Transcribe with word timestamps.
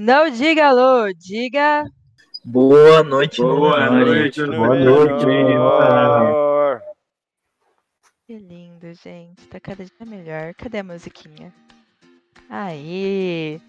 Não 0.00 0.30
diga 0.30 0.68
alô, 0.68 1.12
diga. 1.12 1.84
Boa 2.44 3.02
noite, 3.02 3.42
Boa 3.42 3.90
noite, 3.90 4.46
Boa 4.46 4.78
noite. 4.78 5.26
Que 8.24 8.38
lindo, 8.38 8.94
gente. 8.94 9.48
Tá 9.48 9.58
cada 9.58 9.84
dia 9.84 10.06
melhor. 10.06 10.54
Cadê 10.54 10.78
a 10.78 10.84
musiquinha? 10.84 11.52
Aí. 12.48 13.60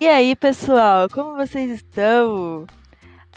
E 0.00 0.08
aí, 0.08 0.34
pessoal, 0.34 1.08
como 1.08 1.36
vocês 1.36 1.70
estão? 1.70 2.66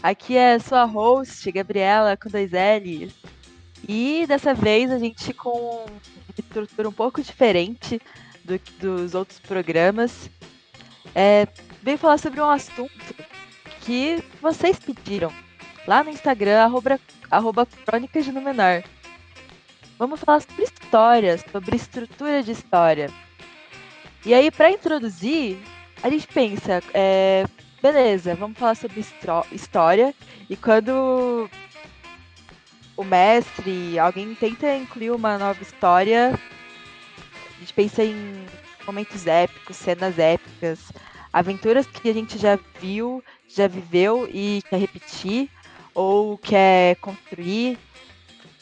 Aqui 0.02 0.36
é 0.36 0.54
a 0.54 0.60
sua 0.60 0.82
host, 0.82 1.48
Gabriela, 1.52 2.16
com 2.16 2.28
dois 2.28 2.50
L's. 2.50 3.14
E 3.88 4.26
dessa 4.26 4.52
vez 4.52 4.90
a 4.90 4.98
gente 4.98 5.32
com 5.32 5.86
uma 5.86 6.36
estrutura 6.36 6.88
um 6.88 6.92
pouco 6.92 7.22
diferente 7.22 8.02
do, 8.44 8.60
dos 8.80 9.14
outros 9.14 9.38
programas. 9.38 10.28
É, 11.14 11.46
veio 11.82 11.98
falar 11.98 12.18
sobre 12.18 12.40
um 12.40 12.48
assunto 12.48 13.14
que 13.80 14.22
vocês 14.40 14.78
pediram 14.78 15.32
lá 15.86 16.02
no 16.04 16.10
Instagram, 16.10 16.62
arroba, 16.62 17.00
arroba 17.30 17.66
Crônicas 17.84 18.24
de 18.24 18.32
Númenor. 18.32 18.84
Vamos 19.98 20.20
falar 20.20 20.40
sobre 20.40 20.64
história, 20.64 21.38
sobre 21.50 21.76
estrutura 21.76 22.42
de 22.42 22.52
história. 22.52 23.10
E 24.24 24.32
aí, 24.32 24.50
para 24.50 24.70
introduzir, 24.70 25.58
a 26.02 26.08
gente 26.08 26.26
pensa, 26.28 26.80
é, 26.94 27.44
beleza, 27.82 28.34
vamos 28.36 28.56
falar 28.56 28.76
sobre 28.76 29.04
história. 29.50 30.14
E 30.48 30.56
quando 30.56 31.50
o 32.96 33.04
mestre, 33.04 33.98
alguém 33.98 34.34
tenta 34.34 34.76
incluir 34.76 35.10
uma 35.10 35.36
nova 35.38 35.60
história, 35.60 36.38
a 37.56 37.60
gente 37.60 37.74
pensa 37.74 38.04
em 38.04 38.46
momentos 38.86 39.26
épicos, 39.26 39.76
cenas 39.76 40.18
épicas, 40.18 40.92
aventuras 41.32 41.86
que 41.86 42.10
a 42.10 42.12
gente 42.12 42.36
já 42.38 42.58
viu, 42.80 43.24
já 43.48 43.66
viveu 43.66 44.28
e 44.32 44.62
quer 44.68 44.78
repetir 44.78 45.48
ou 45.94 46.36
quer 46.38 46.96
construir 46.96 47.78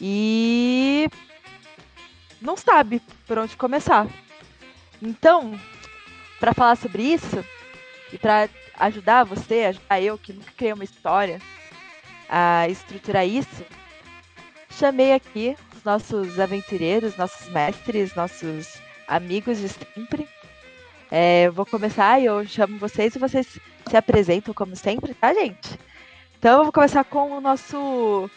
e 0.01 1.09
não 2.41 2.57
sabe 2.57 3.03
por 3.27 3.39
onde 3.39 3.57
começar. 3.57 4.07
Então, 5.03 5.59
para 6.39 6.55
falar 6.55 6.77
sobre 6.77 7.03
isso 7.03 7.45
e 8.13 8.19
para 8.19 8.49
ajudar 8.79 9.25
você, 9.25 9.65
ajudar 9.65 10.01
eu 10.01 10.17
que 10.17 10.33
nunca 10.33 10.53
criei 10.57 10.73
uma 10.73 10.85
história 10.85 11.41
a 12.29 12.69
estruturar 12.69 13.27
isso, 13.27 13.65
chamei 14.71 15.13
aqui 15.13 15.57
os 15.77 15.85
nossos 15.85 16.39
aventureiros, 16.39 17.17
nossos 17.17 17.49
mestres, 17.49 18.15
nossos 18.15 18.79
amigos 19.07 19.59
de 19.59 19.69
sempre 19.69 20.29
é, 21.11 21.47
eu 21.47 21.53
vou 21.53 21.67
começar 21.67 22.21
e 22.21 22.27
eu 22.27 22.47
chamo 22.47 22.79
vocês 22.79 23.15
e 23.15 23.19
vocês 23.19 23.59
se 23.89 23.97
apresentam 23.97 24.55
como 24.55 24.77
sempre, 24.77 25.13
tá, 25.15 25.35
gente? 25.35 25.79
Então 26.39 26.59
eu 26.59 26.65
vou 26.65 26.73
começar 26.73 27.05
com 27.05 27.33
o 27.33 27.41
nosso 27.41 28.31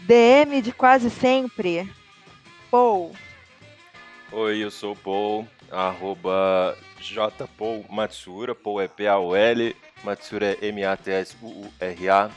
DM 0.00 0.62
de 0.62 0.72
quase 0.72 1.10
sempre, 1.10 1.90
Paul. 2.70 3.12
Oi, 4.30 4.58
eu 4.58 4.70
sou 4.70 4.92
o 4.92 4.96
Paul, 4.96 5.48
arroba 5.70 6.78
jpaul 7.00 7.84
Matsura, 7.90 8.54
Paul 8.54 8.80
é 8.80 8.88
P-A-U-L, 8.88 9.76
Matsura 10.04 10.52
é 10.52 10.66
M-A-T-S-U-U-R-A 10.68 12.30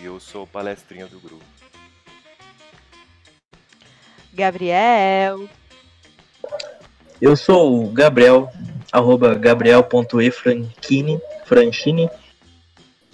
e 0.00 0.04
eu 0.04 0.18
sou 0.20 0.46
palestrinha 0.46 1.06
do 1.06 1.20
grupo. 1.20 1.44
Gabriel. 4.32 5.48
Eu 7.20 7.36
sou 7.36 7.84
o 7.84 7.90
Gabriel, 7.90 8.50
arroba 8.92 9.34
gabriel.efranchini, 9.34 11.20
Franchini. 11.46 12.10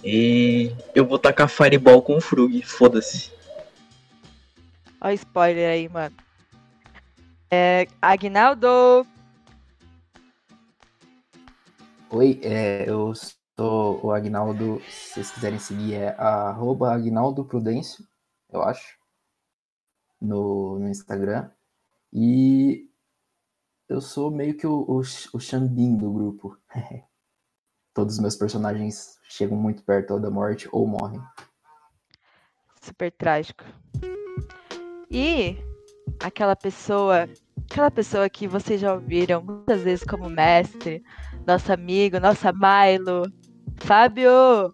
E 0.03 0.75
eu 0.95 1.07
vou 1.07 1.19
tacar 1.19 1.49
Fireball 1.49 2.01
com 2.01 2.17
o 2.17 2.21
Frug, 2.21 2.63
foda-se. 2.63 3.31
Olha 5.01 5.13
o 5.13 5.15
spoiler 5.15 5.71
aí, 5.71 5.89
mano. 5.89 6.17
É, 7.51 7.87
Agnaldo. 8.01 9.07
Oi, 12.11 12.41
é, 12.43 12.89
eu 12.89 13.13
sou 13.15 14.05
o 14.05 14.13
Agnaldo. 14.13 14.81
Se 14.89 15.15
vocês 15.15 15.31
quiserem 15.31 15.59
seguir, 15.59 15.95
é 15.95 16.17
arroba 16.19 16.93
Agnaldo 16.93 17.45
Prudêncio, 17.45 18.05
eu 18.51 18.63
acho, 18.63 18.97
no, 20.21 20.79
no 20.79 20.89
Instagram. 20.89 21.51
E 22.13 22.90
eu 23.91 24.01
sou 24.01 24.31
meio 24.31 24.57
que 24.57 24.67
o, 24.67 24.85
o, 24.89 25.01
o 25.01 25.41
Xambin 25.41 25.97
do 25.97 26.13
grupo. 26.13 26.57
Todos 27.93 28.15
os 28.15 28.21
meus 28.21 28.37
personagens 28.37 29.19
chegam 29.29 29.59
muito 29.59 29.83
perto 29.83 30.19
da 30.21 30.31
morte 30.31 30.69
ou 30.71 30.87
morrem. 30.87 31.21
Super 32.81 33.11
trágico. 33.11 33.65
E 35.11 35.57
aquela 36.21 36.55
pessoa, 36.55 37.29
aquela 37.69 37.91
pessoa 37.91 38.31
que 38.31 38.47
vocês 38.47 38.81
já 38.81 38.95
ouviram 38.95 39.43
muitas 39.43 39.83
vezes 39.83 40.05
como 40.05 40.31
mestre, 40.31 41.03
nosso 41.45 41.73
amigo, 41.73 42.21
nossa 42.21 42.53
Milo, 42.53 43.25
Fábio. 43.79 44.73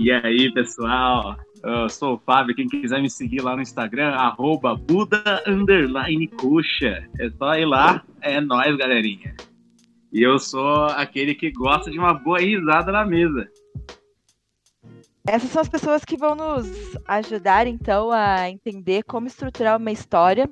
E 0.00 0.12
aí, 0.12 0.52
pessoal? 0.52 1.36
Eu 1.60 1.88
sou 1.88 2.14
o 2.14 2.18
Fábio, 2.18 2.54
quem 2.54 2.68
quiser 2.68 3.02
me 3.02 3.10
seguir 3.10 3.40
lá 3.40 3.56
no 3.56 3.62
Instagram, 3.62 4.10
arroba 4.10 4.76
Buda 4.76 5.42
Coxa. 6.40 7.04
É 7.18 7.28
só 7.30 7.56
ir 7.56 7.64
lá, 7.64 8.04
é 8.20 8.40
nóis, 8.40 8.76
galerinha. 8.76 9.34
E 10.12 10.22
eu 10.22 10.38
sou 10.38 10.84
aquele 10.84 11.34
que 11.34 11.50
gosta 11.50 11.90
de 11.90 11.98
uma 11.98 12.14
boa 12.14 12.38
risada 12.38 12.92
na 12.92 13.04
mesa. 13.04 13.48
Essas 15.26 15.50
são 15.50 15.62
as 15.62 15.68
pessoas 15.68 16.04
que 16.04 16.16
vão 16.16 16.36
nos 16.36 16.96
ajudar, 17.08 17.66
então, 17.66 18.12
a 18.12 18.48
entender 18.48 19.02
como 19.02 19.26
estruturar 19.26 19.78
uma 19.78 19.90
história. 19.90 20.48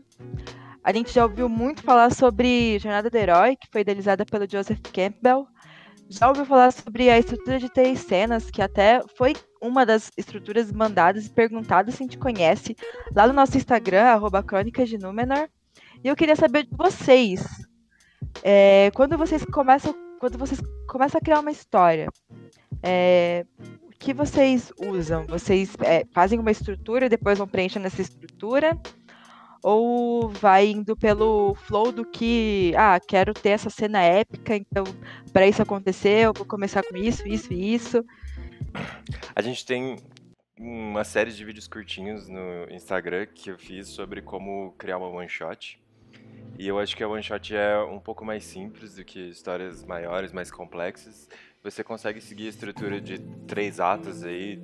A 0.82 0.92
gente 0.92 1.12
já 1.12 1.22
ouviu 1.22 1.48
muito 1.48 1.84
falar 1.84 2.10
sobre 2.10 2.80
Jornada 2.80 3.08
do 3.08 3.16
Herói, 3.16 3.54
que 3.54 3.68
foi 3.70 3.82
idealizada 3.82 4.26
pelo 4.26 4.50
Joseph 4.50 4.80
Campbell. 4.92 5.46
Já 6.08 6.28
ouviu 6.28 6.44
falar 6.44 6.70
sobre 6.72 7.10
a 7.10 7.18
estrutura 7.18 7.58
de 7.58 7.68
três 7.68 8.00
cenas, 8.00 8.50
que 8.50 8.62
até 8.62 9.02
foi 9.16 9.34
uma 9.60 9.84
das 9.84 10.10
estruturas 10.16 10.70
mandadas 10.70 11.26
e 11.26 11.30
perguntadas 11.30 11.94
se 11.94 12.02
a 12.02 12.06
gente 12.06 12.18
conhece 12.18 12.76
lá 13.14 13.26
no 13.26 13.32
nosso 13.32 13.56
Instagram, 13.56 14.04
arroba 14.04 14.42
Crônicas 14.42 14.88
de 14.88 14.98
Númenor. 14.98 15.48
E 16.04 16.08
eu 16.08 16.14
queria 16.14 16.36
saber 16.36 16.64
de 16.64 16.76
vocês. 16.76 17.44
É, 18.42 18.90
quando 18.94 19.18
vocês 19.18 19.44
começam. 19.44 19.94
Quando 20.18 20.38
vocês 20.38 20.58
começam 20.88 21.18
a 21.18 21.20
criar 21.20 21.40
uma 21.40 21.50
história, 21.50 22.08
é, 22.82 23.44
o 23.82 23.90
que 23.90 24.14
vocês 24.14 24.72
usam? 24.78 25.26
Vocês 25.26 25.76
é, 25.80 26.06
fazem 26.10 26.38
uma 26.38 26.50
estrutura 26.50 27.04
e 27.04 27.10
depois 27.10 27.36
vão 27.36 27.46
preenchendo 27.46 27.86
essa 27.86 28.00
estrutura? 28.00 28.80
Ou 29.66 30.28
vai 30.28 30.68
indo 30.68 30.96
pelo 30.96 31.56
flow 31.56 31.90
do 31.90 32.04
que, 32.04 32.72
ah, 32.76 33.00
quero 33.00 33.34
ter 33.34 33.48
essa 33.48 33.68
cena 33.68 34.00
épica, 34.00 34.54
então 34.54 34.84
para 35.32 35.44
isso 35.44 35.60
acontecer, 35.60 36.26
eu 36.26 36.32
vou 36.32 36.46
começar 36.46 36.84
com 36.84 36.96
isso, 36.96 37.26
isso 37.26 37.52
e 37.52 37.74
isso. 37.74 38.04
A 39.34 39.42
gente 39.42 39.66
tem 39.66 39.96
uma 40.56 41.02
série 41.02 41.32
de 41.32 41.44
vídeos 41.44 41.66
curtinhos 41.66 42.28
no 42.28 42.70
Instagram 42.70 43.26
que 43.26 43.50
eu 43.50 43.58
fiz 43.58 43.88
sobre 43.88 44.22
como 44.22 44.72
criar 44.78 44.98
uma 44.98 45.08
one 45.08 45.28
shot. 45.28 45.82
E 46.56 46.68
eu 46.68 46.78
acho 46.78 46.96
que 46.96 47.02
a 47.02 47.08
one 47.08 47.22
shot 47.24 47.52
é 47.56 47.76
um 47.76 47.98
pouco 47.98 48.24
mais 48.24 48.44
simples 48.44 48.94
do 48.94 49.04
que 49.04 49.18
histórias 49.30 49.84
maiores, 49.84 50.32
mais 50.32 50.48
complexas. 50.48 51.28
Você 51.64 51.82
consegue 51.82 52.20
seguir 52.20 52.46
a 52.46 52.50
estrutura 52.50 53.00
de 53.00 53.18
três 53.48 53.80
atos 53.80 54.22
aí 54.22 54.62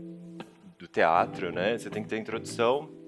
do 0.79 0.87
teatro, 0.87 1.51
né? 1.51 1.77
Você 1.77 1.91
tem 1.91 2.05
que 2.05 2.09
ter 2.09 2.19
introdução, 2.19 3.02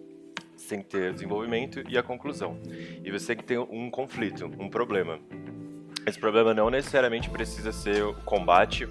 você 0.64 0.76
tem 0.76 0.82
que 0.82 0.88
ter 0.88 1.12
desenvolvimento 1.12 1.84
e 1.88 1.98
a 1.98 2.02
conclusão. 2.02 2.58
E 3.04 3.10
você 3.10 3.28
tem 3.28 3.36
que 3.36 3.44
ter 3.44 3.58
um 3.58 3.91
conflito, 3.91 4.47
um 4.58 4.69
problema. 4.69 5.19
Esse 6.06 6.19
problema 6.19 6.54
não 6.54 6.70
necessariamente 6.70 7.30
precisa 7.30 7.71
ser 7.71 8.03
o 8.03 8.15
combate, 8.24 8.89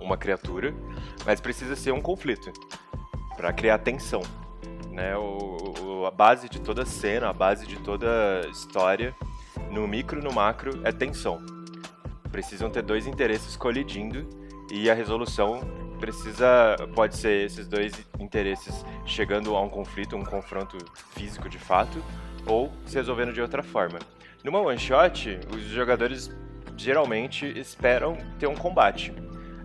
uma 0.00 0.16
criatura, 0.16 0.74
mas 1.24 1.40
precisa 1.40 1.74
ser 1.74 1.92
um 1.92 2.00
conflito 2.00 2.52
para 3.36 3.52
criar 3.52 3.78
tensão. 3.78 4.22
Né? 4.90 5.16
O, 5.16 5.56
o, 5.80 6.06
a 6.06 6.10
base 6.10 6.48
de 6.48 6.60
toda 6.60 6.84
cena, 6.84 7.30
a 7.30 7.32
base 7.32 7.66
de 7.66 7.76
toda 7.76 8.46
história, 8.50 9.14
no 9.70 9.88
micro 9.88 10.22
no 10.22 10.32
macro, 10.32 10.80
é 10.84 10.92
tensão. 10.92 11.44
Precisam 12.30 12.70
ter 12.70 12.82
dois 12.82 13.06
interesses 13.06 13.56
colidindo 13.56 14.28
e 14.70 14.90
a 14.90 14.94
resolução 14.94 15.60
precisa 16.04 16.76
pode 16.94 17.16
ser 17.16 17.46
esses 17.46 17.66
dois 17.66 17.94
interesses 18.20 18.84
chegando 19.06 19.56
a 19.56 19.62
um 19.62 19.70
conflito, 19.70 20.14
um 20.14 20.22
confronto 20.22 20.76
físico 21.14 21.48
de 21.48 21.58
fato, 21.58 22.04
ou 22.46 22.70
se 22.84 22.96
resolvendo 22.96 23.32
de 23.32 23.40
outra 23.40 23.62
forma. 23.62 23.98
Numa 24.42 24.60
one 24.60 24.78
shot, 24.78 25.40
os 25.50 25.62
jogadores 25.62 26.30
geralmente 26.76 27.46
esperam 27.58 28.18
ter 28.38 28.46
um 28.46 28.54
combate. 28.54 29.14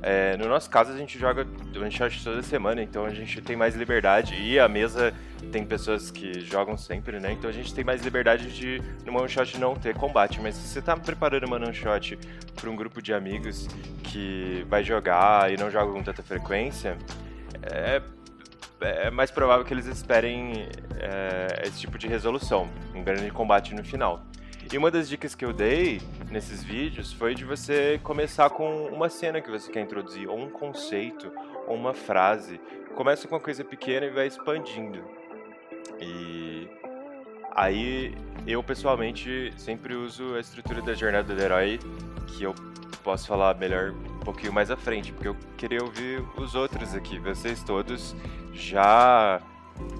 É, 0.02 0.38
no 0.38 0.48
nosso 0.48 0.70
caso, 0.70 0.92
a 0.92 0.98
gente 0.98 1.20
joga 1.20 1.46
shot 1.92 2.24
toda 2.24 2.42
semana, 2.42 2.82
então 2.82 3.06
a 3.06 3.14
gente 3.14 3.42
tem 3.42 3.56
mais 3.56 3.76
liberdade. 3.76 4.36
E 4.36 4.60
a 4.60 4.68
mesa 4.68 5.14
tem 5.52 5.66
pessoas 5.66 6.10
que 6.10 6.40
jogam 6.42 6.78
sempre, 6.78 7.20
né? 7.20 7.32
Então 7.34 7.50
a 7.50 7.54
gente 7.54 7.74
tem 7.74 7.84
mais 7.84 8.02
liberdade 8.04 8.52
de, 8.52 8.82
no 9.06 9.18
one 9.18 9.28
shot, 9.28 9.58
não 9.58 9.76
ter 9.76 9.96
combate. 9.96 10.40
Mas 10.40 10.56
se 10.56 10.68
você 10.68 10.82
tá 10.82 10.96
preparando 10.96 11.46
uma 11.46 11.58
one 11.58 11.74
shot 11.74 12.18
para 12.56 12.70
um 12.70 12.76
grupo 12.76 13.02
de 13.02 13.14
amigos 13.14 13.68
que 14.04 14.66
vai 14.70 14.84
jogar 14.84 15.52
e 15.52 15.58
não 15.58 15.70
joga 15.70 15.92
com 15.92 16.02
tanta 16.02 16.24
frequência, 16.24 16.98
é, 17.62 18.02
é 18.82 19.12
mais 19.12 19.32
provável 19.32 19.66
que 19.66 19.74
eles 19.74 19.86
esperem 19.86 20.70
é, 20.98 21.64
esse 21.66 21.80
tipo 21.82 21.98
de 21.98 22.08
resolução, 22.08 22.70
um 22.96 23.04
grande 23.04 23.30
combate 23.32 23.76
no 23.76 23.84
final. 23.84 24.26
E 24.72 24.78
uma 24.78 24.92
das 24.92 25.10
dicas 25.10 25.34
que 25.34 25.44
eu 25.44 25.52
dei 25.52 26.00
nesses 26.30 26.64
vídeos 26.64 27.12
foi 27.12 27.34
de 27.34 27.44
você 27.44 28.00
começar 28.04 28.52
com 28.52 28.86
uma 28.86 29.10
cena 29.10 29.42
que 29.42 29.50
você 29.50 29.72
quer 29.72 29.82
introduzir, 29.82 30.30
ou 30.30 30.38
um 30.40 30.48
conceito, 30.48 31.32
ou 31.68 31.76
uma 31.76 31.92
frase. 31.92 32.62
Começa 32.96 33.28
com 33.28 33.34
uma 33.34 33.42
coisa 33.42 33.64
pequena 33.64 34.06
e 34.06 34.12
vai 34.12 34.28
expandindo. 34.28 35.04
E 36.00 36.68
aí 37.56 38.16
eu 38.46 38.62
pessoalmente 38.62 39.52
sempre 39.58 39.96
uso 39.96 40.36
a 40.36 40.40
estrutura 40.40 40.84
da 40.84 40.94
jornada 40.94 41.34
do 41.34 41.42
herói, 41.42 41.80
que 42.28 42.44
eu 42.44 42.54
posso 43.04 43.28
falar 43.28 43.56
melhor 43.56 43.90
um 43.90 44.20
pouquinho 44.20 44.54
mais 44.54 44.70
à 44.70 44.78
frente, 44.78 45.12
porque 45.12 45.30
eu 45.30 45.36
queria 45.58 45.84
ouvir 45.84 46.24
os 46.38 46.54
outros 46.54 46.94
aqui. 46.94 47.18
Vocês 47.18 47.64
todos 47.64 48.16
já 48.54 49.42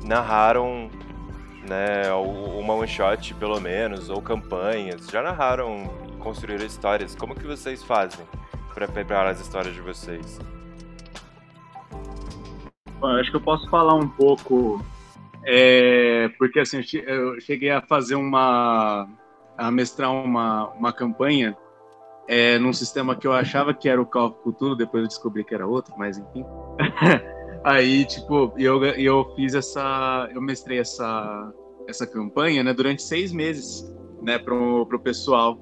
narraram 0.06 0.92
né, 1.70 2.12
uma 2.12 2.74
one 2.74 2.88
shot 2.88 3.34
pelo 3.36 3.62
menos, 3.62 4.10
ou 4.10 4.22
campanhas, 4.22 5.08
já 5.08 5.22
narraram, 5.22 5.88
construíram 6.20 6.66
histórias. 6.66 7.16
Como 7.16 7.36
que 7.36 7.46
vocês 7.46 7.84
fazem 7.84 8.26
para 8.74 8.88
preparar 8.88 9.28
as 9.28 9.40
histórias 9.40 9.74
de 9.74 9.82
vocês? 9.82 10.40
Bom, 13.00 13.08
acho 13.08 13.30
que 13.30 13.38
eu 13.38 13.42
posso 13.42 13.70
falar 13.70 13.94
um 13.94 14.10
pouco, 14.10 14.84
é, 15.46 16.28
porque 16.38 16.60
assim, 16.60 16.82
eu 17.06 17.40
cheguei 17.40 17.70
a 17.70 17.82
fazer 17.82 18.16
uma, 18.16 19.08
a 19.58 19.72
mestrar 19.72 20.12
uma, 20.12 20.70
uma 20.70 20.92
campanha 20.92 21.56
é, 22.28 22.60
num 22.60 22.74
sistema 22.74 23.16
que 23.16 23.26
eu 23.26 23.32
achava 23.32 23.74
que 23.74 23.88
era 23.88 24.02
o 24.02 24.06
Call 24.06 24.28
of 24.28 24.40
Cthulhu, 24.44 24.76
depois 24.76 25.04
eu 25.04 25.08
descobri 25.08 25.44
que 25.44 25.54
era 25.54 25.66
outro, 25.66 25.94
mas 25.98 26.18
enfim. 26.18 26.44
Aí, 27.64 28.06
tipo, 28.06 28.54
eu, 28.58 28.84
eu 28.86 29.34
fiz 29.36 29.54
essa. 29.54 30.30
Eu 30.34 30.42
mestrei 30.42 30.80
essa, 30.80 31.54
essa 31.90 32.06
campanha, 32.06 32.64
né, 32.64 32.74
durante 32.74 33.02
seis 33.02 33.32
meses, 33.32 33.92
né, 34.22 34.38
pro, 34.38 34.86
pro 34.86 35.00
pessoal, 35.00 35.60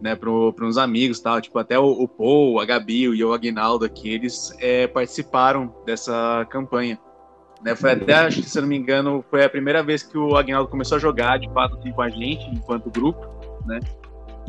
né, 0.00 0.14
pro, 0.14 0.54
uns 0.62 0.78
amigos 0.78 1.20
tal. 1.20 1.40
Tipo, 1.40 1.58
até 1.58 1.78
o, 1.78 1.90
o 1.90 2.08
Paul, 2.08 2.60
a 2.60 2.64
Gabi 2.64 3.02
e 3.02 3.24
o 3.24 3.32
Aguinaldo 3.32 3.84
aqui, 3.84 4.10
eles 4.10 4.54
é, 4.60 4.86
participaram 4.86 5.74
dessa 5.84 6.46
campanha. 6.50 6.98
Né, 7.62 7.74
foi 7.74 7.92
até, 7.92 8.14
acho 8.14 8.40
que 8.40 8.48
se 8.48 8.58
não 8.60 8.68
me 8.68 8.76
engano, 8.76 9.22
foi 9.28 9.44
a 9.44 9.50
primeira 9.50 9.82
vez 9.82 10.02
que 10.02 10.16
o 10.16 10.36
Aguinaldo 10.36 10.70
começou 10.70 10.96
a 10.96 11.00
jogar, 11.00 11.38
de 11.38 11.52
fato, 11.52 11.76
assim, 11.76 11.92
com 11.92 12.00
a 12.00 12.08
gente, 12.08 12.48
enquanto 12.50 12.90
grupo, 12.90 13.20
né. 13.66 13.80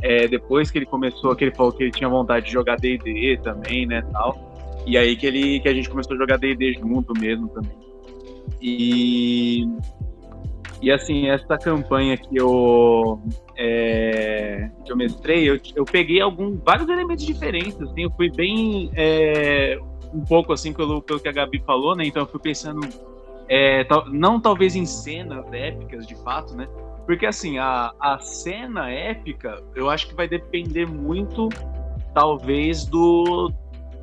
É, 0.03 0.27
depois 0.27 0.71
que 0.71 0.79
ele 0.79 0.85
começou, 0.85 1.35
que 1.35 1.43
ele 1.43 1.53
falou 1.53 1.71
que 1.71 1.83
ele 1.83 1.91
tinha 1.91 2.09
vontade 2.09 2.45
de 2.47 2.51
jogar 2.53 2.77
D&D 2.77 3.39
também, 3.43 3.85
né, 3.85 4.01
tal. 4.11 4.51
E 4.85 4.97
aí 4.97 5.15
que, 5.15 5.27
ele, 5.27 5.59
que 5.59 5.67
a 5.67 5.73
gente 5.73 5.89
começou 5.89 6.15
a 6.15 6.19
jogar 6.19 6.37
D&D 6.37 6.73
junto 6.73 7.13
mesmo 7.19 7.49
também. 7.49 7.77
E, 8.59 9.67
e 10.81 10.91
assim, 10.91 11.27
essa 11.27 11.57
campanha 11.59 12.17
que 12.17 12.35
eu, 12.35 13.21
é, 13.55 14.71
que 14.83 14.91
eu 14.91 14.97
mestrei, 14.97 15.47
eu, 15.47 15.59
eu 15.75 15.85
peguei 15.85 16.19
algum, 16.19 16.57
vários 16.57 16.89
elementos 16.89 17.23
diferentes, 17.23 17.79
assim, 17.79 18.03
eu 18.03 18.11
fui 18.11 18.31
bem, 18.31 18.91
é, 18.95 19.77
um 20.11 20.25
pouco 20.25 20.51
assim 20.51 20.73
pelo, 20.73 20.99
pelo 21.01 21.19
que 21.19 21.29
a 21.29 21.31
Gabi 21.31 21.61
falou, 21.65 21.95
né, 21.95 22.05
então 22.05 22.23
eu 22.23 22.27
fui 22.27 22.39
pensando, 22.39 22.81
é, 23.47 23.83
tal, 23.83 24.09
não 24.09 24.41
talvez 24.41 24.75
em 24.75 24.85
cenas 24.85 25.45
épicas, 25.53 26.07
de 26.07 26.15
fato, 26.23 26.55
né, 26.55 26.67
porque 27.05 27.27
assim, 27.27 27.59
a, 27.59 27.93
a 27.99 28.17
cena 28.17 28.89
épica, 28.89 29.61
eu 29.75 29.87
acho 29.87 30.07
que 30.07 30.15
vai 30.15 30.27
depender 30.27 30.87
muito, 30.87 31.47
talvez, 32.11 32.85
do, 32.85 33.53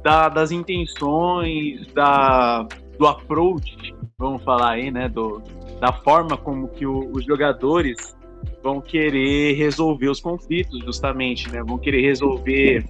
da, 0.05 0.29
das 0.29 0.53
intenções, 0.53 1.87
da, 1.93 2.69
do 2.99 3.06
approach, 3.06 3.95
vamos 4.19 4.43
falar 4.43 4.73
aí, 4.73 4.91
né? 4.91 5.09
Do, 5.09 5.41
da 5.81 5.93
forma 5.93 6.37
como 6.37 6.69
que 6.69 6.85
o, 6.85 7.11
os 7.12 7.25
jogadores 7.25 8.17
vão 8.62 8.81
querer 8.81 9.55
resolver 9.55 10.09
os 10.09 10.21
conflitos, 10.21 10.81
justamente, 10.85 11.50
né? 11.50 11.62
Vão 11.62 11.79
querer 11.79 12.03
resolver 12.03 12.85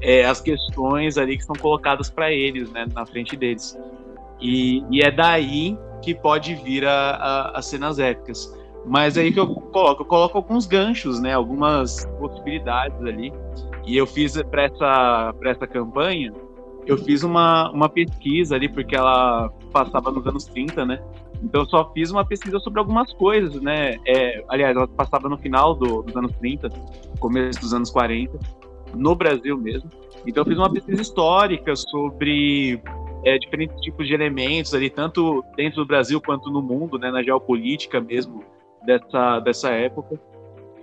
é, 0.00 0.24
as 0.24 0.40
questões 0.40 1.18
ali 1.18 1.36
que 1.36 1.44
são 1.44 1.54
colocadas 1.56 2.10
para 2.10 2.32
eles, 2.32 2.70
né? 2.72 2.86
Na 2.94 3.04
frente 3.04 3.36
deles. 3.36 3.78
E, 4.40 4.82
e, 4.90 5.02
é 5.02 5.10
daí 5.10 5.76
que 6.00 6.14
pode 6.14 6.54
vir 6.54 6.86
a, 6.86 7.10
a, 7.10 7.58
as 7.58 7.66
cenas 7.66 7.98
épicas. 7.98 8.58
Mas 8.86 9.18
aí 9.18 9.30
que 9.30 9.38
eu 9.38 9.46
coloco, 9.46 10.02
eu 10.02 10.06
coloco 10.06 10.38
alguns 10.38 10.66
ganchos, 10.66 11.20
né? 11.20 11.34
Algumas 11.34 12.06
possibilidades 12.18 12.98
ali. 13.02 13.30
E 13.86 13.96
eu 13.96 14.06
fiz 14.06 14.40
para 14.44 14.64
essa, 14.64 15.34
essa 15.44 15.66
campanha 15.66 16.32
eu 16.86 16.98
fiz 16.98 17.22
uma, 17.22 17.70
uma 17.70 17.88
pesquisa 17.88 18.54
ali, 18.54 18.68
porque 18.68 18.96
ela 18.96 19.48
passava 19.72 20.10
nos 20.10 20.26
anos 20.26 20.44
30, 20.46 20.84
né? 20.84 21.02
Então 21.42 21.62
eu 21.62 21.66
só 21.68 21.90
fiz 21.92 22.10
uma 22.10 22.24
pesquisa 22.24 22.58
sobre 22.58 22.80
algumas 22.80 23.12
coisas, 23.14 23.60
né? 23.62 23.96
É, 24.06 24.44
aliás, 24.48 24.76
ela 24.76 24.88
passava 24.88 25.28
no 25.28 25.38
final 25.38 25.74
do, 25.74 26.02
dos 26.02 26.14
anos 26.16 26.32
30, 26.36 26.68
começo 27.18 27.60
dos 27.60 27.72
anos 27.72 27.90
40, 27.90 28.38
no 28.94 29.14
Brasil 29.14 29.56
mesmo. 29.56 29.88
Então 30.26 30.42
eu 30.42 30.46
fiz 30.46 30.58
uma 30.58 30.70
pesquisa 30.70 31.00
histórica 31.00 31.74
sobre 31.74 32.82
é, 33.24 33.38
diferentes 33.38 33.80
tipos 33.80 34.06
de 34.06 34.14
elementos 34.14 34.74
ali, 34.74 34.90
tanto 34.90 35.44
dentro 35.56 35.82
do 35.82 35.86
Brasil 35.86 36.20
quanto 36.20 36.50
no 36.50 36.60
mundo, 36.60 36.98
né? 36.98 37.10
Na 37.10 37.22
geopolítica 37.22 38.00
mesmo 38.00 38.44
dessa, 38.84 39.40
dessa 39.40 39.70
época, 39.70 40.20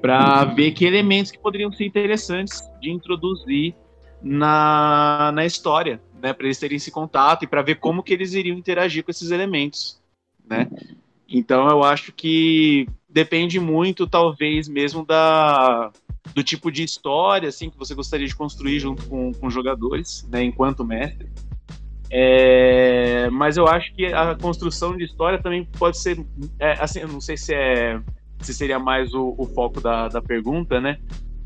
para 0.02 0.46
ver 0.46 0.72
que 0.72 0.86
elementos 0.86 1.32
que 1.32 1.40
poderiam 1.40 1.72
ser 1.72 1.86
interessantes 1.86 2.62
de 2.80 2.92
introduzir 2.92 3.76
na, 4.22 5.32
na 5.34 5.46
história, 5.46 6.02
né, 6.22 6.34
para 6.34 6.46
eles 6.46 6.60
terem 6.60 6.78
esse 6.78 6.92
contato 6.92 7.44
e 7.44 7.48
para 7.48 7.62
ver 7.62 7.76
como 7.76 8.04
que 8.04 8.14
eles 8.14 8.34
iriam 8.34 8.58
interagir 8.58 9.04
com 9.04 9.12
esses 9.12 9.32
elementos, 9.32 10.02
né? 10.48 10.68
Então 11.30 11.68
eu 11.70 11.84
acho 11.84 12.12
que 12.12 12.88
depende 13.10 13.60
muito, 13.60 14.08
talvez 14.08 14.68
mesmo 14.68 15.06
da 15.06 15.92
do 16.34 16.44
tipo 16.44 16.70
de 16.72 16.84
história 16.84 17.48
assim 17.48 17.70
que 17.70 17.78
você 17.78 17.96
gostaria 17.96 18.28
de 18.28 18.36
construir 18.36 18.80
junto 18.80 19.06
com, 19.08 19.32
com 19.34 19.50
jogadores, 19.50 20.28
né, 20.32 20.44
enquanto 20.44 20.86
mestre. 20.86 21.30
É, 22.10 23.30
mas 23.30 23.58
eu 23.58 23.68
acho 23.68 23.94
que 23.94 24.06
a 24.06 24.34
construção 24.36 24.96
de 24.96 25.04
história 25.04 25.42
também 25.42 25.66
pode 25.78 25.98
ser, 25.98 26.26
é, 26.58 26.72
assim, 26.82 27.00
eu 27.00 27.08
não 27.08 27.20
sei 27.20 27.36
se 27.36 27.54
é 27.54 28.02
se 28.40 28.54
seria 28.54 28.80
mais 28.80 29.14
o, 29.14 29.36
o 29.38 29.46
foco 29.46 29.82
da, 29.82 30.08
da 30.08 30.22
pergunta, 30.22 30.80
né? 30.80 31.00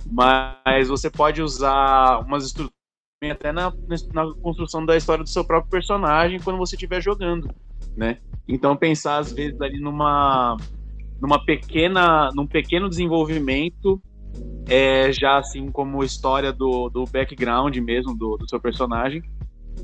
Mas 0.09 0.88
você 0.88 1.09
pode 1.09 1.42
usar 1.42 2.19
umas 2.19 2.45
estruturas 2.45 2.81
até 3.29 3.51
na, 3.51 3.72
na 4.13 4.34
construção 4.41 4.86
da 4.86 4.98
história 4.98 5.24
do 5.24 5.29
seu 5.29 5.43
próprio 5.46 5.70
personagem 5.70 6.39
quando 6.39 6.58
você 6.58 6.75
estiver 6.75 7.01
jogando, 7.01 7.53
né? 7.96 8.17
Então 8.48 8.75
pensar 8.75 9.17
às 9.17 9.31
vezes 9.31 9.60
ali 9.62 9.79
numa 9.79 10.58
numa 11.22 11.43
pequena 11.43 12.31
num 12.34 12.48
pequeno 12.48 12.89
desenvolvimento 12.89 14.01
é, 14.67 15.12
já 15.12 15.38
assim 15.38 15.70
como 15.70 16.03
história 16.03 16.51
do, 16.51 16.89
do 16.89 17.05
background 17.05 17.75
mesmo 17.77 18.17
do, 18.17 18.38
do 18.38 18.50
seu 18.50 18.60
personagem 18.60 19.22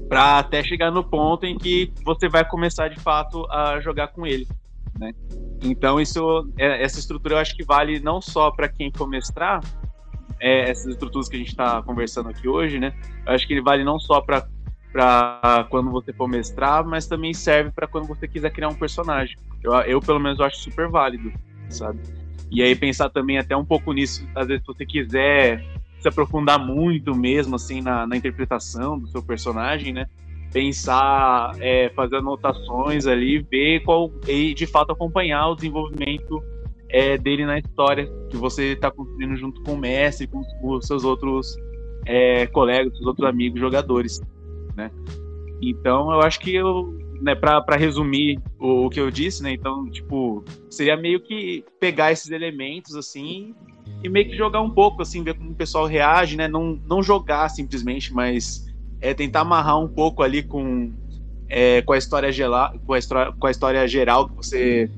para 0.10 0.40
até 0.40 0.64
chegar 0.64 0.92
no 0.92 1.04
ponto 1.04 1.46
em 1.46 1.58
que 1.58 1.92
você 2.04 2.28
vai 2.28 2.48
começar 2.48 2.88
de 2.88 3.00
fato 3.00 3.46
a 3.52 3.80
jogar 3.80 4.08
com 4.10 4.26
ele, 4.26 4.48
né? 5.00 5.12
Então 5.62 6.00
isso 6.00 6.50
é, 6.58 6.84
essa 6.84 7.00
estrutura 7.00 7.36
eu 7.36 7.40
acho 7.40 7.56
que 7.56 7.64
vale 7.64 8.00
não 8.00 8.22
só 8.22 8.52
para 8.52 8.68
quem 8.68 8.92
for 8.92 9.08
mestrar, 9.08 9.62
é, 10.40 10.70
essas 10.70 10.88
estruturas 10.88 11.28
que 11.28 11.36
a 11.36 11.40
gente 11.40 11.50
está 11.50 11.82
conversando 11.82 12.30
aqui 12.30 12.48
hoje, 12.48 12.80
né? 12.80 12.94
Eu 13.26 13.34
acho 13.34 13.48
que 13.48 13.54
ele 13.54 13.62
vale 13.62 13.84
não 13.84 14.00
só 14.00 14.22
para 14.22 14.48
para 14.92 15.68
quando 15.70 15.92
você 15.92 16.12
for 16.12 16.28
mestrar, 16.28 16.84
mas 16.84 17.06
também 17.06 17.34
serve 17.34 17.72
para 17.72 17.86
quando 17.86 18.08
você 18.08 18.28
quiser 18.28 18.50
criar 18.52 18.70
um 18.70 18.76
personagem. 18.76 19.36
Eu, 19.62 19.74
eu, 19.82 20.00
pelo 20.00 20.20
menos, 20.20 20.40
acho 20.40 20.58
super 20.58 20.90
válido, 20.90 21.32
sabe? 21.70 22.00
E 22.50 22.64
aí 22.64 22.76
pensar 22.76 23.10
também 23.10 23.38
até 23.38 23.56
um 23.56 23.66
pouco 23.66 23.92
nisso, 23.92 24.28
às 24.34 24.48
vezes, 24.48 24.64
se 24.64 24.68
você 24.68 24.86
quiser 24.86 25.64
se 26.00 26.08
aprofundar 26.08 26.58
muito 26.58 27.14
mesmo, 27.14 27.56
assim, 27.56 27.82
na, 27.82 28.08
na 28.08 28.16
interpretação 28.16 28.98
do 28.98 29.08
seu 29.08 29.22
personagem, 29.22 29.94
né? 29.94 30.08
Pensar, 30.52 31.52
é, 31.60 31.90
fazer 31.90 32.18
anotações 32.18 33.06
ali, 33.06 33.40
ver 33.40 33.82
qual 33.82 34.12
e 34.28 34.54
de 34.54 34.66
fato 34.66 34.94
acompanhar 34.94 35.50
o 35.50 35.56
desenvolvimento 35.56 36.42
é, 36.90 37.18
dele 37.18 37.46
na 37.46 37.60
história 37.60 38.10
que 38.30 38.38
você 38.38 38.74
está 38.74 38.90
construindo 38.90 39.36
junto 39.36 39.62
com 39.64 39.74
o 39.74 39.78
mestre, 39.78 40.28
com 40.28 40.42
os 40.64 40.86
seus 40.86 41.04
outros 41.04 41.58
é, 42.06 42.48
colegas, 42.48 42.94
seus 42.94 43.08
outros 43.08 43.28
amigos 43.28 43.60
jogadores, 43.60 44.22
né? 44.76 44.92
Então 45.62 46.12
eu 46.12 46.22
acho 46.22 46.40
que 46.40 46.56
eu, 46.56 46.98
né, 47.22 47.36
para 47.36 47.76
resumir 47.76 48.40
o, 48.60 48.86
o, 48.86 48.90
que 48.90 49.00
eu 49.00 49.12
disse, 49.12 49.44
né? 49.44 49.52
Então 49.52 49.90
tipo 49.90 50.44
seria 50.70 50.96
meio 50.96 51.20
que 51.20 51.66
pegar 51.80 52.12
esses 52.12 52.32
elementos 52.32 52.96
assim 52.96 53.54
e 54.04 54.10
meio 54.10 54.30
que 54.30 54.38
jogar 54.38 54.62
um 54.62 54.70
pouco 54.70 55.02
assim, 55.02 55.24
ver 55.24 55.34
como 55.34 55.52
o 55.52 55.56
pessoal 55.56 55.86
reage, 55.86 56.38
né? 56.38 56.48
Não, 56.48 56.80
não 56.88 57.04
jogar 57.04 57.50
simplesmente, 57.50 58.14
mas 58.14 58.66
é 59.02 59.14
tentar 59.14 59.42
amarrar 59.42 59.80
um 59.80 59.88
pouco 59.88 60.24
ali 60.24 60.44
com, 60.44 60.94
é, 61.50 61.82
com, 61.82 61.94
a 61.94 61.98
história 61.98 62.32
gela, 62.32 62.74
com, 62.86 62.94
a 62.94 63.00
história, 63.00 63.34
com 63.34 63.48
a 63.48 63.52
história 63.52 63.88
geral 63.88 64.28
que 64.28 64.36
você 64.36 64.90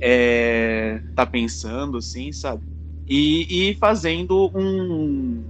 é, 0.00 1.00
tá 1.14 1.26
pensando, 1.26 1.98
assim, 1.98 2.32
sabe? 2.32 2.62
E, 3.08 3.70
e 3.70 3.74
fazendo 3.76 4.50
um. 4.54 5.42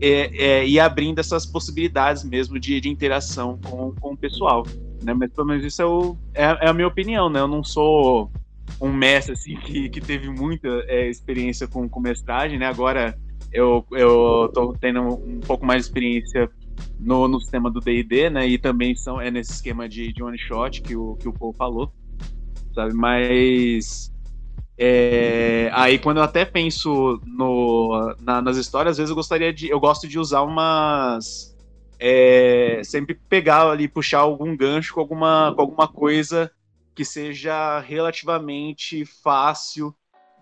É, 0.00 0.44
é, 0.44 0.66
e 0.66 0.80
abrindo 0.80 1.20
essas 1.20 1.46
possibilidades 1.46 2.24
mesmo 2.24 2.58
de, 2.58 2.80
de 2.80 2.88
interação 2.88 3.58
com, 3.62 3.92
com 3.92 4.14
o 4.14 4.16
pessoal. 4.16 4.66
Né? 5.02 5.14
Mas 5.14 5.30
pelo 5.32 5.46
menos 5.46 5.64
isso 5.64 5.80
é, 5.80 5.86
o, 5.86 6.16
é, 6.34 6.42
é 6.42 6.68
a 6.68 6.72
minha 6.72 6.88
opinião, 6.88 7.28
né? 7.28 7.40
Eu 7.40 7.48
não 7.48 7.62
sou 7.62 8.30
um 8.80 8.92
mestre 8.92 9.32
assim 9.32 9.56
que, 9.56 9.88
que 9.88 10.00
teve 10.00 10.28
muita 10.28 10.68
é, 10.88 11.08
experiência 11.08 11.68
com, 11.68 11.88
com 11.88 12.00
mestragem, 12.00 12.58
né? 12.58 12.66
Agora 12.66 13.16
eu, 13.52 13.84
eu 13.92 14.50
tô 14.52 14.74
tendo 14.80 15.02
um 15.02 15.40
pouco 15.40 15.64
mais 15.64 15.82
de 15.82 15.88
experiência 15.88 16.50
no, 16.98 17.28
no 17.28 17.40
sistema 17.40 17.70
do 17.70 17.80
D&D, 17.80 18.30
né? 18.30 18.46
E 18.46 18.58
também 18.58 18.94
são, 18.94 19.20
é 19.20 19.30
nesse 19.30 19.52
esquema 19.52 19.88
de, 19.88 20.12
de 20.12 20.22
one 20.22 20.38
shot 20.38 20.80
que 20.82 20.96
o, 20.96 21.16
que 21.16 21.28
o 21.28 21.32
Paul 21.32 21.52
falou, 21.52 21.92
sabe? 22.74 22.94
Mas 22.94 24.12
é, 24.78 25.70
aí 25.72 25.98
quando 25.98 26.16
eu 26.18 26.22
até 26.22 26.44
penso 26.44 27.20
no, 27.26 28.14
na, 28.20 28.42
nas 28.42 28.56
histórias, 28.56 28.92
às 28.92 28.98
vezes 28.98 29.10
eu 29.10 29.16
gostaria 29.16 29.52
de, 29.52 29.68
eu 29.68 29.78
gosto 29.78 30.08
de 30.08 30.18
usar 30.18 30.42
umas, 30.42 31.56
é, 31.98 32.80
sempre 32.84 33.14
pegar 33.28 33.70
ali, 33.70 33.86
puxar 33.86 34.20
algum 34.20 34.56
gancho 34.56 34.94
com 34.94 35.00
alguma, 35.00 35.52
com 35.54 35.60
alguma 35.60 35.88
coisa 35.88 36.50
que 36.94 37.04
seja 37.04 37.80
relativamente 37.80 39.04
fácil 39.04 39.94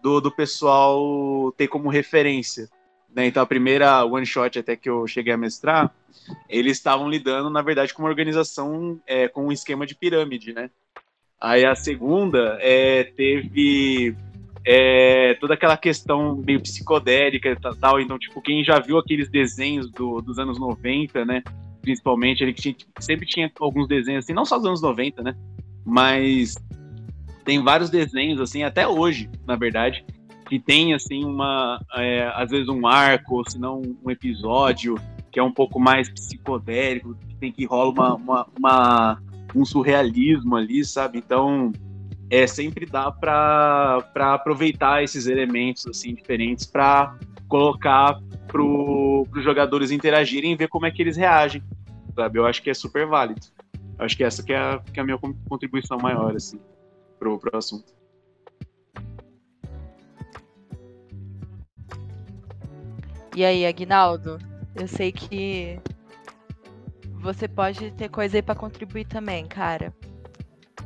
do, 0.02 0.20
do 0.20 0.30
pessoal 0.30 1.52
ter 1.52 1.68
como 1.68 1.88
referência. 1.88 2.68
Né? 3.14 3.26
Então, 3.26 3.42
a 3.42 3.46
primeira 3.46 4.04
one 4.04 4.24
shot 4.24 4.58
até 4.58 4.76
que 4.76 4.88
eu 4.88 5.06
cheguei 5.06 5.32
a 5.32 5.36
mestrar, 5.36 5.94
eles 6.48 6.78
estavam 6.78 7.08
lidando, 7.08 7.50
na 7.50 7.62
verdade, 7.62 7.92
com 7.92 8.02
uma 8.02 8.08
organização 8.08 9.00
é, 9.06 9.28
com 9.28 9.46
um 9.46 9.52
esquema 9.52 9.86
de 9.86 9.94
pirâmide, 9.94 10.52
né? 10.52 10.70
Aí 11.40 11.64
a 11.64 11.74
segunda 11.74 12.58
é, 12.60 13.04
teve 13.04 14.14
é, 14.64 15.34
toda 15.40 15.54
aquela 15.54 15.76
questão 15.76 16.36
meio 16.36 16.60
psicodélica 16.60 17.50
e 17.50 17.56
tal. 17.78 18.00
Então, 18.00 18.18
tipo, 18.18 18.42
quem 18.42 18.62
já 18.62 18.78
viu 18.78 18.98
aqueles 18.98 19.30
desenhos 19.30 19.90
do, 19.90 20.20
dos 20.20 20.38
anos 20.38 20.58
90, 20.58 21.24
né? 21.24 21.42
Principalmente, 21.80 22.42
ele 22.42 22.52
tinha, 22.52 22.74
sempre 22.98 23.26
tinha 23.26 23.50
alguns 23.58 23.88
desenhos 23.88 24.24
assim, 24.24 24.34
não 24.34 24.44
só 24.44 24.58
dos 24.58 24.66
anos 24.66 24.82
90, 24.82 25.22
né? 25.22 25.34
Mas 25.84 26.54
tem 27.44 27.62
vários 27.62 27.88
desenhos, 27.88 28.38
assim, 28.40 28.62
até 28.62 28.86
hoje, 28.86 29.30
na 29.46 29.56
verdade, 29.56 30.04
que 30.46 30.58
tem 30.58 30.92
assim 30.92 31.24
uma 31.24 31.80
é, 31.94 32.30
às 32.34 32.50
vezes 32.50 32.68
um 32.68 32.86
arco 32.86 33.36
ou 33.36 33.48
se 33.48 33.58
não 33.58 33.80
um 34.04 34.10
episódio 34.10 34.96
que 35.30 35.38
é 35.38 35.42
um 35.42 35.52
pouco 35.52 35.78
mais 35.78 36.08
psicodélico 36.08 37.14
que 37.14 37.36
tem 37.36 37.52
que 37.52 37.64
rola 37.64 37.92
uma, 37.92 38.14
uma, 38.16 38.46
uma 38.58 39.22
um 39.54 39.64
surrealismo 39.64 40.56
ali 40.56 40.84
sabe? 40.84 41.18
Então 41.18 41.72
é 42.30 42.46
sempre 42.46 42.86
dá 42.86 43.10
para 43.10 44.04
aproveitar 44.34 45.02
esses 45.02 45.26
elementos 45.26 45.86
assim 45.86 46.14
diferentes 46.14 46.66
para 46.66 47.16
colocar 47.48 48.18
para 48.46 48.62
os 48.62 49.44
jogadores 49.44 49.90
interagirem 49.90 50.52
e 50.52 50.56
ver 50.56 50.68
como 50.68 50.86
é 50.86 50.90
que 50.90 51.02
eles 51.02 51.16
reagem 51.16 51.62
sabe? 52.14 52.38
Eu 52.38 52.46
acho 52.46 52.62
que 52.62 52.70
é 52.70 52.74
super 52.74 53.06
válido. 53.06 53.40
Eu 53.98 54.04
acho 54.04 54.16
que 54.16 54.24
essa 54.24 54.42
que 54.42 54.52
é 54.52 54.58
a, 54.58 54.78
que 54.78 54.98
é 54.98 55.02
a 55.02 55.06
minha 55.06 55.18
contribuição 55.48 55.98
maior 55.98 56.34
assim 56.34 56.60
pro, 57.18 57.38
pro 57.38 57.56
assunto. 57.56 57.92
E 63.36 63.44
aí, 63.44 63.64
Aguinaldo? 63.64 64.38
Eu 64.74 64.88
sei 64.88 65.12
que 65.12 65.78
você 67.20 67.46
pode 67.46 67.90
ter 67.92 68.08
coisa 68.08 68.38
aí 68.38 68.42
para 68.42 68.54
contribuir 68.54 69.06
também, 69.06 69.46
cara. 69.46 69.92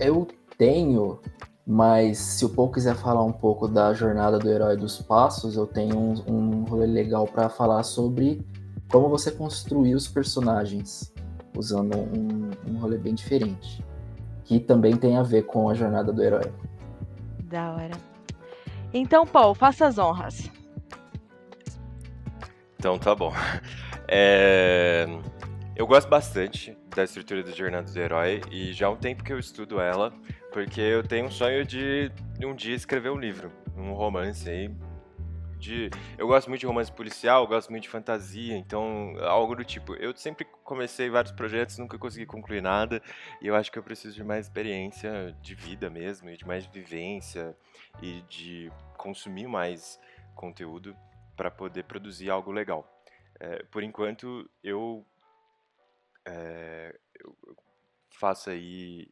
Eu 0.00 0.26
tenho, 0.58 1.20
mas 1.66 2.18
se 2.18 2.44
o 2.44 2.48
Paul 2.48 2.70
quiser 2.70 2.96
falar 2.96 3.22
um 3.22 3.32
pouco 3.32 3.68
da 3.68 3.94
jornada 3.94 4.38
do 4.38 4.50
herói 4.50 4.76
dos 4.76 5.00
passos, 5.00 5.56
eu 5.56 5.66
tenho 5.66 5.96
um, 5.96 6.14
um 6.26 6.64
rolê 6.64 6.86
legal 6.86 7.26
para 7.26 7.48
falar 7.48 7.82
sobre 7.84 8.44
como 8.90 9.08
você 9.08 9.30
construir 9.30 9.94
os 9.94 10.08
personagens, 10.08 11.12
usando 11.56 11.96
um, 11.96 12.50
um 12.68 12.78
rolê 12.78 12.98
bem 12.98 13.14
diferente, 13.14 13.84
que 14.44 14.58
também 14.58 14.96
tem 14.96 15.16
a 15.16 15.22
ver 15.22 15.42
com 15.42 15.68
a 15.68 15.74
jornada 15.74 16.12
do 16.12 16.22
herói. 16.22 16.52
Da 17.44 17.72
hora. 17.72 18.14
Então, 18.92 19.26
Paul, 19.26 19.54
faça 19.54 19.86
as 19.86 19.98
honras. 19.98 20.50
Então 22.78 22.98
tá 22.98 23.14
bom. 23.14 23.32
É... 24.06 25.06
Eu 25.76 25.88
gosto 25.88 26.08
bastante 26.08 26.78
da 26.94 27.02
estrutura 27.02 27.42
do 27.42 27.52
Jornada 27.52 27.90
do 27.90 27.98
Herói 27.98 28.40
e 28.48 28.72
já 28.72 28.86
há 28.86 28.90
um 28.90 28.96
tempo 28.96 29.24
que 29.24 29.32
eu 29.32 29.40
estudo 29.40 29.80
ela, 29.80 30.12
porque 30.52 30.80
eu 30.80 31.02
tenho 31.02 31.26
um 31.26 31.30
sonho 31.32 31.66
de 31.66 32.12
um 32.40 32.54
dia 32.54 32.76
escrever 32.76 33.10
um 33.10 33.18
livro, 33.18 33.50
um 33.76 33.92
romance 33.92 34.48
aí. 34.48 34.70
De... 35.58 35.90
Eu 36.16 36.28
gosto 36.28 36.48
muito 36.48 36.60
de 36.60 36.66
romance 36.66 36.92
policial, 36.92 37.44
gosto 37.48 37.70
muito 37.70 37.82
de 37.82 37.88
fantasia, 37.88 38.56
então 38.56 39.16
algo 39.22 39.56
do 39.56 39.64
tipo. 39.64 39.96
Eu 39.96 40.14
sempre 40.14 40.44
comecei 40.62 41.10
vários 41.10 41.32
projetos, 41.32 41.76
nunca 41.76 41.98
consegui 41.98 42.24
concluir 42.24 42.62
nada, 42.62 43.02
e 43.42 43.48
eu 43.48 43.56
acho 43.56 43.72
que 43.72 43.78
eu 43.78 43.82
preciso 43.82 44.14
de 44.14 44.22
mais 44.22 44.46
experiência 44.46 45.36
de 45.42 45.56
vida 45.56 45.90
mesmo, 45.90 46.30
e 46.30 46.36
de 46.36 46.46
mais 46.46 46.64
vivência, 46.66 47.56
e 48.00 48.22
de 48.28 48.70
consumir 48.96 49.48
mais 49.48 49.98
conteúdo 50.36 50.94
para 51.36 51.50
poder 51.50 51.82
produzir 51.82 52.30
algo 52.30 52.52
legal. 52.52 52.88
É, 53.40 53.64
por 53.64 53.82
enquanto, 53.82 54.48
eu, 54.62 55.04
é, 56.26 56.98
eu 57.18 57.36
faço 58.10 58.50
aí 58.50 59.08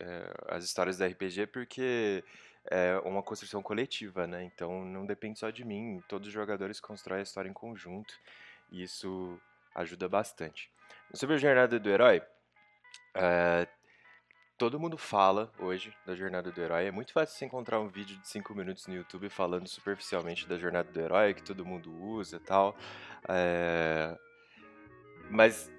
é, 0.00 0.34
as 0.48 0.64
histórias 0.64 0.98
da 0.98 1.06
RPG 1.06 1.48
porque 1.48 2.24
é 2.70 3.00
uma 3.04 3.22
construção 3.22 3.62
coletiva, 3.62 4.26
né? 4.26 4.44
Então 4.44 4.84
não 4.84 5.06
depende 5.06 5.38
só 5.38 5.50
de 5.50 5.64
mim. 5.64 6.02
Todos 6.08 6.28
os 6.28 6.34
jogadores 6.34 6.80
constroem 6.80 7.20
a 7.20 7.22
história 7.22 7.48
em 7.48 7.54
conjunto 7.54 8.14
e 8.70 8.82
isso 8.82 9.40
ajuda 9.74 10.08
bastante. 10.08 10.70
Sobre 11.14 11.36
a 11.36 11.38
jornada 11.38 11.78
do 11.78 11.88
herói, 11.88 12.22
é, 13.14 13.66
todo 14.58 14.78
mundo 14.78 14.98
fala 14.98 15.50
hoje 15.58 15.94
da 16.04 16.14
jornada 16.14 16.50
do 16.50 16.60
herói. 16.60 16.86
É 16.86 16.90
muito 16.90 17.12
fácil 17.12 17.38
você 17.38 17.46
encontrar 17.46 17.80
um 17.80 17.88
vídeo 17.88 18.18
de 18.18 18.28
5 18.28 18.54
minutos 18.54 18.86
no 18.86 18.94
YouTube 18.94 19.30
falando 19.30 19.68
superficialmente 19.68 20.46
da 20.48 20.58
jornada 20.58 20.90
do 20.90 21.00
herói, 21.00 21.32
que 21.32 21.42
todo 21.42 21.64
mundo 21.64 21.92
usa 21.92 22.36
e 22.36 22.40
tal. 22.40 22.76
É... 23.28 24.18
Mas 25.30 25.70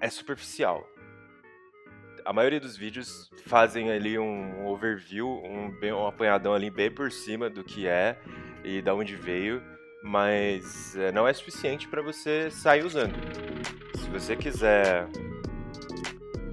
é 0.00 0.08
superficial. 0.08 0.86
A 2.24 2.32
maioria 2.32 2.60
dos 2.60 2.76
vídeos 2.76 3.30
fazem 3.46 3.90
ali 3.90 4.18
um 4.18 4.66
overview, 4.66 5.26
um, 5.26 5.70
bem, 5.70 5.92
um 5.92 6.06
apanhadão 6.06 6.52
ali 6.52 6.70
bem 6.70 6.90
por 6.90 7.10
cima 7.10 7.48
do 7.48 7.64
que 7.64 7.86
é 7.86 8.18
e 8.62 8.82
da 8.82 8.94
onde 8.94 9.16
veio, 9.16 9.62
mas 10.02 10.94
é, 10.96 11.10
não 11.10 11.26
é 11.26 11.32
suficiente 11.32 11.88
para 11.88 12.02
você 12.02 12.50
sair 12.50 12.84
usando. 12.84 13.14
Se 13.96 14.10
você 14.10 14.36
quiser 14.36 15.06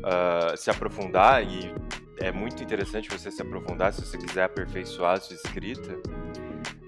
uh, 0.06 0.56
se 0.56 0.70
aprofundar, 0.70 1.44
e 1.44 1.74
é 2.20 2.32
muito 2.32 2.64
interessante 2.64 3.10
você 3.10 3.30
se 3.30 3.42
aprofundar 3.42 3.92
se 3.92 4.02
você 4.02 4.18
quiser 4.18 4.44
aperfeiçoar 4.44 5.14
a 5.14 5.20
sua 5.20 5.36
escrita, 5.36 6.00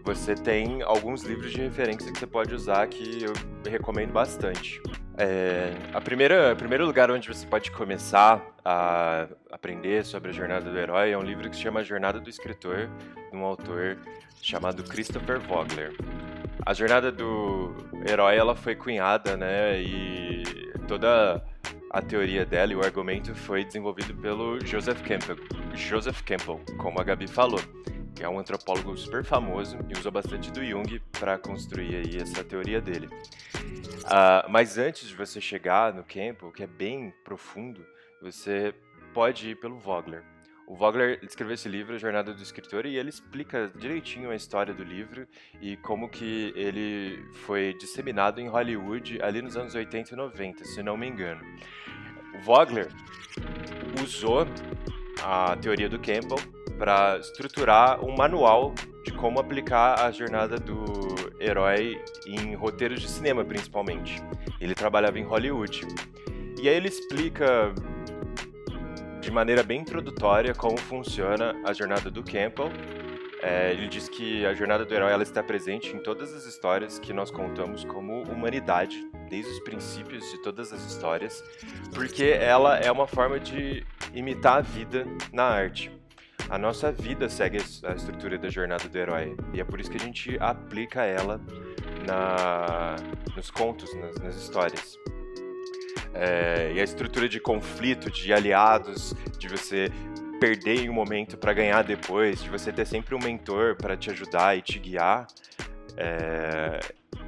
você 0.04 0.34
tem 0.34 0.82
alguns 0.82 1.24
livros 1.24 1.52
de 1.52 1.60
referência 1.60 2.10
que 2.12 2.18
você 2.18 2.28
pode 2.28 2.56
usar 2.56 2.88
que 2.88 3.24
eu 3.24 3.34
recomendo 3.70 4.14
bastante. 4.14 4.82
É, 5.20 5.74
a 5.96 6.00
primeira, 6.00 6.54
o 6.54 6.56
primeiro 6.56 6.86
lugar 6.86 7.10
onde 7.10 7.28
você 7.28 7.46
pode 7.48 7.72
começar 7.72 8.40
a 8.64 9.28
aprender 9.52 10.06
sobre 10.06 10.30
a 10.30 10.34
jornada 10.34 10.70
do 10.70 10.78
herói 10.78 11.10
é 11.10 11.18
um 11.18 11.24
livro 11.24 11.50
que 11.50 11.56
se 11.56 11.64
chama 11.64 11.84
Jornada 11.84 12.20
do 12.20 12.30
Escritor, 12.30 12.88
de 13.32 13.36
um 13.36 13.44
autor 13.44 13.98
chamado 14.44 14.84
Christopher 14.84 15.40
Vogler. 15.40 15.92
A 16.64 16.72
jornada 16.72 17.12
do 17.12 17.74
herói 18.08 18.38
ela 18.38 18.56
foi 18.56 18.76
cunhada, 18.76 19.36
né, 19.36 19.82
e 19.82 20.44
toda 20.88 21.44
a 21.90 22.02
teoria 22.02 22.46
dela 22.46 22.74
e 22.74 22.76
o 22.76 22.84
argumento 22.84 23.34
foi 23.34 23.66
desenvolvido 23.66 24.14
pelo 24.14 24.64
Joseph 24.64 25.02
Campbell, 25.02 25.38
Joseph 25.74 26.22
Campbell, 26.22 26.62
como 26.78 27.00
a 27.00 27.04
Gabi 27.04 27.26
falou, 27.26 27.62
que 28.18 28.24
é 28.24 28.30
um 28.30 28.40
antropólogo 28.40 28.98
super 28.98 29.24
famoso 29.24 29.78
e 29.88 29.94
usou 29.96 30.12
bastante 30.12 30.50
do 30.50 30.66
Jung 30.66 31.00
para 31.20 31.38
construir 31.38 31.98
aí 31.98 32.18
essa 32.18 32.44
teoria 32.44 32.82
dele. 32.82 33.06
Uh, 33.06 34.50
mas 34.50 34.80
antes 34.80 35.08
de 35.08 35.16
você 35.16 35.40
chegar 35.40 35.94
no 35.94 36.04
Campbell, 36.04 36.52
que 36.52 36.64
é 36.64 36.68
bem 36.68 37.14
profundo, 37.24 37.86
você 38.20 38.74
pode 39.14 39.52
ir 39.52 39.56
pelo 39.58 39.78
Vogler. 39.78 40.24
O 40.68 40.76
Vogler 40.76 41.20
escreveu 41.22 41.54
esse 41.54 41.70
livro, 41.70 42.00
Jornada 42.00 42.34
do 42.34 42.42
Escritor, 42.42 42.88
e 42.88 42.98
ele 42.98 43.10
explica 43.10 43.72
direitinho 43.76 44.32
a 44.32 44.36
história 44.36 44.74
do 44.74 44.84
livro 44.84 45.28
e 45.62 45.78
como 45.78 46.10
que 46.10 46.52
ele 46.56 47.24
foi 47.46 47.76
disseminado 47.76 48.42
em 48.42 48.48
Hollywood 48.48 49.22
ali 49.22 49.44
nos 49.44 49.56
anos 49.56 49.76
80 49.76 50.16
e 50.16 50.18
90, 50.18 50.66
se 50.66 50.82
não 50.82 50.98
me 50.98 51.08
engano. 51.08 51.46
O 52.34 52.42
Vogler 52.42 52.88
usou 54.04 54.48
a 55.22 55.56
teoria 55.58 55.88
do 55.88 56.00
Campbell 56.00 56.58
para 56.78 57.18
estruturar 57.18 58.04
um 58.04 58.16
manual 58.16 58.74
de 59.04 59.12
como 59.14 59.40
aplicar 59.40 60.00
a 60.00 60.12
jornada 60.12 60.58
do 60.58 61.16
herói 61.40 62.02
em 62.26 62.54
roteiros 62.56 63.02
de 63.02 63.08
cinema, 63.10 63.44
principalmente. 63.44 64.22
Ele 64.60 64.76
trabalhava 64.76 65.18
em 65.20 65.24
Hollywood. 65.24 65.88
E 66.62 66.68
aí 66.68 66.76
ele 66.76 66.88
explica 66.88 67.74
de 69.22 69.32
maneira 69.32 69.64
bem 69.64 69.82
introdutória 69.82 70.54
como 70.54 70.78
funciona 70.78 71.56
a 71.66 71.74
jornada 71.74 72.10
do 72.10 72.24
Campbell. 72.24 72.72
É, 73.42 73.72
ele 73.72 73.88
diz 73.88 74.10
que 74.10 74.46
a 74.46 74.54
jornada 74.54 74.84
do 74.84 74.94
herói 74.94 75.12
ela 75.12 75.22
está 75.22 75.44
presente 75.44 75.96
em 75.96 76.00
todas 76.00 76.34
as 76.34 76.46
histórias 76.46 76.98
que 76.98 77.14
nós 77.14 77.30
contamos 77.30 77.84
como 77.84 78.24
humanidade, 78.24 79.08
desde 79.30 79.52
os 79.52 79.60
princípios 79.60 80.24
de 80.32 80.42
todas 80.42 80.74
as 80.74 80.84
histórias, 80.86 81.44
porque 81.94 82.24
ela 82.24 82.78
é 82.78 82.92
uma 82.92 83.06
forma 83.06 83.40
de 83.40 83.86
imitar 84.14 84.58
a 84.58 84.62
vida 84.62 85.06
na 85.32 85.44
arte. 85.44 85.92
A 86.50 86.58
nossa 86.58 86.92
vida 86.92 87.28
segue 87.28 87.58
a 87.84 87.94
estrutura 87.94 88.38
da 88.38 88.50
jornada 88.50 88.88
do 88.88 88.98
herói 88.98 89.36
e 89.54 89.60
é 89.60 89.64
por 89.64 89.80
isso 89.80 89.92
que 89.92 89.98
a 89.98 90.00
gente 90.00 90.38
aplica 90.40 91.04
ela 91.04 91.42
na, 92.06 92.96
nos 93.36 93.52
contos, 93.52 93.94
nas, 93.96 94.16
nas 94.18 94.36
histórias. 94.36 94.98
É, 96.14 96.72
e 96.74 96.80
a 96.80 96.84
estrutura 96.84 97.28
de 97.28 97.40
conflito, 97.40 98.10
de 98.10 98.34
aliados, 98.34 99.14
de 99.38 99.48
você 99.50 99.92
perder 100.40 100.86
em 100.86 100.90
um 100.90 100.94
momento 100.94 101.38
para 101.38 101.52
ganhar 101.52 101.84
depois, 101.84 102.42
de 102.42 102.50
você 102.50 102.72
ter 102.72 102.86
sempre 102.86 103.14
um 103.14 103.20
mentor 103.20 103.76
para 103.76 103.98
te 103.98 104.10
ajudar 104.10 104.58
e 104.58 104.62
te 104.62 104.80
guiar, 104.80 105.28
é, 105.98 106.80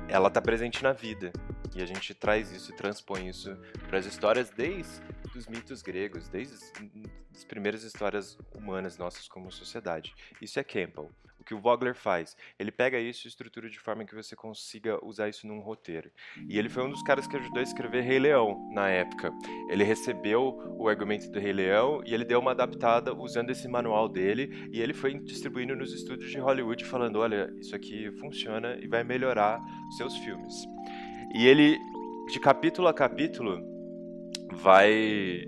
ela 0.08 0.30
está 0.30 0.42
presente 0.42 0.82
na 0.82 0.94
vida. 0.94 1.32
E 1.76 1.82
a 1.82 1.86
gente 1.86 2.14
traz 2.14 2.52
isso 2.52 2.72
e 2.72 2.76
transpõe 2.76 3.28
isso 3.28 3.56
para 3.88 4.00
as 4.00 4.06
histórias 4.06 4.50
desde 4.50 5.02
os 5.36 5.48
mitos 5.48 5.82
gregos, 5.82 6.28
desde 6.28 6.56
as 7.36 7.46
primeiras 7.46 7.84
histórias 7.84 8.38
humanas 8.54 8.98
nossas 8.98 9.28
como 9.28 9.52
sociedade. 9.52 10.14
Isso 10.42 10.60
é 10.60 10.64
Campbell 10.64 11.12
que 11.50 11.56
o 11.56 11.60
Vogler 11.60 11.96
faz? 11.96 12.38
Ele 12.60 12.72
pega 12.72 13.00
isso 13.00 13.26
e 13.26 13.28
estrutura 13.28 13.68
de 13.68 13.80
forma 13.80 14.06
que 14.06 14.14
você 14.14 14.36
consiga 14.36 15.04
usar 15.04 15.30
isso 15.30 15.48
num 15.48 15.60
roteiro. 15.60 16.12
E 16.48 16.60
ele 16.60 16.70
foi 16.70 16.84
um 16.84 16.92
dos 16.92 17.02
caras 17.02 17.26
que 17.26 17.36
ajudou 17.36 17.60
a 17.60 17.64
escrever 17.64 18.04
Rei 18.04 18.20
Leão 18.20 18.70
na 18.72 18.88
época. 18.88 19.32
Ele 19.68 19.84
recebeu 19.84 20.76
o 20.78 20.88
argumento 20.88 21.28
do 21.32 21.40
Rei 21.40 21.52
Leão 21.52 22.04
e 22.06 22.14
ele 22.14 22.24
deu 22.24 22.40
uma 22.40 22.52
adaptada 22.52 23.16
usando 23.16 23.50
esse 23.50 23.68
manual 23.68 24.08
dele 24.08 24.70
e 24.72 24.80
ele 24.80 24.94
foi 24.94 25.16
distribuindo 25.16 25.76
nos 25.76 25.92
estúdios 25.92 26.30
de 26.30 26.38
Hollywood 26.38 26.86
falando, 26.86 27.18
olha, 27.18 27.52
isso 27.60 27.76
aqui 27.76 28.12
funciona 28.20 28.78
e 28.80 28.88
vai 28.88 29.04
melhorar 29.04 29.60
seus 29.98 30.16
filmes. 30.18 30.54
E 31.34 31.48
ele, 31.48 31.78
de 32.32 32.40
capítulo 32.40 32.88
a 32.88 32.94
capítulo, 32.94 33.62
vai 34.54 35.44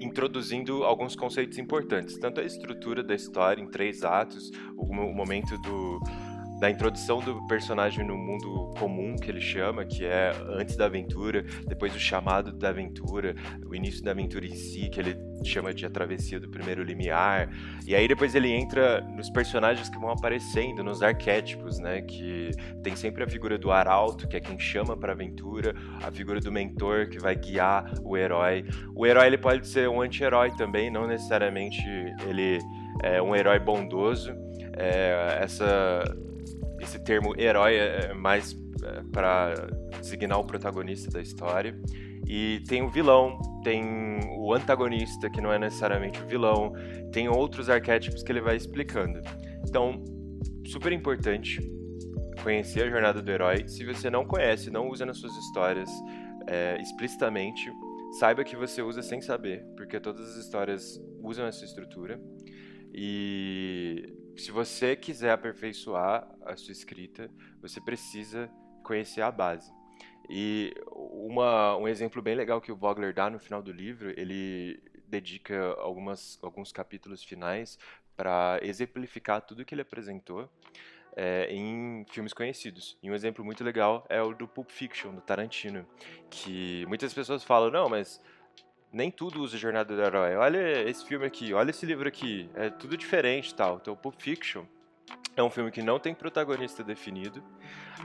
introduzindo 0.00 0.84
alguns 0.84 1.16
conceitos 1.16 1.58
importantes, 1.58 2.18
tanto 2.18 2.40
a 2.40 2.44
estrutura 2.44 3.02
da 3.02 3.14
história 3.14 3.62
em 3.62 3.68
três 3.68 4.04
atos, 4.04 4.50
o, 4.76 4.86
momento 4.92 5.56
do, 5.58 5.98
da 6.58 6.70
introdução 6.70 7.20
do 7.20 7.46
personagem 7.46 8.04
no 8.04 8.16
mundo 8.16 8.70
comum, 8.78 9.16
que 9.16 9.30
ele 9.30 9.40
chama, 9.40 9.84
que 9.84 10.04
é 10.04 10.32
antes 10.48 10.76
da 10.76 10.86
aventura, 10.86 11.44
depois 11.66 11.94
o 11.94 11.98
chamado 11.98 12.52
da 12.52 12.70
aventura, 12.70 13.34
o 13.66 13.74
início 13.74 14.02
da 14.02 14.12
aventura 14.12 14.46
em 14.46 14.54
si, 14.54 14.88
que 14.88 15.00
ele 15.00 15.16
chama 15.44 15.72
de 15.74 15.84
a 15.84 15.90
travessia 15.90 16.40
do 16.40 16.48
primeiro 16.48 16.82
limiar, 16.82 17.48
e 17.86 17.94
aí 17.94 18.08
depois 18.08 18.34
ele 18.34 18.50
entra 18.50 19.00
nos 19.02 19.28
personagens 19.30 19.88
que 19.88 19.98
vão 19.98 20.10
aparecendo, 20.10 20.82
nos 20.82 21.02
arquétipos, 21.02 21.78
né, 21.78 22.00
que 22.02 22.50
tem 22.82 22.96
sempre 22.96 23.22
a 23.22 23.28
figura 23.28 23.58
do 23.58 23.70
arauto, 23.70 24.26
que 24.26 24.36
é 24.36 24.40
quem 24.40 24.58
chama 24.58 24.96
para 24.96 25.12
aventura, 25.12 25.74
a 26.02 26.10
figura 26.10 26.40
do 26.40 26.50
mentor, 26.50 27.08
que 27.08 27.18
vai 27.18 27.36
guiar 27.36 27.92
o 28.02 28.16
herói. 28.16 28.64
O 28.94 29.06
herói 29.06 29.26
ele 29.26 29.38
pode 29.38 29.66
ser 29.66 29.88
um 29.88 30.00
anti-herói 30.00 30.50
também, 30.52 30.90
não 30.90 31.06
necessariamente 31.06 31.84
ele 32.26 32.58
é 33.02 33.20
um 33.20 33.34
herói 33.34 33.58
bondoso. 33.58 34.32
É, 34.78 35.38
essa 35.42 36.02
esse 36.86 36.98
termo 37.00 37.34
herói 37.38 37.74
é, 37.74 38.10
é 38.10 38.14
mais 38.14 38.56
é, 38.82 39.02
para 39.12 39.54
designar 40.00 40.38
o 40.38 40.44
protagonista 40.44 41.10
da 41.10 41.20
história. 41.20 41.78
E 42.26 42.62
tem 42.68 42.82
o 42.82 42.88
vilão, 42.88 43.38
tem 43.62 44.18
o 44.36 44.52
antagonista, 44.52 45.30
que 45.30 45.40
não 45.40 45.52
é 45.52 45.58
necessariamente 45.58 46.20
o 46.20 46.26
vilão, 46.26 46.72
tem 47.12 47.28
outros 47.28 47.68
arquétipos 47.68 48.22
que 48.22 48.32
ele 48.32 48.40
vai 48.40 48.56
explicando. 48.56 49.20
Então, 49.66 50.02
super 50.66 50.92
importante 50.92 51.60
conhecer 52.42 52.82
a 52.82 52.90
jornada 52.90 53.22
do 53.22 53.30
herói. 53.30 53.68
Se 53.68 53.84
você 53.84 54.10
não 54.10 54.24
conhece, 54.24 54.70
não 54.70 54.88
usa 54.88 55.06
nas 55.06 55.18
suas 55.18 55.36
histórias 55.36 55.90
é, 56.48 56.80
explicitamente, 56.80 57.70
saiba 58.18 58.42
que 58.44 58.56
você 58.56 58.82
usa 58.82 59.02
sem 59.02 59.20
saber, 59.20 59.64
porque 59.76 60.00
todas 60.00 60.30
as 60.30 60.36
histórias 60.36 61.00
usam 61.22 61.46
essa 61.46 61.64
estrutura. 61.64 62.20
E 62.92 64.15
se 64.36 64.50
você 64.50 64.94
quiser 64.94 65.30
aperfeiçoar 65.30 66.28
a 66.44 66.56
sua 66.56 66.72
escrita, 66.72 67.30
você 67.60 67.80
precisa 67.80 68.50
conhecer 68.82 69.22
a 69.22 69.30
base. 69.30 69.72
E 70.28 70.74
uma, 70.92 71.76
um 71.76 71.88
exemplo 71.88 72.20
bem 72.20 72.34
legal 72.34 72.60
que 72.60 72.72
o 72.72 72.76
Vogler 72.76 73.14
dá 73.14 73.30
no 73.30 73.38
final 73.38 73.62
do 73.62 73.72
livro, 73.72 74.12
ele 74.18 74.82
dedica 75.06 75.74
algumas, 75.78 76.38
alguns 76.42 76.72
capítulos 76.72 77.22
finais 77.22 77.78
para 78.16 78.58
exemplificar 78.62 79.40
tudo 79.40 79.64
que 79.64 79.74
ele 79.74 79.82
apresentou 79.82 80.50
é, 81.14 81.46
em 81.50 82.04
filmes 82.10 82.32
conhecidos. 82.32 82.98
E 83.02 83.10
um 83.10 83.14
exemplo 83.14 83.44
muito 83.44 83.64
legal 83.64 84.04
é 84.08 84.20
o 84.20 84.34
do 84.34 84.48
Pulp 84.48 84.70
Fiction, 84.70 85.14
do 85.14 85.20
Tarantino, 85.20 85.86
que 86.28 86.84
muitas 86.86 87.14
pessoas 87.14 87.44
falam, 87.44 87.70
não, 87.70 87.88
mas 87.88 88.20
nem 88.92 89.10
tudo 89.10 89.42
usa 89.42 89.56
Jornada 89.56 89.94
do 89.94 90.02
Herói. 90.02 90.36
Olha 90.36 90.88
esse 90.88 91.04
filme 91.04 91.26
aqui, 91.26 91.52
olha 91.52 91.70
esse 91.70 91.84
livro 91.84 92.08
aqui, 92.08 92.48
é 92.54 92.70
tudo 92.70 92.96
diferente 92.96 93.54
tal. 93.54 93.78
Então, 93.80 93.94
Pulp 93.96 94.14
Fiction 94.18 94.64
é 95.36 95.42
um 95.42 95.50
filme 95.50 95.70
que 95.70 95.82
não 95.82 95.98
tem 95.98 96.14
protagonista 96.14 96.82
definido. 96.82 97.42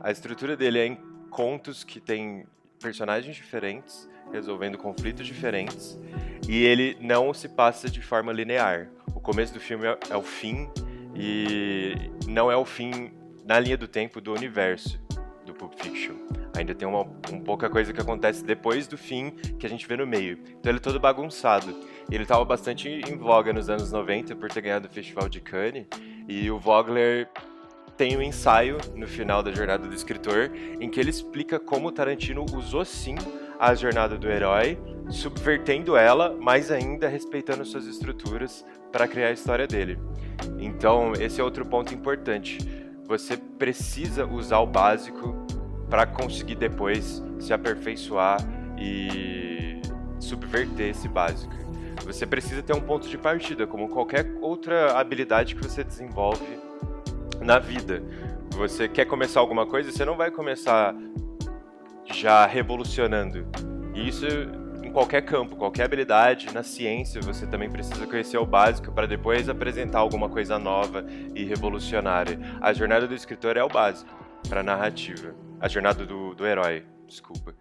A 0.02 0.12
estrutura 0.12 0.58
dele 0.58 0.80
é 0.80 0.86
em 0.86 0.96
contos 1.30 1.84
que 1.84 2.00
tem 2.00 2.46
personagens 2.82 3.36
diferentes, 3.36 4.10
resolvendo 4.32 4.78
conflitos 4.78 5.26
diferentes, 5.26 5.98
e 6.48 6.64
ele 6.64 6.98
não 7.00 7.34
se 7.34 7.48
passa 7.48 7.90
de 7.90 8.02
forma 8.02 8.34
linear. 8.34 8.90
O 9.16 9.20
começo 9.20 9.54
do 9.54 9.60
filme 9.60 9.86
é, 9.86 9.98
é 10.10 10.18
o 10.18 10.24
fim 10.24 10.70
e 11.16 11.94
não 12.28 12.52
é 12.52 12.56
o 12.56 12.66
fim 12.66 13.14
na 13.46 13.60
linha 13.60 13.78
do 13.78 13.88
tempo 13.88 14.20
do 14.20 14.34
universo 14.34 15.00
do 15.46 15.54
Pulp 15.54 15.74
Fiction. 15.76 16.16
Ainda 16.58 16.76
tem 16.76 16.88
uma 16.88 17.02
um 17.32 17.40
pouca 17.40 17.70
coisa 17.70 17.94
que 17.94 18.02
acontece 18.02 18.44
depois 18.44 18.88
do 18.88 18.98
fim 18.98 19.32
que 19.58 19.66
a 19.66 19.70
gente 19.70 19.88
vê 19.88 19.96
no 19.96 20.06
meio. 20.06 20.38
Então 20.60 20.72
ele 20.72 20.78
é 20.78 20.82
todo 20.82 21.00
bagunçado. 21.00 21.74
Ele 22.12 22.24
estava 22.24 22.44
bastante 22.44 22.90
em 22.90 23.18
voga 23.18 23.54
nos 23.54 23.70
anos 23.70 23.92
90 23.92 24.36
por 24.36 24.50
ter 24.50 24.62
ganhado 24.62 24.88
o 24.88 24.92
Festival 24.92 25.30
de 25.30 25.40
Cannes. 25.40 25.86
E 26.28 26.52
o 26.52 26.60
Vogler 26.60 27.30
tem 27.98 28.18
um 28.18 28.22
ensaio 28.22 28.78
no 28.96 29.08
final 29.08 29.44
da 29.44 29.52
jornada 29.52 29.88
do 29.88 29.94
escritor 29.94 30.52
em 30.80 30.90
que 30.90 31.00
ele 31.00 31.10
explica 31.10 31.60
como 31.60 31.92
Tarantino 31.92 32.46
usou 32.54 32.84
sim 32.84 33.16
a 33.60 33.76
jornada 33.76 34.18
do 34.18 34.28
herói, 34.28 34.76
subvertendo 35.10 35.96
ela, 35.96 36.36
mas 36.40 36.72
ainda 36.72 37.08
respeitando 37.08 37.64
suas 37.64 37.86
estruturas 37.86 38.66
para 38.92 39.08
criar 39.08 39.28
a 39.28 39.32
história 39.32 39.68
dele. 39.68 40.00
Então, 40.58 41.14
esse 41.14 41.40
é 41.40 41.44
outro 41.44 41.64
ponto 41.64 41.94
importante. 41.94 42.58
Você 43.06 43.38
precisa 43.38 44.26
usar 44.26 44.60
o 44.60 44.66
básico 44.66 45.46
para 45.92 46.06
conseguir 46.08 46.56
depois 46.56 47.22
se 47.38 47.52
aperfeiçoar 47.52 48.40
e 48.78 49.82
subverter 50.22 50.90
esse 50.90 51.10
básico. 51.10 51.54
Você 52.06 52.26
precisa 52.26 52.64
ter 52.64 52.74
um 52.74 52.80
ponto 52.80 53.10
de 53.10 53.18
partida, 53.18 53.68
como 53.68 53.90
qualquer 53.90 54.26
outra 54.42 54.98
habilidade 54.98 55.54
que 55.54 55.62
você 55.62 55.84
desenvolve 55.84 56.58
na 57.42 57.60
vida. 57.60 58.02
Você 58.52 58.88
quer 58.88 59.04
começar 59.04 59.42
alguma 59.42 59.68
coisa, 59.68 59.92
você 59.92 60.06
não 60.06 60.16
vai 60.16 60.32
começar 60.32 60.96
já 62.06 62.46
revolucionando. 62.46 63.46
E 63.94 64.08
isso 64.08 64.26
em 64.82 64.92
qualquer 64.94 65.24
campo, 65.24 65.58
qualquer 65.58 65.84
habilidade, 65.84 66.54
na 66.54 66.64
ciência, 66.64 67.22
você 67.22 67.46
também 67.46 67.70
precisa 67.70 68.08
conhecer 68.08 68.38
o 68.38 68.46
básico 68.46 68.94
para 68.94 69.08
depois 69.08 69.50
apresentar 69.50 70.00
alguma 70.00 70.30
coisa 70.30 70.58
nova 70.58 71.06
e 71.36 71.44
revolucionária. 71.44 72.40
A 72.62 72.72
jornada 72.72 73.06
do 73.06 73.14
escritor 73.14 73.58
é 73.58 73.64
o 73.64 73.68
básico 73.68 74.10
para 74.48 74.64
narrativa. 74.64 75.51
A 75.62 75.68
jornada 75.68 76.04
do, 76.08 76.34
do 76.34 76.44
herói, 76.44 76.84
desculpa. 77.06 77.54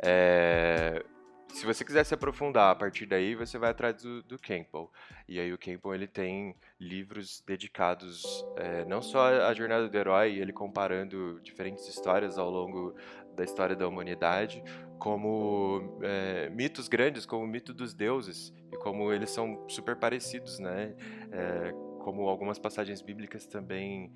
É, 0.00 1.04
se 1.48 1.66
você 1.66 1.84
quiser 1.84 2.04
se 2.04 2.14
aprofundar 2.14 2.70
a 2.70 2.74
partir 2.76 3.04
daí, 3.04 3.34
você 3.34 3.58
vai 3.58 3.70
atrás 3.70 4.00
do, 4.00 4.22
do 4.22 4.38
Campbell. 4.38 4.88
E 5.26 5.40
aí 5.40 5.52
o 5.52 5.58
Campbell 5.58 5.92
ele 5.92 6.06
tem 6.06 6.54
livros 6.78 7.42
dedicados 7.44 8.46
é, 8.56 8.84
não 8.84 9.02
só 9.02 9.26
à 9.42 9.52
jornada 9.54 9.88
do 9.88 9.98
herói, 9.98 10.36
ele 10.36 10.52
comparando 10.52 11.40
diferentes 11.42 11.88
histórias 11.88 12.38
ao 12.38 12.48
longo 12.48 12.94
da 13.34 13.42
história 13.42 13.74
da 13.74 13.88
humanidade, 13.88 14.62
como 14.96 15.98
é, 16.00 16.48
mitos 16.50 16.86
grandes, 16.86 17.26
como 17.26 17.42
o 17.42 17.48
mito 17.48 17.74
dos 17.74 17.92
deuses, 17.92 18.54
e 18.72 18.76
como 18.76 19.12
eles 19.12 19.30
são 19.30 19.68
super 19.68 19.96
parecidos, 19.96 20.60
né? 20.60 20.94
É, 21.32 21.72
como 22.08 22.28
algumas 22.28 22.58
passagens 22.58 23.02
bíblicas 23.02 23.46
também 23.46 24.12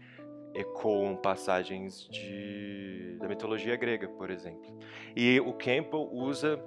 ecoam 0.54 1.16
passagens 1.16 2.08
de, 2.08 3.16
da 3.20 3.28
mitologia 3.28 3.76
grega, 3.76 4.08
por 4.08 4.30
exemplo. 4.30 4.78
E 5.16 5.40
o 5.40 5.52
Campbell 5.52 6.08
usa 6.12 6.62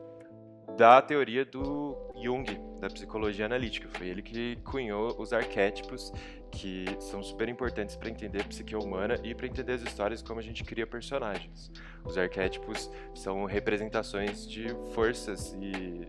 da 0.78 1.02
teoria 1.02 1.46
do 1.46 1.96
Jung, 2.22 2.46
da 2.80 2.90
psicologia 2.90 3.46
analítica. 3.46 3.88
Foi 3.90 4.08
ele 4.08 4.22
que 4.22 4.58
cunhou 4.58 5.16
os 5.20 5.32
arquétipos 5.32 6.12
que 6.52 6.86
são 7.00 7.22
super 7.22 7.50
importantes 7.50 7.96
para 7.96 8.10
entender 8.10 8.42
a 8.42 8.44
psique 8.46 8.76
humana 8.76 9.20
e 9.24 9.36
para 9.36 9.46
entender 9.46 9.74
as 9.74 9.82
histórias 9.82 10.22
como 10.22 10.40
a 10.40 10.44
gente 10.44 10.64
cria 10.64 10.88
personagens. 10.88 11.72
Os 12.04 12.18
arquétipos 12.18 12.90
são 13.14 13.46
representações 13.46 14.48
de 14.48 14.70
forças 14.94 15.54
e 15.60 16.08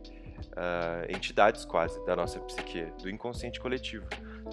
uh, 0.52 1.10
entidades 1.14 1.64
quase 1.64 2.04
da 2.04 2.16
nossa 2.16 2.38
psique, 2.40 2.86
do 3.02 3.10
inconsciente 3.10 3.60
coletivo. 3.60 4.06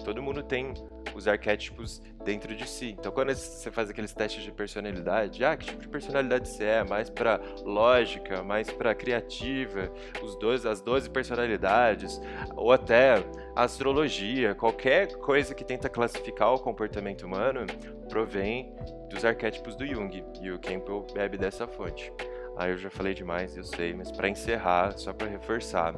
Todo 0.04 0.22
mundo 0.22 0.42
tem 0.42 0.74
os 1.14 1.28
arquétipos 1.28 2.02
dentro 2.24 2.54
de 2.54 2.68
si. 2.68 2.96
Então, 2.98 3.12
quando 3.12 3.32
você 3.32 3.70
faz 3.70 3.88
aqueles 3.90 4.12
testes 4.12 4.42
de 4.42 4.50
personalidade, 4.50 5.44
ah, 5.44 5.56
que 5.56 5.66
tipo 5.66 5.80
de 5.80 5.88
personalidade 5.88 6.48
você 6.48 6.64
é? 6.64 6.84
Mais 6.84 7.08
para 7.08 7.40
lógica, 7.62 8.42
mais 8.42 8.70
para 8.70 8.94
criativa, 8.94 9.92
os 10.22 10.36
12, 10.36 10.68
as 10.68 10.80
12 10.80 11.10
personalidades, 11.10 12.20
ou 12.56 12.72
até 12.72 13.24
astrologia, 13.54 14.54
qualquer 14.54 15.16
coisa 15.18 15.54
que 15.54 15.64
tenta 15.64 15.88
classificar 15.88 16.52
o 16.52 16.58
comportamento 16.58 17.22
humano 17.22 17.66
provém 18.08 18.74
dos 19.08 19.24
arquétipos 19.24 19.76
do 19.76 19.86
Jung. 19.86 20.24
E 20.40 20.50
o 20.50 20.58
Campbell 20.58 21.06
bebe 21.14 21.38
dessa 21.38 21.66
fonte. 21.66 22.12
Aí 22.56 22.70
eu 22.70 22.78
já 22.78 22.90
falei 22.90 23.14
demais, 23.14 23.56
eu 23.56 23.64
sei, 23.64 23.94
mas 23.94 24.12
para 24.12 24.28
encerrar, 24.28 24.96
só 24.96 25.12
para 25.12 25.26
reforçar, 25.26 25.94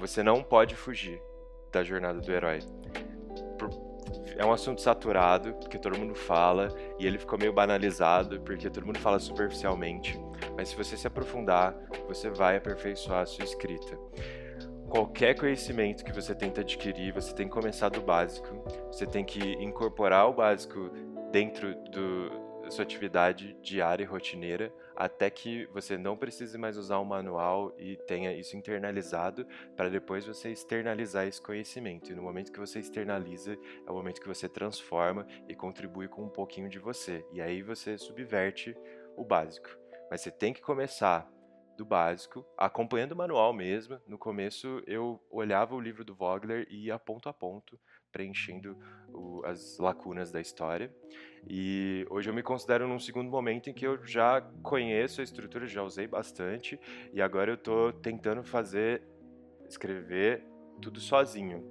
você 0.00 0.22
não 0.22 0.42
pode 0.42 0.74
fugir 0.74 1.20
da 1.70 1.84
jornada 1.84 2.20
do 2.20 2.32
herói. 2.32 2.60
É 4.38 4.44
um 4.44 4.52
assunto 4.52 4.80
saturado, 4.80 5.54
porque 5.54 5.78
todo 5.78 5.98
mundo 5.98 6.14
fala, 6.14 6.68
e 6.98 7.06
ele 7.06 7.18
ficou 7.18 7.38
meio 7.38 7.52
banalizado, 7.52 8.40
porque 8.40 8.68
todo 8.68 8.86
mundo 8.86 8.98
fala 8.98 9.18
superficialmente. 9.18 10.18
Mas 10.56 10.68
se 10.68 10.76
você 10.76 10.96
se 10.96 11.06
aprofundar, 11.06 11.74
você 12.06 12.28
vai 12.28 12.56
aperfeiçoar 12.56 13.22
a 13.22 13.26
sua 13.26 13.44
escrita. 13.44 13.98
Qualquer 14.88 15.34
conhecimento 15.38 16.04
que 16.04 16.12
você 16.12 16.34
tenta 16.34 16.60
adquirir, 16.60 17.12
você 17.12 17.34
tem 17.34 17.48
que 17.48 17.52
começar 17.52 17.88
do 17.88 18.00
básico. 18.00 18.48
Você 18.86 19.06
tem 19.06 19.24
que 19.24 19.40
incorporar 19.54 20.28
o 20.28 20.34
básico 20.34 20.90
dentro 21.32 21.74
do, 21.90 22.45
sua 22.70 22.82
atividade 22.84 23.56
diária 23.62 24.02
e 24.02 24.06
rotineira 24.06 24.72
até 24.94 25.28
que 25.28 25.66
você 25.66 25.98
não 25.98 26.16
precise 26.16 26.56
mais 26.56 26.76
usar 26.76 26.98
um 27.00 27.04
manual 27.04 27.74
e 27.78 27.96
tenha 27.96 28.32
isso 28.32 28.56
internalizado 28.56 29.46
para 29.76 29.90
depois 29.90 30.26
você 30.26 30.50
externalizar 30.50 31.26
esse 31.26 31.40
conhecimento. 31.40 32.10
E 32.10 32.14
no 32.14 32.22
momento 32.22 32.50
que 32.50 32.58
você 32.58 32.80
externaliza, 32.80 33.58
é 33.86 33.90
o 33.90 33.94
momento 33.94 34.20
que 34.20 34.28
você 34.28 34.48
transforma 34.48 35.26
e 35.48 35.54
contribui 35.54 36.08
com 36.08 36.24
um 36.24 36.30
pouquinho 36.30 36.68
de 36.68 36.78
você. 36.78 37.24
E 37.32 37.40
aí 37.42 37.62
você 37.62 37.98
subverte 37.98 38.76
o 39.16 39.24
básico. 39.24 39.68
Mas 40.10 40.22
você 40.22 40.30
tem 40.30 40.52
que 40.52 40.62
começar 40.62 41.30
do 41.76 41.84
básico, 41.84 42.44
acompanhando 42.56 43.12
o 43.12 43.16
manual 43.16 43.52
mesmo. 43.52 44.00
No 44.06 44.16
começo 44.16 44.82
eu 44.86 45.22
olhava 45.30 45.74
o 45.74 45.80
livro 45.80 46.04
do 46.04 46.14
Vogler 46.14 46.66
e 46.70 46.86
ia 46.86 46.98
ponto 46.98 47.28
a 47.28 47.34
ponto 47.34 47.78
preenchendo 48.16 48.74
o, 49.12 49.44
as 49.44 49.76
lacunas 49.78 50.32
da 50.32 50.40
história. 50.40 50.90
E 51.46 52.06
hoje 52.08 52.30
eu 52.30 52.34
me 52.34 52.42
considero 52.42 52.88
num 52.88 52.98
segundo 52.98 53.30
momento 53.30 53.68
em 53.68 53.74
que 53.74 53.86
eu 53.86 54.02
já 54.06 54.40
conheço 54.62 55.20
a 55.20 55.24
estrutura, 55.24 55.66
já 55.66 55.82
usei 55.82 56.06
bastante, 56.06 56.80
e 57.12 57.20
agora 57.20 57.50
eu 57.50 57.56
estou 57.56 57.92
tentando 57.92 58.42
fazer, 58.42 59.02
escrever 59.68 60.42
tudo 60.80 60.98
sozinho. 60.98 61.62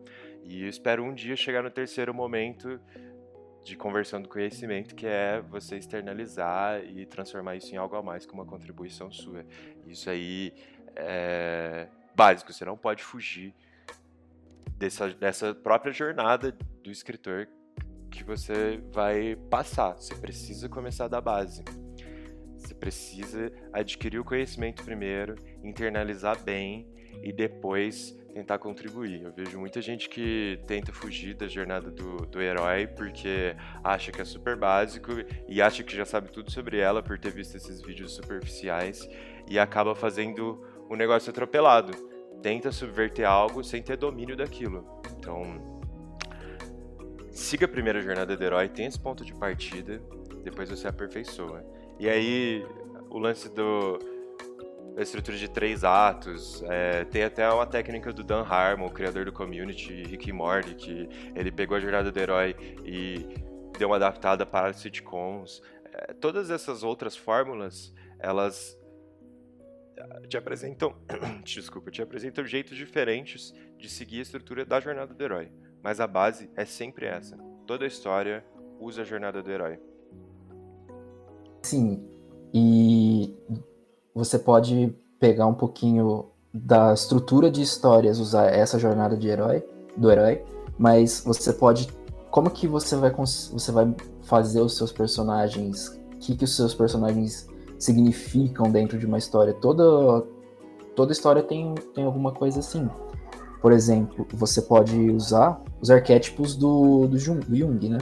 E 0.43 0.67
espero 0.67 1.03
um 1.03 1.13
dia 1.13 1.35
chegar 1.35 1.63
no 1.63 1.71
terceiro 1.71 2.13
momento 2.13 2.79
de 3.63 3.75
conversão 3.75 4.21
do 4.21 4.29
conhecimento, 4.29 4.93
que 4.93 5.07
é 5.07 5.41
você 5.41 5.75
externalizar 5.75 6.85
e 6.85 7.07
transformar 7.07 7.55
isso 7.55 7.73
em 7.73 7.77
algo 7.77 7.95
a 7.95 8.03
mais 8.03 8.23
com 8.23 8.35
uma 8.35 8.45
contribuição 8.45 9.11
sua. 9.11 9.43
Isso 9.87 10.07
aí 10.07 10.53
é 10.95 11.87
básico, 12.15 12.53
você 12.53 12.63
não 12.63 12.77
pode 12.77 13.03
fugir 13.03 13.53
dessa, 14.77 15.09
dessa 15.09 15.53
própria 15.53 15.91
jornada 15.91 16.55
do 16.83 16.91
escritor 16.91 17.47
que 18.11 18.23
você 18.23 18.81
vai 18.93 19.35
passar. 19.49 19.93
Você 19.93 20.15
precisa 20.15 20.69
começar 20.69 21.07
da 21.07 21.19
base. 21.19 21.63
Você 22.57 22.73
precisa 22.73 23.51
adquirir 23.73 24.19
o 24.19 24.23
conhecimento 24.23 24.83
primeiro, 24.83 25.35
internalizar 25.63 26.41
bem 26.43 26.87
e 27.23 27.31
depois 27.31 28.17
tentar 28.33 28.57
contribuir. 28.57 29.21
Eu 29.21 29.31
vejo 29.31 29.57
muita 29.59 29.81
gente 29.81 30.09
que 30.09 30.59
tenta 30.67 30.91
fugir 30.91 31.35
da 31.35 31.47
jornada 31.47 31.89
do, 31.89 32.25
do 32.25 32.41
herói 32.41 32.87
porque 32.87 33.55
acha 33.83 34.11
que 34.11 34.21
é 34.21 34.25
super 34.25 34.57
básico 34.57 35.11
e 35.47 35.61
acha 35.61 35.83
que 35.83 35.95
já 35.95 36.05
sabe 36.05 36.29
tudo 36.31 36.51
sobre 36.51 36.79
ela 36.79 37.01
por 37.01 37.17
ter 37.17 37.31
visto 37.31 37.55
esses 37.55 37.81
vídeos 37.81 38.13
superficiais 38.13 39.07
e 39.49 39.57
acaba 39.57 39.95
fazendo 39.95 40.61
um 40.89 40.95
negócio 40.95 41.29
atropelado 41.29 42.14
tenta 42.45 42.71
subverter 42.71 43.27
algo 43.27 43.63
sem 43.63 43.81
ter 43.81 43.97
domínio 43.97 44.37
daquilo. 44.37 45.01
Então, 45.17 45.81
siga 47.31 47.65
a 47.65 47.67
primeira 47.67 47.99
jornada 47.99 48.37
do 48.37 48.43
herói, 48.43 48.69
tem 48.69 48.85
esse 48.85 48.99
ponto 48.99 49.25
de 49.25 49.33
partida, 49.33 49.99
depois 50.43 50.69
você 50.69 50.87
aperfeiçoa. 50.87 51.65
E 51.99 52.07
aí, 52.07 52.63
o 53.09 53.17
lance 53.17 53.49
do, 53.49 53.97
da 54.95 55.01
estrutura 55.01 55.35
de 55.35 55.49
três 55.49 55.83
atos, 55.83 56.61
é, 56.67 57.03
tem 57.05 57.23
até 57.23 57.49
uma 57.49 57.65
técnica 57.65 58.13
do 58.13 58.23
Dan 58.23 58.43
Harmon, 58.43 58.85
o 58.85 58.91
criador 58.91 59.25
do 59.25 59.31
Community, 59.31 60.03
Rick 60.03 60.31
Morty, 60.31 60.75
que 60.75 61.09
ele 61.35 61.51
pegou 61.51 61.75
a 61.75 61.79
jornada 61.79 62.11
do 62.11 62.19
herói 62.19 62.55
e 62.85 63.25
deu 63.75 63.87
uma 63.89 63.95
adaptada 63.95 64.45
para 64.45 64.71
sitcoms. 64.71 65.63
É, 65.91 66.13
todas 66.13 66.51
essas 66.51 66.83
outras 66.83 67.17
fórmulas, 67.17 67.91
elas 68.19 68.77
te 70.27 70.37
apresentam, 70.37 70.95
desculpa, 71.43 71.91
te 71.91 72.01
apresentam 72.01 72.45
jeitos 72.45 72.77
diferentes 72.77 73.53
de 73.77 73.89
seguir 73.89 74.19
a 74.19 74.21
estrutura 74.21 74.65
da 74.65 74.79
jornada 74.79 75.13
do 75.13 75.23
herói, 75.23 75.51
mas 75.81 75.99
a 75.99 76.07
base 76.07 76.49
é 76.55 76.65
sempre 76.65 77.05
essa. 77.05 77.37
Toda 77.65 77.85
a 77.85 77.87
história 77.87 78.45
usa 78.79 79.01
a 79.01 79.05
jornada 79.05 79.41
do 79.41 79.51
herói. 79.51 79.79
Sim, 81.61 82.07
e 82.53 83.33
você 84.13 84.37
pode 84.37 84.95
pegar 85.19 85.47
um 85.47 85.53
pouquinho 85.53 86.31
da 86.53 86.93
estrutura 86.93 87.49
de 87.49 87.61
histórias, 87.61 88.19
usar 88.19 88.45
essa 88.45 88.79
jornada 88.79 89.17
de 89.17 89.27
herói, 89.27 89.63
do 89.97 90.11
herói, 90.11 90.43
mas 90.77 91.21
você 91.25 91.51
pode, 91.51 91.87
como 92.29 92.49
que 92.49 92.67
você 92.67 92.95
vai 92.95 93.11
você 93.11 93.71
vai 93.71 93.93
fazer 94.23 94.61
os 94.61 94.77
seus 94.77 94.91
personagens, 94.91 95.87
o 95.87 96.17
que 96.17 96.35
que 96.35 96.43
os 96.43 96.55
seus 96.55 96.73
personagens 96.73 97.47
significam 97.77 98.71
dentro 98.71 98.97
de 98.97 99.05
uma 99.05 99.17
história. 99.17 99.53
Toda, 99.53 100.25
toda 100.95 101.11
história 101.11 101.43
tem, 101.43 101.73
tem 101.93 102.05
alguma 102.05 102.31
coisa 102.31 102.59
assim. 102.59 102.89
Por 103.61 103.71
exemplo, 103.71 104.27
você 104.33 104.61
pode 104.61 105.09
usar 105.09 105.61
os 105.81 105.89
arquétipos 105.89 106.55
do, 106.55 107.07
do, 107.07 107.17
Jung, 107.17 107.41
Jung, 107.49 107.89
né? 107.89 107.97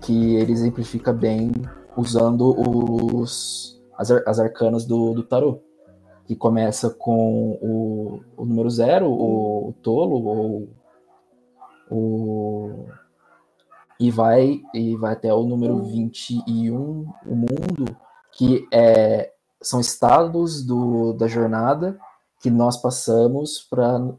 Que 0.00 0.36
ele 0.36 0.52
exemplifica 0.52 1.12
bem 1.12 1.52
usando 1.96 2.54
os, 2.58 3.80
as, 3.96 4.10
as 4.10 4.38
arcanas 4.40 4.84
do, 4.84 5.12
do 5.14 5.22
tarô. 5.22 5.60
Que 6.24 6.34
começa 6.36 6.90
com 6.90 7.58
o, 7.60 8.20
o 8.36 8.44
número 8.44 8.70
zero, 8.70 9.06
o, 9.06 9.68
o 9.68 9.72
tolo, 9.82 10.24
ou 10.24 10.68
o 11.90 12.86
e 14.00 14.10
vai 14.10 14.62
e 14.72 14.96
vai 14.96 15.12
até 15.12 15.32
o 15.32 15.42
número 15.42 15.82
21, 15.82 16.80
o 17.26 17.34
mundo, 17.36 17.96
que 18.32 18.66
é, 18.72 19.30
são 19.60 19.80
estados 19.80 20.64
do, 20.64 21.12
da 21.12 21.26
jornada 21.26 21.98
que 22.40 22.50
nós 22.50 22.76
passamos 22.76 23.66
para 23.68 24.14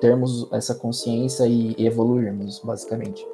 termos 0.00 0.46
essa 0.52 0.74
consciência 0.74 1.46
e, 1.46 1.74
evoluirmos, 1.78 2.60
basicamente. 2.60 3.26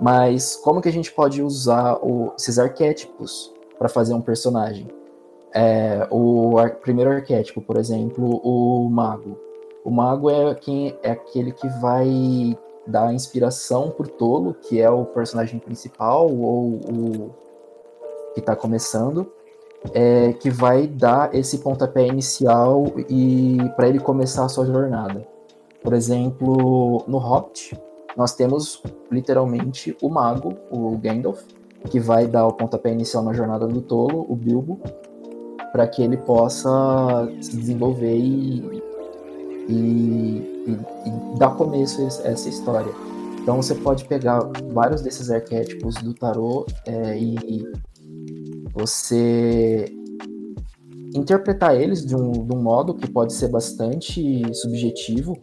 Mas 0.00 0.54
como 0.54 0.80
que 0.80 0.88
a 0.88 0.92
gente 0.92 1.12
pode 1.12 1.42
usar 1.42 1.96
o, 1.96 2.32
esses 2.38 2.58
arquétipos 2.58 3.52
para 3.76 3.88
fazer 3.88 4.14
um 4.14 4.20
personagem? 4.20 4.86
É, 5.52 6.06
o 6.10 6.56
ar, 6.58 6.76
primeiro 6.76 7.10
arquétipo, 7.10 7.60
por 7.60 7.76
exemplo, 7.76 8.40
o 8.44 8.88
mago. 8.88 9.36
O 9.84 9.90
mago 9.90 10.30
é 10.30 10.54
quem 10.54 10.96
é 11.02 11.10
aquele 11.10 11.50
que 11.50 11.66
vai 11.80 12.56
dar 12.86 13.12
inspiração 13.12 13.90
por 13.90 14.06
tolo, 14.06 14.54
que 14.54 14.80
é 14.80 14.88
o 14.88 15.04
personagem 15.04 15.58
principal 15.58 16.30
ou 16.30 16.74
o 16.74 17.34
que 18.34 18.40
está 18.40 18.54
começando, 18.54 19.30
é, 19.92 20.32
que 20.32 20.50
vai 20.50 20.86
dar 20.86 21.34
esse 21.34 21.58
pontapé 21.58 22.06
inicial 22.06 22.84
e 23.08 23.58
para 23.76 23.88
ele 23.88 23.98
começar 23.98 24.44
a 24.44 24.48
sua 24.48 24.66
jornada. 24.66 25.26
Por 25.82 25.92
exemplo, 25.92 27.04
no 27.06 27.18
Hobbit, 27.18 27.78
nós 28.16 28.34
temos 28.34 28.82
literalmente 29.10 29.96
o 30.02 30.08
mago, 30.08 30.56
o 30.70 30.96
Gandalf, 30.98 31.40
que 31.88 32.00
vai 32.00 32.26
dar 32.26 32.46
o 32.46 32.52
pontapé 32.52 32.92
inicial 32.92 33.22
na 33.22 33.32
jornada 33.32 33.66
do 33.66 33.80
tolo, 33.80 34.26
o 34.28 34.34
Bilbo, 34.34 34.80
para 35.70 35.86
que 35.86 36.02
ele 36.02 36.16
possa 36.16 37.28
se 37.40 37.56
desenvolver 37.56 38.16
e, 38.16 38.82
e, 39.68 39.74
e, 40.66 40.78
e 41.06 41.38
dar 41.38 41.54
começo 41.56 42.02
a 42.02 42.28
essa 42.28 42.48
história. 42.48 42.92
Então 43.40 43.62
você 43.62 43.74
pode 43.74 44.04
pegar 44.04 44.40
vários 44.72 45.00
desses 45.00 45.30
arquétipos 45.30 45.94
do 45.96 46.12
tarô 46.12 46.66
é, 46.86 47.16
e 47.16 47.62
você 48.78 49.92
interpretar 51.14 51.74
eles 51.74 52.04
de 52.04 52.14
um, 52.14 52.30
de 52.30 52.54
um 52.54 52.62
modo 52.62 52.94
que 52.94 53.10
pode 53.10 53.32
ser 53.32 53.48
bastante 53.48 54.42
subjetivo, 54.54 55.36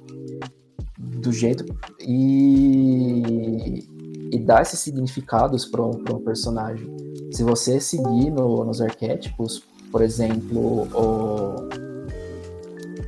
do 0.97 1.31
jeito 1.31 1.65
e, 1.99 3.83
e 4.31 4.39
dar 4.39 4.61
esses 4.61 4.79
significados 4.79 5.65
para 5.65 5.81
um, 5.81 5.91
um 6.11 6.23
personagem. 6.23 6.95
Se 7.31 7.43
você 7.43 7.79
seguir 7.79 8.31
no, 8.31 8.63
nos 8.63 8.81
arquétipos, 8.81 9.63
por 9.91 10.01
exemplo, 10.01 10.87
o, 10.93 11.67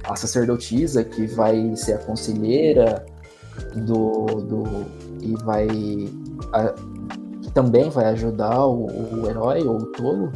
a 0.04 0.16
sacerdotisa 0.16 1.04
que 1.04 1.26
vai 1.28 1.76
ser 1.76 1.94
a 1.94 1.98
conselheira 2.00 3.06
do, 3.76 4.26
do 4.42 4.64
e 5.22 5.34
vai 5.44 5.68
a, 6.54 6.74
também 7.58 7.90
vai 7.90 8.06
ajudar 8.06 8.68
o, 8.68 8.86
o 8.86 9.28
herói 9.28 9.64
ou 9.64 9.78
o 9.78 9.86
tolo 9.88 10.32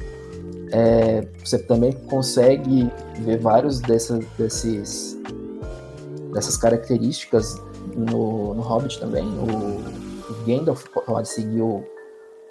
é, 0.72 1.28
você 1.44 1.60
também 1.60 1.92
consegue 1.92 2.90
ver 3.20 3.38
vários 3.38 3.80
desses 3.80 5.20
dessas 6.34 6.58
características 6.58 7.62
no, 7.96 8.56
no 8.56 8.62
Hobbit 8.62 9.00
também. 9.00 9.28
O, 9.38 10.32
o 10.32 10.46
Gandalf 10.48 10.84
pode 11.06 11.30
seguir 11.30 11.62
o, 11.62 11.84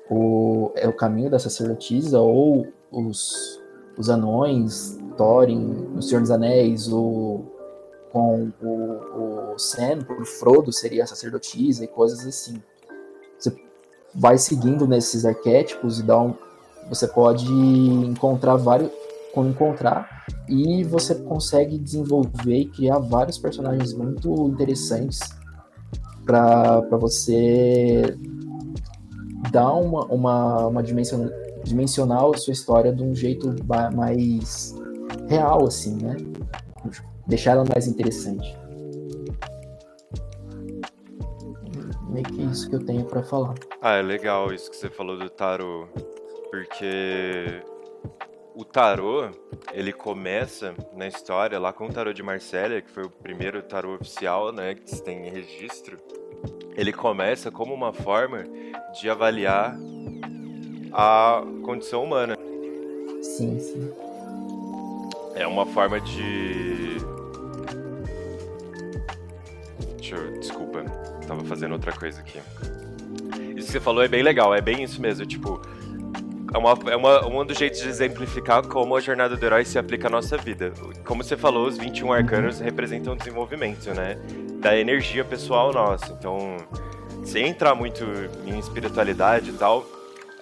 o, 0.09 0.71
é 0.77 0.87
o 0.87 0.93
caminho 0.93 1.31
da 1.31 1.39
sacerdotisa 1.41 2.21
ou 2.21 2.69
os, 2.93 3.61
os 3.99 4.09
anões, 4.09 4.97
Thorin, 5.17 5.89
no 5.95 6.01
Senhor 6.01 6.21
dos 6.21 6.31
Anéis, 6.31 6.93
o, 6.93 7.41
com 8.13 8.53
o, 8.63 9.55
o 9.55 9.59
Sam, 9.59 10.07
o 10.21 10.25
Frodo 10.25 10.73
seria 10.73 11.03
a 11.03 11.07
sacerdotisa 11.09 11.83
e 11.83 11.89
coisas 11.89 12.25
assim. 12.25 12.63
Vai 14.15 14.39
seguindo 14.39 14.87
nesses 14.87 15.25
arquétipos 15.25 16.01
e 16.01 16.03
dá 16.03 16.21
um, 16.21 16.35
você 16.89 17.07
pode 17.07 17.47
encontrar 17.51 18.57
vários 18.57 18.91
encontrar 19.37 20.25
e 20.49 20.83
você 20.83 21.15
consegue 21.15 21.79
desenvolver 21.79 22.57
e 22.57 22.69
criar 22.69 22.99
vários 22.99 23.39
personagens 23.39 23.95
muito 23.95 24.49
interessantes 24.49 25.21
para 26.27 26.81
você 26.99 28.17
dar 29.51 29.73
uma, 29.73 30.05
uma, 30.07 30.67
uma 30.67 30.83
dimensão, 30.83 31.31
dimensional 31.65 32.35
a 32.35 32.39
sua 32.39 32.53
história 32.53 32.93
de 32.93 33.03
um 33.03 33.15
jeito 33.15 33.55
mais 33.95 34.75
real, 35.29 35.67
assim, 35.67 35.97
né? 35.97 36.17
Deixar 37.27 37.53
ela 37.53 37.65
mais 37.73 37.87
interessante. 37.87 38.57
Isso 42.51 42.69
que 42.69 42.77
eu 42.77 42.85
tenho 42.85 43.05
para 43.05 43.23
falar. 43.23 43.55
Ah, 43.81 43.97
é 43.97 44.03
legal 44.03 44.53
isso 44.53 44.71
que 44.71 44.77
você 44.77 44.91
falou 44.91 45.17
do 45.17 45.31
tarot 45.31 45.89
porque 46.51 47.63
o 48.55 48.65
tarô, 48.65 49.31
ele 49.73 49.93
começa 49.93 50.75
na 50.95 51.07
história 51.07 51.59
lá 51.59 51.73
com 51.73 51.87
o 51.87 51.93
tarô 51.93 52.13
de 52.13 52.23
Marsella, 52.23 52.83
que 52.83 52.91
foi 52.91 53.05
o 53.05 53.11
primeiro 53.11 53.63
tarô 53.63 53.95
oficial, 53.95 54.53
né, 54.53 54.75
que 54.75 54.91
se 54.91 55.03
tem 55.03 55.31
registro. 55.31 55.97
Ele 56.77 56.93
começa 56.93 57.51
como 57.51 57.73
uma 57.73 57.93
forma 57.93 58.45
de 59.01 59.09
avaliar 59.09 59.77
a 60.93 61.43
condição 61.63 62.03
humana. 62.03 62.37
Sim, 63.23 63.59
sim. 63.61 63.93
É 65.37 65.47
uma 65.47 65.65
forma 65.67 66.01
de 66.01 66.99
Deixa 69.97 70.17
eu... 70.17 70.41
Desculpa, 70.41 70.85
tava 71.31 71.45
fazendo 71.45 71.73
outra 71.73 71.93
coisa 71.93 72.21
aqui. 72.21 72.41
Isso 73.57 73.67
que 73.67 73.73
você 73.73 73.81
falou 73.81 74.03
é 74.03 74.09
bem 74.09 74.23
legal, 74.23 74.53
é 74.53 74.61
bem 74.61 74.83
isso 74.83 75.01
mesmo, 75.01 75.25
tipo, 75.25 75.61
é, 76.53 76.59
uma, 76.59 76.77
é 76.91 76.97
uma, 76.97 77.27
um 77.27 77.47
dos 77.47 77.57
jeitos 77.57 77.81
de 77.81 77.89
exemplificar 77.89 78.67
como 78.67 78.97
a 78.97 79.01
jornada 79.01 79.37
do 79.37 79.47
herói 79.47 79.65
se 79.65 79.79
aplica 79.79 80.09
à 80.09 80.11
nossa 80.11 80.37
vida. 80.37 80.73
Como 81.05 81.23
você 81.23 81.37
falou, 81.37 81.69
os 81.69 81.79
21 81.79 82.13
arcanos 82.13 82.59
representam 82.59 83.13
o 83.13 83.17
desenvolvimento, 83.17 83.95
né? 83.95 84.19
Da 84.61 84.77
energia 84.77 85.25
pessoal 85.25 85.73
nossa. 85.73 86.13
Então, 86.13 86.57
sem 87.25 87.47
entrar 87.47 87.77
muito 87.77 88.05
em 88.45 88.59
espiritualidade 88.59 89.51
e 89.51 89.53
tal, 89.53 89.87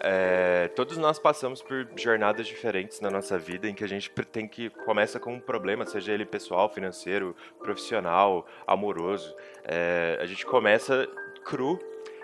é, 0.01 0.69
todos 0.69 0.97
nós 0.97 1.19
passamos 1.19 1.61
por 1.61 1.89
jornadas 1.97 2.47
diferentes 2.47 3.01
na 3.01 3.11
nossa 3.11 3.39
vida 3.39 3.69
em 3.69 3.75
que 3.75 3.83
a 3.83 3.89
gente 3.89 4.11
tem 4.31 4.47
que 4.47 4.71
começa 4.71 5.19
com 5.19 5.35
um 5.35 5.41
problema, 5.41 5.85
seja 5.85 6.13
ele 6.13 6.25
pessoal, 6.25 6.69
financeiro, 6.69 7.35
profissional, 7.59 8.47
amoroso. 8.67 9.35
É, 9.65 10.19
a 10.21 10.27
gente 10.27 10.47
começa 10.47 11.09
cru 11.45 11.79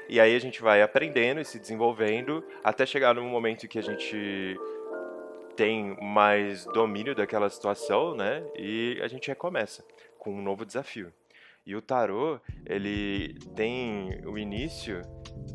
e 0.08 0.20
aí 0.20 0.36
a 0.36 0.38
gente 0.38 0.62
vai 0.62 0.82
aprendendo 0.82 1.40
e 1.40 1.44
se 1.44 1.58
desenvolvendo 1.58 2.44
até 2.62 2.84
chegar 2.86 3.14
num 3.14 3.28
momento 3.28 3.66
que 3.66 3.78
a 3.78 3.82
gente 3.82 4.58
tem 5.56 5.96
mais 6.00 6.64
domínio 6.66 7.14
daquela 7.14 7.48
situação, 7.48 8.14
né? 8.14 8.42
E 8.56 8.98
a 9.02 9.08
gente 9.08 9.28
recomeça 9.28 9.84
com 10.18 10.32
um 10.32 10.42
novo 10.42 10.64
desafio. 10.64 11.12
E 11.66 11.74
o 11.74 11.80
tarô, 11.80 12.38
ele 12.66 13.38
tem 13.56 14.20
o 14.26 14.36
início 14.36 15.00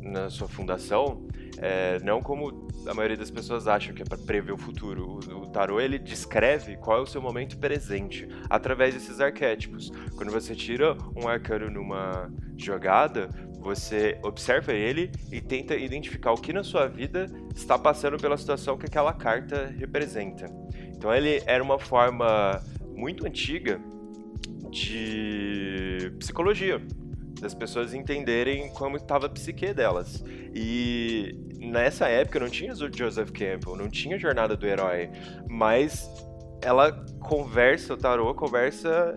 na 0.02 0.28
sua 0.28 0.48
fundação, 0.48 1.24
é, 1.58 2.00
não 2.00 2.20
como 2.20 2.66
a 2.84 2.92
maioria 2.92 3.16
das 3.16 3.30
pessoas 3.30 3.68
acham 3.68 3.94
que 3.94 4.02
é 4.02 4.04
para 4.04 4.18
prever 4.18 4.50
o 4.50 4.58
futuro. 4.58 5.20
O, 5.28 5.42
o 5.42 5.46
tarô 5.50 5.80
ele 5.80 6.00
descreve 6.00 6.76
qual 6.78 6.98
é 6.98 7.00
o 7.02 7.06
seu 7.06 7.22
momento 7.22 7.56
presente 7.58 8.26
através 8.48 8.92
desses 8.92 9.20
arquétipos. 9.20 9.90
Quando 10.16 10.32
você 10.32 10.52
tira 10.56 10.96
um 11.14 11.28
arcano 11.28 11.70
numa 11.70 12.28
jogada, 12.56 13.28
você 13.60 14.18
observa 14.24 14.72
ele 14.72 15.12
e 15.30 15.40
tenta 15.40 15.76
identificar 15.76 16.32
o 16.32 16.40
que 16.40 16.52
na 16.52 16.64
sua 16.64 16.88
vida 16.88 17.26
está 17.54 17.78
passando 17.78 18.16
pela 18.16 18.36
situação 18.36 18.76
que 18.76 18.86
aquela 18.86 19.12
carta 19.12 19.72
representa. 19.78 20.46
Então 20.88 21.14
ele 21.14 21.40
era 21.46 21.62
uma 21.62 21.78
forma 21.78 22.60
muito 22.96 23.24
antiga 23.24 23.80
de 24.70 26.12
psicologia, 26.18 26.80
das 27.40 27.54
pessoas 27.54 27.94
entenderem 27.94 28.70
como 28.74 28.96
estava 28.96 29.26
a 29.26 29.28
psique 29.28 29.72
delas. 29.72 30.22
E 30.54 31.34
nessa 31.58 32.08
época 32.08 32.40
não 32.40 32.48
tinha 32.48 32.72
o 32.72 32.96
Joseph 32.96 33.30
Campbell, 33.30 33.76
não 33.76 33.88
tinha 33.88 34.16
a 34.16 34.18
Jornada 34.18 34.56
do 34.56 34.66
Herói, 34.66 35.10
mas 35.48 36.08
ela 36.62 36.92
conversa, 37.20 37.94
o 37.94 37.96
tarô 37.96 38.34
conversa 38.34 39.14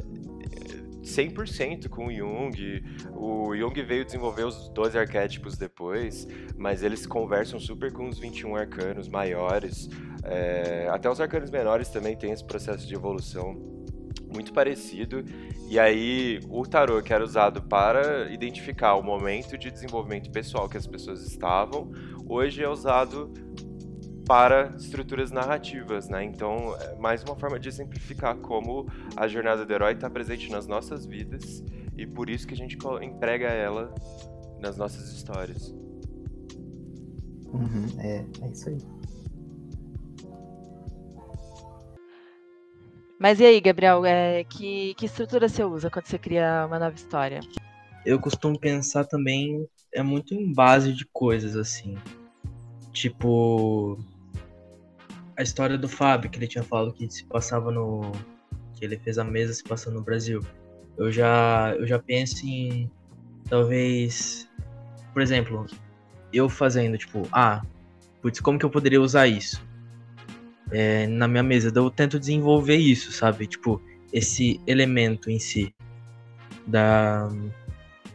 100% 1.03 1.89
com 1.89 2.07
o 2.07 2.13
Jung. 2.13 2.83
O 3.13 3.55
Jung 3.55 3.81
veio 3.83 4.05
desenvolver 4.05 4.45
os 4.45 4.69
12 4.69 4.97
arquétipos 4.97 5.57
depois, 5.57 6.27
mas 6.57 6.81
eles 6.81 7.05
conversam 7.05 7.59
super 7.59 7.91
com 7.91 8.07
os 8.07 8.17
21 8.17 8.55
arcanos 8.55 9.07
maiores. 9.07 9.89
É, 10.23 10.87
até 10.89 11.09
os 11.09 11.19
arcanos 11.19 11.51
menores 11.51 11.89
também 11.89 12.15
têm 12.15 12.31
esse 12.31 12.45
processo 12.45 12.87
de 12.87 12.95
evolução 12.95 13.82
muito 14.33 14.53
parecido. 14.53 15.23
E 15.69 15.79
aí, 15.79 16.39
o 16.49 16.65
tarô 16.65 17.01
que 17.01 17.13
era 17.13 17.23
usado 17.23 17.61
para 17.61 18.31
identificar 18.31 18.95
o 18.95 19.03
momento 19.03 19.57
de 19.57 19.71
desenvolvimento 19.71 20.31
pessoal 20.31 20.67
que 20.67 20.77
as 20.77 20.87
pessoas 20.87 21.25
estavam, 21.25 21.91
hoje 22.27 22.63
é 22.63 22.69
usado 22.69 23.33
para 24.25 24.73
estruturas 24.77 25.31
narrativas, 25.31 26.07
né? 26.07 26.23
Então, 26.23 26.75
é 26.79 26.95
mais 26.95 27.23
uma 27.23 27.35
forma 27.35 27.59
de 27.59 27.67
exemplificar 27.67 28.35
como 28.37 28.87
a 29.15 29.27
jornada 29.27 29.65
do 29.65 29.73
herói 29.73 29.93
está 29.93 30.09
presente 30.09 30.49
nas 30.49 30.65
nossas 30.65 31.05
vidas 31.05 31.63
e 31.97 32.07
por 32.07 32.29
isso 32.29 32.47
que 32.47 32.53
a 32.53 32.57
gente 32.57 32.77
emprega 33.01 33.47
ela 33.47 33.93
nas 34.59 34.77
nossas 34.77 35.11
histórias. 35.11 35.73
Uhum, 37.53 37.85
é, 37.99 38.25
é 38.41 38.49
isso 38.49 38.69
aí. 38.69 38.92
Mas 43.19 43.39
e 43.39 43.45
aí, 43.45 43.61
Gabriel, 43.61 44.05
é, 44.05 44.43
que, 44.43 44.93
que 44.95 45.05
estrutura 45.05 45.47
você 45.47 45.63
usa 45.63 45.89
quando 45.89 46.05
você 46.05 46.17
cria 46.17 46.65
uma 46.67 46.79
nova 46.79 46.95
história? 46.95 47.39
Eu 48.05 48.19
costumo 48.19 48.59
pensar 48.59 49.05
também, 49.05 49.67
é 49.93 50.03
muito 50.03 50.33
em 50.33 50.51
base 50.51 50.91
de 50.91 51.05
coisas, 51.05 51.55
assim. 51.55 51.97
Tipo, 52.91 53.97
a 55.37 55.41
história 55.41 55.77
do 55.77 55.87
Fábio, 55.87 56.29
que 56.29 56.37
ele 56.37 56.47
tinha 56.47 56.63
falado 56.63 56.93
que 56.93 57.09
se 57.09 57.25
passava 57.25 57.71
no. 57.71 58.11
que 58.73 58.83
ele 58.83 58.97
fez 58.97 59.17
a 59.17 59.23
mesa 59.23 59.53
se 59.53 59.63
passando 59.63 59.95
no 59.95 60.01
Brasil. 60.01 60.41
Eu 60.97 61.11
já, 61.11 61.73
eu 61.77 61.87
já 61.87 61.99
penso 61.99 62.45
em. 62.45 62.89
talvez. 63.49 64.49
Por 65.13 65.21
exemplo, 65.21 65.65
eu 66.31 66.49
fazendo, 66.49 66.97
tipo, 66.97 67.27
ah, 67.31 67.61
putz, 68.21 68.39
como 68.39 68.57
que 68.59 68.65
eu 68.65 68.69
poderia 68.69 69.01
usar 69.01 69.27
isso? 69.27 69.63
É, 70.73 71.05
na 71.05 71.27
minha 71.27 71.43
mesa, 71.43 71.71
eu 71.73 71.89
tento 71.91 72.19
desenvolver 72.19 72.77
isso, 72.77 73.11
sabe? 73.11 73.45
Tipo, 73.45 73.79
esse 74.11 74.59
elemento 74.65 75.29
em 75.29 75.37
si. 75.39 75.73
Da. 76.65 77.29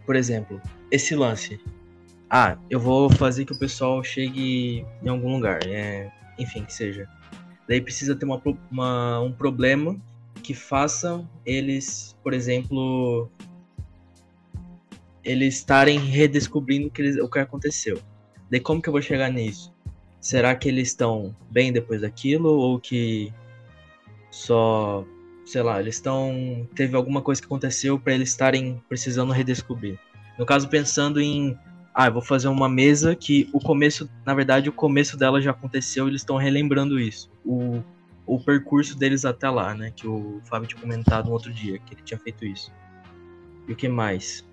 Por 0.05 0.17
exemplo, 0.17 0.61
esse 0.91 1.15
lance. 1.15 1.61
Ah, 2.29 2.59
eu 2.69 2.81
vou 2.81 3.09
fazer 3.09 3.45
que 3.45 3.53
o 3.53 3.59
pessoal 3.59 4.03
chegue 4.03 4.85
em 5.03 5.09
algum 5.09 5.33
lugar. 5.35 5.61
É, 5.67 6.11
enfim, 6.37 6.65
que 6.65 6.75
seja. 6.75 7.09
Daí 7.69 7.81
precisa 7.81 8.17
ter 8.17 8.25
uma, 8.25 8.43
uma, 8.71 9.21
um 9.21 9.33
problema 9.33 9.97
que 10.43 10.53
faça 10.53 11.25
eles, 11.45 12.17
por 12.23 12.33
exemplo, 12.33 13.31
eles 15.23 15.57
estarem 15.57 15.99
redescobrindo 15.99 16.91
que, 16.91 17.03
eles, 17.03 17.17
o 17.19 17.29
que 17.29 17.39
aconteceu. 17.39 18.01
Daí 18.51 18.61
como 18.61 18.81
que 18.81 18.89
eu 18.89 18.93
vou 18.93 19.03
chegar 19.03 19.31
nisso? 19.31 19.73
Será 20.21 20.55
que 20.55 20.69
eles 20.69 20.89
estão 20.89 21.35
bem 21.51 21.73
depois 21.73 22.01
daquilo 22.01 22.49
ou 22.49 22.79
que 22.79 23.33
só, 24.31 25.05
sei 25.47 25.63
lá, 25.63 25.81
eles 25.81 25.95
estão 25.95 26.69
teve 26.75 26.97
alguma 26.97 27.23
coisa 27.23 27.41
que 27.41 27.47
aconteceu 27.47 27.99
para 27.99 28.15
eles 28.15 28.31
estarem 28.31 28.83
precisando 28.89 29.33
redescobrir. 29.33 29.99
No 30.39 30.45
caso 30.45 30.69
pensando 30.69 31.21
em 31.21 31.57
ah, 31.95 32.09
vou 32.09 32.23
fazer 32.23 32.47
uma 32.47 32.69
mesa 32.69 33.17
que 33.17 33.49
o 33.53 33.59
começo, 33.59 34.09
na 34.25 34.33
verdade, 34.33 34.69
o 34.69 34.73
começo 34.73 35.17
dela 35.17 35.43
já 35.43 35.51
aconteceu, 35.51 36.07
eles 36.07 36.21
estão 36.21 36.37
relembrando 36.37 37.01
isso. 37.01 37.29
O, 37.45 37.83
o 38.25 38.39
percurso 38.39 38.97
deles 38.97 39.25
até 39.25 39.51
lá, 39.51 39.75
né, 39.75 39.91
que 39.91 40.07
o 40.07 40.41
Fábio 40.45 40.69
tinha 40.69 40.81
comentado 40.81 41.27
no 41.27 41.33
outro 41.33 41.53
dia, 41.53 41.79
que 41.81 41.95
ele 41.95 42.03
tinha 42.05 42.21
feito 42.21 42.45
isso. 42.45 42.73
E 43.67 43.73
o 43.73 43.75
que 43.75 43.89
mais? 43.89 44.47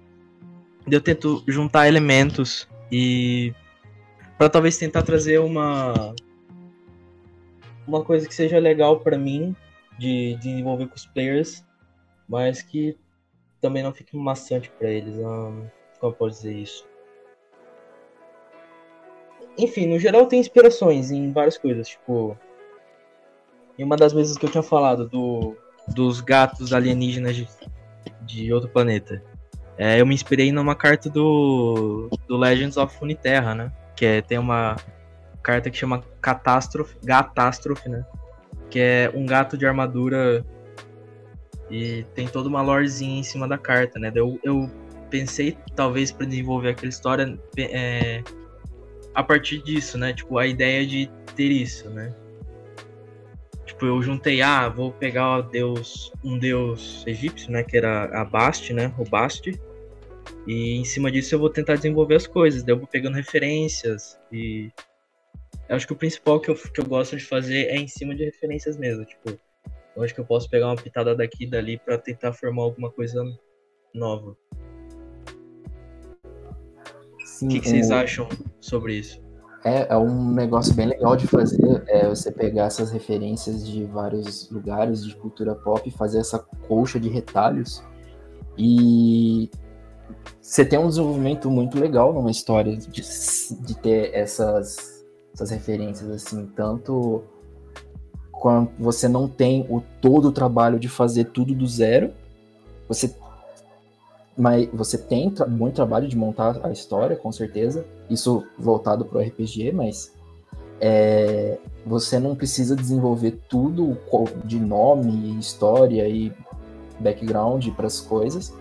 Eu 0.89 0.99
tento 0.99 1.43
juntar 1.47 1.88
elementos 1.88 2.67
e 2.91 3.54
para 4.38 4.50
talvez 4.50 4.78
tentar 4.78 5.04
trazer 5.04 5.39
uma 5.39 6.13
uma 7.88 8.04
coisa 8.04 8.28
que 8.28 8.34
seja 8.34 8.58
legal 8.60 9.00
para 9.00 9.17
mim 9.17 9.56
de, 9.98 10.36
desenvolver 10.36 10.88
com 10.88 10.95
os 10.95 11.06
players, 11.06 11.63
mas 12.28 12.62
que 12.62 12.98
também 13.62 13.84
não 13.84 13.93
fique 13.93 14.17
maçante 14.17 14.69
para 14.71 14.89
eles. 14.89 15.15
Um, 15.17 15.67
como 16.00 16.12
eu 16.12 16.13
posso 16.13 16.38
dizer 16.38 16.54
isso? 16.54 16.88
Enfim, 19.58 19.88
no 19.88 20.00
geral 20.00 20.26
tem 20.26 20.39
inspirações 20.39 21.12
em 21.12 21.32
várias 21.32 21.58
coisas, 21.58 21.88
tipo 21.88 22.38
em 23.78 23.84
uma 23.84 23.98
das 23.98 24.13
vezes 24.13 24.38
que 24.38 24.45
eu 24.45 24.50
tinha 24.50 24.63
falado 24.63 25.08
do, 25.08 25.56
dos 25.89 26.21
gatos 26.21 26.74
alienígenas 26.74 27.36
de, 27.36 27.48
de 28.21 28.54
outro 28.54 28.69
planeta. 28.69 29.21
É, 29.78 30.00
eu 30.00 30.06
me 30.06 30.15
inspirei 30.15 30.52
numa 30.52 30.76
carta 30.76 31.10
do, 31.10 32.10
do 32.28 32.38
Legends 32.38 32.78
of 32.78 32.98
Uniterra, 33.02 33.54
né? 33.54 33.71
Que 33.95 34.05
é, 34.05 34.21
tem 34.21 34.38
uma 34.38 34.75
carta 35.41 35.69
que 35.69 35.77
chama 35.77 36.03
Catástrofe, 36.21 36.95
Gatástrofe, 37.03 37.88
né? 37.88 38.05
Que 38.69 38.79
é 38.79 39.12
um 39.13 39.25
gato 39.25 39.58
de 39.58 39.65
armadura 39.65 40.45
e 41.69 42.05
tem 42.13 42.27
toda 42.27 42.47
uma 42.47 42.62
lorezinha 42.62 43.19
em 43.19 43.23
cima 43.23 43.47
da 43.47 43.58
carta, 43.58 43.99
né? 43.99 44.12
Eu, 44.13 44.39
eu 44.43 44.69
pensei, 45.10 45.58
talvez, 45.75 46.12
para 46.12 46.25
desenvolver 46.25 46.69
aquela 46.69 46.89
história 46.89 47.39
é, 47.58 48.23
a 49.13 49.23
partir 49.23 49.63
disso, 49.63 49.97
né? 49.97 50.13
Tipo, 50.13 50.38
a 50.38 50.45
ideia 50.45 50.86
de 50.86 51.10
ter 51.36 51.51
isso, 51.51 51.89
né? 51.89 52.13
Tipo, 53.65 53.86
eu 53.86 54.01
juntei, 54.01 54.41
ah, 54.41 54.69
vou 54.69 54.91
pegar 54.91 55.41
deus, 55.41 56.12
um 56.23 56.38
deus 56.38 57.03
egípcio, 57.08 57.51
né? 57.51 57.63
Que 57.63 57.77
era 57.77 58.05
a 58.19 58.23
Bast, 58.23 58.71
né? 58.73 58.93
O 58.97 59.03
Bast. 59.03 59.51
E 60.48 60.76
em 60.76 60.86
cima 60.86 61.12
disso 61.12 61.34
eu 61.36 61.40
vou 61.40 61.50
tentar 61.50 61.76
desenvolver 61.76 62.16
as 62.16 62.28
coisas. 62.28 62.64
Daí 62.64 62.74
eu 62.74 62.80
vou 62.80 62.88
pegando 62.88 63.16
referências. 63.16 64.20
E 64.32 64.72
eu 65.68 65.76
acho 65.76 65.88
que 65.88 65.94
o 65.94 65.96
principal 65.96 66.40
que 66.40 66.50
eu, 66.50 66.56
que 66.56 66.80
eu 66.80 66.86
gosto 66.86 67.18
de 67.18 67.24
fazer 67.24 67.68
é 67.68 67.78
em 67.78 67.88
cima 67.88 68.16
de 68.16 68.26
referências 68.26 68.78
mesmo. 68.78 69.06
Tipo, 69.06 69.40
eu 69.96 70.04
acho 70.04 70.14
que 70.14 70.20
eu 70.20 70.26
posso 70.26 70.50
pegar 70.50 70.68
uma 70.68 70.76
pitada 70.76 71.16
daqui 71.16 71.46
e 71.46 71.50
dali 71.50 71.80
para 71.80 71.98
tentar 71.98 72.34
formar 72.34 72.64
alguma 72.64 72.92
coisa 72.92 73.24
nova. 73.94 74.36
Sim, 77.26 77.48
o 77.48 77.50
que, 77.50 77.60
que 77.62 77.70
vocês 77.70 77.92
acham 77.92 78.28
sobre 78.60 78.96
isso? 78.96 79.24
É, 79.64 79.92
é 79.92 79.98
um 79.98 80.32
negócio 80.32 80.76
bem 80.76 80.86
legal 80.86 81.16
de 81.16 81.26
fazer, 81.26 81.84
é 81.88 82.08
você 82.08 82.32
pegar 82.32 82.66
essas 82.66 82.92
referências 82.92 83.68
de 83.68 83.84
vários 83.84 84.48
lugares 84.52 85.04
de 85.04 85.16
cultura 85.16 85.56
pop 85.56 85.82
e 85.90 85.92
fazer 85.92 86.20
essa 86.20 86.38
colcha 86.68 87.00
de 87.00 87.10
retalhos 87.10 87.84
e 88.56 89.50
você 90.41 90.63
tem 90.63 90.78
um 90.78 90.88
desenvolvimento 90.88 91.50
muito 91.50 91.80
legal 91.80 92.13
numa 92.13 92.32
história 92.32 92.76
de, 92.78 93.02
de 93.62 93.76
ter 93.82 94.13
essas, 94.13 95.04
essas 95.34 95.50
referências 95.50 96.10
assim, 96.10 96.46
tanto 96.56 97.24
quando 98.32 98.70
você 98.78 99.08
não 99.08 99.28
tem 99.28 99.65
o 99.70 99.82
todo 100.02 100.28
o 100.28 100.32
trabalho 100.32 100.80
de 100.80 100.88
fazer 100.88 101.26
tudo 101.26 101.56
do 101.56 101.65
zero, 101.65 102.12
você 102.88 103.15
mas 104.38 104.68
você 104.74 104.98
tem 104.98 105.30
tra 105.30 105.48
muito 105.48 105.76
trabalho 105.76 106.08
de 106.08 106.18
montar 106.18 106.60
a 106.63 106.70
história, 106.70 107.15
com 107.15 107.32
certeza. 107.32 107.86
Isso 108.10 108.44
voltado 108.58 109.06
para 109.06 109.20
o 109.20 109.22
RPG, 109.22 109.72
mas 109.72 110.12
é, 110.82 111.58
você 111.86 112.20
não 112.20 112.36
precisa 112.36 112.76
desenvolver 112.76 113.39
tudo 113.48 113.98
de 114.44 114.60
nome, 114.60 115.39
história 115.39 116.08
e 116.08 116.34
background 117.00 117.68
para 117.70 117.88
as 117.88 118.02
coisas. 118.02 118.54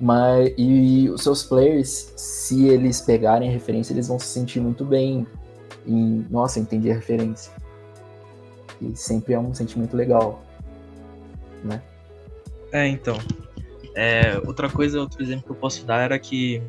Mas 0.00 0.52
e 0.56 1.08
os 1.10 1.22
seus 1.22 1.42
players, 1.42 2.12
se 2.16 2.68
eles 2.68 3.00
pegarem 3.00 3.48
a 3.48 3.52
referência, 3.52 3.92
eles 3.92 4.06
vão 4.06 4.18
se 4.18 4.26
sentir 4.26 4.60
muito 4.60 4.84
bem 4.84 5.26
em, 5.86 6.24
nossa, 6.30 6.60
entendi 6.60 6.90
a 6.90 6.94
referência. 6.94 7.52
E 8.80 8.96
sempre 8.96 9.34
é 9.34 9.38
um 9.38 9.52
sentimento 9.52 9.96
legal, 9.96 10.42
né? 11.64 11.82
É, 12.72 12.86
então. 12.86 13.18
É, 13.94 14.38
outra 14.46 14.70
coisa, 14.70 15.00
outro 15.00 15.20
exemplo 15.20 15.44
que 15.44 15.50
eu 15.50 15.56
posso 15.56 15.84
dar 15.84 16.00
era 16.02 16.16
que 16.18 16.62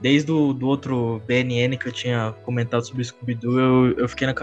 desde 0.00 0.32
o 0.32 0.52
do 0.52 0.66
outro 0.66 1.20
BNN 1.26 1.76
que 1.76 1.86
eu 1.86 1.92
tinha 1.92 2.34
comentado 2.44 2.84
sobre 2.84 3.04
Scooby-Doo, 3.04 3.58
eu, 3.58 3.98
eu 3.98 4.08
fiquei 4.08 4.26
na, 4.26 4.34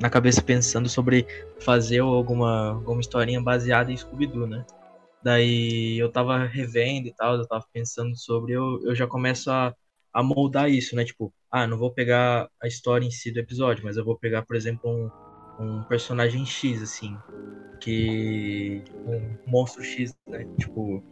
na 0.00 0.10
cabeça 0.10 0.42
pensando 0.42 0.88
sobre 0.88 1.26
fazer 1.60 2.00
alguma, 2.00 2.72
alguma 2.72 3.00
historinha 3.00 3.40
baseada 3.40 3.92
em 3.92 3.96
Scooby-Doo, 3.96 4.46
né? 4.46 4.64
Daí 5.22 5.98
eu 5.98 6.10
tava 6.10 6.44
revendo 6.44 7.08
e 7.08 7.14
tal, 7.14 7.36
eu 7.36 7.46
tava 7.46 7.64
pensando 7.72 8.16
sobre, 8.16 8.52
eu, 8.52 8.80
eu 8.84 8.94
já 8.94 9.06
começo 9.06 9.50
a, 9.50 9.74
a 10.12 10.22
moldar 10.22 10.70
isso, 10.70 10.94
né? 10.94 11.04
Tipo, 11.04 11.32
ah, 11.50 11.66
não 11.66 11.78
vou 11.78 11.92
pegar 11.92 12.48
a 12.62 12.66
história 12.66 13.06
em 13.06 13.10
si 13.10 13.32
do 13.32 13.40
episódio, 13.40 13.84
mas 13.84 13.96
eu 13.96 14.04
vou 14.04 14.16
pegar, 14.18 14.42
por 14.42 14.54
exemplo, 14.54 14.88
um, 14.88 15.10
um 15.64 15.82
personagem 15.84 16.44
X, 16.46 16.82
assim, 16.82 17.16
que. 17.80 18.82
um 19.06 19.50
monstro 19.50 19.82
X, 19.82 20.14
né? 20.26 20.46
Tipo, 20.58 21.02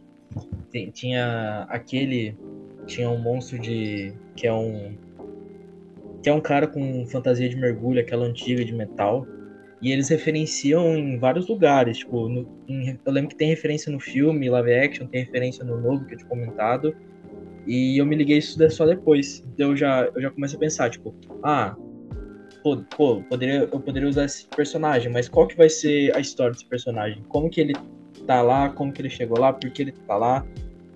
tem, 0.71 0.91
tinha 0.91 1.65
aquele. 1.69 2.37
Tinha 2.85 3.09
um 3.09 3.17
monstro 3.17 3.59
de. 3.59 4.13
que 4.35 4.47
é 4.47 4.53
um. 4.53 4.95
que 6.23 6.29
é 6.29 6.33
um 6.33 6.41
cara 6.41 6.67
com 6.67 7.05
fantasia 7.07 7.49
de 7.49 7.55
mergulho, 7.55 7.99
aquela 7.99 8.25
antiga 8.25 8.63
de 8.63 8.73
metal. 8.73 9.25
E 9.81 9.91
eles 9.91 10.09
referenciam 10.09 10.97
em 10.97 11.17
vários 11.19 11.47
lugares. 11.47 11.99
Tipo, 11.99 12.27
no, 12.27 12.47
em, 12.67 12.99
eu 13.05 13.11
lembro 13.11 13.29
que 13.29 13.35
tem 13.35 13.49
referência 13.49 13.91
no 13.91 13.99
filme, 13.99 14.49
live 14.49 14.73
action, 14.73 15.07
tem 15.07 15.23
referência 15.23 15.63
no 15.63 15.79
novo 15.79 16.05
que 16.05 16.13
eu 16.13 16.17
tinha 16.17 16.29
comentado. 16.29 16.95
E 17.67 17.99
eu 17.99 18.05
me 18.05 18.15
liguei 18.15 18.37
isso 18.37 18.57
só 18.69 18.85
depois. 18.85 19.43
Então 19.53 19.71
eu 19.71 19.77
já, 19.77 20.09
eu 20.15 20.21
já 20.21 20.31
começo 20.31 20.55
a 20.55 20.59
pensar, 20.59 20.89
tipo, 20.89 21.13
ah, 21.43 21.75
pô, 22.63 22.77
pô, 22.95 23.21
poderia, 23.23 23.69
eu 23.71 23.79
poderia 23.79 24.09
usar 24.09 24.25
esse 24.25 24.47
personagem, 24.47 25.11
mas 25.11 25.29
qual 25.29 25.47
que 25.47 25.55
vai 25.55 25.69
ser 25.69 26.15
a 26.15 26.19
história 26.19 26.53
desse 26.53 26.65
personagem? 26.65 27.23
Como 27.29 27.49
que 27.49 27.61
ele 27.61 27.73
tá 28.25 28.41
lá, 28.41 28.69
como 28.69 28.91
que 28.91 29.01
ele 29.01 29.09
chegou 29.09 29.39
lá, 29.39 29.53
por 29.53 29.69
que 29.69 29.81
ele 29.81 29.91
tá 29.91 30.17
lá? 30.17 30.45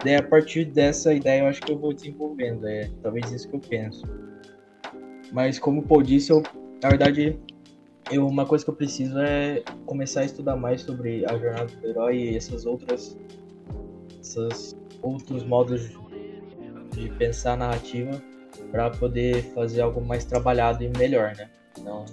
Daí 0.03 0.15
a 0.15 0.23
partir 0.23 0.65
dessa 0.65 1.13
ideia 1.13 1.41
eu 1.41 1.47
acho 1.47 1.61
que 1.61 1.71
eu 1.71 1.77
vou 1.77 1.93
desenvolvendo, 1.93 2.67
é 2.67 2.89
talvez 3.03 3.31
isso 3.31 3.47
que 3.49 3.55
eu 3.55 3.59
penso. 3.59 4.03
Mas 5.31 5.59
como 5.59 5.81
o 5.81 5.83
Paul 5.83 6.01
disse, 6.01 6.31
eu, 6.31 6.41
na 6.81 6.89
verdade, 6.89 7.39
eu, 8.09 8.25
uma 8.27 8.45
coisa 8.45 8.63
que 8.63 8.69
eu 8.69 8.75
preciso 8.75 9.19
é 9.19 9.63
começar 9.85 10.21
a 10.21 10.25
estudar 10.25 10.55
mais 10.55 10.81
sobre 10.81 11.25
a 11.25 11.37
jornada 11.37 11.67
do 11.67 11.87
herói 11.87 12.17
e 12.17 12.37
essas 12.37 12.65
outras 12.65 13.17
esses 14.21 14.75
outros 15.01 15.43
modos 15.43 15.89
de 16.93 17.09
pensar 17.17 17.53
a 17.53 17.57
narrativa 17.57 18.21
para 18.71 18.89
poder 18.89 19.43
fazer 19.53 19.81
algo 19.81 20.03
mais 20.05 20.23
trabalhado 20.25 20.83
e 20.83 20.89
melhor, 20.97 21.35
né? 21.35 21.49
Então, 21.77 22.05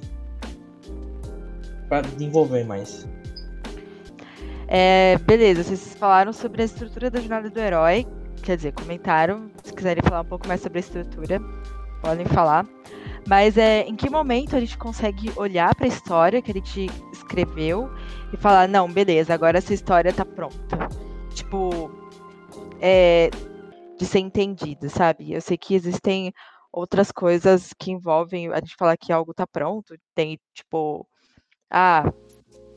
para 1.88 2.02
desenvolver 2.02 2.64
mais. 2.64 3.06
É, 4.66 5.16
beleza, 5.18 5.62
vocês 5.62 5.94
falaram 5.94 6.32
sobre 6.32 6.62
a 6.62 6.64
estrutura 6.64 7.10
da 7.10 7.20
jornada 7.20 7.48
do 7.48 7.58
herói, 7.58 8.06
quer 8.42 8.56
dizer, 8.56 8.72
comentaram. 8.72 9.50
Se 9.62 9.72
quiserem 9.72 10.02
falar 10.02 10.22
um 10.22 10.26
pouco 10.26 10.46
mais 10.46 10.60
sobre 10.60 10.78
a 10.78 10.80
estrutura, 10.80 11.40
podem 12.02 12.26
falar. 12.26 12.66
Mas 13.26 13.56
é, 13.56 13.82
em 13.82 13.96
que 13.96 14.08
momento 14.08 14.56
a 14.56 14.60
gente 14.60 14.78
consegue 14.78 15.32
olhar 15.36 15.74
para 15.74 15.84
a 15.84 15.88
história 15.88 16.40
que 16.40 16.50
a 16.50 16.54
gente 16.54 16.86
escreveu 17.12 17.90
e 18.32 18.36
falar, 18.36 18.68
não, 18.68 18.88
beleza, 18.90 19.34
agora 19.34 19.58
essa 19.58 19.74
história 19.74 20.12
tá 20.12 20.24
pronta. 20.24 20.88
Tipo, 21.34 21.90
é, 22.80 23.30
de 23.98 24.06
ser 24.06 24.20
entendida, 24.20 24.88
sabe? 24.88 25.32
Eu 25.32 25.40
sei 25.40 25.56
que 25.56 25.74
existem 25.74 26.32
outras 26.72 27.10
coisas 27.10 27.72
que 27.78 27.90
envolvem 27.90 28.52
a 28.52 28.56
gente 28.56 28.76
falar 28.76 28.96
que 28.96 29.12
algo 29.12 29.34
tá 29.34 29.46
pronto. 29.46 29.94
Tem, 30.14 30.38
tipo, 30.54 31.06
ah, 31.70 32.04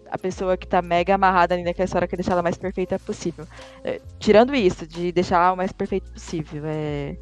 a 0.09 0.17
pessoa 0.17 0.57
que 0.57 0.67
tá 0.67 0.81
mega 0.81 1.15
amarrada 1.15 1.55
ali 1.55 1.63
naquela 1.63 1.85
história 1.85 2.07
quer 2.07 2.17
deixar 2.17 2.33
ela 2.33 2.43
mais 2.43 2.57
perfeita 2.57 2.99
possível. 2.99 3.47
É, 3.83 4.01
tirando 4.19 4.53
isso, 4.53 4.85
de 4.85 5.11
deixar 5.11 5.37
ela 5.37 5.53
o 5.53 5.57
mais 5.57 5.71
perfeito 5.71 6.11
possível, 6.11 6.63
é, 6.65 7.15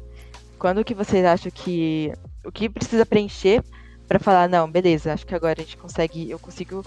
quando 0.58 0.84
que 0.84 0.94
vocês 0.94 1.24
acham 1.24 1.50
que 1.52 2.12
o 2.44 2.52
que 2.52 2.68
precisa 2.68 3.04
preencher 3.04 3.62
para 4.06 4.18
falar, 4.18 4.48
não, 4.48 4.70
beleza, 4.70 5.12
acho 5.12 5.26
que 5.26 5.34
agora 5.34 5.60
a 5.60 5.64
gente 5.64 5.76
consegue, 5.76 6.30
eu 6.30 6.38
consigo 6.38 6.84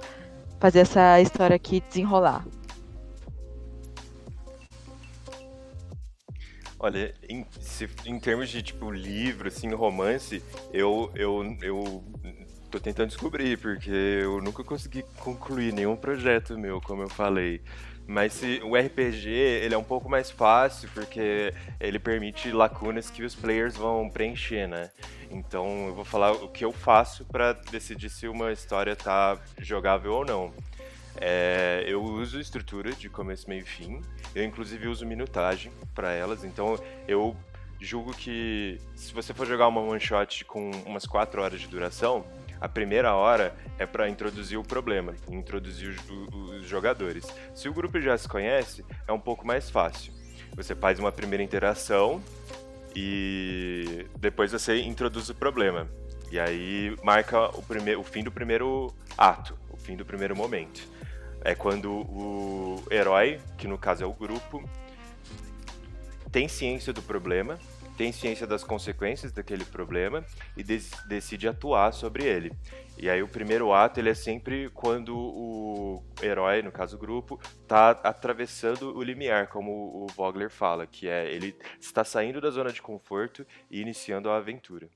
fazer 0.59 0.79
essa 0.79 1.21
história 1.21 1.55
aqui 1.55 1.81
desenrolar. 1.81 2.45
Olha, 6.77 7.13
em, 7.29 7.45
se, 7.61 7.89
em 8.05 8.19
termos 8.19 8.49
de 8.49 8.61
tipo 8.61 8.91
livro, 8.91 9.47
assim, 9.47 9.73
romance, 9.73 10.43
eu, 10.73 11.09
eu, 11.15 11.57
eu 11.61 12.03
tô 12.69 12.77
tentando 12.77 13.07
descobrir, 13.07 13.57
porque 13.57 13.89
eu 13.89 14.41
nunca 14.41 14.65
consegui 14.65 15.03
concluir 15.19 15.71
nenhum 15.71 15.95
projeto 15.95 16.57
meu, 16.57 16.81
como 16.81 17.03
eu 17.03 17.09
falei. 17.09 17.61
Mas 18.05 18.33
se, 18.33 18.61
o 18.63 18.75
RPG 18.75 19.29
ele 19.29 19.73
é 19.73 19.77
um 19.77 19.83
pouco 19.83 20.09
mais 20.09 20.29
fácil 20.29 20.89
porque 20.93 21.53
ele 21.79 21.97
permite 21.97 22.51
lacunas 22.51 23.09
que 23.09 23.23
os 23.23 23.33
players 23.33 23.75
vão 23.75 24.09
preencher, 24.09 24.67
né? 24.67 24.89
Então 25.31 25.87
eu 25.87 25.95
vou 25.95 26.03
falar 26.05 26.31
o 26.31 26.49
que 26.49 26.65
eu 26.65 26.71
faço 26.71 27.25
para 27.25 27.53
decidir 27.53 28.09
se 28.09 28.27
uma 28.27 28.51
história 28.51 28.95
tá 28.95 29.37
jogável 29.57 30.13
ou 30.13 30.25
não. 30.25 30.53
É, 31.15 31.83
eu 31.87 32.03
uso 32.03 32.39
estrutura 32.39 32.91
de 32.91 33.09
começo, 33.09 33.47
meio 33.49 33.61
e 33.61 33.65
fim. 33.65 34.01
Eu 34.35 34.43
inclusive 34.43 34.87
uso 34.87 35.05
minutagem 35.05 35.71
para 35.95 36.11
elas. 36.11 36.43
Então 36.43 36.77
eu 37.07 37.35
julgo 37.79 38.13
que 38.13 38.79
se 38.95 39.13
você 39.13 39.33
for 39.33 39.45
jogar 39.45 39.67
uma 39.67 39.81
one 39.81 39.99
shot 39.99 40.45
com 40.45 40.71
umas 40.85 41.05
4 41.05 41.41
horas 41.41 41.61
de 41.61 41.67
duração, 41.67 42.25
a 42.63 42.69
primeira 42.69 43.13
hora 43.13 43.53
é 43.77 43.85
para 43.85 44.07
introduzir 44.07 44.57
o 44.57 44.63
problema, 44.63 45.13
introduzir 45.29 45.89
os, 45.89 46.55
os 46.55 46.65
jogadores. 46.65 47.25
Se 47.53 47.67
o 47.67 47.73
grupo 47.73 47.99
já 47.99 48.17
se 48.17 48.25
conhece, 48.25 48.85
é 49.05 49.11
um 49.11 49.19
pouco 49.19 49.45
mais 49.45 49.69
fácil. 49.69 50.13
Você 50.55 50.73
faz 50.73 50.97
uma 50.97 51.11
primeira 51.11 51.43
interação 51.43 52.23
e 52.95 54.07
depois 54.17 54.53
você 54.53 54.79
introduz 54.79 55.27
o 55.27 55.35
problema. 55.35 55.89
E 56.31 56.39
aí 56.39 56.95
marca 57.03 57.49
o, 57.49 57.61
primeiro, 57.61 57.99
o 57.99 58.03
fim 58.03 58.23
do 58.23 58.31
primeiro 58.31 58.93
ato, 59.17 59.59
o 59.69 59.75
fim 59.75 59.97
do 59.97 60.05
primeiro 60.05 60.33
momento. 60.33 60.87
É 61.43 61.53
quando 61.53 61.91
o 61.91 62.81
herói, 62.89 63.41
que 63.57 63.67
no 63.67 63.77
caso 63.77 64.05
é 64.05 64.07
o 64.07 64.13
grupo, 64.13 64.63
tem 66.31 66.47
ciência 66.47 66.93
do 66.93 67.01
problema 67.01 67.59
tem 67.97 68.11
ciência 68.11 68.47
das 68.47 68.63
consequências 68.63 69.31
daquele 69.31 69.65
problema 69.65 70.25
e 70.57 70.63
decide 70.63 71.47
atuar 71.47 71.91
sobre 71.91 72.25
ele. 72.25 72.51
E 72.97 73.09
aí 73.09 73.23
o 73.23 73.27
primeiro 73.27 73.73
ato 73.73 73.99
ele 73.99 74.09
é 74.09 74.13
sempre 74.13 74.69
quando 74.69 75.17
o 75.17 76.03
herói, 76.21 76.61
no 76.61 76.71
caso 76.71 76.95
o 76.95 76.99
grupo, 76.99 77.39
está 77.61 77.91
atravessando 77.91 78.95
o 78.95 79.01
limiar, 79.01 79.47
como 79.47 79.71
o 79.71 80.07
Vogler 80.15 80.49
fala, 80.49 80.85
que 80.85 81.07
é 81.07 81.31
ele 81.31 81.55
está 81.79 82.03
saindo 82.03 82.39
da 82.39 82.49
zona 82.49 82.71
de 82.71 82.81
conforto 82.81 83.45
e 83.69 83.81
iniciando 83.81 84.29
a 84.29 84.37
aventura. 84.37 84.87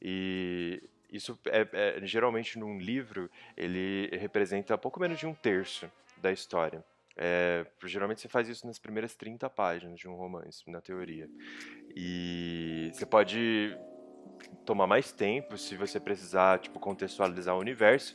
E 0.00 0.82
isso 1.10 1.38
é, 1.46 1.66
é 1.72 2.06
geralmente 2.06 2.58
num 2.58 2.78
livro 2.78 3.30
ele 3.56 4.08
representa 4.18 4.76
pouco 4.76 5.00
menos 5.00 5.18
de 5.18 5.26
um 5.26 5.34
terço 5.34 5.90
da 6.18 6.30
história. 6.30 6.84
É, 7.20 7.66
geralmente 7.84 8.20
você 8.20 8.28
faz 8.28 8.48
isso 8.48 8.64
nas 8.64 8.78
primeiras 8.78 9.16
30 9.16 9.50
páginas 9.50 9.98
de 9.98 10.08
um 10.08 10.14
romance, 10.14 10.62
na 10.70 10.80
teoria. 10.80 11.28
E 11.96 12.90
você 12.94 13.04
pode 13.04 13.76
tomar 14.64 14.86
mais 14.86 15.10
tempo 15.10 15.58
se 15.58 15.76
você 15.76 15.98
precisar, 15.98 16.60
tipo, 16.60 16.78
contextualizar 16.78 17.56
o 17.56 17.58
universo. 17.58 18.14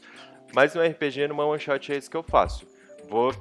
Mas 0.54 0.74
no 0.74 0.82
RPG, 0.82 1.28
numa 1.28 1.45
one 1.45 1.60
shot, 1.60 1.91
é 1.91 1.97
isso 1.97 2.10
que 2.10 2.16
eu 2.16 2.24
faço. 2.24 2.66
Vou 3.10 3.34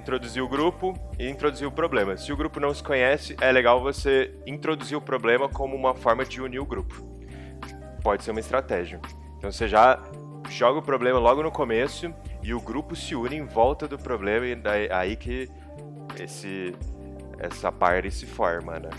introduzir 0.00 0.42
o 0.42 0.48
grupo 0.48 0.94
e 1.18 1.28
introduzir 1.28 1.66
o 1.66 1.72
problema. 1.72 2.16
Se 2.16 2.32
o 2.32 2.36
grupo 2.36 2.58
não 2.58 2.72
se 2.72 2.82
conhece, 2.82 3.36
é 3.42 3.52
legal 3.52 3.82
você 3.82 4.34
introduzir 4.46 4.96
o 4.96 5.02
problema 5.02 5.50
como 5.50 5.76
uma 5.76 5.94
forma 5.94 6.24
de 6.24 6.40
unir 6.40 6.60
o 6.60 6.66
grupo. 6.66 6.94
Pode 8.02 8.24
ser 8.24 8.30
uma 8.30 8.40
estratégia. 8.40 9.00
Então 9.36 9.52
você 9.52 9.68
já 9.68 10.02
joga 10.48 10.78
o 10.78 10.82
problema 10.82 11.18
logo 11.18 11.42
no 11.42 11.50
começo 11.50 12.14
e 12.42 12.54
o 12.54 12.60
grupo 12.60 12.94
se 12.94 13.14
une 13.14 13.36
em 13.36 13.44
volta 13.44 13.86
do 13.86 13.98
problema 13.98 14.46
e 14.46 14.54
daí, 14.54 14.90
aí 14.90 15.16
que 15.16 15.48
esse 16.18 16.74
essa 17.38 17.70
parte 17.70 18.10
se 18.10 18.26
forma, 18.26 18.78
né? 18.78 18.90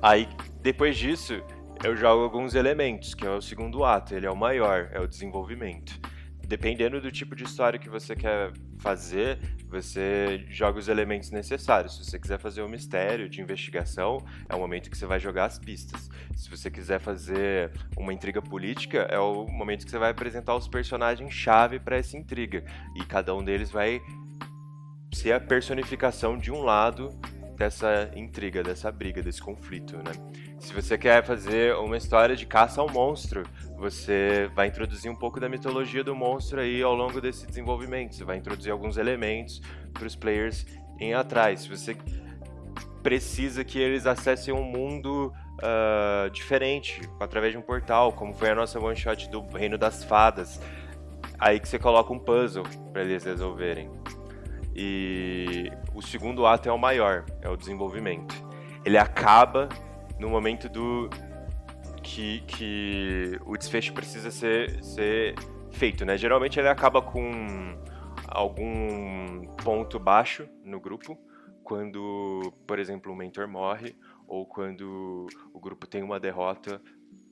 Aí 0.00 0.28
depois 0.60 0.96
disso 0.96 1.42
eu 1.82 1.94
jogo 1.94 2.22
alguns 2.22 2.54
elementos, 2.54 3.14
que 3.14 3.26
é 3.26 3.30
o 3.30 3.42
segundo 3.42 3.84
ato, 3.84 4.14
ele 4.14 4.26
é 4.26 4.30
o 4.30 4.36
maior, 4.36 4.88
é 4.92 5.00
o 5.00 5.06
desenvolvimento. 5.06 6.00
Dependendo 6.46 7.00
do 7.00 7.10
tipo 7.10 7.34
de 7.34 7.44
história 7.44 7.78
que 7.78 7.88
você 7.88 8.14
quer 8.14 8.52
fazer, 8.84 9.38
você 9.66 10.44
joga 10.50 10.78
os 10.78 10.88
elementos 10.88 11.30
necessários. 11.30 11.96
Se 11.96 12.04
você 12.04 12.18
quiser 12.18 12.38
fazer 12.38 12.62
um 12.62 12.68
mistério 12.68 13.30
de 13.30 13.40
investigação, 13.40 14.22
é 14.46 14.54
o 14.54 14.58
momento 14.58 14.90
que 14.90 14.98
você 14.98 15.06
vai 15.06 15.18
jogar 15.18 15.46
as 15.46 15.58
pistas. 15.58 16.10
Se 16.36 16.50
você 16.50 16.70
quiser 16.70 17.00
fazer 17.00 17.72
uma 17.96 18.12
intriga 18.12 18.42
política, 18.42 19.08
é 19.10 19.18
o 19.18 19.46
momento 19.46 19.86
que 19.86 19.90
você 19.90 19.98
vai 19.98 20.10
apresentar 20.10 20.54
os 20.54 20.68
personagens-chave 20.68 21.80
para 21.80 21.96
essa 21.96 22.14
intriga. 22.14 22.62
E 22.94 23.06
cada 23.06 23.34
um 23.34 23.42
deles 23.42 23.70
vai 23.70 24.02
ser 25.14 25.32
a 25.32 25.40
personificação 25.40 26.36
de 26.36 26.52
um 26.52 26.62
lado 26.62 27.08
dessa 27.56 28.10
intriga, 28.14 28.62
dessa 28.62 28.90
briga, 28.90 29.22
desse 29.22 29.40
conflito, 29.40 29.96
né? 29.96 30.12
Se 30.58 30.72
você 30.72 30.96
quer 30.98 31.24
fazer 31.24 31.74
uma 31.76 31.96
história 31.96 32.34
de 32.34 32.46
caça 32.46 32.80
ao 32.80 32.88
monstro, 32.88 33.44
você 33.76 34.50
vai 34.54 34.68
introduzir 34.68 35.10
um 35.10 35.16
pouco 35.16 35.38
da 35.38 35.48
mitologia 35.48 36.02
do 36.02 36.14
monstro 36.14 36.60
aí 36.60 36.82
ao 36.82 36.94
longo 36.94 37.20
desse 37.20 37.46
desenvolvimento. 37.46 38.14
Você 38.14 38.24
vai 38.24 38.36
introduzir 38.36 38.72
alguns 38.72 38.96
elementos 38.96 39.60
para 39.92 40.06
os 40.06 40.16
players 40.16 40.66
em 40.98 41.14
atrás. 41.14 41.62
Se 41.62 41.68
você 41.68 41.96
precisa 43.02 43.62
que 43.62 43.78
eles 43.78 44.06
acessem 44.06 44.52
um 44.54 44.62
mundo 44.62 45.32
uh, 45.58 46.30
diferente 46.30 47.02
através 47.20 47.52
de 47.52 47.58
um 47.58 47.62
portal, 47.62 48.12
como 48.12 48.32
foi 48.32 48.50
a 48.50 48.54
nossa 48.54 48.80
one 48.80 48.96
shot 48.96 49.28
do 49.28 49.42
Reino 49.48 49.76
das 49.76 50.02
Fadas, 50.02 50.60
aí 51.38 51.60
que 51.60 51.68
você 51.68 51.78
coloca 51.78 52.12
um 52.12 52.18
puzzle 52.18 52.64
para 52.92 53.02
eles 53.02 53.24
resolverem. 53.24 53.90
E 54.74 55.63
segundo 56.06 56.46
ato 56.46 56.68
é 56.68 56.72
o 56.72 56.78
maior, 56.78 57.24
é 57.40 57.48
o 57.48 57.56
desenvolvimento. 57.56 58.34
Ele 58.84 58.98
acaba 58.98 59.68
no 60.18 60.28
momento 60.28 60.68
do 60.68 61.08
que, 62.02 62.40
que 62.46 63.38
o 63.44 63.56
desfecho 63.56 63.92
precisa 63.92 64.30
ser, 64.30 64.82
ser 64.82 65.34
feito, 65.72 66.04
né? 66.04 66.16
Geralmente 66.16 66.58
ele 66.58 66.68
acaba 66.68 67.00
com 67.00 67.30
algum 68.28 69.46
ponto 69.62 69.98
baixo 69.98 70.48
no 70.62 70.78
grupo, 70.78 71.18
quando, 71.62 72.52
por 72.66 72.78
exemplo, 72.78 73.12
o 73.12 73.16
mentor 73.16 73.48
morre 73.48 73.96
ou 74.26 74.46
quando 74.46 75.26
o 75.52 75.60
grupo 75.60 75.86
tem 75.86 76.02
uma 76.02 76.20
derrota 76.20 76.80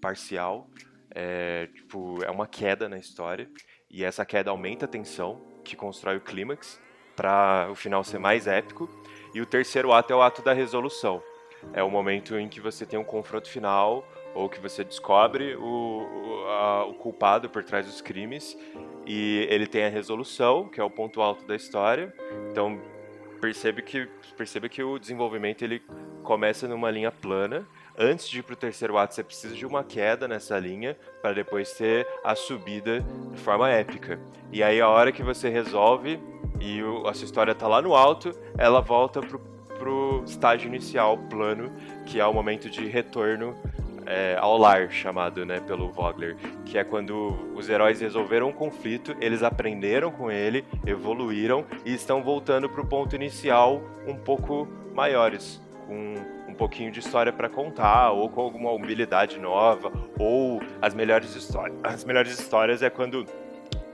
parcial, 0.00 0.70
é, 1.14 1.66
tipo, 1.66 2.22
é 2.24 2.30
uma 2.30 2.46
queda 2.46 2.88
na 2.88 2.98
história 2.98 3.48
e 3.90 4.02
essa 4.02 4.24
queda 4.24 4.50
aumenta 4.50 4.86
a 4.86 4.88
tensão, 4.88 5.40
que 5.62 5.76
constrói 5.76 6.16
o 6.16 6.20
clímax 6.20 6.80
para 7.14 7.68
o 7.70 7.74
final 7.74 8.02
ser 8.04 8.18
mais 8.18 8.46
épico. 8.46 8.88
E 9.34 9.40
o 9.40 9.46
terceiro 9.46 9.92
ato 9.92 10.12
é 10.12 10.16
o 10.16 10.22
ato 10.22 10.42
da 10.42 10.52
resolução. 10.52 11.22
É 11.72 11.82
o 11.82 11.90
momento 11.90 12.36
em 12.36 12.48
que 12.48 12.60
você 12.60 12.84
tem 12.84 12.98
um 12.98 13.04
confronto 13.04 13.48
final 13.48 14.06
ou 14.34 14.48
que 14.48 14.60
você 14.60 14.82
descobre 14.82 15.54
o, 15.56 16.44
a, 16.48 16.84
o 16.86 16.94
culpado 16.94 17.48
por 17.48 17.62
trás 17.62 17.86
dos 17.86 18.00
crimes 18.00 18.56
e 19.06 19.46
ele 19.50 19.66
tem 19.66 19.84
a 19.84 19.88
resolução, 19.88 20.68
que 20.68 20.80
é 20.80 20.84
o 20.84 20.90
ponto 20.90 21.20
alto 21.20 21.44
da 21.46 21.54
história. 21.54 22.12
Então 22.50 22.80
percebe 23.40 23.82
que 23.82 24.08
percebe 24.36 24.68
que 24.68 24.82
o 24.82 24.98
desenvolvimento 24.98 25.62
ele 25.62 25.82
começa 26.22 26.66
numa 26.68 26.90
linha 26.90 27.10
plana. 27.10 27.66
Antes 27.98 28.28
de 28.28 28.38
ir 28.38 28.42
para 28.42 28.54
o 28.54 28.56
terceiro 28.56 28.96
ato, 28.96 29.14
você 29.14 29.22
precisa 29.22 29.54
de 29.54 29.66
uma 29.66 29.84
queda 29.84 30.26
nessa 30.26 30.58
linha 30.58 30.96
para 31.20 31.32
depois 31.32 31.72
ter 31.72 32.06
a 32.24 32.34
subida 32.34 33.00
de 33.32 33.38
forma 33.40 33.68
épica. 33.68 34.18
E 34.50 34.62
aí 34.62 34.80
a 34.80 34.88
hora 34.88 35.12
que 35.12 35.22
você 35.22 35.48
resolve 35.48 36.18
e 36.62 36.80
o, 36.82 37.08
a 37.08 37.12
sua 37.12 37.24
história 37.24 37.52
está 37.52 37.66
lá 37.66 37.82
no 37.82 37.94
alto, 37.94 38.32
ela 38.56 38.80
volta 38.80 39.20
pro, 39.20 39.40
pro 39.78 40.22
estágio 40.24 40.68
inicial, 40.68 41.18
plano, 41.18 41.72
que 42.06 42.20
é 42.20 42.26
o 42.26 42.32
momento 42.32 42.70
de 42.70 42.86
retorno 42.86 43.54
é, 44.06 44.36
ao 44.38 44.56
lar, 44.56 44.90
chamado 44.90 45.44
né, 45.44 45.58
pelo 45.60 45.90
Vogler, 45.90 46.36
que 46.64 46.78
é 46.78 46.84
quando 46.84 47.36
os 47.56 47.68
heróis 47.68 48.00
resolveram 48.00 48.48
um 48.48 48.52
conflito, 48.52 49.16
eles 49.20 49.42
aprenderam 49.42 50.12
com 50.12 50.30
ele, 50.30 50.64
evoluíram 50.86 51.64
e 51.84 51.92
estão 51.92 52.22
voltando 52.22 52.68
para 52.68 52.80
o 52.80 52.86
ponto 52.86 53.16
inicial 53.16 53.82
um 54.06 54.14
pouco 54.14 54.68
maiores, 54.94 55.60
com 55.86 56.14
um 56.48 56.54
pouquinho 56.54 56.92
de 56.92 57.00
história 57.00 57.32
para 57.32 57.48
contar, 57.48 58.12
ou 58.12 58.28
com 58.28 58.40
alguma 58.40 58.72
habilidade 58.72 59.40
nova, 59.40 59.90
ou 60.18 60.60
as 60.80 60.94
melhores 60.94 61.34
histórias. 61.34 61.76
As 61.82 62.04
melhores 62.04 62.38
histórias 62.38 62.82
é 62.82 62.90
quando 62.90 63.26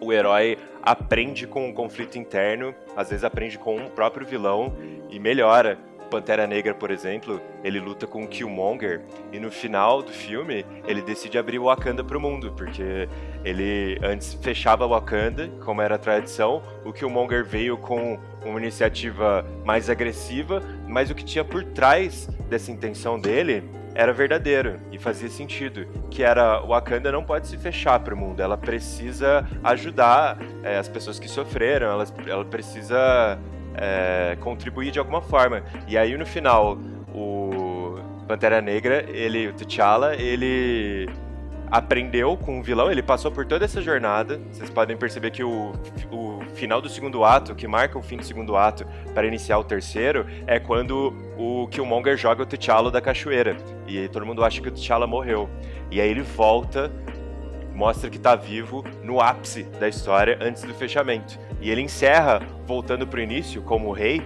o 0.00 0.12
herói 0.12 0.58
aprende 0.90 1.46
com 1.46 1.68
um 1.68 1.72
conflito 1.72 2.18
interno, 2.18 2.74
às 2.96 3.10
vezes 3.10 3.22
aprende 3.22 3.58
com 3.58 3.76
um 3.76 3.88
próprio 3.88 4.26
vilão 4.26 4.74
e 5.10 5.18
melhora. 5.18 5.78
Pantera 6.10 6.46
Negra, 6.46 6.74
por 6.74 6.90
exemplo, 6.90 7.38
ele 7.62 7.78
luta 7.78 8.06
com 8.06 8.24
o 8.24 8.26
Killmonger 8.26 9.02
e 9.30 9.38
no 9.38 9.50
final 9.50 10.02
do 10.02 10.10
filme 10.10 10.64
ele 10.86 11.02
decide 11.02 11.36
abrir 11.36 11.58
o 11.58 11.64
Wakanda 11.64 12.02
para 12.02 12.16
o 12.16 12.20
mundo, 12.20 12.54
porque 12.56 13.06
ele 13.44 13.98
antes 14.02 14.32
fechava 14.32 14.86
o 14.86 14.88
Wakanda, 14.88 15.50
como 15.62 15.82
era 15.82 15.96
a 15.96 15.98
tradição, 15.98 16.62
o 16.82 16.94
Killmonger 16.94 17.44
veio 17.44 17.76
com 17.76 18.18
uma 18.42 18.58
iniciativa 18.58 19.44
mais 19.66 19.90
agressiva, 19.90 20.62
mas 20.86 21.10
o 21.10 21.14
que 21.14 21.22
tinha 21.22 21.44
por 21.44 21.62
trás 21.62 22.26
dessa 22.48 22.72
intenção 22.72 23.20
dele 23.20 23.62
era 23.98 24.12
verdadeiro 24.12 24.78
e 24.92 24.96
fazia 24.96 25.28
sentido, 25.28 25.84
que 26.08 26.22
era 26.22 26.62
o 26.62 26.68
Wakanda 26.68 27.10
não 27.10 27.24
pode 27.24 27.48
se 27.48 27.58
fechar 27.58 27.98
para 27.98 28.14
o 28.14 28.16
mundo, 28.16 28.40
ela 28.40 28.56
precisa 28.56 29.44
ajudar 29.64 30.38
é, 30.62 30.78
as 30.78 30.88
pessoas 30.88 31.18
que 31.18 31.28
sofreram, 31.28 31.88
ela, 31.88 32.04
ela 32.28 32.44
precisa 32.44 33.36
é, 33.74 34.36
contribuir 34.38 34.92
de 34.92 35.00
alguma 35.00 35.20
forma. 35.20 35.64
E 35.88 35.98
aí 35.98 36.16
no 36.16 36.24
final 36.24 36.78
o 37.12 37.96
Pantera 38.28 38.60
Negra, 38.60 39.04
ele, 39.08 39.48
o 39.48 39.52
T'Challa, 39.52 40.14
ele 40.14 41.08
aprendeu 41.68 42.36
com 42.36 42.60
o 42.60 42.62
vilão, 42.62 42.92
ele 42.92 43.02
passou 43.02 43.32
por 43.32 43.46
toda 43.46 43.64
essa 43.64 43.82
jornada. 43.82 44.40
Vocês 44.52 44.70
podem 44.70 44.96
perceber 44.96 45.32
que 45.32 45.42
o, 45.42 45.72
o 46.12 46.37
final 46.58 46.82
do 46.82 46.88
segundo 46.88 47.24
ato, 47.24 47.54
que 47.54 47.66
marca 47.66 47.96
o 47.96 48.02
fim 48.02 48.16
do 48.16 48.24
segundo 48.24 48.56
ato 48.56 48.84
para 49.14 49.26
iniciar 49.26 49.58
o 49.58 49.64
terceiro, 49.64 50.26
é 50.46 50.58
quando 50.58 51.14
o 51.38 51.68
Killmonger 51.68 52.16
joga 52.16 52.42
o 52.42 52.46
T'Challa 52.46 52.90
da 52.90 53.00
cachoeira. 53.00 53.56
E 53.86 53.96
aí 53.98 54.08
todo 54.08 54.26
mundo 54.26 54.44
acha 54.44 54.60
que 54.60 54.68
o 54.68 54.72
T'Challa 54.72 55.06
morreu. 55.06 55.48
E 55.90 56.00
aí 56.00 56.10
ele 56.10 56.22
volta, 56.22 56.90
mostra 57.72 58.10
que 58.10 58.18
tá 58.18 58.34
vivo 58.34 58.84
no 59.02 59.20
ápice 59.20 59.62
da 59.62 59.88
história 59.88 60.36
antes 60.40 60.64
do 60.64 60.74
fechamento. 60.74 61.38
E 61.60 61.70
ele 61.70 61.80
encerra 61.80 62.42
voltando 62.66 63.06
pro 63.06 63.20
início 63.20 63.62
como 63.62 63.92
rei, 63.92 64.22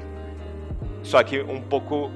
só 1.03 1.23
que 1.23 1.41
um 1.41 1.61
pouco 1.61 2.11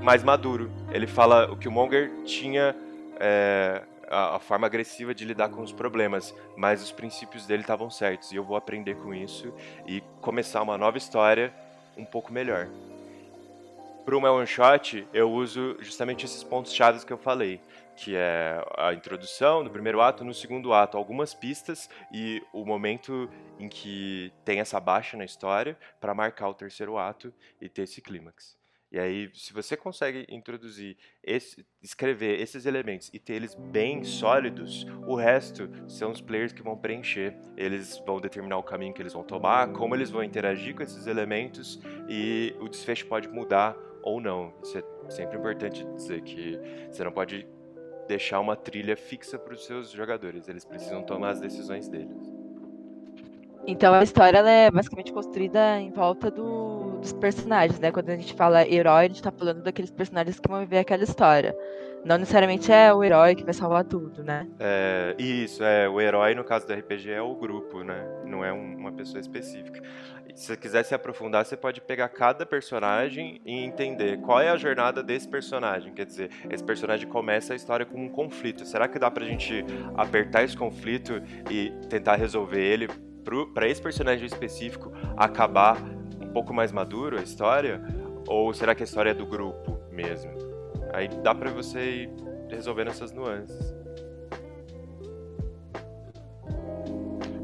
mais 0.00 0.22
maduro. 0.22 0.70
Ele 0.90 1.06
fala 1.06 1.50
o 1.50 1.56
Killmonger 1.56 2.10
tinha 2.24 2.76
é, 3.18 3.82
a, 4.12 4.36
a, 4.36 4.38
forma 4.38 4.66
agressiva 4.66 5.14
de 5.14 5.24
lidar 5.24 5.48
com 5.48 5.62
os 5.62 5.72
problemas, 5.72 6.34
mas 6.56 6.82
os 6.82 6.92
princípios 6.92 7.46
dele 7.46 7.62
estavam 7.62 7.90
certos 7.90 8.30
e 8.30 8.36
eu 8.36 8.44
vou 8.44 8.56
aprender 8.56 8.94
com 8.96 9.14
isso 9.14 9.52
e 9.86 10.02
começar 10.20 10.62
uma 10.62 10.76
nova 10.76 10.98
história 10.98 11.52
um 11.96 12.04
pouco 12.04 12.32
melhor. 12.32 12.68
Para 14.04 14.16
o 14.16 14.20
meu 14.20 14.34
one 14.34 14.46
shot, 14.46 15.06
eu 15.12 15.30
uso 15.30 15.76
justamente 15.80 16.24
esses 16.24 16.42
pontos 16.42 16.74
chaves 16.74 17.04
que 17.04 17.12
eu 17.12 17.18
falei, 17.18 17.60
que 17.96 18.16
é 18.16 18.62
a 18.76 18.92
introdução 18.92 19.62
do 19.62 19.70
primeiro 19.70 20.00
ato, 20.00 20.24
no 20.24 20.34
segundo 20.34 20.72
ato 20.72 20.96
algumas 20.96 21.32
pistas 21.32 21.88
e 22.12 22.42
o 22.52 22.64
momento 22.64 23.30
em 23.58 23.68
que 23.68 24.32
tem 24.44 24.58
essa 24.58 24.80
baixa 24.80 25.16
na 25.16 25.24
história 25.24 25.78
para 26.00 26.14
marcar 26.14 26.48
o 26.48 26.54
terceiro 26.54 26.98
ato 26.98 27.32
e 27.60 27.68
ter 27.68 27.82
esse 27.82 28.02
clímax. 28.02 28.60
E 28.92 28.98
aí, 28.98 29.30
se 29.32 29.54
você 29.54 29.74
consegue 29.74 30.26
introduzir, 30.28 30.98
esse, 31.24 31.64
escrever 31.82 32.38
esses 32.38 32.66
elementos 32.66 33.08
e 33.10 33.18
ter 33.18 33.32
eles 33.32 33.54
bem 33.54 34.04
sólidos, 34.04 34.86
o 35.06 35.14
resto 35.14 35.66
são 35.88 36.10
os 36.10 36.20
players 36.20 36.52
que 36.52 36.62
vão 36.62 36.76
preencher. 36.76 37.34
Eles 37.56 37.98
vão 38.06 38.20
determinar 38.20 38.58
o 38.58 38.62
caminho 38.62 38.92
que 38.92 39.00
eles 39.00 39.14
vão 39.14 39.24
tomar, 39.24 39.72
como 39.72 39.94
eles 39.94 40.10
vão 40.10 40.22
interagir 40.22 40.74
com 40.74 40.82
esses 40.82 41.06
elementos 41.06 41.80
e 42.06 42.54
o 42.60 42.68
desfecho 42.68 43.06
pode 43.06 43.28
mudar 43.28 43.74
ou 44.02 44.20
não. 44.20 44.52
Isso 44.62 44.76
é 44.76 45.10
sempre 45.10 45.38
importante 45.38 45.86
dizer 45.94 46.20
que 46.20 46.58
você 46.90 47.02
não 47.02 47.12
pode 47.12 47.48
deixar 48.06 48.40
uma 48.40 48.56
trilha 48.56 48.96
fixa 48.96 49.38
para 49.38 49.54
os 49.54 49.64
seus 49.64 49.90
jogadores. 49.90 50.48
Eles 50.48 50.66
precisam 50.66 51.02
tomar 51.02 51.30
as 51.30 51.40
decisões 51.40 51.88
deles. 51.88 52.31
Então 53.66 53.94
a 53.94 54.02
história 54.02 54.38
é 54.38 54.70
basicamente 54.70 55.12
construída 55.12 55.80
em 55.80 55.90
volta 55.90 56.30
do, 56.30 56.98
dos 57.00 57.12
personagens, 57.12 57.78
né? 57.78 57.92
Quando 57.92 58.10
a 58.10 58.16
gente 58.16 58.34
fala 58.34 58.66
herói, 58.66 59.04
a 59.04 59.08
gente 59.08 59.22
tá 59.22 59.30
falando 59.30 59.62
daqueles 59.62 59.90
personagens 59.90 60.40
que 60.40 60.48
vão 60.48 60.60
viver 60.60 60.78
aquela 60.78 61.04
história. 61.04 61.56
Não 62.04 62.18
necessariamente 62.18 62.72
é 62.72 62.92
o 62.92 63.04
herói 63.04 63.36
que 63.36 63.44
vai 63.44 63.54
salvar 63.54 63.84
tudo, 63.84 64.24
né? 64.24 64.48
É, 64.58 65.14
isso, 65.16 65.62
é. 65.62 65.88
O 65.88 66.00
herói, 66.00 66.34
no 66.34 66.42
caso 66.42 66.66
do 66.66 66.72
RPG, 66.72 67.10
é 67.12 67.22
o 67.22 67.32
grupo, 67.36 67.84
né? 67.84 68.04
Não 68.24 68.44
é 68.44 68.52
um, 68.52 68.76
uma 68.76 68.90
pessoa 68.90 69.20
específica. 69.20 69.80
Se 70.34 70.46
você 70.46 70.56
quiser 70.56 70.82
se 70.84 70.94
aprofundar, 70.96 71.44
você 71.44 71.56
pode 71.56 71.80
pegar 71.80 72.08
cada 72.08 72.44
personagem 72.44 73.40
e 73.46 73.64
entender 73.64 74.18
qual 74.18 74.40
é 74.40 74.48
a 74.48 74.56
jornada 74.56 75.00
desse 75.00 75.28
personagem. 75.28 75.94
Quer 75.94 76.06
dizer, 76.06 76.30
esse 76.50 76.64
personagem 76.64 77.08
começa 77.08 77.52
a 77.52 77.56
história 77.56 77.86
com 77.86 78.04
um 78.04 78.08
conflito. 78.08 78.64
Será 78.66 78.88
que 78.88 78.98
dá 78.98 79.08
pra 79.08 79.24
gente 79.24 79.64
apertar 79.94 80.42
esse 80.42 80.56
conflito 80.56 81.22
e 81.48 81.70
tentar 81.88 82.16
resolver 82.16 82.60
ele 82.60 82.88
para 83.54 83.68
esse 83.68 83.80
personagem 83.80 84.26
específico 84.26 84.92
acabar 85.16 85.76
um 86.20 86.28
pouco 86.32 86.52
mais 86.52 86.72
maduro 86.72 87.18
a 87.18 87.22
história? 87.22 87.80
Ou 88.26 88.52
será 88.52 88.74
que 88.74 88.82
a 88.82 88.84
história 88.84 89.10
é 89.10 89.14
do 89.14 89.26
grupo 89.26 89.78
mesmo? 89.90 90.32
Aí 90.92 91.08
dá 91.08 91.34
para 91.34 91.50
você 91.50 91.80
ir 91.80 92.10
resolvendo 92.48 92.88
essas 92.88 93.12
nuances. 93.12 93.74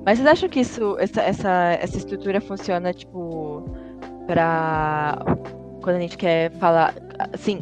Mas 0.04 0.18
vocês 0.18 0.26
acham 0.26 0.48
que 0.48 0.60
isso, 0.60 0.96
essa, 0.98 1.20
essa, 1.20 1.78
essa 1.80 1.96
estrutura 1.98 2.40
funciona, 2.40 2.94
tipo, 2.94 3.64
pra. 4.26 5.18
Quando 5.82 5.96
a 5.96 6.00
gente 6.00 6.16
quer 6.16 6.50
falar. 6.52 6.94
Assim, 7.32 7.60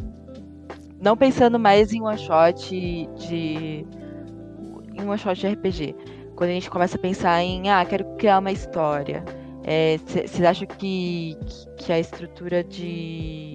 não 1.01 1.17
pensando 1.17 1.59
mais 1.59 1.91
em 1.91 2.01
one 2.01 2.17
shot 2.17 2.69
de. 3.15 3.85
em 4.93 5.05
one 5.05 5.17
shot 5.17 5.39
de 5.39 5.47
RPG 5.47 5.95
quando 6.37 6.51
a 6.51 6.53
gente 6.53 6.69
começa 6.69 6.95
a 6.95 6.99
pensar 6.99 7.41
em, 7.41 7.69
ah, 7.69 7.83
quero 7.83 8.05
criar 8.15 8.37
uma 8.37 8.51
história, 8.51 9.25
vocês 10.05 10.39
é, 10.39 10.47
acham 10.47 10.67
que, 10.67 11.35
que 11.77 11.91
a 11.91 11.99
estrutura 11.99 12.63
de 12.63 13.53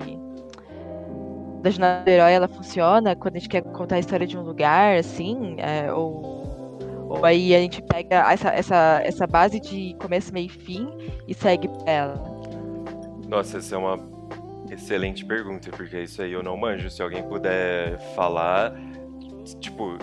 da 1.62 1.70
jornada 1.70 2.04
do 2.04 2.08
herói 2.08 2.32
ela 2.32 2.48
funciona 2.48 3.14
quando 3.14 3.36
a 3.36 3.38
gente 3.38 3.48
quer 3.48 3.62
contar 3.62 3.94
a 3.94 3.98
história 4.00 4.26
de 4.26 4.36
um 4.36 4.42
lugar, 4.42 4.96
assim, 4.96 5.54
é, 5.58 5.92
ou, 5.92 6.76
ou 7.08 7.24
aí 7.24 7.54
a 7.54 7.60
gente 7.60 7.80
pega 7.82 8.28
essa, 8.32 8.48
essa, 8.48 9.00
essa 9.04 9.26
base 9.28 9.60
de 9.60 9.94
começo, 10.00 10.32
meio 10.32 10.46
e 10.46 10.48
fim 10.48 10.88
e 11.28 11.32
segue 11.32 11.70
ela? 11.86 12.20
Nossa, 13.28 13.58
essa 13.58 13.76
é 13.76 13.78
uma 13.78 13.96
excelente 14.72 15.24
pergunta, 15.24 15.70
porque 15.70 16.02
isso 16.02 16.20
aí 16.20 16.32
eu 16.32 16.42
não 16.42 16.56
manjo. 16.56 16.90
Se 16.90 17.00
alguém 17.00 17.22
puder 17.22 17.96
falar, 18.16 18.74
tipo, 19.60 19.96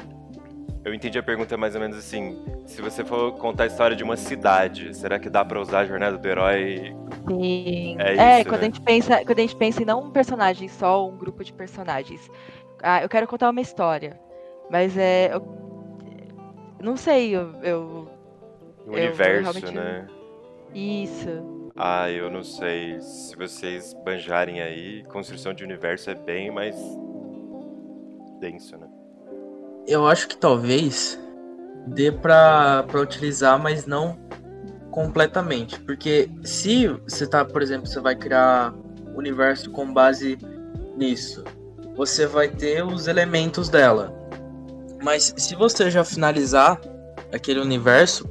eu 0.83 0.93
entendi 0.93 1.17
a 1.19 1.23
pergunta 1.23 1.57
mais 1.57 1.75
ou 1.75 1.81
menos 1.81 1.97
assim: 1.97 2.41
se 2.65 2.81
você 2.81 3.03
for 3.03 3.33
contar 3.33 3.63
a 3.63 3.67
história 3.67 3.95
de 3.95 4.03
uma 4.03 4.15
cidade, 4.15 4.95
será 4.95 5.19
que 5.19 5.29
dá 5.29 5.43
para 5.43 5.59
usar 5.59 5.79
a 5.79 5.85
jornada 5.85 6.17
do 6.17 6.27
herói? 6.27 6.95
Sim. 7.27 7.97
É, 7.99 8.15
é 8.15 8.39
isso, 8.39 8.49
quando 8.49 8.61
né? 8.61 8.67
a 8.67 8.69
gente 8.69 8.81
pensa, 8.81 9.25
quando 9.25 9.39
a 9.39 9.41
gente 9.41 9.55
pensa 9.55 9.81
em 9.81 9.85
não 9.85 10.03
um 10.03 10.11
personagem 10.11 10.67
só, 10.67 11.07
um 11.07 11.17
grupo 11.17 11.43
de 11.43 11.53
personagens. 11.53 12.29
Ah, 12.81 13.01
eu 13.01 13.09
quero 13.09 13.27
contar 13.27 13.49
uma 13.49 13.61
história, 13.61 14.19
mas 14.69 14.97
é, 14.97 15.33
eu, 15.33 15.45
não 16.81 16.95
sei, 16.95 17.35
eu, 17.35 17.53
eu 17.61 18.09
o 18.87 18.93
universo, 18.93 19.71
né? 19.71 20.07
Isso. 20.73 21.69
Ah, 21.75 22.09
eu 22.09 22.29
não 22.29 22.43
sei. 22.43 22.99
Se 22.99 23.35
vocês 23.35 23.93
banjarem 24.05 24.61
aí, 24.61 25.03
construção 25.03 25.53
de 25.53 25.63
universo 25.63 26.09
é 26.09 26.15
bem 26.15 26.51
mais 26.51 26.75
denso, 28.39 28.77
né? 28.77 28.88
Eu 29.89 30.07
acho 30.07 30.27
que 30.27 30.37
talvez 30.37 31.19
dê 31.87 32.11
para 32.11 32.85
utilizar, 32.95 33.59
mas 33.59 33.87
não 33.87 34.17
completamente. 34.91 35.79
Porque 35.79 36.29
se 36.43 36.87
você 36.87 37.25
tá, 37.25 37.43
por 37.43 37.61
exemplo, 37.61 37.87
você 37.87 37.99
vai 37.99 38.15
criar 38.15 38.73
universo 39.15 39.71
com 39.71 39.91
base 39.91 40.37
nisso, 40.95 41.43
você 41.95 42.27
vai 42.27 42.47
ter 42.47 42.85
os 42.85 43.07
elementos 43.07 43.67
dela. 43.67 44.13
Mas 45.01 45.33
se 45.35 45.55
você 45.55 45.89
já 45.89 46.03
finalizar 46.03 46.79
aquele 47.33 47.59
universo, 47.59 48.29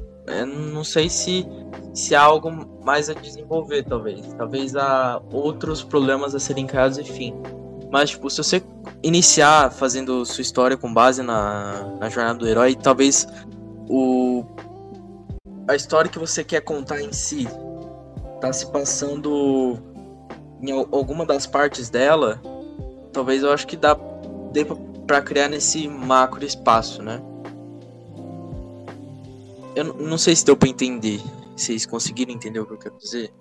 não 0.73 0.83
sei 0.83 1.09
se, 1.09 1.45
se 1.93 2.15
há 2.15 2.21
algo 2.21 2.51
mais 2.85 3.09
a 3.09 3.13
desenvolver, 3.13 3.83
talvez. 3.83 4.21
Talvez 4.37 4.75
há 4.75 5.21
outros 5.31 5.83
problemas 5.83 6.33
a 6.33 6.39
serem 6.39 6.65
criados, 6.65 6.97
enfim. 6.97 7.33
Mas, 7.91 8.11
tipo, 8.11 8.29
se 8.29 8.37
você 8.37 8.63
iniciar 9.01 9.71
fazendo 9.71 10.25
sua 10.25 10.41
história 10.41 10.77
com 10.77 10.93
base 10.93 11.23
na, 11.23 11.83
na 11.99 12.09
jornada 12.09 12.39
do 12.39 12.47
herói, 12.47 12.75
talvez 12.75 13.27
o 13.87 14.45
a 15.67 15.75
história 15.75 16.09
que 16.09 16.17
você 16.17 16.43
quer 16.43 16.61
contar 16.61 16.99
em 16.99 17.13
si 17.13 17.47
tá 18.41 18.51
se 18.51 18.71
passando 18.71 19.77
em 20.61 20.71
alguma 20.71 21.25
das 21.25 21.45
partes 21.45 21.89
dela, 21.89 22.41
talvez 23.13 23.43
eu 23.43 23.51
acho 23.51 23.67
que 23.67 23.77
dá 23.77 23.95
para 25.05 25.21
criar 25.21 25.47
nesse 25.47 25.87
macro 25.87 26.43
espaço, 26.43 27.03
né? 27.03 27.21
Eu 29.75 29.93
não 29.93 30.17
sei 30.17 30.35
se 30.35 30.43
deu 30.43 30.57
para 30.57 30.69
entender. 30.69 31.21
Vocês 31.55 31.85
conseguiram 31.85 32.33
entender 32.33 32.59
o 32.59 32.65
que 32.65 32.73
eu 32.73 32.77
quero 32.77 32.97
dizer? 32.97 33.31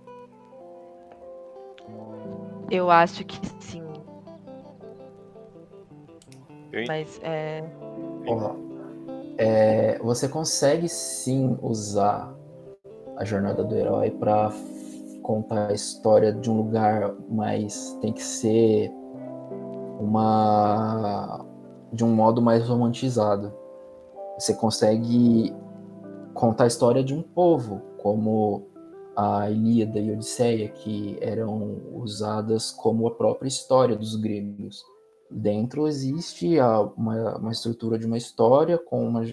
Eu 2.70 2.90
acho 2.90 3.24
que 3.24 3.40
sim. 3.60 3.87
Mas 6.86 7.20
é... 7.22 7.64
é. 9.38 9.98
Você 9.98 10.28
consegue 10.28 10.88
sim 10.88 11.56
usar 11.62 12.34
a 13.16 13.24
jornada 13.24 13.64
do 13.64 13.74
herói 13.74 14.10
para 14.10 14.52
contar 15.22 15.68
a 15.68 15.74
história 15.74 16.32
de 16.32 16.50
um 16.50 16.56
lugar, 16.56 17.14
mas 17.28 17.96
tem 18.00 18.12
que 18.12 18.22
ser 18.22 18.90
uma 20.00 21.44
de 21.92 22.04
um 22.04 22.14
modo 22.14 22.40
mais 22.40 22.66
romantizado. 22.68 23.52
Você 24.38 24.54
consegue 24.54 25.54
contar 26.34 26.64
a 26.64 26.66
história 26.68 27.02
de 27.02 27.14
um 27.14 27.22
povo, 27.22 27.82
como 27.98 28.68
a 29.16 29.50
Ilíada 29.50 29.98
e 29.98 30.10
a 30.10 30.12
Odisseia, 30.12 30.68
que 30.68 31.18
eram 31.20 31.80
usadas 31.94 32.70
como 32.70 33.08
a 33.08 33.10
própria 33.10 33.48
história 33.48 33.96
dos 33.96 34.14
gregos 34.14 34.84
dentro 35.30 35.86
existe 35.86 36.58
a, 36.58 36.80
uma, 36.80 37.38
uma 37.38 37.52
estrutura 37.52 37.98
de 37.98 38.06
uma 38.06 38.16
história 38.16 38.78
com 38.78 39.06
uma 39.06 39.24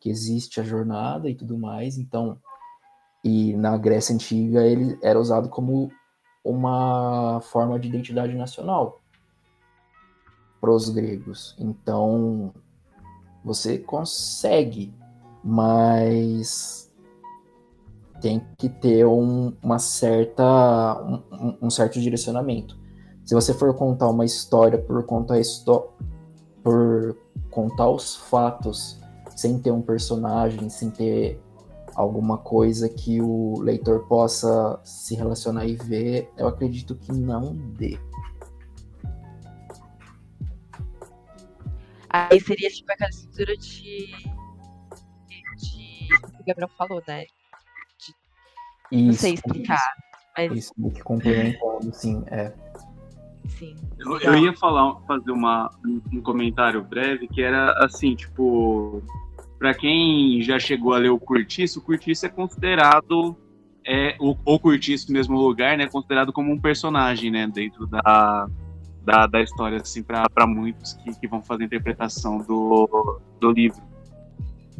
que 0.00 0.10
existe 0.10 0.60
a 0.60 0.64
jornada 0.64 1.28
e 1.28 1.34
tudo 1.34 1.58
mais. 1.58 1.98
Então, 1.98 2.38
e 3.24 3.54
na 3.54 3.76
Grécia 3.76 4.14
antiga 4.14 4.66
ele 4.66 4.98
era 5.02 5.18
usado 5.18 5.48
como 5.48 5.90
uma 6.44 7.40
forma 7.40 7.78
de 7.78 7.88
identidade 7.88 8.34
nacional 8.34 9.00
para 10.60 10.70
os 10.70 10.88
gregos. 10.88 11.56
Então, 11.58 12.52
Você 13.44 13.78
consegue, 13.78 14.94
mas 15.42 16.92
tem 18.20 18.40
que 18.56 18.68
ter 18.68 19.04
um, 19.04 19.52
uma 19.60 19.80
certa, 19.80 21.02
um, 21.02 21.66
um, 21.66 21.70
certo 21.70 22.00
direcionamento. 22.00 22.78
Se 23.32 23.34
você 23.34 23.54
for 23.54 23.72
contar 23.72 24.10
uma 24.10 24.26
história 24.26 24.76
por 24.76 25.06
contar, 25.06 25.36
por 26.62 27.16
contar 27.50 27.88
os 27.88 28.14
fatos 28.14 29.00
sem 29.34 29.58
ter 29.58 29.70
um 29.70 29.80
personagem, 29.80 30.68
sem 30.68 30.90
ter 30.90 31.40
alguma 31.94 32.36
coisa 32.36 32.90
que 32.90 33.22
o 33.22 33.58
leitor 33.58 34.06
possa 34.06 34.78
se 34.84 35.14
relacionar 35.14 35.64
e 35.64 35.76
ver, 35.76 36.30
eu 36.36 36.46
acredito 36.46 36.94
que 36.94 37.10
não 37.10 37.56
dê. 37.56 37.98
Aí 42.10 42.38
seria 42.38 42.68
tipo 42.68 42.92
aquela 42.92 43.08
estrutura 43.08 43.56
de. 43.56 44.08
de. 45.56 46.06
que 46.06 46.42
o 46.42 46.44
Gabriel 46.46 46.68
falou, 46.76 47.02
né? 47.08 47.24
De... 47.98 48.14
Isso, 48.92 49.06
não 49.06 49.12
sei 49.14 49.32
explicar. 49.32 49.80
Mas... 50.36 50.52
Isso, 50.52 50.74
que 50.90 51.02
complementando, 51.02 51.94
sim, 51.94 52.22
é. 52.26 52.52
Sim. 53.48 53.76
Eu, 53.98 54.18
eu, 54.20 54.36
ia 54.36 54.52
falar, 54.54 54.96
fazer 55.06 55.30
uma, 55.30 55.70
um 56.12 56.20
comentário 56.20 56.82
breve 56.82 57.28
que 57.28 57.42
era 57.42 57.72
assim, 57.84 58.14
tipo, 58.14 59.02
para 59.58 59.74
quem 59.74 60.42
já 60.42 60.58
chegou 60.58 60.92
a 60.92 60.98
ler 60.98 61.10
o 61.10 61.18
Curtiço, 61.18 61.78
o 61.78 61.82
Curtiço 61.82 62.26
é 62.26 62.28
considerado 62.28 63.36
é, 63.86 64.16
o, 64.18 64.36
o 64.44 64.58
Curtiço 64.58 65.12
mesmo 65.12 65.36
lugar, 65.36 65.76
né, 65.76 65.86
considerado 65.86 66.32
como 66.32 66.52
um 66.52 66.60
personagem, 66.60 67.30
né, 67.30 67.46
dentro 67.46 67.86
da, 67.86 68.48
da, 69.04 69.26
da 69.26 69.40
história, 69.40 69.78
assim, 69.78 70.02
para 70.02 70.46
muitos 70.46 70.94
que, 70.94 71.14
que 71.20 71.28
vão 71.28 71.42
fazer 71.42 71.64
a 71.64 71.66
interpretação 71.66 72.38
do, 72.38 73.20
do 73.40 73.50
livro. 73.52 73.91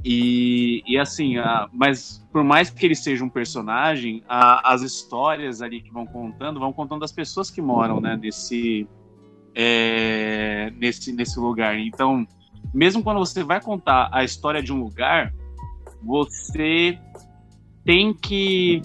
E, 0.04 0.82
e 0.86 0.98
assim, 0.98 1.36
a, 1.38 1.68
mas 1.72 2.24
por 2.32 2.42
mais 2.42 2.70
que 2.70 2.84
ele 2.84 2.94
seja 2.94 3.24
um 3.24 3.28
personagem, 3.28 4.22
a, 4.28 4.72
as 4.72 4.82
histórias 4.82 5.62
ali 5.62 5.80
que 5.80 5.92
vão 5.92 6.06
contando, 6.06 6.58
vão 6.58 6.72
contando 6.72 7.00
das 7.00 7.12
pessoas 7.12 7.50
que 7.50 7.62
moram, 7.62 8.00
né, 8.00 8.18
nesse, 8.20 8.86
é, 9.54 10.72
nesse, 10.76 11.12
nesse 11.12 11.38
lugar. 11.38 11.78
Então, 11.78 12.26
mesmo 12.74 13.02
quando 13.02 13.18
você 13.18 13.44
vai 13.44 13.60
contar 13.60 14.08
a 14.12 14.24
história 14.24 14.62
de 14.62 14.72
um 14.72 14.82
lugar, 14.82 15.32
você 16.02 16.98
tem 17.84 18.12
que 18.12 18.82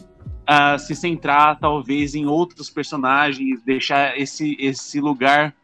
uh, 0.48 0.78
se 0.78 0.96
centrar 0.96 1.60
talvez 1.60 2.14
em 2.14 2.26
outros 2.26 2.70
personagens, 2.70 3.64
deixar 3.64 4.20
esse, 4.20 4.56
esse 4.60 5.00
lugar 5.00 5.56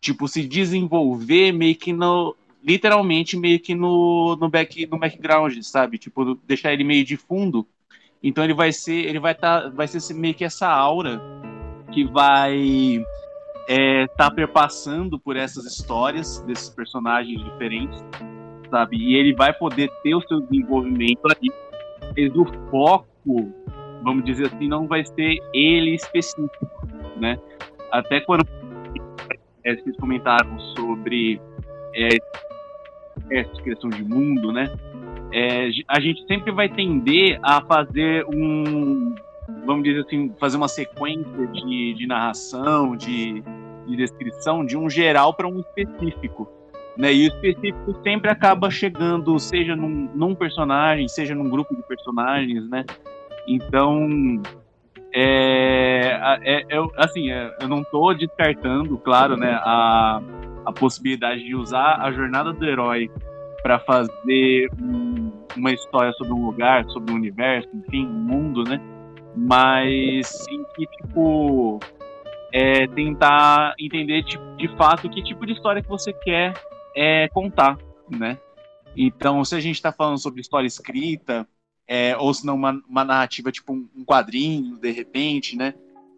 tipo 0.00 0.28
se 0.28 0.46
desenvolver 0.46 1.52
meio 1.52 1.74
que 1.74 1.92
no 1.92 2.36
literalmente 2.62 3.36
meio 3.36 3.60
que 3.60 3.74
no, 3.74 4.36
no 4.36 4.48
back 4.48 4.86
no 4.86 4.98
background, 4.98 5.56
sabe? 5.62 5.98
Tipo, 5.98 6.34
deixar 6.46 6.72
ele 6.72 6.84
meio 6.84 7.04
de 7.04 7.16
fundo. 7.16 7.66
Então 8.22 8.42
ele 8.42 8.54
vai 8.54 8.72
ser 8.72 9.06
ele 9.06 9.18
vai 9.18 9.34
tá 9.34 9.68
vai 9.68 9.86
ser 9.86 10.14
meio 10.14 10.34
que 10.34 10.44
essa 10.44 10.68
aura 10.68 11.20
que 11.92 12.04
vai 12.04 13.04
é, 13.68 14.06
tá 14.16 14.30
perpassando 14.30 15.18
por 15.18 15.36
essas 15.36 15.64
histórias 15.64 16.40
desses 16.40 16.68
personagens 16.68 17.42
diferentes, 17.44 18.04
sabe? 18.70 18.96
E 18.96 19.14
ele 19.14 19.34
vai 19.34 19.52
poder 19.52 19.90
ter 20.02 20.14
o 20.14 20.20
seu 20.22 20.40
desenvolvimento 20.40 21.20
ali. 21.26 21.50
Mas 22.16 22.34
o 22.34 22.44
foco 22.70 23.52
vamos 24.02 24.24
dizer 24.24 24.46
assim, 24.46 24.68
não 24.68 24.86
vai 24.86 25.04
ser 25.04 25.38
ele 25.52 25.94
específico, 25.94 26.68
né? 27.16 27.38
Até 27.90 28.20
quando 28.20 28.46
é, 29.64 29.74
vocês 29.76 29.96
comentaram 29.96 30.58
sobre 30.76 31.40
é, 31.94 32.08
essa 33.30 33.62
questão 33.62 33.90
de 33.90 34.02
mundo, 34.02 34.52
né? 34.52 34.70
É, 35.32 35.68
a 35.86 36.00
gente 36.00 36.26
sempre 36.26 36.50
vai 36.50 36.68
tender 36.68 37.38
a 37.42 37.60
fazer 37.60 38.24
um, 38.26 39.14
vamos 39.64 39.84
dizer 39.84 40.00
assim, 40.00 40.32
fazer 40.38 40.56
uma 40.56 40.68
sequência 40.68 41.46
de, 41.48 41.94
de 41.94 42.06
narração, 42.06 42.96
de, 42.96 43.42
de 43.86 43.96
descrição 43.96 44.64
de 44.64 44.76
um 44.76 44.88
geral 44.88 45.34
para 45.34 45.46
um 45.46 45.60
específico. 45.60 46.48
Né? 46.96 47.14
E 47.14 47.28
o 47.28 47.28
específico 47.28 48.00
sempre 48.02 48.30
acaba 48.30 48.70
chegando, 48.70 49.38
seja 49.38 49.76
num, 49.76 50.10
num 50.14 50.34
personagem, 50.34 51.06
seja 51.08 51.34
num 51.34 51.48
grupo 51.48 51.74
de 51.74 51.82
personagens, 51.82 52.68
né? 52.68 52.84
Então, 53.46 54.42
é, 55.14 56.38
é, 56.42 56.60
é 56.68 56.86
assim, 56.96 57.30
é, 57.30 57.54
eu 57.60 57.68
não 57.68 57.82
estou 57.82 58.14
descartando, 58.14 58.98
claro, 58.98 59.36
né, 59.36 59.58
a, 59.62 60.20
a 60.68 60.72
possibilidade 60.72 61.42
de 61.42 61.54
usar 61.54 61.98
a 62.00 62.12
jornada 62.12 62.52
do 62.52 62.64
herói 62.64 63.10
para 63.62 63.78
fazer 63.80 64.68
um, 64.80 65.32
uma 65.56 65.72
história 65.72 66.12
sobre 66.12 66.34
um 66.34 66.44
lugar, 66.44 66.84
sobre 66.90 67.12
um 67.12 67.16
universo, 67.16 67.68
enfim, 67.74 68.06
um 68.06 68.20
mundo, 68.20 68.64
né? 68.64 68.78
Mas 69.34 70.28
sim 70.28 70.62
que, 70.76 70.86
tipo, 70.86 71.80
é, 72.52 72.86
tentar 72.88 73.74
entender 73.78 74.22
tipo, 74.24 74.44
de 74.56 74.68
fato 74.76 75.08
que 75.08 75.22
tipo 75.22 75.46
de 75.46 75.54
história 75.54 75.82
que 75.82 75.88
você 75.88 76.12
quer 76.12 76.52
é, 76.94 77.28
contar, 77.28 77.78
né? 78.10 78.38
Então, 78.94 79.42
se 79.44 79.54
a 79.54 79.60
gente 79.60 79.76
está 79.76 79.90
falando 79.90 80.18
sobre 80.18 80.40
história 80.40 80.66
escrita, 80.66 81.48
é, 81.86 82.14
ou 82.16 82.32
se 82.34 82.44
não 82.44 82.54
uma, 82.54 82.82
uma 82.86 83.04
narrativa 83.04 83.50
tipo 83.50 83.72
um, 83.72 83.88
um, 83.96 84.04
quadrinho, 84.04 84.76
de 84.76 84.90
repente, 84.90 85.56
né? 85.56 85.72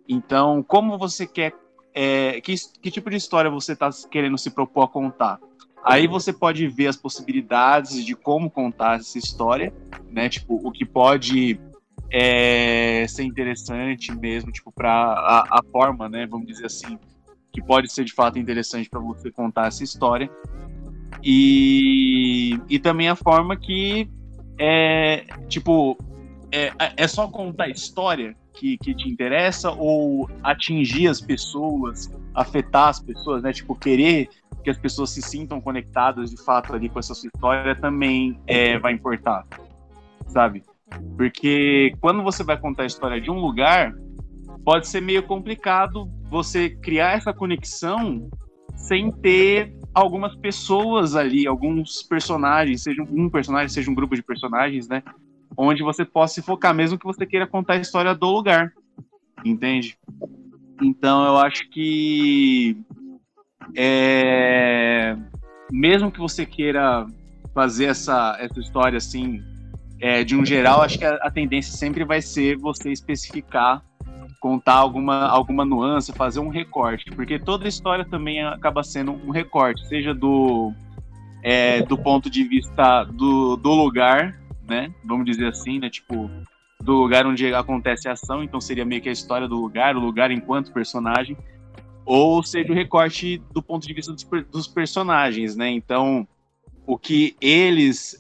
Então, 0.09 0.61
como 0.61 0.99
você 0.99 1.25
quer, 1.25 1.55
é, 1.95 2.41
que, 2.41 2.55
que 2.81 2.91
tipo 2.91 3.11
de 3.11 3.17
história 3.17 3.51
você 3.51 3.73
está 3.73 3.91
querendo 4.11 4.39
se 4.39 4.51
propor 4.51 4.85
a 4.85 4.89
contar? 4.89 5.39
Aí 5.85 6.07
você 6.07 6.33
pode 6.33 6.67
ver 6.69 6.89
as 6.89 6.97
possibilidades 6.97 8.05
de 8.05 8.15
como 8.15 8.51
contar 8.51 8.99
essa 8.99 9.19
história, 9.19 9.73
né? 10.11 10.29
Tipo, 10.29 10.61
o 10.67 10.71
que 10.71 10.85
pode 10.85 11.59
é, 12.11 13.07
ser 13.09 13.23
interessante 13.23 14.13
mesmo, 14.15 14.53
tipo, 14.53 14.71
para 14.71 14.93
a, 14.93 15.59
a, 15.59 15.63
forma, 15.73 16.09
né? 16.09 16.27
Vamos 16.27 16.47
dizer 16.47 16.67
assim, 16.67 16.99
que 17.53 17.63
pode 17.63 17.91
ser 17.91 18.05
de 18.05 18.13
fato 18.13 18.39
interessante 18.39 18.91
para 18.91 19.01
você 19.01 19.31
contar 19.31 19.69
essa 19.69 19.83
história. 19.83 20.31
E, 21.25 22.59
e 22.69 22.79
também 22.79 23.09
a 23.09 23.17
forma 23.17 23.57
que 23.57 24.09
é 24.59 25.25
tipo 25.49 25.97
é, 26.53 26.73
é 26.97 27.09
só 27.09 27.27
contar 27.29 27.65
a 27.65 27.69
história 27.69 28.37
que, 28.53 28.77
que 28.79 28.95
te 28.95 29.09
interessa 29.09 29.71
ou 29.71 30.29
atingir 30.43 31.09
as 31.09 31.21
pessoas, 31.21 32.11
afetar 32.35 32.89
as 32.89 33.01
pessoas, 33.01 33.43
né? 33.43 33.53
Tipo, 33.53 33.75
querer 33.75 34.29
que 34.63 34.71
as 34.71 34.79
pessoas 34.79 35.11
se 35.11 35.23
sintam 35.23 35.61
conectadas 35.61 36.31
de 36.31 36.37
fato 36.37 36.75
ali 36.75 36.89
com 36.89 36.99
essa 36.99 37.15
sua 37.15 37.29
história 37.35 37.75
também 37.75 38.39
é, 38.47 38.79
vai 38.79 38.93
importar, 38.93 39.47
sabe? 40.27 40.63
Porque 41.17 41.95
quando 42.01 42.23
você 42.23 42.43
vai 42.43 42.59
contar 42.59 42.83
a 42.83 42.87
história 42.87 43.21
de 43.21 43.31
um 43.31 43.39
lugar, 43.39 43.95
pode 44.65 44.89
ser 44.89 45.01
meio 45.01 45.23
complicado 45.23 46.11
você 46.29 46.71
criar 46.71 47.17
essa 47.17 47.33
conexão 47.33 48.29
sem 48.75 49.11
ter 49.11 49.75
algumas 49.95 50.35
pessoas 50.37 51.17
ali, 51.17 51.47
alguns 51.47 52.03
personagens, 52.03 52.83
seja 52.83 53.03
um 53.03 53.29
personagem, 53.29 53.69
seja 53.69 53.91
um 53.91 53.95
grupo 53.95 54.15
de 54.15 54.23
personagens, 54.23 54.89
né? 54.89 55.03
Onde 55.57 55.83
você 55.83 56.05
possa 56.05 56.35
se 56.35 56.43
focar, 56.43 56.75
mesmo 56.75 56.99
que 56.99 57.05
você 57.05 57.27
queira 57.27 57.47
contar 57.47 57.75
a 57.75 57.81
história 57.81 58.15
do 58.15 58.31
lugar. 58.31 58.73
Entende? 59.45 59.99
Então 60.83 61.25
eu 61.27 61.37
acho 61.39 61.69
que 61.71 62.77
é, 63.77 65.17
mesmo 65.71 66.11
que 66.11 66.19
você 66.19 66.47
queira 66.47 67.07
fazer 67.55 67.87
essa, 67.87 68.37
essa 68.41 68.59
história 68.61 68.97
assim, 68.97 69.43
é, 70.01 70.25
de 70.25 70.37
um 70.37 70.45
geral, 70.45 70.83
acho 70.83 70.99
que 70.99 71.05
a, 71.05 71.15
a 71.17 71.31
tendência 71.31 71.77
sempre 71.77 72.05
vai 72.05 72.23
ser 72.23 72.57
você 72.57 72.91
especificar 72.91 73.83
contar 74.41 74.75
alguma, 74.75 75.27
alguma 75.29 75.65
nuance, 75.65 76.13
fazer 76.15 76.41
um 76.41 76.49
recorte, 76.49 77.11
porque 77.11 77.39
toda 77.39 77.69
história 77.69 78.05
também 78.05 78.43
acaba 78.43 78.83
sendo 78.83 79.13
um 79.13 79.31
recorte, 79.31 79.87
seja 79.87 80.15
do, 80.15 80.73
é, 81.43 81.83
do 81.83 81.97
ponto 81.97 82.31
de 82.31 82.43
vista 82.43 83.05
do, 83.05 83.57
do 83.57 83.75
lugar, 83.75 84.40
né? 84.71 84.95
Vamos 85.05 85.27
dizer 85.27 85.49
assim, 85.49 85.81
né? 85.81 85.91
Tipo, 85.91 86.31
do 86.81 86.95
lugar 86.95 87.27
onde 87.27 87.53
acontece 87.53 88.09
a 88.09 88.13
ação, 88.13 88.43
então 88.43 88.61
seria 88.61 88.85
meio 88.85 89.03
que 89.03 89.09
a 89.09 89.13
história 89.13 89.49
do 89.49 89.61
lugar, 89.61 89.97
o 89.97 90.01
lugar 90.01 90.31
enquanto 90.31 90.73
personagem, 90.73 91.37
ou 92.07 92.43
seja 92.43 92.73
o 92.73 92.75
recorte 92.75 93.43
do 93.53 93.61
ponto 93.61 93.87
de 93.87 93.93
vista 93.93 94.13
dos, 94.13 94.25
dos 94.51 94.69
personagens, 94.69 95.57
né? 95.57 95.69
Então, 95.69 96.27
o 96.87 96.97
que 96.97 97.37
eles 97.41 98.15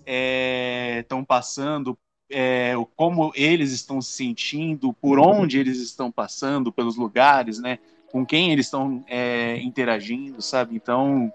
estão 0.99 1.21
é, 1.21 1.25
passando 1.27 1.97
é, 2.31 2.75
como 2.97 3.33
eles 3.35 3.73
estão 3.73 4.03
se 4.03 4.13
sentindo, 4.13 4.93
por 4.93 5.19
onde 5.19 5.59
eles 5.59 5.81
estão 5.81 6.11
passando, 6.11 6.73
pelos 6.73 6.97
lugares, 6.97 7.61
né? 7.61 7.79
Com 8.11 8.27
quem 8.27 8.53
eles 8.53 8.67
estão 8.67 9.05
é, 9.09 9.57
interagindo, 9.63 10.43
sabe? 10.43 10.75
Então, 10.75 11.33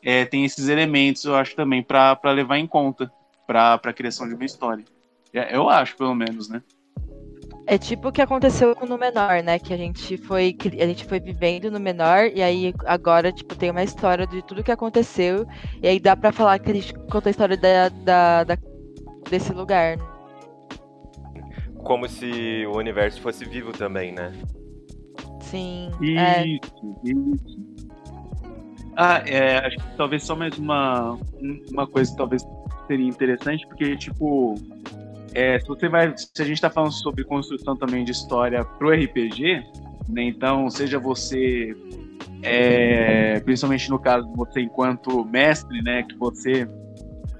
é, 0.00 0.24
tem 0.24 0.44
esses 0.44 0.68
elementos, 0.68 1.24
eu 1.24 1.34
acho, 1.34 1.56
também, 1.56 1.82
para 1.82 2.30
levar 2.32 2.58
em 2.58 2.66
conta 2.68 3.10
para 3.46 3.74
a 3.74 3.92
criação 3.92 4.28
de 4.28 4.34
uma 4.34 4.44
história. 4.44 4.84
É, 5.32 5.56
eu 5.56 5.68
acho, 5.68 5.96
pelo 5.96 6.14
menos, 6.14 6.48
né? 6.48 6.62
É 7.66 7.78
tipo 7.78 8.08
o 8.08 8.12
que 8.12 8.20
aconteceu 8.20 8.76
com 8.76 8.84
o 8.84 8.98
menor, 8.98 9.42
né? 9.42 9.58
Que 9.58 9.72
a 9.72 9.76
gente 9.76 10.18
foi 10.18 10.54
a 10.78 10.86
gente 10.86 11.04
foi 11.06 11.18
vivendo 11.18 11.70
no 11.70 11.80
menor 11.80 12.26
e 12.34 12.42
aí 12.42 12.74
agora 12.84 13.32
tipo 13.32 13.54
tem 13.56 13.70
uma 13.70 13.82
história 13.82 14.26
de 14.26 14.42
tudo 14.42 14.62
que 14.62 14.70
aconteceu 14.70 15.46
e 15.82 15.88
aí 15.88 15.98
dá 15.98 16.14
para 16.14 16.30
falar 16.30 16.58
que 16.58 16.70
a 16.70 16.74
gente 16.74 16.92
conta 17.10 17.28
a 17.28 17.30
história 17.30 17.56
da, 17.56 17.88
da, 17.88 18.44
da 18.44 18.58
desse 19.30 19.52
lugar. 19.52 19.96
Como 21.78 22.06
se 22.06 22.66
o 22.66 22.76
universo 22.76 23.20
fosse 23.20 23.46
vivo 23.46 23.72
também, 23.72 24.12
né? 24.12 24.32
Sim. 25.40 25.90
Isso, 26.00 26.18
é. 26.18 26.46
isso. 26.46 27.73
Ah, 28.96 29.22
é, 29.26 29.58
acho 29.58 29.76
que 29.76 29.96
talvez 29.96 30.22
só 30.22 30.36
mais 30.36 30.56
uma, 30.56 31.18
uma 31.70 31.86
coisa 31.86 32.10
que 32.10 32.16
talvez 32.16 32.46
seria 32.86 33.08
interessante, 33.08 33.66
porque, 33.66 33.96
tipo, 33.96 34.54
é, 35.34 35.58
se 35.58 35.66
você 35.66 35.88
vai. 35.88 36.14
Se 36.16 36.40
a 36.40 36.44
gente 36.44 36.54
está 36.54 36.70
falando 36.70 36.92
sobre 36.92 37.24
construção 37.24 37.76
também 37.76 38.04
de 38.04 38.12
história 38.12 38.64
pro 38.64 38.90
RPG, 38.90 39.64
né? 40.08 40.22
Então, 40.22 40.70
seja 40.70 40.98
você. 40.98 41.76
É, 42.42 43.40
principalmente 43.40 43.90
no 43.90 43.98
caso 43.98 44.28
de 44.28 44.36
você 44.36 44.60
enquanto 44.60 45.24
mestre, 45.24 45.82
né? 45.82 46.04
Que 46.04 46.16
você. 46.16 46.68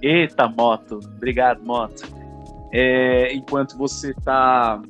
Eita, 0.03 0.49
moto! 0.49 0.99
Obrigado, 1.17 1.65
moto. 1.65 2.03
É, 2.73 3.33
enquanto 3.33 3.79
você 3.79 4.11
está 4.11 4.83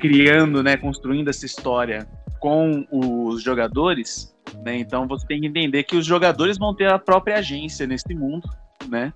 criando, 0.00 0.62
né, 0.62 0.76
construindo 0.76 1.28
essa 1.28 1.46
história 1.46 2.08
com 2.40 2.86
os 2.90 3.42
jogadores, 3.42 4.29
né? 4.64 4.78
Então 4.78 5.06
você 5.06 5.26
tem 5.26 5.40
que 5.40 5.46
entender 5.46 5.82
que 5.84 5.96
os 5.96 6.06
jogadores 6.06 6.58
vão 6.58 6.74
ter 6.74 6.90
a 6.90 6.98
própria 6.98 7.38
agência 7.38 7.86
nesse 7.86 8.14
mundo, 8.14 8.48
né? 8.88 9.12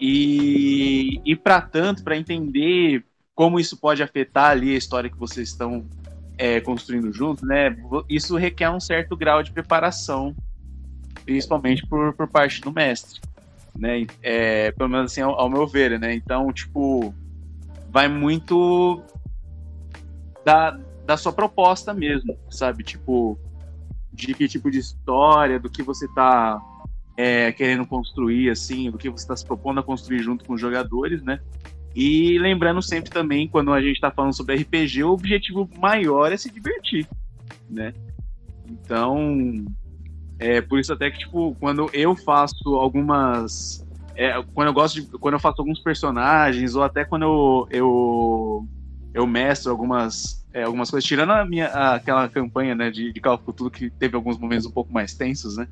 E, 0.00 1.20
e 1.24 1.36
para 1.36 1.60
tanto, 1.60 2.02
para 2.02 2.16
entender 2.16 3.04
como 3.34 3.58
isso 3.58 3.76
pode 3.76 4.02
afetar 4.02 4.50
ali 4.50 4.74
a 4.74 4.78
história 4.78 5.10
que 5.10 5.18
vocês 5.18 5.48
estão 5.48 5.84
é, 6.36 6.60
construindo 6.60 7.12
juntos, 7.12 7.42
né? 7.46 7.76
Isso 8.08 8.36
requer 8.36 8.70
um 8.70 8.80
certo 8.80 9.16
grau 9.16 9.42
de 9.42 9.52
preparação, 9.52 10.34
principalmente 11.24 11.86
por, 11.86 12.12
por 12.14 12.28
parte 12.28 12.60
do 12.60 12.72
mestre, 12.72 13.20
né? 13.76 14.06
É, 14.22 14.72
pelo 14.72 14.88
menos 14.88 15.12
assim, 15.12 15.20
ao, 15.20 15.38
ao 15.38 15.48
meu 15.48 15.66
ver, 15.66 15.98
né? 15.98 16.14
Então, 16.14 16.52
tipo, 16.52 17.14
vai 17.88 18.08
muito 18.08 19.02
da, 20.44 20.78
da 21.06 21.16
sua 21.16 21.32
proposta 21.32 21.94
mesmo, 21.94 22.36
sabe? 22.50 22.82
Tipo, 22.82 23.38
de 24.14 24.32
que 24.32 24.46
tipo 24.46 24.70
de 24.70 24.78
história, 24.78 25.58
do 25.58 25.68
que 25.68 25.82
você 25.82 26.06
tá 26.14 26.60
é, 27.16 27.52
querendo 27.52 27.86
construir, 27.86 28.48
assim, 28.50 28.90
do 28.90 28.98
que 28.98 29.10
você 29.10 29.24
está 29.24 29.36
se 29.36 29.44
propondo 29.44 29.80
a 29.80 29.82
construir 29.82 30.20
junto 30.20 30.44
com 30.44 30.54
os 30.54 30.60
jogadores, 30.60 31.22
né? 31.22 31.40
E 31.94 32.38
lembrando 32.38 32.82
sempre 32.82 33.10
também, 33.10 33.48
quando 33.48 33.72
a 33.72 33.80
gente 33.80 33.94
está 33.94 34.10
falando 34.10 34.34
sobre 34.34 34.56
RPG, 34.56 35.04
o 35.04 35.12
objetivo 35.12 35.68
maior 35.78 36.32
é 36.32 36.36
se 36.36 36.50
divertir, 36.50 37.06
né? 37.68 37.92
Então, 38.68 39.64
é 40.38 40.60
por 40.60 40.78
isso 40.78 40.92
até 40.92 41.10
que, 41.10 41.18
tipo, 41.18 41.56
quando 41.60 41.88
eu 41.92 42.16
faço 42.16 42.76
algumas... 42.76 43.84
É, 44.16 44.40
quando 44.54 44.68
eu 44.68 44.72
gosto 44.72 45.00
de... 45.00 45.06
Quando 45.18 45.34
eu 45.34 45.40
faço 45.40 45.60
alguns 45.60 45.80
personagens, 45.80 46.74
ou 46.74 46.82
até 46.82 47.04
quando 47.04 47.22
eu, 47.22 47.68
eu, 47.70 48.68
eu 49.12 49.26
mestro 49.26 49.70
algumas, 49.70 50.43
é, 50.54 50.62
algumas 50.62 50.88
coisas, 50.88 51.06
tirando 51.06 51.32
a 51.32 51.44
minha, 51.44 51.66
a, 51.66 51.96
aquela 51.96 52.28
campanha, 52.28 52.76
né, 52.76 52.88
de, 52.88 53.12
de 53.12 53.20
Call 53.20 53.34
of 53.34 53.70
que 53.70 53.90
teve 53.90 54.14
alguns 54.14 54.38
momentos 54.38 54.64
um 54.64 54.70
pouco 54.70 54.92
mais 54.92 55.12
tensos, 55.12 55.56
né? 55.56 55.66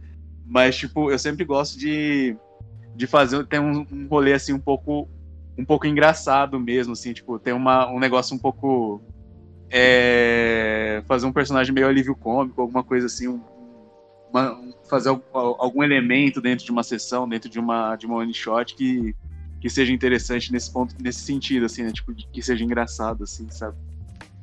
Mas, 0.45 0.77
tipo, 0.77 1.09
eu 1.09 1.19
sempre 1.21 1.45
gosto 1.45 1.79
de, 1.79 2.37
de 2.97 3.07
fazer. 3.07 3.47
Tem 3.47 3.61
um, 3.61 3.87
um 3.93 4.09
rolê 4.09 4.33
assim 4.33 4.53
um 4.53 4.59
pouco. 4.59 5.09
Um 5.57 5.65
pouco 5.65 5.87
engraçado 5.87 6.59
mesmo, 6.59 6.95
assim, 6.95 7.13
tipo, 7.13 7.39
tem 7.39 7.53
uma, 7.53 7.89
um 7.93 8.01
negócio 8.01 8.35
um 8.35 8.39
pouco. 8.39 9.01
É, 9.71 11.03
fazer 11.07 11.27
um 11.27 11.33
personagem 11.33 11.73
meio 11.73 11.87
alívio 11.87 12.17
cômico, 12.17 12.61
alguma 12.61 12.83
coisa 12.83 13.07
assim, 13.07 13.29
um, 13.29 13.41
uma, 14.31 14.61
fazer 14.91 15.09
algum 15.33 15.83
elemento 15.83 16.43
dentro 16.43 16.65
de 16.65 16.71
uma 16.71 16.83
sessão, 16.83 17.27
dentro 17.27 17.49
de 17.49 17.59
uma, 17.59 17.97
de 17.97 18.05
uma 18.05 18.17
one 18.17 18.35
shot 18.35 18.75
que, 18.75 19.15
que 19.61 19.71
seja 19.71 19.93
interessante 19.93 20.53
nesse 20.53 20.71
ponto, 20.71 20.95
nesse 21.01 21.21
sentido, 21.21 21.67
assim, 21.67 21.85
né? 21.85 21.93
Tipo, 21.93 22.13
que 22.13 22.43
seja 22.43 22.65
engraçado, 22.65 23.23
assim, 23.23 23.49
sabe? 23.49 23.77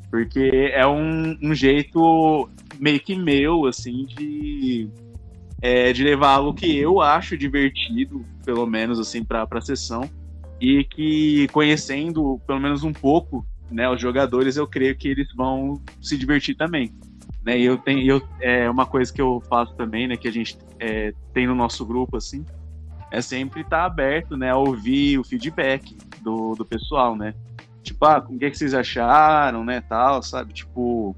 Porque 0.10 0.72
é 0.74 0.86
um, 0.88 1.38
um 1.42 1.54
jeito 1.54 2.50
meio 2.80 3.00
que 3.00 3.16
meu, 3.16 3.66
assim, 3.66 4.06
de 4.06 4.90
é, 5.62 5.92
de 5.92 6.04
levar 6.04 6.36
algo 6.36 6.54
que 6.54 6.78
eu 6.78 7.02
acho 7.02 7.38
divertido, 7.38 8.26
pelo 8.46 8.66
menos 8.66 9.00
assim, 9.00 9.24
para 9.24 9.48
a 9.50 9.62
sessão, 9.62 10.10
e 10.60 10.84
que 10.84 11.48
conhecendo 11.50 12.40
pelo 12.48 12.60
menos 12.60 12.84
um 12.84 12.94
pouco 12.94 13.46
né, 13.70 13.90
os 13.90 14.02
jogadores, 14.02 14.58
eu 14.58 14.68
creio 14.68 14.96
que 14.96 15.08
eles 15.08 15.28
vão 15.36 15.82
se 16.02 16.18
divertir 16.18 16.56
também. 16.56 16.92
Né? 17.44 17.60
E 17.60 17.66
eu 17.66 17.78
tenho, 17.78 18.06
eu, 18.06 18.22
é 18.40 18.70
uma 18.70 18.86
coisa 18.86 19.14
que 19.14 19.22
eu 19.22 19.42
faço 19.48 19.74
também, 19.76 20.08
né, 20.08 20.18
que 20.18 20.28
a 20.28 20.32
gente 20.32 20.58
é, 20.80 21.14
tem 21.34 21.46
no 21.46 21.56
nosso 21.56 21.86
grupo, 21.86 22.18
assim, 22.18 22.46
é 23.12 23.22
sempre 23.22 23.62
estar 23.62 23.80
tá 23.80 23.86
aberto, 23.86 24.36
né, 24.36 24.52
a 24.52 24.58
ouvir 24.58 25.20
o 25.20 25.24
feedback 25.24 25.96
do, 26.22 26.56
do 26.56 26.66
pessoal, 26.66 27.16
né? 27.16 27.34
Tipo, 27.90 28.06
ah, 28.06 28.24
o 28.30 28.38
que, 28.38 28.46
é 28.46 28.52
que 28.52 28.58
vocês 28.58 28.74
acharam, 28.76 29.66
né, 29.66 29.82
tal, 29.82 30.22
sabe? 30.22 30.54
Tipo, 30.54 31.16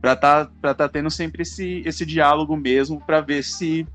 para 0.00 0.16
tá, 0.16 0.50
pra 0.60 0.74
tá 0.74 0.88
tendo 0.88 1.08
sempre 1.10 1.42
esse, 1.42 1.80
esse 1.86 2.04
diálogo 2.04 2.56
mesmo, 2.56 3.00
para 3.00 3.20
ver 3.20 3.44
se, 3.44 3.86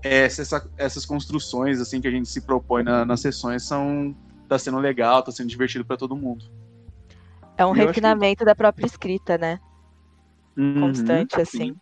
é, 0.00 0.28
se 0.28 0.42
essa, 0.42 0.70
essas 0.76 1.04
construções 1.04 1.80
assim 1.80 2.00
que 2.00 2.06
a 2.06 2.10
gente 2.12 2.28
se 2.28 2.40
propõe 2.40 2.84
na, 2.84 3.04
nas 3.04 3.20
sessões 3.20 3.64
são 3.64 4.14
tá 4.48 4.56
sendo 4.56 4.78
legal, 4.78 5.20
tá 5.22 5.32
sendo 5.32 5.48
divertido 5.48 5.84
para 5.84 5.96
todo 5.96 6.14
mundo. 6.14 6.44
É 7.56 7.66
um 7.66 7.72
refinamento 7.72 8.38
que... 8.38 8.44
da 8.44 8.54
própria 8.54 8.86
escrita, 8.86 9.36
né? 9.36 9.58
Uhum, 10.56 10.80
Constante, 10.80 11.40
assim. 11.40 11.72
Sim. 11.72 11.76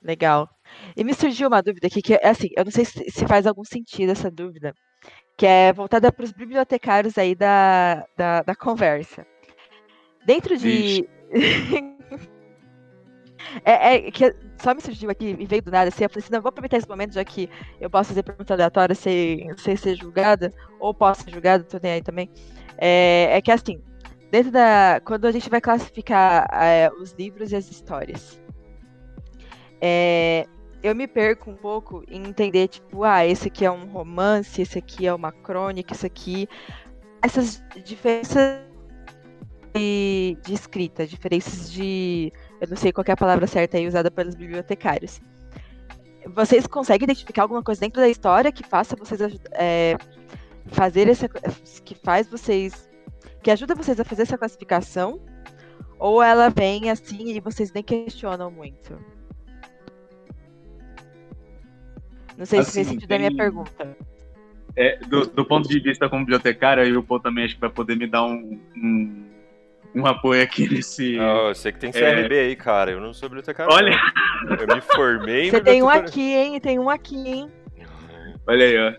Legal. 0.00 0.48
E 0.96 1.02
me 1.02 1.14
surgiu 1.14 1.48
uma 1.48 1.60
dúvida 1.60 1.88
aqui, 1.88 2.00
que 2.00 2.14
é 2.14 2.28
assim, 2.28 2.48
eu 2.56 2.64
não 2.64 2.70
sei 2.70 2.84
se, 2.84 3.10
se 3.10 3.26
faz 3.26 3.44
algum 3.44 3.64
sentido 3.64 4.10
essa 4.10 4.30
dúvida, 4.30 4.72
que 5.36 5.46
é 5.46 5.72
voltada 5.72 6.10
para 6.10 6.24
os 6.24 6.32
bibliotecários 6.32 7.18
aí 7.18 7.34
da, 7.34 8.06
da, 8.16 8.42
da 8.42 8.54
conversa. 8.54 9.26
Dentro 10.24 10.56
de. 10.56 11.08
É, 13.64 13.94
é, 13.94 14.10
que 14.10 14.34
só 14.58 14.74
me 14.74 14.80
surgiu 14.80 15.08
aqui 15.08 15.36
e 15.38 15.46
veio 15.46 15.62
do 15.62 15.70
nada, 15.70 15.88
assim, 15.88 16.04
eu 16.04 16.10
falei 16.10 16.22
assim, 16.22 16.32
não, 16.32 16.42
vou 16.42 16.48
aproveitar 16.48 16.76
esse 16.76 16.88
momento, 16.88 17.14
já 17.14 17.24
que 17.24 17.48
eu 17.80 17.88
posso 17.88 18.08
fazer 18.08 18.22
pergunta 18.22 18.52
aleatória 18.52 18.94
sem, 18.94 19.56
sem 19.56 19.76
ser 19.76 19.96
julgada, 19.96 20.52
ou 20.80 20.92
posso 20.92 21.22
ser 21.22 21.30
julgada, 21.30 21.64
tô 21.64 21.78
nem 21.82 21.92
aí 21.92 22.02
também. 22.02 22.28
É, 22.76 23.28
é 23.30 23.40
que 23.40 23.50
assim, 23.50 23.80
dentro 24.30 24.50
da. 24.50 25.00
Quando 25.04 25.26
a 25.26 25.32
gente 25.32 25.48
vai 25.48 25.60
classificar 25.60 26.46
é, 26.52 26.90
os 27.00 27.12
livros 27.12 27.52
e 27.52 27.56
as 27.56 27.70
histórias, 27.70 28.40
é, 29.80 30.46
eu 30.82 30.94
me 30.94 31.06
perco 31.06 31.50
um 31.50 31.56
pouco 31.56 32.04
em 32.08 32.26
entender, 32.26 32.68
tipo, 32.68 33.04
ah, 33.04 33.26
esse 33.26 33.48
aqui 33.48 33.64
é 33.64 33.70
um 33.70 33.86
romance, 33.86 34.60
esse 34.60 34.78
aqui 34.78 35.06
é 35.06 35.14
uma 35.14 35.32
crônica, 35.32 35.92
esse 35.94 36.06
aqui. 36.06 36.48
Essas 37.22 37.62
diferenças 37.84 38.60
de, 39.74 40.36
de 40.44 40.54
escrita, 40.54 41.06
diferenças 41.06 41.70
de 41.72 42.32
eu 42.60 42.68
não 42.68 42.76
sei 42.76 42.92
qual 42.92 43.04
é 43.06 43.12
a 43.12 43.16
palavra 43.16 43.46
certa 43.46 43.76
aí 43.76 43.86
usada 43.86 44.10
pelos 44.10 44.34
bibliotecários. 44.34 45.20
Vocês 46.28 46.66
conseguem 46.66 47.04
identificar 47.04 47.42
alguma 47.42 47.62
coisa 47.62 47.80
dentro 47.80 48.00
da 48.00 48.08
história 48.08 48.50
que 48.50 48.64
faça 48.64 48.96
vocês 48.96 49.20
é, 49.52 49.96
fazer 50.66 51.08
essa. 51.08 51.28
que 51.28 51.94
faz 51.94 52.28
vocês. 52.28 52.88
que 53.42 53.50
ajuda 53.50 53.74
vocês 53.74 54.00
a 54.00 54.04
fazer 54.04 54.22
essa 54.22 54.38
classificação? 54.38 55.20
Ou 55.98 56.22
ela 56.22 56.48
vem 56.48 56.90
assim 56.90 57.28
e 57.30 57.40
vocês 57.40 57.72
nem 57.72 57.82
questionam 57.82 58.50
muito? 58.50 58.98
Não 62.36 62.46
sei 62.46 62.60
assim, 62.60 62.70
se 62.70 62.74
fez 62.74 62.86
sentido 62.88 63.08
tem... 63.08 63.16
a 63.16 63.20
minha 63.20 63.36
pergunta. 63.36 63.96
É, 64.76 64.98
do, 65.06 65.26
do, 65.26 65.44
ponto 65.44 65.68
de 65.68 65.80
vista 65.80 66.08
como 66.08 66.22
bibliotecário, 66.22 66.82
aí 66.82 66.94
o 66.94 67.02
Paul 67.02 67.20
também 67.20 67.44
acho 67.44 67.54
que 67.54 67.60
vai 67.60 67.70
poder 67.70 67.96
me 67.96 68.06
dar 68.06 68.24
um, 68.24 68.60
um 68.76 69.26
um 69.96 70.06
apoio 70.06 70.42
aqui 70.42 70.68
nesse. 70.68 71.18
Oh, 71.18 71.48
eu 71.48 71.54
sei 71.54 71.72
que 71.72 71.78
tem 71.78 71.90
CRB 71.90 72.36
é... 72.36 72.40
aí, 72.40 72.56
cara. 72.56 72.90
Eu 72.90 73.00
não 73.00 73.14
sou 73.14 73.30
bibliotecário. 73.30 73.72
Olha! 73.72 73.98
Não. 74.44 74.56
Eu 74.56 74.74
me 74.76 74.80
formei. 74.82 75.50
Você 75.50 75.60
tem 75.60 75.82
um 75.82 75.88
aqui, 75.88 76.34
hein? 76.34 76.60
Tem 76.60 76.78
um 76.78 76.90
aqui, 76.90 77.16
hein? 77.16 77.50
Olha 78.46 78.66
aí, 78.66 78.78
ó. 78.78 78.94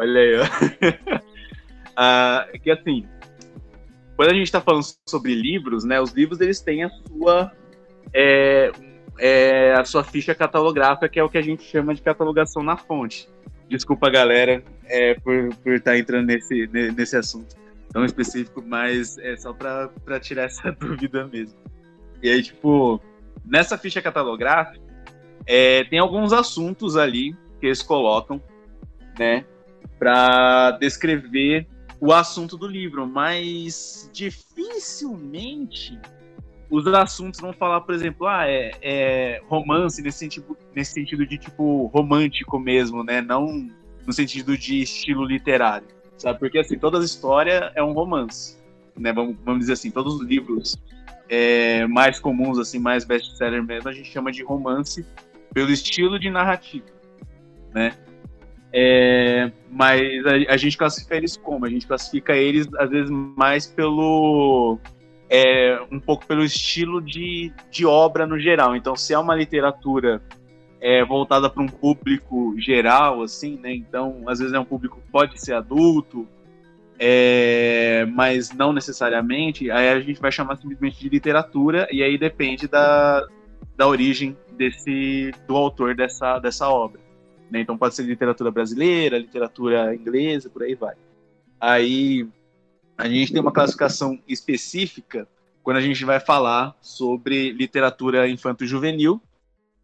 Olha 0.00 0.20
aí, 0.20 0.36
ó. 0.36 1.20
ah, 1.96 2.46
que 2.62 2.70
assim, 2.70 3.04
quando 4.16 4.30
a 4.30 4.34
gente 4.34 4.44
está 4.44 4.60
falando 4.60 4.84
sobre 5.08 5.34
livros, 5.34 5.84
né? 5.84 6.00
Os 6.00 6.12
livros 6.12 6.40
eles 6.40 6.60
têm 6.60 6.84
a 6.84 6.90
sua 6.90 7.52
é, 8.14 8.70
é, 9.18 9.72
a 9.72 9.84
sua 9.84 10.04
ficha 10.04 10.34
catalográfica, 10.34 11.08
que 11.08 11.18
é 11.18 11.24
o 11.24 11.28
que 11.28 11.38
a 11.38 11.42
gente 11.42 11.62
chama 11.62 11.94
de 11.94 12.02
catalogação 12.02 12.62
na 12.62 12.76
fonte. 12.76 13.28
Desculpa, 13.68 14.08
galera, 14.08 14.62
é, 14.86 15.14
por 15.14 15.54
por 15.56 15.74
estar 15.74 15.92
tá 15.92 15.98
entrando 15.98 16.26
nesse 16.26 16.66
nesse 16.66 17.16
assunto 17.16 17.56
tão 17.92 18.04
específico, 18.04 18.62
mas 18.64 19.18
é 19.18 19.36
só 19.36 19.52
para 19.52 20.20
tirar 20.20 20.44
essa 20.44 20.70
dúvida 20.78 21.26
mesmo. 21.26 21.58
E 22.22 22.30
aí, 22.30 22.42
tipo, 22.42 23.00
nessa 23.44 23.78
ficha 23.78 24.02
catalográfica, 24.02 24.84
é, 25.46 25.84
tem 25.84 25.98
alguns 25.98 26.32
assuntos 26.32 26.96
ali 26.96 27.34
que 27.60 27.66
eles 27.66 27.82
colocam, 27.82 28.40
né, 29.18 29.44
para 29.98 30.72
descrever 30.72 31.66
o 32.00 32.12
assunto 32.12 32.56
do 32.56 32.66
livro, 32.66 33.06
mas 33.06 34.08
dificilmente 34.12 35.98
os 36.70 36.86
assuntos 36.86 37.40
vão 37.40 37.52
falar, 37.52 37.80
por 37.80 37.94
exemplo, 37.94 38.26
ah, 38.26 38.46
é, 38.46 38.72
é 38.82 39.42
romance 39.48 40.02
nesse 40.02 40.18
sentido, 40.18 40.56
nesse 40.74 40.92
sentido 40.92 41.26
de 41.26 41.38
tipo 41.38 41.86
romântico 41.86 42.58
mesmo, 42.58 43.02
né? 43.02 43.20
Não 43.20 43.70
no 44.06 44.12
sentido 44.12 44.56
de 44.56 44.80
estilo 44.82 45.24
literário, 45.24 45.86
sabe? 46.16 46.38
Porque 46.38 46.58
assim, 46.58 46.78
toda 46.78 46.98
história 47.04 47.72
é 47.74 47.82
um 47.82 47.92
romance, 47.92 48.56
né? 48.96 49.12
Vamos, 49.12 49.36
vamos 49.44 49.60
dizer 49.60 49.74
assim, 49.74 49.90
todos 49.90 50.14
os 50.14 50.26
livros 50.26 50.76
é, 51.28 51.86
mais 51.86 52.18
comuns, 52.18 52.58
assim, 52.58 52.78
mais 52.78 53.04
best-seller 53.04 53.62
mesmo, 53.62 53.88
a 53.88 53.92
gente 53.92 54.10
chama 54.10 54.32
de 54.32 54.42
romance 54.42 55.04
pelo 55.52 55.70
estilo 55.70 56.18
de 56.18 56.30
narrativa, 56.30 56.86
né? 57.74 57.96
É, 58.72 59.50
mas 59.70 60.26
a, 60.26 60.52
a, 60.52 60.56
gente 60.56 60.76
classifica 60.76 61.16
eles 61.16 61.36
como? 61.36 61.64
A 61.64 61.70
gente 61.70 61.86
classifica 61.86 62.36
eles, 62.36 62.68
às 62.78 62.90
vezes, 62.90 63.10
mais 63.10 63.66
pelo. 63.66 64.78
É, 65.30 65.78
um 65.90 66.00
pouco 66.00 66.26
pelo 66.26 66.42
estilo 66.42 67.02
de, 67.02 67.52
de 67.70 67.84
obra 67.84 68.26
no 68.26 68.38
geral. 68.38 68.74
Então, 68.74 68.96
se 68.96 69.12
é 69.12 69.18
uma 69.18 69.34
literatura 69.34 70.22
é, 70.80 71.04
voltada 71.04 71.50
para 71.50 71.62
um 71.62 71.68
público 71.68 72.54
geral, 72.58 73.22
assim, 73.22 73.58
né? 73.58 73.74
Então, 73.74 74.22
às 74.26 74.38
vezes 74.38 74.54
é 74.54 74.58
um 74.58 74.64
público 74.64 75.00
que 75.00 75.10
pode 75.10 75.40
ser 75.40 75.54
adulto, 75.54 76.26
é, 76.98 78.06
mas 78.12 78.52
não 78.52 78.72
necessariamente. 78.72 79.70
Aí 79.70 79.88
a 79.88 80.00
gente 80.00 80.20
vai 80.20 80.32
chamar 80.32 80.56
simplesmente 80.56 80.98
de 80.98 81.08
literatura 81.08 81.88
e 81.92 82.02
aí 82.02 82.18
depende 82.18 82.66
da, 82.66 83.26
da 83.76 83.86
origem 83.86 84.36
desse 84.56 85.32
do 85.46 85.56
autor 85.56 85.94
dessa, 85.94 86.38
dessa 86.38 86.68
obra. 86.68 87.00
Né? 87.50 87.60
Então 87.60 87.78
pode 87.78 87.94
ser 87.94 88.02
literatura 88.02 88.50
brasileira, 88.50 89.18
literatura 89.18 89.94
inglesa, 89.94 90.50
por 90.50 90.62
aí 90.62 90.74
vai. 90.74 90.94
Aí 91.60 92.26
a 92.98 93.08
gente 93.08 93.32
tem 93.32 93.40
uma 93.40 93.52
classificação 93.52 94.18
específica 94.28 95.26
quando 95.62 95.76
a 95.76 95.80
gente 95.80 96.04
vai 96.04 96.20
falar 96.20 96.76
sobre 96.80 97.52
literatura 97.52 98.28
infanto-juvenil 98.28 99.22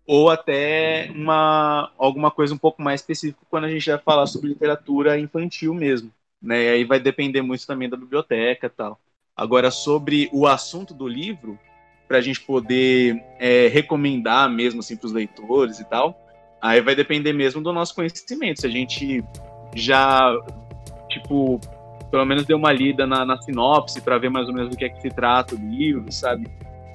ou 0.07 0.29
até 0.29 1.11
uma 1.15 1.91
alguma 1.97 2.31
coisa 2.31 2.53
um 2.53 2.59
pouco 2.59 2.83
mais 2.83 3.01
específica 3.01 3.41
quando 3.49 3.65
a 3.65 3.71
gente 3.71 3.89
vai 3.89 3.99
falar 3.99 4.27
sobre 4.27 4.49
literatura 4.49 5.19
infantil 5.19 5.73
mesmo, 5.73 6.11
né? 6.43 6.65
E 6.65 6.69
aí 6.69 6.85
vai 6.85 7.01
depender 7.01 7.41
muito 7.41 7.67
também 7.67 7.89
da 7.89 7.97
biblioteca, 7.97 8.69
tal. 8.69 9.01
Agora 9.35 9.71
sobre 9.71 10.29
o 10.33 10.47
assunto 10.47 10.93
do 10.93 11.09
livro, 11.09 11.59
para 12.07 12.19
a 12.19 12.21
gente 12.21 12.41
poder 12.41 13.25
é, 13.39 13.69
recomendar 13.69 14.51
mesmo 14.51 14.81
assim 14.81 14.97
para 14.97 15.07
os 15.07 15.13
leitores 15.13 15.81
e 15.81 15.85
tal, 15.85 16.25
Aí 16.65 16.81
vai 16.81 16.95
depender 16.95 17.35
mesmo 17.35 17.61
do 17.61 17.75
nosso 17.75 17.95
conhecimento. 17.95 18.63
Se 18.63 18.67
a 18.67 18.71
gente 18.71 19.23
já, 19.75 20.35
tipo, 21.11 21.61
pelo 22.15 22.25
menos 22.25 22.47
deu 22.47 22.57
uma 22.57 22.71
lida 22.71 23.09
na, 23.09 23.25
na 23.25 23.37
sinopse 23.43 24.01
para 24.01 24.17
ver 24.19 24.31
mais 24.31 24.47
ou 24.47 24.55
menos 24.55 24.71
do 24.71 24.77
que 24.77 24.85
é 24.85 24.89
que 24.89 25.01
se 25.01 25.09
trata 25.09 25.57
o 25.57 25.59
livro, 25.59 26.13
sabe? 26.13 26.47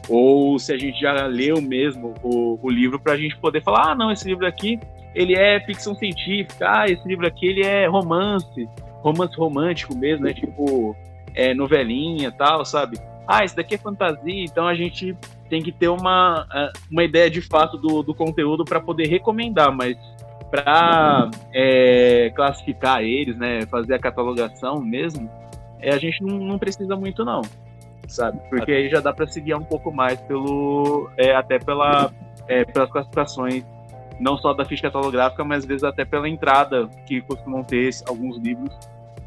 Ou 0.07 0.57
se 0.57 0.71
a 0.71 0.77
gente 0.77 0.97
já 0.97 1.25
leu 1.25 1.61
mesmo 1.61 2.13
o, 2.23 2.57
o 2.65 2.69
livro 2.69 2.97
para 2.97 3.11
a 3.11 3.17
gente 3.17 3.35
poder 3.35 3.61
falar, 3.61 3.91
ah, 3.91 3.95
não, 3.95 4.13
esse 4.13 4.25
livro 4.25 4.47
aqui 4.47 4.79
ele 5.13 5.35
é 5.35 5.59
ficção 5.59 5.93
científica, 5.93 6.71
ah, 6.71 6.85
esse 6.89 7.05
livro 7.05 7.27
aqui 7.27 7.47
ele 7.47 7.63
é 7.63 7.85
romance, 7.85 8.69
romance 9.01 9.35
romântico 9.35 9.93
mesmo, 9.93 10.23
né? 10.23 10.33
Tipo, 10.33 10.95
é, 11.35 11.53
novelinha 11.53 12.31
tal, 12.31 12.63
sabe? 12.63 12.97
Ah, 13.27 13.43
esse 13.43 13.57
daqui 13.57 13.75
é 13.75 13.77
fantasia, 13.77 14.45
então 14.45 14.69
a 14.69 14.73
gente 14.73 15.17
tem 15.49 15.61
que 15.61 15.73
ter 15.73 15.89
uma, 15.89 16.47
é, 16.53 16.71
uma 16.89 17.03
ideia 17.03 17.29
de 17.29 17.41
fato 17.41 17.77
do, 17.77 18.01
do 18.03 18.15
conteúdo 18.15 18.63
para 18.63 18.79
poder 18.79 19.07
recomendar, 19.07 19.69
mas 19.75 19.97
para 20.49 21.29
é, 21.53 22.31
classificar 22.35 23.01
eles, 23.01 23.37
né, 23.37 23.65
fazer 23.67 23.93
a 23.93 23.99
catalogação 23.99 24.81
mesmo, 24.81 25.29
é, 25.79 25.91
a 25.93 25.97
gente 25.97 26.23
não, 26.23 26.39
não 26.39 26.59
precisa 26.59 26.95
muito 26.95 27.23
não, 27.23 27.41
sabe? 28.07 28.39
Porque 28.49 28.71
aí 28.71 28.89
já 28.89 28.99
dá 28.99 29.13
para 29.13 29.27
seguir 29.27 29.53
um 29.53 29.63
pouco 29.63 29.91
mais 29.91 30.19
pelo, 30.21 31.09
é, 31.17 31.35
até 31.35 31.59
pela, 31.59 32.11
é, 32.47 32.65
pelas 32.65 32.89
classificações 32.91 33.63
não 34.19 34.37
só 34.37 34.53
da 34.53 34.65
ficha 34.65 34.83
catalográfica, 34.83 35.43
mas 35.43 35.59
às 35.59 35.65
vezes 35.65 35.83
até 35.83 36.03
pela 36.03 36.27
entrada 36.27 36.89
que 37.05 37.21
costumam 37.21 37.63
ter 37.63 37.89
alguns 38.07 38.37
livros 38.37 38.77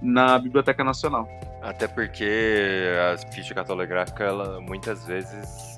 na 0.02 0.38
Biblioteca 0.38 0.84
Nacional. 0.84 1.26
Até 1.62 1.88
porque 1.88 2.28
a 3.12 3.32
ficha 3.32 3.54
catalográfica, 3.54 4.24
ela, 4.24 4.60
muitas 4.60 5.06
vezes 5.06 5.71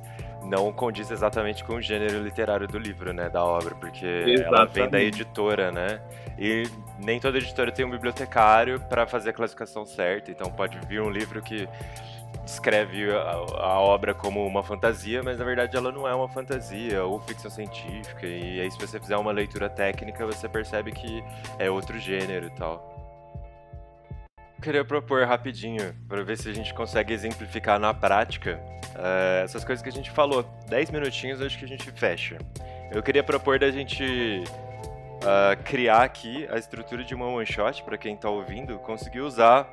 não 0.44 0.72
condiz 0.72 1.10
exatamente 1.10 1.64
com 1.64 1.74
o 1.74 1.82
gênero 1.82 2.22
literário 2.22 2.68
do 2.68 2.78
livro, 2.78 3.12
né, 3.12 3.28
da 3.28 3.44
obra, 3.44 3.74
porque 3.74 4.06
exatamente. 4.06 4.42
ela 4.42 4.64
vem 4.66 4.88
da 4.88 5.00
editora, 5.00 5.72
né? 5.72 6.00
E 6.38 6.64
nem 6.98 7.20
toda 7.20 7.38
editora 7.38 7.72
tem 7.72 7.84
um 7.84 7.90
bibliotecário 7.90 8.80
para 8.80 9.06
fazer 9.06 9.30
a 9.30 9.32
classificação 9.32 9.84
certa, 9.84 10.30
então 10.30 10.50
pode 10.50 10.78
vir 10.86 11.00
um 11.00 11.10
livro 11.10 11.40
que 11.42 11.68
descreve 12.44 13.10
a, 13.10 13.20
a, 13.22 13.80
obra 13.80 14.12
como 14.12 14.46
uma 14.46 14.62
fantasia, 14.62 15.22
mas 15.22 15.38
na 15.38 15.44
verdade 15.44 15.76
ela 15.76 15.90
não 15.90 16.06
é 16.06 16.14
uma 16.14 16.28
fantasia 16.28 17.04
ou 17.04 17.20
ficção 17.20 17.50
científica. 17.50 18.26
E 18.26 18.60
aí 18.60 18.70
se 18.70 18.78
você 18.78 19.00
fizer 19.00 19.16
uma 19.16 19.32
leitura 19.32 19.68
técnica, 19.68 20.26
você 20.26 20.48
percebe 20.48 20.92
que 20.92 21.24
é 21.58 21.70
outro 21.70 21.98
gênero 21.98 22.46
e 22.46 22.50
tal 22.50 22.93
queria 24.64 24.84
propor 24.84 25.24
rapidinho, 25.26 25.94
para 26.08 26.24
ver 26.24 26.38
se 26.38 26.48
a 26.48 26.52
gente 26.52 26.72
consegue 26.72 27.12
exemplificar 27.12 27.78
na 27.78 27.92
prática 27.92 28.58
uh, 28.94 29.44
essas 29.44 29.62
coisas 29.62 29.82
que 29.82 29.90
a 29.90 29.92
gente 29.92 30.10
falou. 30.10 30.42
10 30.68 30.90
minutinhos 30.90 31.42
acho 31.42 31.58
que 31.58 31.66
a 31.66 31.68
gente 31.68 31.90
fecha. 31.92 32.38
Eu 32.90 33.02
queria 33.02 33.22
propor 33.22 33.58
da 33.58 33.70
gente 33.70 34.02
uh, 34.02 35.62
criar 35.64 36.02
aqui 36.02 36.48
a 36.50 36.56
estrutura 36.56 37.04
de 37.04 37.14
uma 37.14 37.26
one 37.26 37.44
shot 37.44 37.82
para 37.82 37.98
quem 37.98 38.14
está 38.14 38.30
ouvindo 38.30 38.78
conseguir 38.78 39.20
usar. 39.20 39.68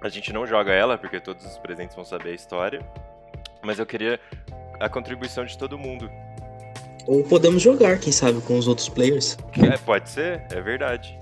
A 0.00 0.08
gente 0.08 0.32
não 0.32 0.44
joga 0.44 0.72
ela, 0.72 0.98
porque 0.98 1.20
todos 1.20 1.46
os 1.46 1.56
presentes 1.58 1.94
vão 1.94 2.04
saber 2.04 2.30
a 2.30 2.34
história, 2.34 2.80
mas 3.62 3.78
eu 3.78 3.86
queria 3.86 4.18
a 4.80 4.88
contribuição 4.88 5.44
de 5.44 5.56
todo 5.56 5.78
mundo. 5.78 6.10
Ou 7.06 7.22
podemos 7.22 7.62
jogar, 7.62 7.98
quem 7.98 8.12
sabe, 8.12 8.40
com 8.40 8.58
os 8.58 8.66
outros 8.66 8.88
players. 8.88 9.38
É, 9.62 9.76
pode 9.78 10.10
ser, 10.10 10.42
é 10.50 10.60
verdade. 10.60 11.16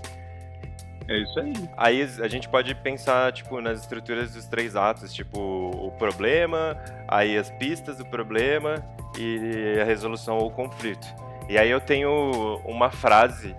É 1.12 1.18
isso 1.18 1.38
aí. 1.38 1.52
Aí 1.76 2.02
a 2.22 2.28
gente 2.28 2.48
pode 2.48 2.74
pensar, 2.74 3.30
tipo, 3.32 3.60
nas 3.60 3.80
estruturas 3.80 4.32
dos 4.32 4.46
três 4.46 4.74
atos, 4.74 5.12
tipo, 5.12 5.38
o 5.38 5.90
problema, 5.98 6.76
aí 7.06 7.36
as 7.36 7.50
pistas 7.50 7.98
do 7.98 8.06
problema 8.06 8.76
e 9.18 9.78
a 9.78 9.84
resolução 9.84 10.38
ou 10.38 10.50
conflito. 10.50 11.06
E 11.50 11.58
aí 11.58 11.70
eu 11.70 11.80
tenho 11.80 12.62
uma 12.64 12.90
frase 12.90 13.54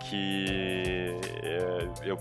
que 0.00 1.16
é, 1.42 1.88
eu 2.02 2.18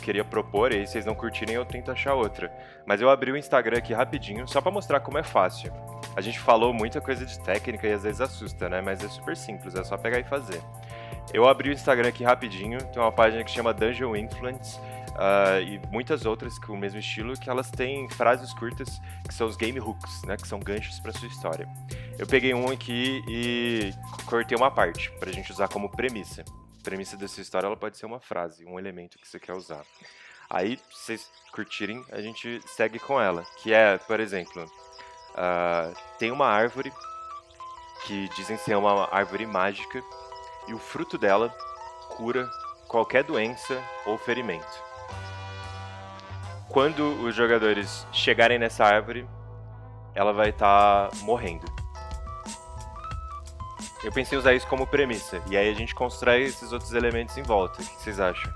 queria 0.00 0.24
propor, 0.24 0.72
e 0.72 0.76
aí 0.76 0.86
vocês 0.86 1.04
não 1.04 1.14
curtirem, 1.14 1.54
eu 1.54 1.64
tento 1.66 1.90
achar 1.90 2.14
outra. 2.14 2.50
Mas 2.86 3.02
eu 3.02 3.10
abri 3.10 3.30
o 3.30 3.36
Instagram 3.36 3.76
aqui 3.76 3.92
rapidinho, 3.92 4.48
só 4.48 4.60
para 4.62 4.72
mostrar 4.72 5.00
como 5.00 5.18
é 5.18 5.22
fácil. 5.22 5.70
A 6.16 6.20
gente 6.20 6.38
falou 6.38 6.72
muita 6.72 7.00
coisa 7.00 7.26
de 7.26 7.38
técnica 7.40 7.86
e 7.88 7.92
às 7.92 8.04
vezes 8.04 8.20
assusta, 8.20 8.68
né? 8.68 8.80
Mas 8.80 9.04
é 9.04 9.08
super 9.08 9.36
simples, 9.36 9.74
é 9.74 9.84
só 9.84 9.98
pegar 9.98 10.18
e 10.18 10.24
fazer. 10.24 10.62
Eu 11.32 11.48
abri 11.48 11.70
o 11.70 11.72
Instagram 11.72 12.08
aqui 12.08 12.24
rapidinho, 12.24 12.78
tem 12.92 13.02
uma 13.02 13.12
página 13.12 13.42
que 13.42 13.50
chama 13.50 13.72
Dungeon 13.72 14.16
Influence. 14.16 14.78
Uh, 15.14 15.62
e 15.62 15.80
muitas 15.92 16.26
outras 16.26 16.58
com 16.58 16.72
o 16.72 16.76
mesmo 16.76 16.98
estilo, 16.98 17.34
que 17.38 17.48
elas 17.48 17.70
têm 17.70 18.08
frases 18.10 18.52
curtas 18.52 19.00
que 19.24 19.32
são 19.32 19.46
os 19.46 19.54
game 19.54 19.78
hooks, 19.78 20.22
né, 20.24 20.36
que 20.36 20.46
são 20.46 20.58
ganchos 20.58 20.98
para 20.98 21.12
sua 21.12 21.28
história. 21.28 21.68
Eu 22.18 22.26
peguei 22.26 22.52
um 22.52 22.68
aqui 22.68 23.22
e 23.28 23.92
cortei 24.26 24.56
uma 24.56 24.72
parte 24.72 25.12
para 25.20 25.30
a 25.30 25.32
gente 25.32 25.52
usar 25.52 25.68
como 25.68 25.88
premissa. 25.88 26.44
A 26.80 26.82
premissa 26.82 27.16
dessa 27.16 27.40
história 27.40 27.68
ela 27.68 27.76
pode 27.76 27.96
ser 27.96 28.06
uma 28.06 28.18
frase, 28.18 28.64
um 28.64 28.76
elemento 28.76 29.16
que 29.18 29.28
você 29.28 29.38
quer 29.38 29.52
usar. 29.52 29.82
Aí, 30.50 30.76
se 30.76 31.04
vocês 31.04 31.30
curtirem, 31.52 32.04
a 32.10 32.20
gente 32.20 32.60
segue 32.66 32.98
com 32.98 33.20
ela, 33.20 33.44
que 33.62 33.72
é, 33.72 33.96
por 33.98 34.18
exemplo, 34.18 34.64
uh, 34.64 35.96
tem 36.18 36.32
uma 36.32 36.48
árvore 36.48 36.92
que 38.04 38.28
dizem 38.36 38.56
ser 38.58 38.76
uma 38.76 39.08
árvore 39.14 39.46
mágica 39.46 40.02
e 40.66 40.74
o 40.74 40.78
fruto 40.78 41.18
dela 41.18 41.48
cura 42.10 42.48
qualquer 42.88 43.24
doença 43.24 43.82
ou 44.06 44.16
ferimento. 44.16 44.82
Quando 46.68 47.22
os 47.22 47.34
jogadores 47.34 48.06
chegarem 48.12 48.58
nessa 48.58 48.84
árvore, 48.84 49.28
ela 50.14 50.32
vai 50.32 50.50
estar 50.50 51.08
tá 51.08 51.16
morrendo. 51.22 51.64
Eu 54.02 54.12
pensei 54.12 54.36
em 54.36 54.40
usar 54.40 54.54
isso 54.54 54.66
como 54.66 54.86
premissa, 54.86 55.40
e 55.48 55.56
aí 55.56 55.70
a 55.70 55.74
gente 55.74 55.94
constrói 55.94 56.42
esses 56.42 56.72
outros 56.72 56.92
elementos 56.92 57.36
em 57.38 57.42
volta. 57.42 57.80
O 57.80 57.84
que 57.84 58.02
vocês 58.02 58.20
acham? 58.20 58.52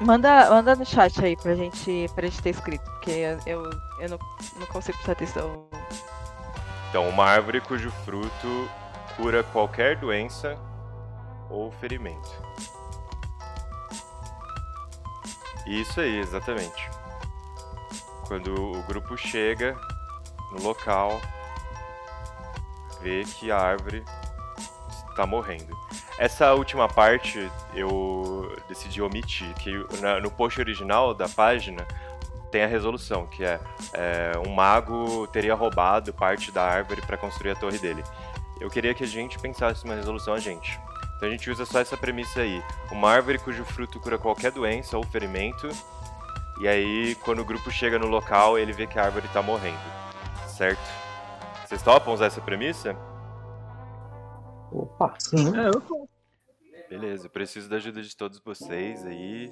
Manda, 0.00 0.48
manda 0.50 0.76
no 0.76 0.86
chat 0.86 1.24
aí 1.24 1.36
pra 1.36 1.56
gente, 1.56 2.08
pra 2.14 2.28
gente 2.28 2.40
ter 2.40 2.50
escrito, 2.50 2.84
porque 2.84 3.10
eu, 3.44 3.68
eu, 3.98 4.08
não, 4.08 4.18
não 4.56 4.66
consigo 4.66 4.96
prestar 4.98 5.12
atenção. 5.12 5.68
Então, 6.88 7.08
uma 7.08 7.24
árvore 7.24 7.60
cujo 7.60 7.90
fruto 8.04 8.70
cura 9.18 9.42
qualquer 9.42 9.96
doença 9.96 10.56
ou 11.50 11.72
ferimento. 11.72 12.30
Isso 15.66 16.00
aí, 16.00 16.20
exatamente. 16.20 16.88
Quando 18.28 18.54
o 18.54 18.82
grupo 18.84 19.16
chega 19.16 19.76
no 20.52 20.62
local, 20.62 21.20
vê 23.02 23.24
que 23.24 23.50
a 23.50 23.58
árvore 23.58 24.04
está 25.10 25.26
morrendo. 25.26 25.76
Essa 26.16 26.54
última 26.54 26.88
parte 26.88 27.50
eu 27.74 28.56
decidi 28.68 29.02
omitir, 29.02 29.52
que 29.54 29.72
no 30.22 30.30
post 30.30 30.60
original 30.60 31.12
da 31.12 31.28
página 31.28 31.84
tem 32.50 32.62
a 32.62 32.66
resolução, 32.66 33.26
que 33.26 33.44
é, 33.44 33.60
é 33.92 34.32
um 34.46 34.50
mago 34.54 35.26
teria 35.26 35.54
roubado 35.54 36.12
parte 36.14 36.50
da 36.50 36.62
árvore 36.62 37.02
para 37.02 37.16
construir 37.16 37.50
a 37.50 37.54
torre 37.54 37.78
dele. 37.78 38.02
Eu 38.60 38.68
queria 38.68 38.94
que 38.94 39.04
a 39.04 39.06
gente 39.06 39.38
pensasse 39.38 39.84
uma 39.84 39.94
resolução 39.94 40.34
a 40.34 40.38
gente. 40.38 40.78
Então 41.16 41.28
a 41.28 41.30
gente 41.30 41.50
usa 41.50 41.64
só 41.66 41.80
essa 41.80 41.96
premissa 41.96 42.40
aí. 42.40 42.62
Uma 42.90 43.10
árvore 43.10 43.38
cujo 43.38 43.64
fruto 43.64 43.98
cura 44.00 44.18
qualquer 44.18 44.52
doença 44.52 44.96
ou 44.96 45.04
ferimento. 45.04 45.68
E 46.60 46.66
aí, 46.66 47.14
quando 47.16 47.40
o 47.40 47.44
grupo 47.44 47.70
chega 47.70 47.98
no 47.98 48.06
local, 48.06 48.58
ele 48.58 48.72
vê 48.72 48.86
que 48.86 48.98
a 48.98 49.04
árvore 49.04 49.26
está 49.26 49.40
morrendo. 49.40 49.78
Certo? 50.48 50.80
Vocês 51.66 51.82
topam 51.82 52.14
usar 52.14 52.26
essa 52.26 52.40
premissa? 52.40 52.96
Opa! 54.72 55.14
Sim. 55.18 55.56
É, 55.56 55.68
eu 55.68 55.80
tô. 55.80 56.08
Beleza, 56.88 57.26
eu 57.26 57.30
preciso 57.30 57.68
da 57.68 57.76
ajuda 57.76 58.02
de 58.02 58.16
todos 58.16 58.40
vocês 58.40 59.04
aí. 59.04 59.50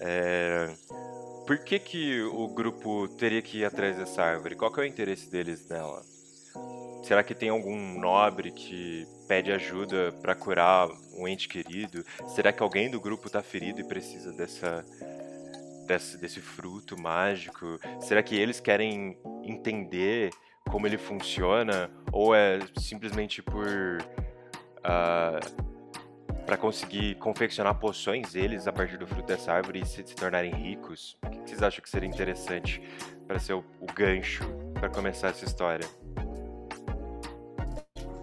É... 0.00 0.74
Por 1.46 1.58
que, 1.58 1.78
que 1.78 2.22
o 2.22 2.48
grupo 2.48 3.08
teria 3.16 3.40
que 3.40 3.58
ir 3.58 3.64
atrás 3.64 3.96
dessa 3.96 4.22
árvore? 4.22 4.56
Qual 4.56 4.70
que 4.70 4.80
é 4.80 4.82
o 4.82 4.86
interesse 4.86 5.30
deles 5.30 5.68
nela? 5.68 6.02
Será 7.02 7.22
que 7.22 7.34
tem 7.34 7.48
algum 7.48 7.98
nobre 7.98 8.50
que 8.50 9.06
pede 9.28 9.52
ajuda 9.52 10.12
para 10.20 10.34
curar 10.34 10.88
um 11.16 11.26
ente 11.26 11.48
querido? 11.48 12.04
Será 12.28 12.52
que 12.52 12.62
alguém 12.62 12.90
do 12.90 13.00
grupo 13.00 13.30
tá 13.30 13.42
ferido 13.42 13.80
e 13.80 13.84
precisa 13.84 14.32
dessa 14.32 14.84
desse, 15.86 16.18
desse 16.18 16.40
fruto 16.40 17.00
mágico? 17.00 17.78
Será 18.00 18.22
que 18.22 18.36
eles 18.36 18.60
querem 18.60 19.16
entender 19.44 20.30
como 20.68 20.86
ele 20.86 20.98
funciona 20.98 21.90
ou 22.12 22.34
é 22.34 22.58
simplesmente 22.78 23.42
por 23.42 23.66
uh, 24.78 25.76
para 26.44 26.56
conseguir 26.56 27.16
confeccionar 27.16 27.74
poções 27.74 28.36
eles 28.36 28.68
a 28.68 28.72
partir 28.72 28.96
do 28.96 29.06
fruto 29.06 29.26
dessa 29.26 29.52
árvore 29.52 29.80
e 29.80 29.86
se, 29.86 30.06
se 30.06 30.14
tornarem 30.14 30.52
ricos? 30.52 31.16
O 31.24 31.30
que 31.30 31.38
vocês 31.38 31.62
acham 31.62 31.82
que 31.82 31.90
seria 31.90 32.08
interessante 32.08 32.80
para 33.26 33.38
ser 33.38 33.54
o, 33.54 33.64
o 33.80 33.86
gancho 33.92 34.44
para 34.74 34.88
começar 34.88 35.28
essa 35.28 35.44
história? 35.44 35.86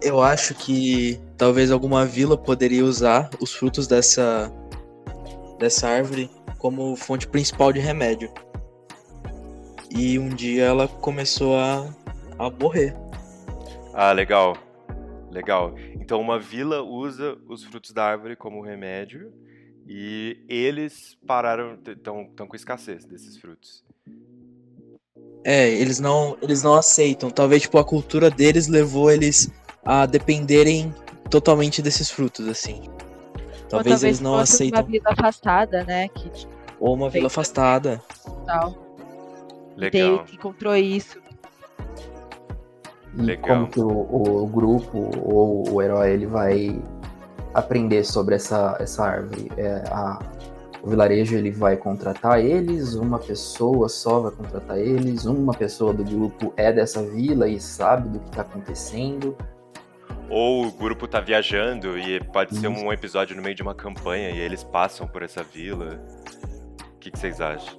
Eu 0.04 0.20
acho 0.20 0.54
que 0.54 1.18
talvez 1.38 1.70
alguma 1.70 2.04
vila 2.04 2.36
poderia 2.36 2.84
usar 2.84 3.30
os 3.40 3.54
frutos 3.54 3.86
dessa 3.86 4.52
dessa 5.58 5.88
árvore 5.88 6.30
como 6.58 6.94
fonte 6.94 7.26
principal 7.26 7.72
de 7.72 7.80
remédio. 7.80 8.30
E 9.90 10.18
um 10.18 10.28
dia 10.28 10.64
ela 10.64 10.86
começou 10.86 11.56
a, 11.56 11.88
a 12.38 12.50
morrer. 12.50 12.94
Ah, 13.94 14.12
legal. 14.12 14.58
Legal. 15.30 15.74
Então 15.94 16.20
uma 16.20 16.38
vila 16.38 16.82
usa 16.82 17.38
os 17.48 17.64
frutos 17.64 17.92
da 17.92 18.04
árvore 18.04 18.36
como 18.36 18.60
remédio 18.60 19.32
e 19.86 20.44
eles 20.48 21.16
pararam, 21.26 21.78
estão 21.86 22.46
com 22.46 22.54
escassez 22.56 23.06
desses 23.06 23.38
frutos. 23.38 23.82
É, 25.42 25.70
eles 25.70 25.98
não, 25.98 26.36
eles 26.42 26.62
não 26.62 26.74
aceitam. 26.74 27.30
Talvez 27.30 27.62
tipo 27.62 27.78
a 27.78 27.84
cultura 27.84 28.30
deles 28.30 28.68
levou 28.68 29.10
eles 29.10 29.50
a 29.84 30.06
dependerem 30.06 30.94
totalmente 31.30 31.82
desses 31.82 32.10
frutos, 32.10 32.46
assim. 32.48 32.82
Talvez, 33.68 33.68
talvez 33.70 34.04
eles 34.04 34.20
não 34.20 34.38
fosse 34.38 34.54
aceitam. 34.54 34.80
uma 34.80 34.86
vida 34.88 35.10
afastada, 35.10 35.84
né? 35.84 36.08
Que 36.08 36.28
tipo, 36.30 36.52
Ou 36.80 36.94
uma 36.94 37.10
vila 37.10 37.26
afastada. 37.26 38.00
tal. 38.46 38.74
Legal. 39.76 40.24
Que 40.24 40.36
encontrou 40.36 40.76
isso. 40.76 41.18
E 43.16 43.22
Legal. 43.22 43.48
como 43.48 43.68
que 43.68 43.80
o, 43.80 44.42
o 44.42 44.46
grupo 44.46 45.10
ou 45.22 45.68
o 45.72 45.82
herói 45.82 46.12
ele 46.12 46.26
vai 46.26 46.82
aprender 47.52 48.04
sobre 48.04 48.34
essa, 48.34 48.76
essa 48.80 49.04
árvore? 49.04 49.50
É, 49.56 49.82
a, 49.90 50.18
o 50.82 50.88
vilarejo 50.88 51.34
ele 51.34 51.50
vai 51.50 51.76
contratar 51.76 52.40
eles, 52.40 52.94
uma 52.94 53.18
pessoa 53.18 53.88
só 53.88 54.20
vai 54.20 54.32
contratar 54.32 54.78
eles, 54.78 55.24
uma 55.24 55.54
pessoa 55.54 55.94
do 55.94 56.04
grupo 56.04 56.52
é 56.56 56.72
dessa 56.72 57.02
vila 57.02 57.48
e 57.48 57.58
sabe 57.58 58.08
do 58.10 58.18
que 58.18 58.28
está 58.28 58.42
acontecendo. 58.42 59.36
Ou 60.28 60.66
o 60.66 60.72
grupo 60.72 61.06
tá 61.06 61.20
viajando 61.20 61.98
e 61.98 62.18
pode 62.20 62.56
ser 62.56 62.68
um 62.68 62.92
episódio 62.92 63.36
no 63.36 63.42
meio 63.42 63.54
de 63.54 63.62
uma 63.62 63.74
campanha 63.74 64.30
e 64.30 64.38
eles 64.38 64.64
passam 64.64 65.06
por 65.06 65.22
essa 65.22 65.42
vila. 65.42 66.00
O 66.94 66.98
que, 66.98 67.10
que 67.10 67.18
vocês 67.18 67.40
acham? 67.40 67.78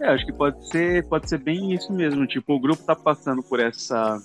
É, 0.00 0.08
acho 0.08 0.26
que 0.26 0.32
pode 0.32 0.68
ser, 0.68 1.06
pode 1.08 1.28
ser 1.28 1.38
bem 1.38 1.72
isso 1.72 1.92
mesmo. 1.92 2.26
Tipo, 2.26 2.54
o 2.54 2.60
grupo 2.60 2.82
tá 2.82 2.96
passando 2.96 3.42
por 3.42 3.60
essa, 3.60 4.18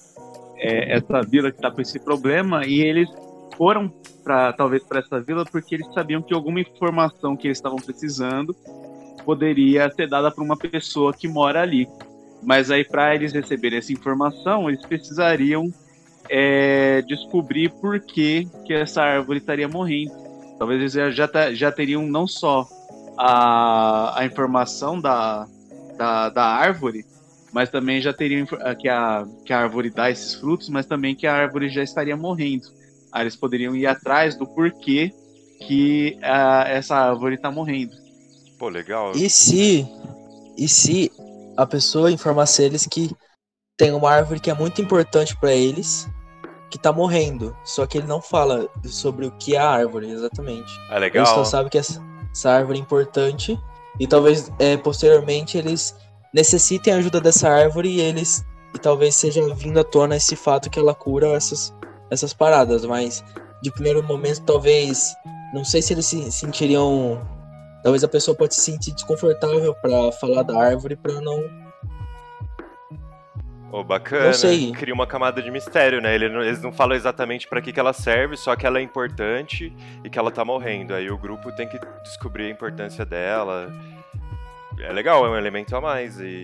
é, 0.57 0.97
essa 0.97 1.21
vila 1.21 1.51
que 1.51 1.61
tá 1.61 1.69
com 1.69 1.81
esse 1.81 1.99
problema 1.99 2.65
e 2.65 2.81
eles 2.81 3.09
foram 3.55 3.89
para 4.23 4.53
talvez 4.53 4.83
para 4.83 4.99
essa 4.99 5.19
vila 5.21 5.43
porque 5.45 5.75
eles 5.75 5.87
sabiam 5.93 6.21
que 6.21 6.33
alguma 6.33 6.59
informação 6.59 7.35
que 7.35 7.47
eles 7.47 7.57
estavam 7.57 7.77
precisando 7.77 8.55
poderia 9.25 9.89
ser 9.91 10.07
dada 10.07 10.31
para 10.31 10.43
uma 10.43 10.57
pessoa 10.57 11.13
que 11.13 11.27
mora 11.27 11.61
ali. 11.61 11.87
Mas 12.41 12.71
aí 12.71 12.83
para 12.83 13.13
eles 13.15 13.33
receberem 13.33 13.79
essa 13.79 13.91
informação, 13.91 14.69
eles 14.69 14.81
precisariam 14.85 15.71
é, 16.29 17.01
descobrir 17.01 17.69
por 17.69 17.99
que, 17.99 18.47
que 18.65 18.73
essa 18.73 19.01
árvore 19.01 19.39
estaria 19.39 19.67
morrendo. 19.67 20.13
Talvez 20.57 20.79
eles 20.79 20.93
já, 20.93 21.09
já, 21.11 21.27
tá- 21.27 21.53
já 21.53 21.71
teriam 21.71 22.05
não 22.05 22.27
só 22.27 22.67
a, 23.17 24.19
a 24.19 24.25
informação 24.25 24.99
da, 24.99 25.47
da, 25.97 26.29
da 26.29 26.45
árvore, 26.45 27.05
mas 27.51 27.69
também 27.69 28.01
já 28.01 28.13
teriam 28.13 28.45
que 28.79 28.87
a, 28.87 29.25
que 29.43 29.51
a 29.51 29.59
árvore 29.59 29.89
dá 29.89 30.09
esses 30.09 30.35
frutos, 30.35 30.69
mas 30.69 30.85
também 30.85 31.15
que 31.15 31.25
a 31.27 31.33
árvore 31.33 31.69
já 31.69 31.83
estaria 31.83 32.15
morrendo. 32.15 32.67
Aí 33.11 33.23
eles 33.23 33.35
poderiam 33.35 33.75
ir 33.75 33.87
atrás 33.87 34.35
do 34.35 34.45
porquê 34.45 35.11
que 35.67 36.17
ah, 36.21 36.65
essa 36.67 36.95
árvore 36.95 37.35
está 37.35 37.51
morrendo. 37.51 37.93
Pô, 38.57 38.69
legal. 38.69 39.13
E 39.13 39.29
se. 39.29 39.85
E 40.57 40.67
se 40.67 41.11
a 41.59 41.65
pessoa 41.65 42.09
informasse 42.09 42.63
eles 42.63 42.87
que 42.87 43.11
tem 43.77 43.91
uma 43.91 44.09
árvore 44.09 44.39
que 44.39 44.49
é 44.49 44.53
muito 44.53 44.81
importante 44.81 45.35
pra 45.37 45.51
eles, 45.51 46.07
que 46.69 46.79
tá 46.79 46.93
morrendo. 46.93 47.55
Só 47.65 47.85
que 47.85 47.97
ele 47.97 48.07
não 48.07 48.21
fala 48.21 48.69
sobre 48.85 49.25
o 49.25 49.31
que 49.31 49.57
é 49.57 49.59
a 49.59 49.69
árvore, 49.69 50.09
exatamente. 50.09 50.71
É 50.89 50.97
legal. 50.97 51.25
Eles 51.25 51.35
só 51.35 51.43
sabem 51.43 51.69
que 51.69 51.77
essa, 51.77 52.01
essa 52.31 52.51
árvore 52.51 52.79
é 52.79 52.81
importante. 52.81 53.59
E 53.99 54.07
talvez 54.07 54.49
é, 54.57 54.77
posteriormente 54.77 55.57
eles 55.57 55.93
necessitem 56.33 56.93
a 56.93 56.97
ajuda 56.97 57.19
dessa 57.19 57.49
árvore 57.49 57.89
e 57.89 57.99
eles. 57.99 58.45
E 58.73 58.79
talvez 58.79 59.15
seja 59.15 59.53
vindo 59.53 59.81
à 59.81 59.83
tona 59.83 60.15
esse 60.15 60.37
fato 60.37 60.69
que 60.69 60.79
ela 60.79 60.95
cura 60.95 61.27
essas, 61.33 61.73
essas 62.09 62.33
paradas. 62.33 62.85
Mas 62.85 63.21
de 63.61 63.69
primeiro 63.69 64.01
momento, 64.01 64.43
talvez. 64.43 65.13
Não 65.53 65.65
sei 65.65 65.81
se 65.81 65.91
eles 65.91 66.05
se 66.05 66.31
sentiriam. 66.31 67.19
Talvez 67.83 68.03
a 68.03 68.07
pessoa 68.07 68.35
pode 68.35 68.55
se 68.55 68.61
sentir 68.61 68.91
desconfortável 68.93 69.73
pra 69.75 70.11
falar 70.13 70.43
da 70.43 70.59
árvore 70.59 70.95
pra 70.95 71.13
não. 71.21 71.69
Ô, 73.71 73.83
bacana. 73.83 74.25
Não 74.25 74.33
sei. 74.33 74.71
Cria 74.71 74.93
uma 74.93 75.05
camada 75.05 75.41
de 75.41 75.51
mistério, 75.51 76.01
né? 76.01 76.15
Eles 76.15 76.61
não 76.61 76.71
falam 76.71 76.95
exatamente 76.95 77.47
pra 77.47 77.61
que, 77.61 77.71
que 77.71 77.79
ela 77.79 77.93
serve, 77.93 78.35
só 78.35 78.55
que 78.55 78.65
ela 78.65 78.79
é 78.79 78.81
importante 78.81 79.73
e 80.03 80.09
que 80.09 80.17
ela 80.17 80.31
tá 80.31 80.43
morrendo. 80.43 80.93
Aí 80.93 81.09
o 81.09 81.17
grupo 81.17 81.51
tem 81.51 81.67
que 81.67 81.79
descobrir 82.03 82.45
a 82.45 82.49
importância 82.49 83.05
dela. 83.05 83.71
É 84.79 84.91
legal, 84.91 85.25
é 85.25 85.29
um 85.29 85.35
elemento 85.35 85.75
a 85.75 85.81
mais 85.81 86.19
e. 86.19 86.43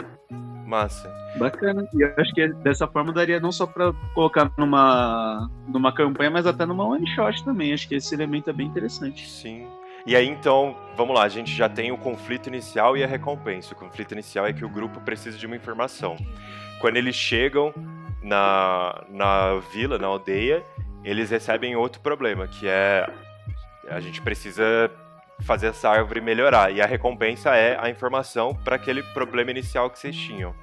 Massa. 0.65 1.13
Bacana. 1.37 1.87
E 1.93 2.01
eu 2.01 2.11
acho 2.17 2.33
que 2.33 2.47
dessa 2.47 2.87
forma 2.87 3.13
daria 3.13 3.39
não 3.39 3.51
só 3.51 3.67
para 3.67 3.93
colocar 4.15 4.51
numa, 4.57 5.47
numa 5.67 5.93
campanha, 5.93 6.31
mas 6.31 6.47
até 6.47 6.65
numa 6.65 6.87
one 6.87 7.07
shot 7.13 7.43
também. 7.45 7.71
Acho 7.71 7.87
que 7.87 7.95
esse 7.95 8.15
elemento 8.15 8.49
é 8.49 8.53
bem 8.53 8.65
interessante. 8.65 9.29
Sim. 9.29 9.67
E 10.05 10.15
aí 10.15 10.27
então, 10.27 10.77
vamos 10.95 11.15
lá, 11.15 11.23
a 11.23 11.29
gente 11.29 11.51
já 11.51 11.67
tem 11.67 11.91
o 11.91 11.97
conflito 11.97 12.47
inicial 12.47 12.95
e 12.95 13.03
a 13.03 13.07
recompensa. 13.07 13.73
O 13.73 13.77
conflito 13.77 14.11
inicial 14.11 14.45
é 14.45 14.53
que 14.53 14.63
o 14.63 14.69
grupo 14.69 15.01
precisa 15.01 15.37
de 15.37 15.45
uma 15.47 15.55
informação. 15.55 16.15
Quando 16.79 16.97
eles 16.97 17.15
chegam 17.15 17.73
na, 18.21 19.03
na 19.09 19.55
vila, 19.73 19.97
na 19.97 20.05
aldeia, 20.05 20.63
eles 21.03 21.31
recebem 21.31 21.75
outro 21.75 22.01
problema, 22.01 22.47
que 22.47 22.67
é 22.67 23.09
a 23.89 23.99
gente 23.99 24.21
precisa 24.21 24.91
fazer 25.41 25.67
essa 25.67 25.89
árvore 25.89 26.21
melhorar. 26.21 26.71
E 26.71 26.81
a 26.81 26.85
recompensa 26.85 27.55
é 27.55 27.77
a 27.79 27.89
informação 27.89 28.53
para 28.53 28.75
aquele 28.75 29.01
problema 29.01 29.51
inicial 29.51 29.89
que 29.89 29.97
vocês 29.97 30.15
tinham. 30.15 30.53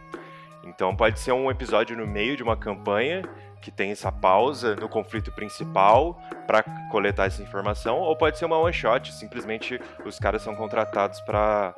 Então 0.65 0.95
pode 0.95 1.19
ser 1.19 1.33
um 1.33 1.51
episódio 1.51 1.97
no 1.97 2.07
meio 2.07 2.37
de 2.37 2.43
uma 2.43 2.57
campanha 2.57 3.23
que 3.63 3.71
tem 3.71 3.93
essa 3.93 4.13
pausa 4.13 4.77
no 4.77 4.89
conflito 4.89 5.33
principal 5.33 6.21
para 6.47 6.63
coletar 6.91 7.27
essa 7.27 7.43
informação, 7.43 7.99
ou 7.99 8.15
pode 8.17 8.37
ser 8.37 8.45
uma 8.45 8.59
one 8.59 8.73
shot, 8.73 9.13
simplesmente 9.15 9.81
os 10.05 10.19
caras 10.19 10.43
são 10.43 10.55
contratados 10.55 11.21
para 11.21 11.75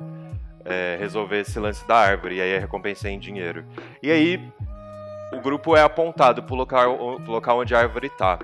resolver 0.99 1.41
esse 1.41 1.59
lance 1.59 1.87
da 1.87 1.95
árvore, 1.95 2.37
e 2.37 2.41
aí 2.41 2.57
a 2.57 2.59
recompensa 2.59 3.07
é 3.07 3.11
em 3.11 3.19
dinheiro. 3.19 3.63
E 4.01 4.11
aí 4.11 4.51
o 5.31 5.39
grupo 5.39 5.75
é 5.75 5.81
apontado 5.83 6.41
pro 6.41 6.55
local, 6.55 7.19
pro 7.19 7.31
local 7.31 7.59
onde 7.59 7.75
a 7.75 7.79
árvore 7.79 8.09
tá. 8.09 8.39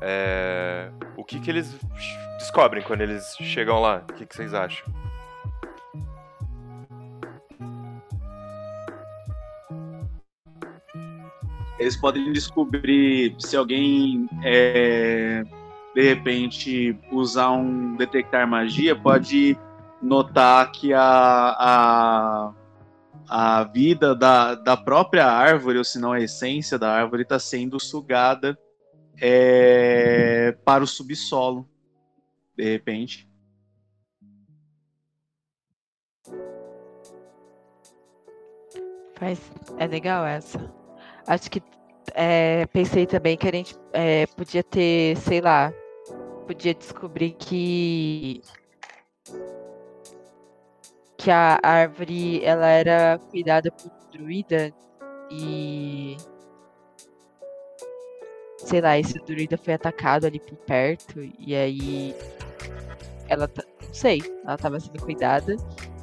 É, 0.00 0.90
o 1.16 1.24
que, 1.24 1.40
que 1.40 1.50
eles 1.50 1.74
descobrem 2.38 2.82
quando 2.82 3.00
eles 3.00 3.36
chegam 3.40 3.80
lá? 3.80 4.02
O 4.08 4.12
que, 4.12 4.26
que 4.26 4.36
vocês 4.36 4.52
acham? 4.52 4.86
Eles 11.82 11.96
podem 11.96 12.32
descobrir 12.32 13.34
se 13.40 13.56
alguém, 13.56 14.28
é, 14.44 15.42
de 15.92 16.00
repente, 16.00 16.96
usar 17.10 17.50
um 17.50 17.96
detectar 17.96 18.46
magia, 18.46 18.94
pode 18.94 19.58
notar 20.00 20.70
que 20.70 20.94
a, 20.94 21.02
a, 21.02 22.54
a 23.28 23.64
vida 23.64 24.14
da, 24.14 24.54
da 24.54 24.76
própria 24.76 25.26
árvore, 25.26 25.78
ou 25.78 25.82
se 25.82 25.98
não 25.98 26.12
a 26.12 26.20
essência 26.20 26.78
da 26.78 26.88
árvore, 26.88 27.22
está 27.24 27.40
sendo 27.40 27.80
sugada 27.80 28.56
é, 29.20 30.56
para 30.64 30.84
o 30.84 30.86
subsolo, 30.86 31.68
de 32.56 32.62
repente. 32.62 33.28
Mas 39.20 39.40
é 39.78 39.86
legal 39.88 40.24
essa. 40.24 40.81
Acho 41.26 41.50
que 41.50 41.62
é, 42.14 42.66
pensei 42.66 43.06
também 43.06 43.36
que 43.36 43.48
a 43.48 43.52
gente 43.52 43.76
é, 43.92 44.26
podia 44.26 44.62
ter, 44.62 45.16
sei 45.16 45.40
lá, 45.40 45.72
podia 46.46 46.74
descobrir 46.74 47.32
que 47.32 48.42
que 51.16 51.30
a 51.30 51.60
árvore 51.62 52.44
ela 52.44 52.66
era 52.66 53.18
cuidada 53.30 53.70
por 53.70 53.92
druida 54.10 54.74
e 55.30 56.16
sei 58.58 58.80
lá, 58.80 58.98
esse 58.98 59.18
druida 59.24 59.56
foi 59.56 59.74
atacado 59.74 60.26
ali 60.26 60.40
por 60.40 60.56
perto 60.58 61.20
e 61.38 61.54
aí 61.54 62.14
ela 63.28 63.48
não 63.56 63.94
sei, 63.94 64.20
ela 64.44 64.54
estava 64.54 64.80
sendo 64.80 65.00
cuidada 65.00 65.56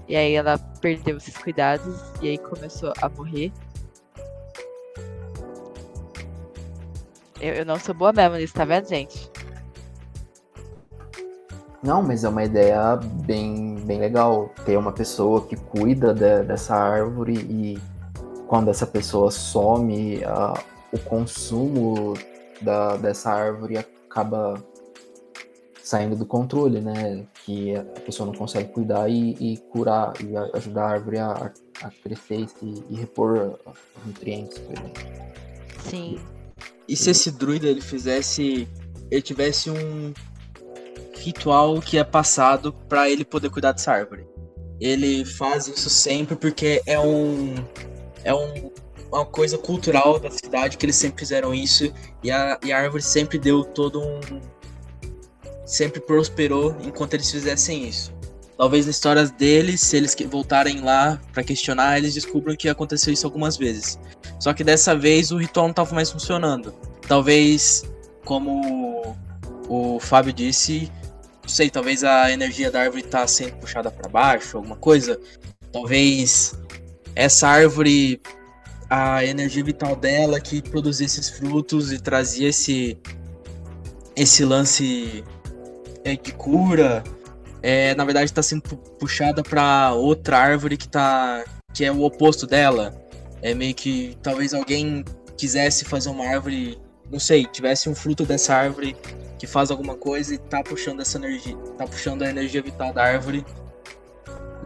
e 0.08 0.16
aí 0.16 0.34
ela 0.34 0.58
perdeu 0.82 1.18
esses 1.18 1.38
cuidados 1.38 2.02
e 2.22 2.30
aí 2.30 2.38
começou 2.38 2.94
a 3.02 3.10
morrer. 3.10 3.52
Eu, 7.40 7.54
eu 7.56 7.66
não 7.66 7.80
sou 7.80 7.96
boa 7.96 8.12
mesmo 8.12 8.36
nisso, 8.36 8.54
tá 8.54 8.66
vendo, 8.66 8.88
gente? 8.88 9.30
Não, 11.82 12.04
mas 12.04 12.24
é 12.24 12.30
uma 12.30 12.44
ideia 12.44 12.98
bem, 13.26 13.76
bem 13.86 14.00
legal. 14.00 14.50
Ter 14.66 14.78
uma 14.78 14.92
pessoa 14.92 15.46
que 15.48 15.56
cuida 15.56 16.14
de, 16.14 16.44
dessa 16.44 16.76
árvore 16.76 17.36
e 17.36 17.80
quando 18.48 18.70
essa 18.70 18.86
pessoa 18.86 19.32
some, 19.32 20.22
a, 20.26 20.54
o 20.92 21.00
consumo 21.00 22.16
da, 22.62 22.98
dessa 22.98 23.32
árvore 23.32 23.78
acaba 23.78 24.62
saindo 25.82 26.16
do 26.16 26.26
controle, 26.26 26.82
né? 26.82 27.26
Que 27.46 27.76
a 27.76 27.84
pessoa 28.02 28.28
não 28.28 28.34
consegue 28.34 28.70
cuidar 28.74 29.10
e, 29.10 29.32
e 29.40 29.58
curar 29.72 30.14
e 30.22 30.36
ajudar 30.58 30.84
a 30.84 30.90
árvore 30.90 31.20
a, 31.20 31.52
a 31.82 31.92
crescer 32.04 32.46
e, 32.62 32.84
e 32.90 32.96
repor 32.96 33.58
os 33.66 34.06
nutrientes, 34.06 34.60
por 34.60 34.74
exemplo. 34.74 35.04
Sim. 35.80 36.20
E 36.90 36.96
se 36.96 37.12
esse 37.12 37.30
druida 37.30 37.68
ele 37.68 37.82
fizesse. 37.82 38.68
Ele 39.12 39.22
tivesse 39.22 39.70
um 39.70 40.14
ritual 41.14 41.80
que 41.82 41.98
é 41.98 42.04
passado 42.04 42.74
para 42.88 43.10
ele 43.10 43.24
poder 43.24 43.50
cuidar 43.50 43.72
dessa 43.72 43.92
árvore. 43.92 44.26
Ele 44.80 45.24
faz 45.24 45.68
isso 45.68 45.90
sempre 45.90 46.36
porque 46.36 46.82
é 46.88 47.00
um. 47.00 47.54
É 48.24 48.34
um, 48.34 48.72
uma 49.12 49.26
coisa 49.26 49.58
cultural 49.58 50.20
da 50.20 50.32
cidade 50.32 50.78
que 50.78 50.86
eles 50.86 50.96
sempre 50.96 51.20
fizeram 51.20 51.54
isso. 51.54 51.94
E 52.24 52.32
a, 52.32 52.60
e 52.64 52.72
a 52.72 52.80
árvore 52.80 53.04
sempre 53.04 53.38
deu 53.38 53.64
todo 53.64 54.02
um. 54.02 54.20
Sempre 55.66 56.02
prosperou 56.02 56.76
enquanto 56.84 57.14
eles 57.14 57.30
fizessem 57.30 57.88
isso. 57.88 58.12
Talvez 58.58 58.86
na 58.86 58.92
história 58.92 59.26
deles, 59.26 59.82
se 59.82 59.96
eles 59.96 60.16
voltarem 60.28 60.82
lá 60.82 61.22
para 61.32 61.44
questionar, 61.44 61.98
eles 61.98 62.16
descubram 62.16 62.56
que 62.56 62.68
aconteceu 62.68 63.14
isso 63.14 63.26
algumas 63.26 63.56
vezes. 63.56 64.00
Só 64.40 64.54
que 64.54 64.64
dessa 64.64 64.96
vez 64.96 65.32
o 65.32 65.38
ritual 65.38 65.68
não 65.68 65.72
estava 65.72 65.94
mais 65.94 66.10
funcionando. 66.10 66.74
Talvez, 67.08 67.84
como 68.24 69.16
o 69.68 70.00
Fábio 70.00 70.32
disse, 70.32 70.90
não 71.44 71.50
sei, 71.50 71.70
talvez 71.70 72.04
a 72.04 72.32
energia 72.32 72.72
da 72.72 72.82
árvore 72.82 73.04
está 73.04 73.28
sendo 73.28 73.56
puxada 73.58 73.92
para 73.92 74.10
baixo, 74.10 74.58
alguma 74.58 74.78
coisa. 74.78 75.20
Talvez 75.72 76.58
essa 77.16 77.48
árvore, 77.48 78.22
a 78.90 79.26
energia 79.26 79.64
vital 79.64 79.96
dela 79.96 80.40
que 80.40 80.62
produzia 80.62 81.06
esses 81.06 81.30
frutos 81.30 81.92
e 81.92 82.00
trazia 82.00 82.50
esse 82.50 82.98
esse 84.16 84.44
lance 84.44 85.24
é, 86.04 86.16
de 86.16 86.34
cura, 86.34 87.04
é, 87.62 87.96
na 87.96 88.04
verdade 88.04 88.26
está 88.26 88.44
sendo 88.44 88.62
puxada 89.00 89.42
para 89.42 89.94
outra 89.94 90.38
árvore 90.38 90.76
que 90.76 90.88
tá 90.88 91.44
que 91.74 91.86
é 91.86 91.92
o 91.92 92.02
oposto 92.02 92.46
dela. 92.46 93.09
É 93.42 93.54
meio 93.54 93.74
que 93.74 94.18
talvez 94.22 94.54
alguém 94.54 95.04
quisesse 95.38 95.86
fazer 95.86 96.10
uma 96.10 96.26
árvore, 96.28 96.78
não 97.10 97.20
sei, 97.20 97.46
tivesse 97.46 97.90
um 97.90 97.96
fruto 97.96 98.26
dessa 98.26 98.54
árvore 98.54 98.96
que 99.38 99.48
faz 99.48 99.72
alguma 99.72 99.96
coisa 99.96 100.36
e 100.36 100.38
tá 100.38 100.62
puxando 100.62 101.00
essa 101.00 101.18
energia, 101.18 101.56
tá 101.78 101.86
puxando 101.86 102.24
a 102.24 102.30
energia 102.30 102.62
vital 102.62 102.92
da 102.92 103.04
árvore 103.04 103.46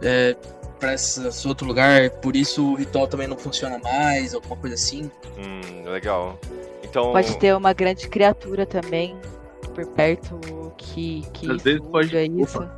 é, 0.02 0.36
para 0.80 0.94
esse 0.94 1.46
outro 1.46 1.66
lugar, 1.66 2.10
por 2.10 2.34
isso 2.34 2.72
o 2.72 2.74
ritual 2.74 3.06
também 3.06 3.28
não 3.28 3.38
funciona 3.38 3.78
mais, 3.78 4.34
alguma 4.34 4.56
coisa 4.56 4.74
assim. 4.74 5.10
Hum, 5.38 5.88
legal. 5.88 6.38
Então 6.82 7.12
pode 7.12 7.38
ter 7.38 7.54
uma 7.54 7.72
grande 7.72 8.08
criatura 8.08 8.66
também 8.66 9.16
por 9.74 9.86
perto 9.86 10.38
que 10.76 11.24
que 11.32 11.50
Às 11.50 11.62
vezes 11.62 11.80
pode 11.80 12.16
isso. 12.16 12.68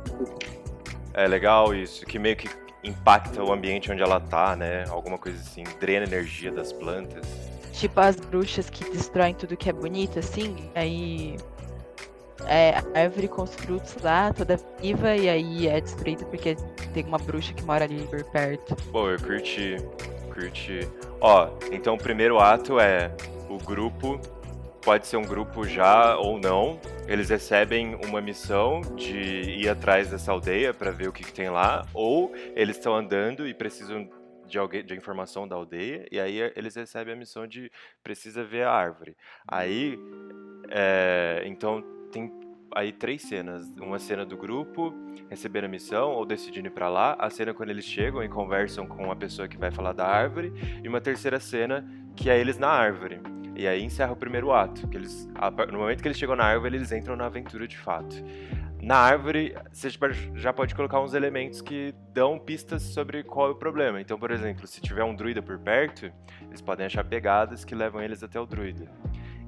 É 1.13 1.27
legal 1.27 1.73
isso, 1.73 2.05
que 2.05 2.19
meio 2.19 2.35
que 2.35 2.47
impacta 2.89 3.43
o 3.43 3.51
ambiente 3.51 3.91
onde 3.91 4.01
ela 4.01 4.19
tá, 4.19 4.55
né? 4.55 4.85
Alguma 4.89 5.17
coisa 5.17 5.39
assim, 5.39 5.63
drena 5.79 6.05
energia 6.05 6.51
das 6.51 6.71
plantas. 6.71 7.25
Tipo 7.73 7.99
as 7.99 8.15
bruxas 8.15 8.69
que 8.69 8.83
destroem 8.89 9.35
tudo 9.35 9.55
que 9.55 9.69
é 9.69 9.73
bonito, 9.73 10.17
assim, 10.17 10.55
aí 10.73 11.37
é, 12.45 12.81
a 12.93 13.01
árvore 13.01 13.27
com 13.27 13.43
os 13.43 13.53
frutos 13.53 13.95
lá, 14.01 14.33
toda 14.33 14.59
viva, 14.81 15.15
e 15.15 15.29
aí 15.29 15.67
é 15.67 15.79
destruída 15.79 16.25
porque 16.25 16.55
tem 16.93 17.03
uma 17.03 17.17
bruxa 17.17 17.53
que 17.53 17.63
mora 17.63 17.85
ali 17.85 18.07
por 18.07 18.23
perto. 18.25 18.75
Pô, 18.91 19.09
eu 19.09 19.19
curti. 19.19 19.77
Curti. 20.33 20.87
Ó, 21.21 21.49
então 21.71 21.95
o 21.95 21.97
primeiro 21.97 22.39
ato 22.39 22.79
é 22.79 23.11
o 23.49 23.57
grupo. 23.57 24.19
Pode 24.87 25.05
ser 25.05 25.17
um 25.17 25.25
grupo 25.25 25.67
já 25.67 26.15
ou 26.15 26.39
não. 26.39 26.79
Eles 27.09 27.29
recebem 27.29 27.93
uma 28.05 28.21
missão 28.21 28.79
de 28.95 29.17
ir 29.17 29.67
atrás 29.67 30.09
dessa 30.09 30.31
aldeia 30.31 30.73
para 30.73 30.91
ver 30.91 31.09
o 31.09 31.11
que, 31.11 31.25
que 31.25 31.33
tem 31.33 31.49
lá. 31.49 31.85
Ou 31.93 32.33
eles 32.55 32.77
estão 32.77 32.95
andando 32.95 33.45
e 33.45 33.53
precisam 33.53 34.09
de, 34.47 34.57
alguém, 34.57 34.85
de 34.85 34.95
informação 34.95 35.45
da 35.45 35.57
aldeia, 35.57 36.07
e 36.09 36.17
aí 36.21 36.39
eles 36.55 36.73
recebem 36.73 37.13
a 37.13 37.17
missão 37.17 37.45
de 37.45 37.69
precisa 38.01 38.45
ver 38.45 38.63
a 38.63 38.71
árvore. 38.71 39.17
Aí, 39.45 39.99
é, 40.69 41.43
então 41.45 41.83
tem 42.09 42.31
aí 42.73 42.93
três 42.93 43.23
cenas. 43.23 43.67
Uma 43.81 43.99
cena 43.99 44.25
do 44.25 44.37
grupo 44.37 44.93
recebendo 45.29 45.65
a 45.65 45.67
missão 45.67 46.11
ou 46.11 46.25
decidindo 46.25 46.69
ir 46.69 46.71
para 46.71 46.87
lá, 46.87 47.17
a 47.19 47.29
cena 47.29 47.53
quando 47.53 47.71
eles 47.71 47.83
chegam 47.83 48.23
e 48.23 48.29
conversam 48.29 48.87
com 48.87 49.11
a 49.11 49.15
pessoa 49.17 49.49
que 49.49 49.57
vai 49.57 49.69
falar 49.69 49.91
da 49.91 50.07
árvore, 50.07 50.53
e 50.81 50.87
uma 50.87 51.01
terceira 51.01 51.41
cena 51.41 51.85
que 52.15 52.29
é 52.29 52.39
eles 52.39 52.57
na 52.57 52.69
árvore. 52.69 53.19
E 53.57 53.67
aí 53.67 53.83
encerra 53.83 54.13
o 54.13 54.15
primeiro 54.15 54.51
ato, 54.51 54.87
que 54.87 54.95
eles 54.95 55.27
no 55.71 55.79
momento 55.79 56.03
que 56.03 56.07
eles 56.07 56.17
chegam 56.17 56.35
na 56.35 56.45
árvore, 56.45 56.75
eles 56.75 56.91
entram 56.91 57.15
na 57.15 57.25
aventura 57.25 57.67
de 57.67 57.75
fato. 57.75 58.23
Na 58.79 58.97
árvore, 58.97 59.55
você 59.73 59.89
já 60.35 60.53
pode 60.53 60.75
colocar 60.75 61.01
uns 61.01 61.15
elementos 61.15 61.59
que 61.59 61.91
dão 62.13 62.37
pistas 62.37 62.83
sobre 62.83 63.23
qual 63.23 63.47
é 63.47 63.51
o 63.51 63.55
problema. 63.55 63.99
Então, 63.99 64.19
por 64.19 64.29
exemplo, 64.29 64.67
se 64.67 64.79
tiver 64.79 65.03
um 65.03 65.15
druida 65.15 65.41
por 65.41 65.57
perto, 65.57 66.11
eles 66.47 66.61
podem 66.61 66.85
achar 66.85 67.03
pegadas 67.03 67.65
que 67.65 67.73
levam 67.73 67.99
eles 67.99 68.21
até 68.21 68.39
o 68.39 68.45
druida. 68.45 68.87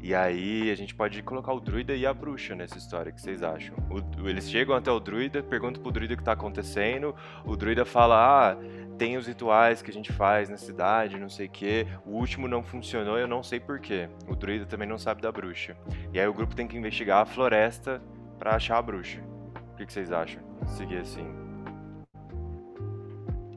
E 0.01 0.15
aí 0.15 0.71
a 0.71 0.75
gente 0.75 0.95
pode 0.95 1.21
colocar 1.21 1.53
o 1.53 1.59
druida 1.59 1.93
e 1.93 2.05
a 2.05 2.13
bruxa 2.13 2.55
nessa 2.55 2.77
história, 2.77 3.11
o 3.11 3.15
que 3.15 3.21
vocês 3.21 3.43
acham? 3.43 3.75
O, 3.89 4.27
eles 4.27 4.49
chegam 4.49 4.73
até 4.73 4.89
o 4.89 4.99
druida, 4.99 5.43
perguntam 5.43 5.83
pro 5.83 5.91
druida 5.91 6.13
o 6.13 6.17
que 6.17 6.23
tá 6.23 6.31
acontecendo, 6.31 7.13
o 7.45 7.55
druida 7.55 7.83
fala, 7.83 8.53
ah, 8.53 8.57
tem 8.99 9.15
os 9.15 9.25
rituais 9.25 9.81
que 9.81 9.89
a 9.89 9.93
gente 9.93 10.11
faz 10.11 10.49
na 10.49 10.57
cidade, 10.57 11.17
não 11.17 11.29
sei 11.29 11.47
o 11.47 11.49
que, 11.49 11.87
o 12.05 12.11
último 12.11 12.49
não 12.49 12.61
funcionou, 12.61 13.17
eu 13.17 13.29
não 13.29 13.41
sei 13.41 13.57
porquê. 13.57 14.09
O 14.27 14.35
druida 14.35 14.65
também 14.65 14.87
não 14.87 14.97
sabe 14.97 15.21
da 15.21 15.31
bruxa. 15.31 15.75
E 16.13 16.19
aí 16.19 16.27
o 16.27 16.33
grupo 16.33 16.53
tem 16.53 16.67
que 16.67 16.77
investigar 16.77 17.21
a 17.21 17.25
floresta 17.25 18.01
para 18.37 18.55
achar 18.55 18.77
a 18.77 18.81
bruxa. 18.81 19.21
O 19.71 19.77
que, 19.77 19.85
que 19.85 19.93
vocês 19.93 20.11
acham? 20.11 20.43
Seguir 20.67 20.97
assim. 20.97 21.25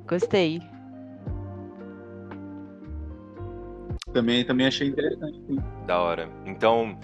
Gostei. 0.06 0.62
Também, 4.12 4.44
também 4.44 4.68
achei 4.68 4.86
interessante. 4.86 5.40
Sim. 5.48 5.58
Da 5.86 6.00
hora. 6.00 6.30
Então, 6.46 6.96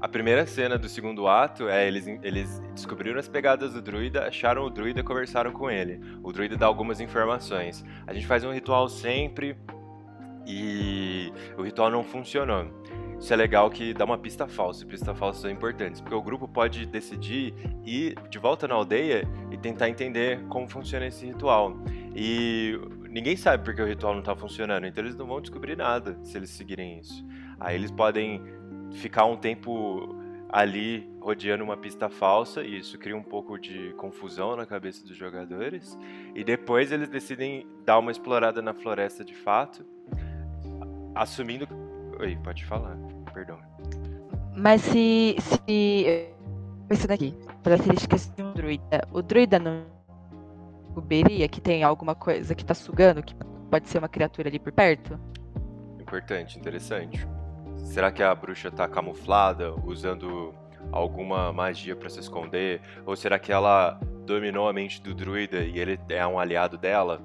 a 0.00 0.08
primeira 0.08 0.46
cena 0.46 0.76
do 0.76 0.88
segundo 0.88 1.26
ato 1.26 1.68
é 1.68 1.86
eles, 1.86 2.06
eles 2.22 2.62
descobriram 2.74 3.18
as 3.18 3.28
pegadas 3.28 3.72
do 3.72 3.80
druida, 3.80 4.26
acharam 4.26 4.64
o 4.64 4.70
druida 4.70 5.00
e 5.00 5.02
conversaram 5.02 5.52
com 5.52 5.70
ele. 5.70 6.00
O 6.22 6.32
druida 6.32 6.56
dá 6.56 6.66
algumas 6.66 7.00
informações. 7.00 7.84
A 8.06 8.12
gente 8.12 8.26
faz 8.26 8.44
um 8.44 8.52
ritual 8.52 8.88
sempre 8.88 9.56
e 10.46 11.32
o 11.56 11.62
ritual 11.62 11.90
não 11.90 12.04
funcionou. 12.04 12.66
Isso 13.18 13.32
é 13.32 13.36
legal 13.36 13.70
que 13.70 13.94
dá 13.94 14.04
uma 14.04 14.18
pista 14.18 14.46
falsa, 14.46 14.84
e 14.84 14.86
pistas 14.86 15.18
falsas 15.18 15.40
são 15.40 15.50
importantes, 15.50 16.02
porque 16.02 16.14
o 16.14 16.20
grupo 16.20 16.46
pode 16.46 16.84
decidir 16.84 17.54
ir 17.82 18.14
de 18.28 18.38
volta 18.38 18.68
na 18.68 18.74
aldeia 18.74 19.26
e 19.50 19.56
tentar 19.56 19.88
entender 19.88 20.42
como 20.48 20.68
funciona 20.68 21.06
esse 21.06 21.24
ritual. 21.24 21.74
E 22.14 22.78
ninguém 23.08 23.34
sabe 23.34 23.64
porque 23.64 23.80
o 23.80 23.86
ritual 23.86 24.12
não 24.12 24.20
está 24.20 24.36
funcionando, 24.36 24.86
então 24.86 25.02
eles 25.02 25.16
não 25.16 25.26
vão 25.26 25.40
descobrir 25.40 25.76
nada 25.76 26.18
se 26.22 26.36
eles 26.36 26.50
seguirem 26.50 26.98
isso. 26.98 27.26
Aí 27.58 27.74
eles 27.74 27.90
podem 27.90 28.42
ficar 28.96 29.24
um 29.24 29.36
tempo 29.36 30.16
ali 30.48 31.08
rodeando 31.20 31.64
uma 31.64 31.76
pista 31.76 32.08
falsa 32.08 32.62
e 32.62 32.78
isso 32.78 32.98
cria 32.98 33.16
um 33.16 33.22
pouco 33.22 33.58
de 33.58 33.92
confusão 33.94 34.56
na 34.56 34.64
cabeça 34.64 35.04
dos 35.06 35.16
jogadores. 35.16 35.98
E 36.34 36.44
depois 36.44 36.92
eles 36.92 37.08
decidem 37.08 37.66
dar 37.84 37.98
uma 37.98 38.10
explorada 38.10 38.62
na 38.62 38.72
floresta 38.72 39.24
de 39.24 39.34
fato, 39.34 39.84
assumindo. 41.14 41.66
Oi, 42.20 42.38
pode 42.42 42.64
falar, 42.64 42.96
perdão. 43.32 43.58
Mas 44.56 44.80
se. 44.82 45.36
se... 45.38 46.30
Pensando 46.88 47.10
aqui, 47.10 47.34
características 47.64 48.32
de 48.34 48.42
um 48.42 48.52
druida. 48.52 49.08
O 49.12 49.20
druida 49.20 49.58
não 49.58 49.84
descobriria 50.84 51.48
que 51.48 51.60
tem 51.60 51.82
alguma 51.82 52.14
coisa 52.14 52.54
que 52.54 52.64
tá 52.64 52.74
sugando, 52.74 53.22
que 53.22 53.34
pode 53.70 53.88
ser 53.88 53.98
uma 53.98 54.08
criatura 54.08 54.48
ali 54.48 54.58
por 54.58 54.72
perto? 54.72 55.18
Importante, 56.00 56.58
interessante. 56.58 57.26
Será 57.86 58.12
que 58.12 58.22
a 58.22 58.34
bruxa 58.34 58.70
tá 58.70 58.86
camuflada, 58.86 59.72
usando 59.84 60.52
alguma 60.92 61.52
magia 61.52 61.96
para 61.96 62.10
se 62.10 62.20
esconder? 62.20 62.82
Ou 63.06 63.16
será 63.16 63.38
que 63.38 63.50
ela 63.50 63.98
dominou 64.26 64.68
a 64.68 64.72
mente 64.72 65.00
do 65.00 65.14
druida 65.14 65.60
e 65.60 65.78
ele 65.78 65.98
é 66.10 66.26
um 66.26 66.38
aliado 66.38 66.76
dela? 66.76 67.20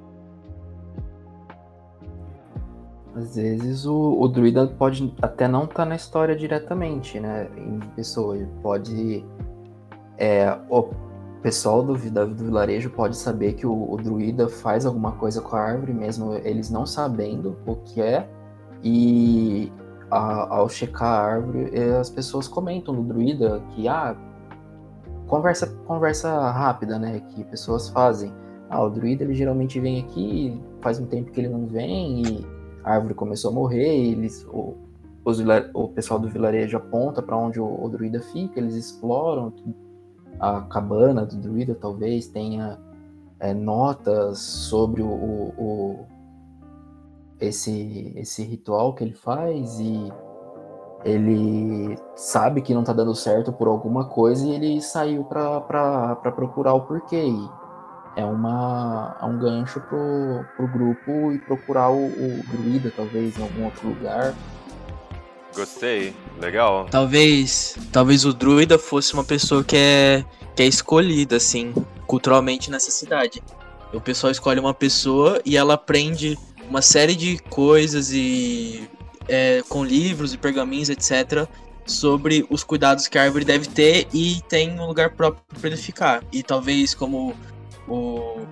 Às 3.13 3.35
vezes 3.35 3.85
o, 3.85 4.17
o 4.21 4.27
druida 4.29 4.67
pode 4.67 5.13
até 5.21 5.45
não 5.47 5.63
estar 5.63 5.75
tá 5.75 5.85
na 5.85 5.95
história 5.95 6.35
diretamente, 6.35 7.19
né? 7.19 7.49
Em 7.57 7.79
pessoa. 7.95 8.38
Ele 8.38 8.47
pode. 8.61 9.25
É, 10.17 10.57
o 10.69 10.89
pessoal 11.41 11.83
do, 11.83 11.93
do 11.93 12.35
vilarejo 12.35 12.89
pode 12.91 13.17
saber 13.17 13.53
que 13.53 13.67
o, 13.67 13.91
o, 13.91 13.97
druida 13.97 14.47
faz 14.47 14.85
alguma 14.85 15.13
coisa 15.13 15.41
com 15.41 15.55
a 15.55 15.59
árvore, 15.59 15.93
mesmo 15.93 16.35
eles 16.35 16.69
não 16.69 16.85
sabendo 16.85 17.57
o 17.65 17.75
que 17.75 18.01
é. 18.01 18.29
E 18.81 19.71
a, 20.11 20.55
ao 20.57 20.67
checar 20.67 21.07
a 21.07 21.21
árvore, 21.21 21.71
as 21.99 22.09
pessoas 22.09 22.47
comentam 22.47 22.93
no 22.93 23.03
druida 23.03 23.63
que, 23.71 23.88
ah, 23.88 24.15
conversa, 25.27 25.67
conversa 25.85 26.51
rápida, 26.51 26.99
né? 26.99 27.21
Que 27.29 27.43
pessoas 27.45 27.88
fazem. 27.89 28.33
Ah, 28.69 28.83
o 28.83 28.89
druida 28.89 29.23
ele 29.23 29.33
geralmente 29.33 29.79
vem 29.79 30.01
aqui, 30.01 30.61
faz 30.81 30.99
um 30.99 31.05
tempo 31.05 31.31
que 31.31 31.39
ele 31.39 31.49
não 31.49 31.65
vem 31.65 32.21
e 32.23 32.45
a 32.83 32.93
árvore 32.93 33.13
começou 33.13 33.51
a 33.51 33.53
morrer, 33.53 34.11
eles, 34.11 34.45
o, 34.49 34.75
os, 35.23 35.39
o 35.73 35.88
pessoal 35.89 36.19
do 36.19 36.27
vilarejo 36.27 36.77
aponta 36.77 37.21
para 37.21 37.38
onde 37.38 37.59
o, 37.59 37.83
o, 37.83 37.89
druida 37.89 38.21
fica, 38.21 38.59
eles 38.59 38.75
exploram 38.75 39.53
a 40.39 40.61
cabana 40.61 41.25
do 41.25 41.35
druida, 41.38 41.75
talvez 41.75 42.27
tenha 42.27 42.79
é, 43.39 43.53
notas 43.53 44.39
sobre 44.39 45.01
o, 45.01 45.07
o, 45.07 46.05
esse, 47.41 48.13
esse 48.15 48.43
ritual 48.43 48.93
que 48.93 49.03
ele 49.03 49.13
faz 49.13 49.80
e 49.80 50.11
ele 51.03 51.97
sabe 52.15 52.61
que 52.61 52.73
não 52.73 52.84
tá 52.84 52.93
dando 52.93 53.15
certo 53.15 53.51
por 53.51 53.68
alguma 53.68 54.05
coisa 54.05 54.45
e 54.45 54.51
ele 54.53 54.81
saiu 54.81 55.23
para 55.23 56.15
procurar 56.35 56.73
o 56.76 56.81
porquê. 56.81 57.26
E 57.26 57.49
é, 58.15 58.23
uma, 58.23 59.18
é 59.19 59.26
um 59.26 59.39
gancho 59.39 59.81
pro, 59.81 60.45
pro 60.55 60.68
grupo 60.68 61.31
e 61.31 61.39
procurar 61.39 61.89
o, 61.89 62.05
o 62.05 62.43
druida, 62.51 62.91
talvez, 62.95 63.38
em 63.38 63.41
algum 63.41 63.65
outro 63.65 63.89
lugar. 63.89 64.35
Gostei, 65.55 66.15
legal. 66.39 66.85
Talvez, 66.89 67.77
talvez 67.91 68.23
o 68.23 68.34
druida 68.34 68.77
fosse 68.77 69.13
uma 69.13 69.23
pessoa 69.23 69.63
que 69.63 69.76
é, 69.76 70.23
que 70.55 70.63
é 70.63 70.68
escolhida, 70.68 71.38
assim, 71.38 71.73
culturalmente 72.05 72.69
nessa 72.69 72.91
cidade. 72.91 73.41
O 73.93 73.99
pessoal 73.99 74.31
escolhe 74.31 74.59
uma 74.59 74.73
pessoa 74.73 75.41
e 75.43 75.57
ela 75.57 75.73
aprende 75.73 76.38
uma 76.72 76.81
série 76.81 77.18
de 77.18 77.38
coisas 77.49 78.14
e 78.14 78.89
é, 79.27 79.61
com 79.68 79.84
livros 79.84 80.34
e 80.34 80.38
pergaminhos, 80.38 80.89
etc., 80.89 81.45
sobre 81.85 82.45
os 82.49 82.64
cuidados 82.64 83.10
que 83.10 83.18
a 83.18 83.23
árvore 83.23 83.43
deve 83.43 83.68
ter 83.68 84.07
e 84.14 84.41
tem 84.48 84.80
um 84.80 84.88
lugar 84.88 85.10
próprio 85.10 85.43
para 85.60 85.68
ele 85.68 85.77
ficar. 85.77 86.23
E 86.31 86.41
talvez, 86.41 86.95
como 86.95 87.35
o, 87.89 88.48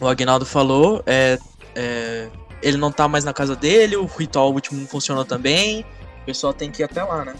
o 0.00 0.08
Agnaldo 0.08 0.46
falou, 0.46 1.02
é, 1.04 1.38
é, 1.74 2.30
ele 2.62 2.78
não 2.78 2.90
tá 2.90 3.06
mais 3.06 3.22
na 3.22 3.34
casa 3.34 3.54
dele, 3.54 3.96
o 3.96 4.06
ritual 4.06 4.50
último 4.50 4.80
não 4.80 4.86
funcionou 4.86 5.24
também, 5.24 5.84
o 6.22 6.24
pessoal 6.24 6.54
tem 6.54 6.70
que 6.70 6.80
ir 6.80 6.84
até 6.86 7.04
lá, 7.04 7.22
né? 7.22 7.34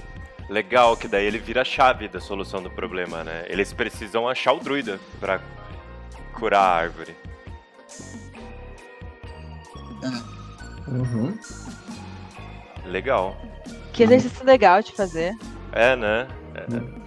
Legal, 0.51 0.95
que 0.95 1.09
daí 1.09 1.25
ele 1.25 1.39
vira 1.39 1.63
a 1.63 1.65
chave 1.65 2.07
da 2.07 2.21
solução 2.21 2.63
do 2.63 2.69
problema, 2.69 3.25
né? 3.25 3.47
Eles 3.49 3.73
precisam 3.73 4.29
achar 4.29 4.53
o 4.53 4.61
druida 4.61 5.01
para 5.19 5.41
curar 6.35 6.61
a 6.61 6.75
árvore. 6.75 7.17
Uhum. 10.89 11.39
Legal. 12.85 13.37
Que 13.93 14.03
exercício 14.03 14.45
legal 14.45 14.83
de 14.83 14.93
fazer. 14.93 15.35
É, 15.73 15.95
né? 15.97 16.27
É. 16.55 16.75
Uhum. 16.75 17.03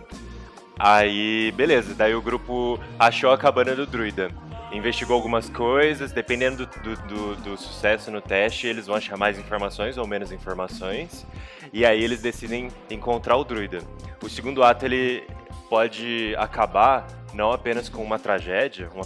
Aí, 0.78 1.52
beleza. 1.56 1.94
Daí 1.94 2.16
o 2.16 2.22
grupo 2.22 2.80
achou 3.00 3.32
a 3.32 3.38
cabana 3.38 3.76
do 3.76 3.86
druida. 3.86 4.30
Investigou 4.72 5.16
algumas 5.16 5.50
coisas, 5.50 6.12
dependendo 6.12 6.66
do, 6.66 6.96
do, 7.08 7.36
do, 7.36 7.58
sucesso 7.58 8.12
no 8.12 8.20
teste, 8.20 8.68
eles 8.68 8.88
vão 8.88 8.96
achar 8.96 9.16
mais 9.16 9.40
informações 9.40 9.98
ou 9.98 10.06
menos 10.06 10.32
informações. 10.32 11.26
E 11.72 11.86
aí 11.86 12.04
eles 12.04 12.22
decidem 12.22 12.70
encontrar 12.90 13.38
o 13.38 13.44
druida. 13.44 13.80
O 14.22 14.30
segundo 14.30 14.64
ato 14.64 14.86
ele 14.86 15.26
pode 15.70 16.36
acabar 16.38 17.08
não 17.34 17.52
apenas 17.52 17.88
com 17.88 18.04
uma 18.04 18.20
tragédia, 18.20 18.90
uma 18.94 19.04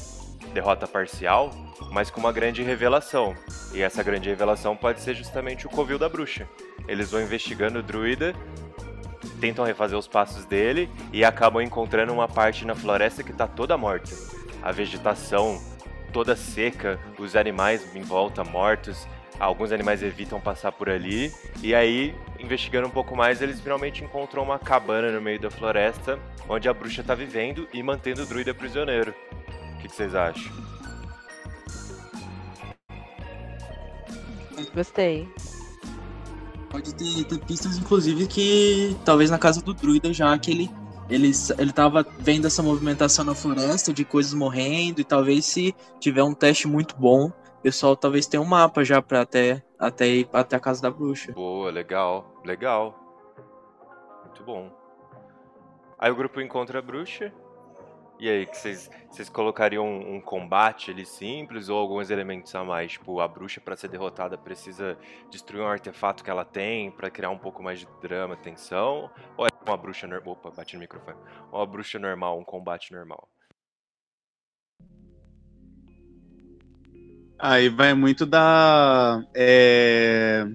derrota 0.54 0.88
parcial, 0.88 1.52
mas 1.92 2.10
com 2.10 2.20
uma 2.20 2.32
grande 2.32 2.64
revelação. 2.64 3.36
E 3.74 3.82
essa 3.82 4.04
grande 4.04 4.30
revelação 4.30 4.76
pode 4.76 5.02
ser 5.02 5.14
justamente 5.14 5.68
o 5.68 5.70
covil 5.70 6.00
da 6.00 6.10
bruxa. 6.10 6.48
Eles 6.88 7.12
vão 7.12 7.22
investigando 7.22 7.80
o 7.80 7.84
druida, 7.84 8.34
tentam 9.40 9.66
refazer 9.66 9.98
os 9.98 10.08
passos 10.08 10.46
dele 10.46 10.90
e 11.14 11.24
acabam 11.24 11.62
encontrando 11.62 12.14
uma 12.14 12.28
parte 12.28 12.66
na 12.66 12.76
floresta 12.76 13.24
que 13.24 13.32
está 13.32 13.48
toda 13.48 13.78
morta. 13.78 14.12
A 14.62 14.72
vegetação 14.72 15.62
toda 16.12 16.36
seca, 16.36 17.00
os 17.18 17.36
animais 17.36 17.96
em 17.96 18.02
volta 18.02 18.44
mortos, 18.44 19.08
alguns 19.40 19.72
animais 19.72 20.04
evitam 20.04 20.40
passar 20.42 20.72
por 20.72 20.90
ali. 20.90 21.32
E 21.62 21.74
aí, 21.74 22.16
investigando 22.40 22.88
um 22.88 22.92
pouco 22.92 23.16
mais, 23.16 23.42
eles 23.42 23.62
finalmente 23.62 24.04
encontram 24.04 24.44
uma 24.44 24.60
cabana 24.60 25.12
no 25.12 25.22
meio 25.22 25.40
da 25.40 25.50
floresta 25.50 26.20
onde 26.48 26.68
a 26.68 26.74
bruxa 26.74 27.02
está 27.02 27.14
vivendo 27.14 27.68
e 27.72 27.82
mantendo 27.84 28.24
o 28.24 28.26
druida 28.26 28.54
prisioneiro. 28.54 29.14
O 29.80 29.82
que, 29.82 29.88
que 29.88 29.96
vocês 29.96 30.14
acham? 30.14 30.52
Gostei. 34.76 35.26
Pode 36.70 36.94
ter, 36.94 37.24
ter, 37.24 37.40
pistas, 37.46 37.78
inclusive, 37.78 38.28
que 38.28 38.94
talvez 39.06 39.32
na 39.32 39.40
casa 39.40 39.62
do 39.62 39.74
druida 39.74 40.12
já 40.12 40.38
que 40.38 40.52
ele, 40.52 40.70
ele, 41.10 41.32
ele 41.58 41.72
tava 41.72 42.06
vendo 42.20 42.46
essa 42.46 42.62
movimentação 42.62 43.24
na 43.24 43.34
floresta 43.34 43.94
de 43.94 44.04
coisas 44.04 44.34
morrendo, 44.34 45.00
e 45.00 45.06
talvez 45.06 45.46
se 45.46 45.74
tiver 45.98 46.24
um 46.24 46.34
teste 46.34 46.68
muito 46.68 46.98
bom, 46.98 47.28
o 47.28 47.62
pessoal 47.62 47.96
talvez 47.96 48.28
tenha 48.28 48.42
um 48.42 48.46
mapa 48.46 48.84
já 48.84 49.02
pra 49.02 49.22
até, 49.22 49.64
até 49.80 50.08
ir 50.08 50.30
até 50.34 50.58
a 50.58 50.60
casa 50.60 50.82
da 50.82 50.92
bruxa. 50.92 51.32
Boa, 51.32 51.72
legal, 51.72 52.42
legal. 52.44 53.00
Muito 54.26 54.44
bom. 54.44 54.70
Aí 55.98 56.12
o 56.12 56.16
grupo 56.16 56.42
encontra 56.42 56.80
a 56.80 56.82
bruxa, 56.82 57.34
e 58.20 58.30
aí, 58.30 58.46
que 58.46 58.58
vocês, 58.58 59.30
colocariam 59.30 59.88
um, 59.88 60.16
um, 60.16 60.22
combate 60.22 60.92
ali 60.92 61.06
simples 61.06 61.70
ou 61.70 61.78
alguns 61.78 62.10
elementos 62.10 62.54
a 62.54 62.66
mais? 62.66 62.92
Tipo, 62.92 63.22
a 63.22 63.28
bruxa 63.28 63.62
para 63.62 63.78
ser 63.78 63.88
derrotada 63.88 64.38
precisa 64.38 64.98
destruir 65.32 65.62
um 65.62 65.68
artefato 65.68 66.22
que 66.22 66.30
ela 66.30 66.44
tem 66.44 66.92
para 66.92 67.10
criar 67.10 67.30
um 67.30 67.38
pouco 67.38 67.64
mais 67.64 67.80
de 67.80 67.88
drama, 68.02 68.36
tensão? 68.36 69.10
Ou 69.38 69.46
é 69.46 69.50
uma 69.66 69.78
bruxa 69.78 70.06
normal? 70.06 70.34
Opa, 70.34 70.52
bati 70.52 70.76
no 70.76 70.82
microfone. 70.82 71.18
Uma 71.50 71.66
bruxa 71.66 71.98
normal, 71.98 72.38
um 72.38 72.44
combate 72.44 72.92
normal? 72.92 73.30
Aí 77.40 77.70
vai 77.70 77.94
muito 77.94 78.26
da 78.26 79.24
é, 79.34 80.46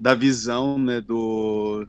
da 0.00 0.16
visão, 0.16 0.76
né, 0.76 1.00
do 1.00 1.86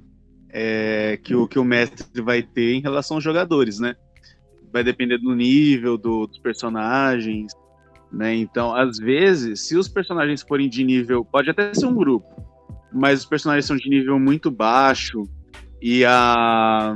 é, 0.50 1.18
que 1.24 1.34
o 1.34 1.48
que 1.48 1.58
o 1.58 1.64
mestre 1.64 2.22
vai 2.22 2.44
ter 2.44 2.76
em 2.76 2.80
relação 2.80 3.18
aos 3.18 3.24
jogadores, 3.24 3.80
né? 3.80 3.96
Vai 4.76 4.84
depender 4.84 5.18
do 5.18 5.34
nível 5.34 5.98
do, 5.98 6.28
dos 6.28 6.38
personagens, 6.38 7.54
né? 8.12 8.36
Então, 8.36 8.76
às 8.76 8.98
vezes, 8.98 9.62
se 9.62 9.78
os 9.78 9.88
personagens 9.88 10.42
forem 10.42 10.68
de 10.68 10.84
nível, 10.84 11.24
pode 11.24 11.50
até 11.50 11.74
ser 11.74 11.86
um 11.86 11.96
grupo, 11.96 12.28
mas 12.92 13.22
os 13.22 13.26
personagens 13.26 13.64
são 13.64 13.78
de 13.78 13.90
nível 13.90 14.20
muito 14.20 14.52
baixo 14.52 15.24
e 15.82 16.04
a, 16.04 16.94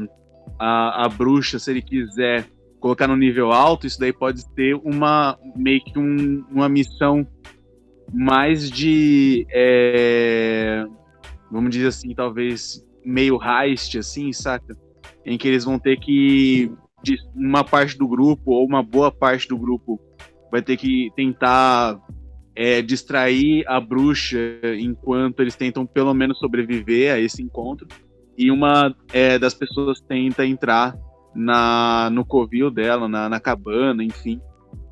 a, 0.60 1.06
a 1.06 1.08
bruxa, 1.08 1.58
se 1.58 1.72
ele 1.72 1.82
quiser 1.82 2.46
colocar 2.82 3.08
no 3.08 3.16
nível 3.16 3.54
alto, 3.54 3.88
isso 3.88 3.98
daí 3.98 4.12
pode 4.12 4.46
ter 4.56 4.76
uma 4.76 5.40
meio 5.56 5.82
que 5.82 5.98
um, 5.98 6.44
uma 6.52 6.68
missão 6.68 7.26
mais 8.14 8.70
de 8.70 9.48
é, 9.52 10.84
vamos 11.50 11.70
dizer 11.70 11.88
assim, 11.88 12.14
talvez 12.14 12.86
meio 13.06 13.40
heist, 13.42 13.98
assim, 13.98 14.34
saca? 14.34 14.78
Em 15.26 15.38
que 15.38 15.48
eles 15.48 15.64
vão 15.64 15.80
ter 15.80 15.98
que 15.98 16.70
de 17.04 17.18
uma 17.36 17.64
parte 17.64 17.98
do 17.98 18.08
grupo 18.08 18.52
ou 18.52 18.66
uma 18.66 18.84
boa 18.84 19.12
parte 19.12 19.48
do 19.48 19.58
grupo 19.58 20.00
vai 20.52 20.62
ter 20.62 20.78
que 20.78 21.12
tentar 21.16 22.00
é, 22.56 22.82
distrair 22.82 23.64
a 23.68 23.80
bruxa 23.80 24.38
enquanto 24.80 25.40
eles 25.40 25.56
tentam 25.56 25.86
pelo 25.86 26.14
menos 26.14 26.40
sobreviver 26.40 27.14
a 27.14 27.20
esse 27.20 27.42
encontro. 27.42 27.88
e 28.38 28.52
uma 28.52 28.96
é, 29.14 29.38
das 29.38 29.54
pessoas 29.54 30.00
tenta 30.02 30.46
entrar 30.46 30.96
na, 31.36 32.10
no 32.12 32.26
covil 32.26 32.72
dela, 32.72 33.08
na, 33.08 33.30
na 33.30 33.40
cabana, 33.40 34.04
enfim, 34.04 34.42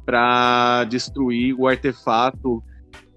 para 0.06 0.84
destruir 0.86 1.54
o 1.58 1.68
artefato 1.68 2.64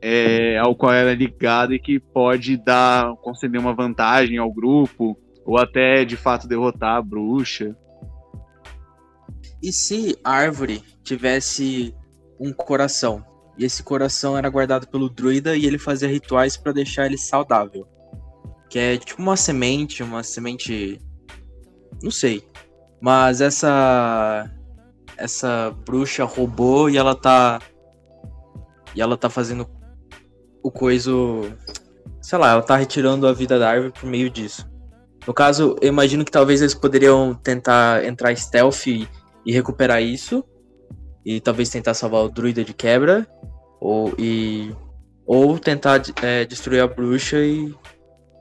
é, 0.00 0.58
ao 0.58 0.74
qual 0.74 0.92
ela 0.92 1.10
é 1.10 1.14
ligada 1.14 1.74
e 1.74 1.78
que 1.78 2.00
pode 2.00 2.56
dar 2.56 3.14
conceder 3.16 3.60
uma 3.60 3.74
vantagem 3.74 4.38
ao 4.38 4.52
grupo 4.52 5.16
ou 5.44 5.58
até 5.58 6.04
de 6.04 6.16
fato 6.16 6.48
derrotar 6.48 6.96
a 6.96 7.02
bruxa. 7.02 7.76
E 9.62 9.72
se 9.72 10.18
a 10.24 10.32
árvore 10.32 10.82
tivesse 11.02 11.94
um 12.38 12.52
coração 12.52 13.24
e 13.58 13.64
esse 13.64 13.82
coração 13.82 14.38
era 14.38 14.48
guardado 14.48 14.86
pelo 14.88 15.10
druida 15.10 15.54
e 15.54 15.66
ele 15.66 15.78
fazia 15.78 16.08
rituais 16.08 16.56
para 16.56 16.72
deixar 16.72 17.04
ele 17.04 17.18
saudável? 17.18 17.86
Que 18.70 18.78
é 18.78 18.96
tipo 18.96 19.20
uma 19.20 19.36
semente, 19.36 20.02
uma 20.02 20.22
semente. 20.22 20.98
Não 22.02 22.10
sei. 22.10 22.42
Mas 23.00 23.40
essa. 23.40 24.50
Essa 25.16 25.70
bruxa 25.84 26.24
roubou 26.24 26.88
e 26.88 26.96
ela 26.96 27.14
tá. 27.14 27.60
E 28.94 29.02
ela 29.02 29.16
tá 29.16 29.28
fazendo 29.28 29.68
o 30.62 30.70
coiso. 30.70 31.52
Sei 32.22 32.38
lá, 32.38 32.52
ela 32.52 32.62
tá 32.62 32.76
retirando 32.76 33.26
a 33.26 33.32
vida 33.32 33.58
da 33.58 33.68
árvore 33.68 33.92
por 33.92 34.08
meio 34.08 34.30
disso. 34.30 34.66
No 35.26 35.34
caso, 35.34 35.76
eu 35.82 35.88
imagino 35.88 36.24
que 36.24 36.30
talvez 36.30 36.62
eles 36.62 36.74
poderiam 36.74 37.34
tentar 37.34 38.04
entrar 38.04 38.34
stealth 38.34 38.86
e 39.44 39.52
recuperar 39.52 40.02
isso. 40.02 40.44
E 41.24 41.40
talvez 41.40 41.68
tentar 41.68 41.94
salvar 41.94 42.22
o 42.22 42.28
druida 42.28 42.64
de 42.64 42.74
quebra. 42.74 43.26
Ou, 43.80 44.14
e, 44.18 44.74
ou 45.26 45.58
tentar 45.58 46.02
é, 46.22 46.44
destruir 46.44 46.80
a 46.80 46.86
bruxa 46.86 47.38
e 47.38 47.74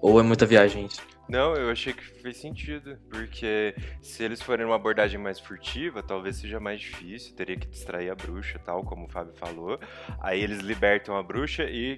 ou 0.01 0.19
é 0.19 0.23
muita 0.23 0.45
viagem 0.45 0.85
isso? 0.85 1.01
Não, 1.29 1.53
eu 1.53 1.69
achei 1.69 1.93
que 1.93 2.03
fez 2.03 2.37
sentido, 2.37 2.97
porque 3.07 3.75
se 4.01 4.23
eles 4.23 4.41
forem 4.41 4.65
uma 4.65 4.75
abordagem 4.75 5.19
mais 5.19 5.39
furtiva, 5.39 6.01
talvez 6.01 6.37
seja 6.37 6.59
mais 6.59 6.81
difícil, 6.81 7.35
teria 7.35 7.55
que 7.55 7.67
distrair 7.67 8.09
a 8.09 8.15
bruxa, 8.15 8.57
tal, 8.57 8.83
como 8.83 9.05
o 9.05 9.09
Fábio 9.09 9.33
falou. 9.35 9.79
Aí 10.21 10.41
eles 10.41 10.59
libertam 10.59 11.15
a 11.15 11.21
bruxa 11.21 11.65
e 11.65 11.97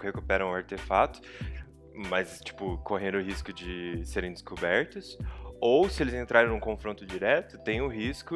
recuperam 0.00 0.50
o 0.50 0.54
artefato, 0.54 1.20
mas, 1.94 2.40
tipo, 2.40 2.76
correndo 2.78 3.18
o 3.18 3.22
risco 3.22 3.52
de 3.52 4.04
serem 4.04 4.32
descobertos. 4.32 5.16
Ou 5.64 5.88
se 5.88 6.02
eles 6.02 6.12
entrarem 6.12 6.50
num 6.50 6.58
confronto 6.58 7.06
direto, 7.06 7.56
tem 7.58 7.80
o 7.80 7.86
risco 7.86 8.34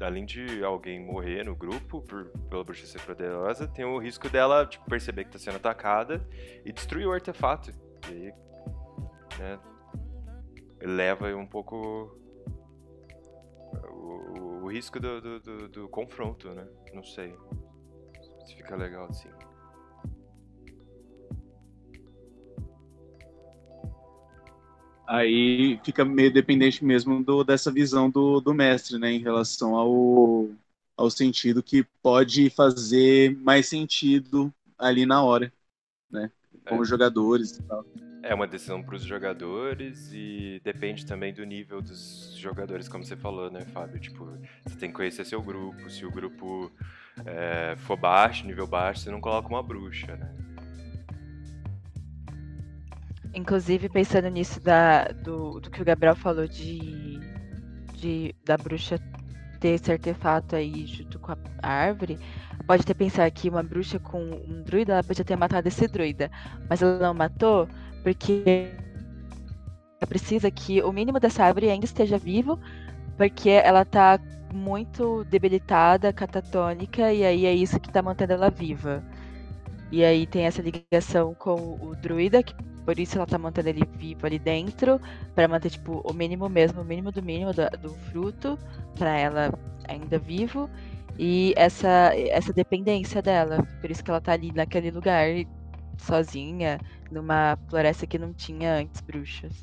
além 0.00 0.24
de 0.24 0.64
alguém 0.64 0.98
morrer 1.00 1.44
no 1.44 1.54
grupo 1.54 2.02
por, 2.02 2.26
pela 2.50 2.64
bruxa 2.64 2.84
ser 2.84 3.00
poderosa, 3.02 3.68
tem 3.68 3.84
o 3.84 3.96
risco 3.96 4.28
dela 4.28 4.66
tipo, 4.66 4.84
perceber 4.86 5.22
que 5.22 5.36
está 5.36 5.38
sendo 5.38 5.58
atacada 5.58 6.26
e 6.64 6.72
destruir 6.72 7.06
o 7.06 7.12
artefato. 7.12 7.70
E 8.10 8.12
aí, 8.12 8.34
né, 9.38 9.60
leva 10.80 11.28
um 11.36 11.46
pouco 11.46 12.18
o, 13.88 14.64
o 14.64 14.66
risco 14.66 14.98
do, 14.98 15.20
do, 15.20 15.40
do, 15.40 15.68
do, 15.68 15.88
confronto, 15.88 16.52
né? 16.52 16.66
Não 16.92 17.04
sei 17.04 17.36
se 18.46 18.56
fica 18.56 18.74
legal 18.74 19.06
assim. 19.06 19.30
Aí 25.06 25.80
fica 25.84 26.04
meio 26.04 26.32
dependente 26.32 26.84
mesmo 26.84 27.22
do, 27.22 27.44
dessa 27.44 27.70
visão 27.70 28.08
do, 28.08 28.40
do 28.40 28.54
mestre, 28.54 28.98
né? 28.98 29.12
Em 29.12 29.20
relação 29.20 29.74
ao, 29.74 30.48
ao 30.96 31.10
sentido 31.10 31.62
que 31.62 31.84
pode 32.02 32.50
fazer 32.50 33.36
mais 33.38 33.66
sentido 33.66 34.52
ali 34.78 35.04
na 35.04 35.22
hora, 35.22 35.52
né? 36.10 36.30
com 36.68 36.78
os 36.78 36.88
jogadores 36.88 37.56
e 37.56 37.62
tal. 37.62 37.84
É 38.22 38.32
uma 38.32 38.46
decisão 38.46 38.82
para 38.82 38.94
os 38.94 39.02
jogadores 39.02 40.12
e 40.12 40.60
depende 40.62 41.04
também 41.04 41.34
do 41.34 41.44
nível 41.44 41.82
dos 41.82 42.36
jogadores, 42.36 42.88
como 42.88 43.04
você 43.04 43.16
falou, 43.16 43.50
né, 43.50 43.62
Fábio? 43.62 43.98
Tipo, 43.98 44.26
você 44.64 44.76
tem 44.76 44.90
que 44.90 44.94
conhecer 44.94 45.24
seu 45.24 45.42
grupo. 45.42 45.90
Se 45.90 46.06
o 46.06 46.10
grupo 46.10 46.70
é, 47.26 47.74
for 47.78 47.96
baixo, 47.96 48.46
nível 48.46 48.66
baixo, 48.66 49.00
você 49.00 49.10
não 49.10 49.20
coloca 49.20 49.48
uma 49.48 49.62
bruxa, 49.62 50.16
né? 50.16 50.32
Inclusive, 53.34 53.88
pensando 53.88 54.28
nisso 54.28 54.60
da, 54.60 55.04
do, 55.08 55.60
do 55.60 55.70
que 55.70 55.80
o 55.80 55.84
Gabriel 55.84 56.14
falou 56.14 56.46
de, 56.46 57.18
de 57.94 58.34
da 58.44 58.56
bruxa 58.58 58.98
ter 59.58 59.70
esse 59.70 59.90
artefato 59.90 60.56
aí 60.56 60.86
junto 60.86 61.18
com 61.18 61.32
a 61.32 61.36
árvore, 61.62 62.18
pode 62.66 62.84
ter 62.84 62.94
pensado 62.94 63.30
que 63.32 63.48
uma 63.48 63.62
bruxa 63.62 63.98
com 63.98 64.22
um 64.22 64.62
druida, 64.62 64.94
ela 64.94 65.04
podia 65.04 65.24
ter 65.24 65.36
matado 65.36 65.68
esse 65.68 65.86
druida. 65.88 66.30
Mas 66.68 66.82
ela 66.82 66.98
não 66.98 67.14
matou 67.14 67.68
porque 68.02 68.72
ela 70.00 70.08
precisa 70.08 70.50
que 70.50 70.82
o 70.82 70.92
mínimo 70.92 71.20
dessa 71.20 71.44
árvore 71.44 71.70
ainda 71.70 71.84
esteja 71.84 72.18
vivo, 72.18 72.58
porque 73.16 73.50
ela 73.50 73.84
tá 73.84 74.18
muito 74.52 75.24
debilitada, 75.24 76.12
catatônica, 76.12 77.12
e 77.12 77.24
aí 77.24 77.46
é 77.46 77.54
isso 77.54 77.80
que 77.80 77.90
tá 77.90 78.02
mantendo 78.02 78.32
ela 78.34 78.50
viva. 78.50 79.02
E 79.90 80.04
aí 80.04 80.26
tem 80.26 80.44
essa 80.44 80.60
ligação 80.60 81.34
com 81.34 81.78
o 81.80 81.94
druida, 81.94 82.42
que 82.42 82.54
por 82.84 82.98
isso 82.98 83.16
ela 83.16 83.26
tá 83.26 83.38
mantendo 83.38 83.68
ele 83.68 83.86
vivo 83.96 84.26
ali 84.26 84.38
dentro, 84.38 85.00
para 85.34 85.48
manter 85.48 85.70
tipo 85.70 86.02
o 86.04 86.12
mínimo 86.12 86.48
mesmo, 86.48 86.82
o 86.82 86.84
mínimo 86.84 87.10
do 87.12 87.22
mínimo 87.22 87.52
do, 87.52 87.68
do 87.78 87.94
fruto, 88.10 88.58
para 88.98 89.18
ela 89.18 89.52
ainda 89.88 90.18
vivo 90.18 90.68
e 91.18 91.52
essa, 91.56 92.12
essa 92.14 92.52
dependência 92.52 93.20
dela. 93.22 93.66
Por 93.80 93.90
isso 93.90 94.02
que 94.02 94.10
ela 94.10 94.20
tá 94.20 94.32
ali 94.32 94.52
naquele 94.52 94.90
lugar 94.90 95.26
sozinha, 95.98 96.80
numa 97.10 97.58
floresta 97.68 98.06
que 98.06 98.18
não 98.18 98.32
tinha 98.32 98.74
antes 98.74 99.00
bruxas. 99.00 99.62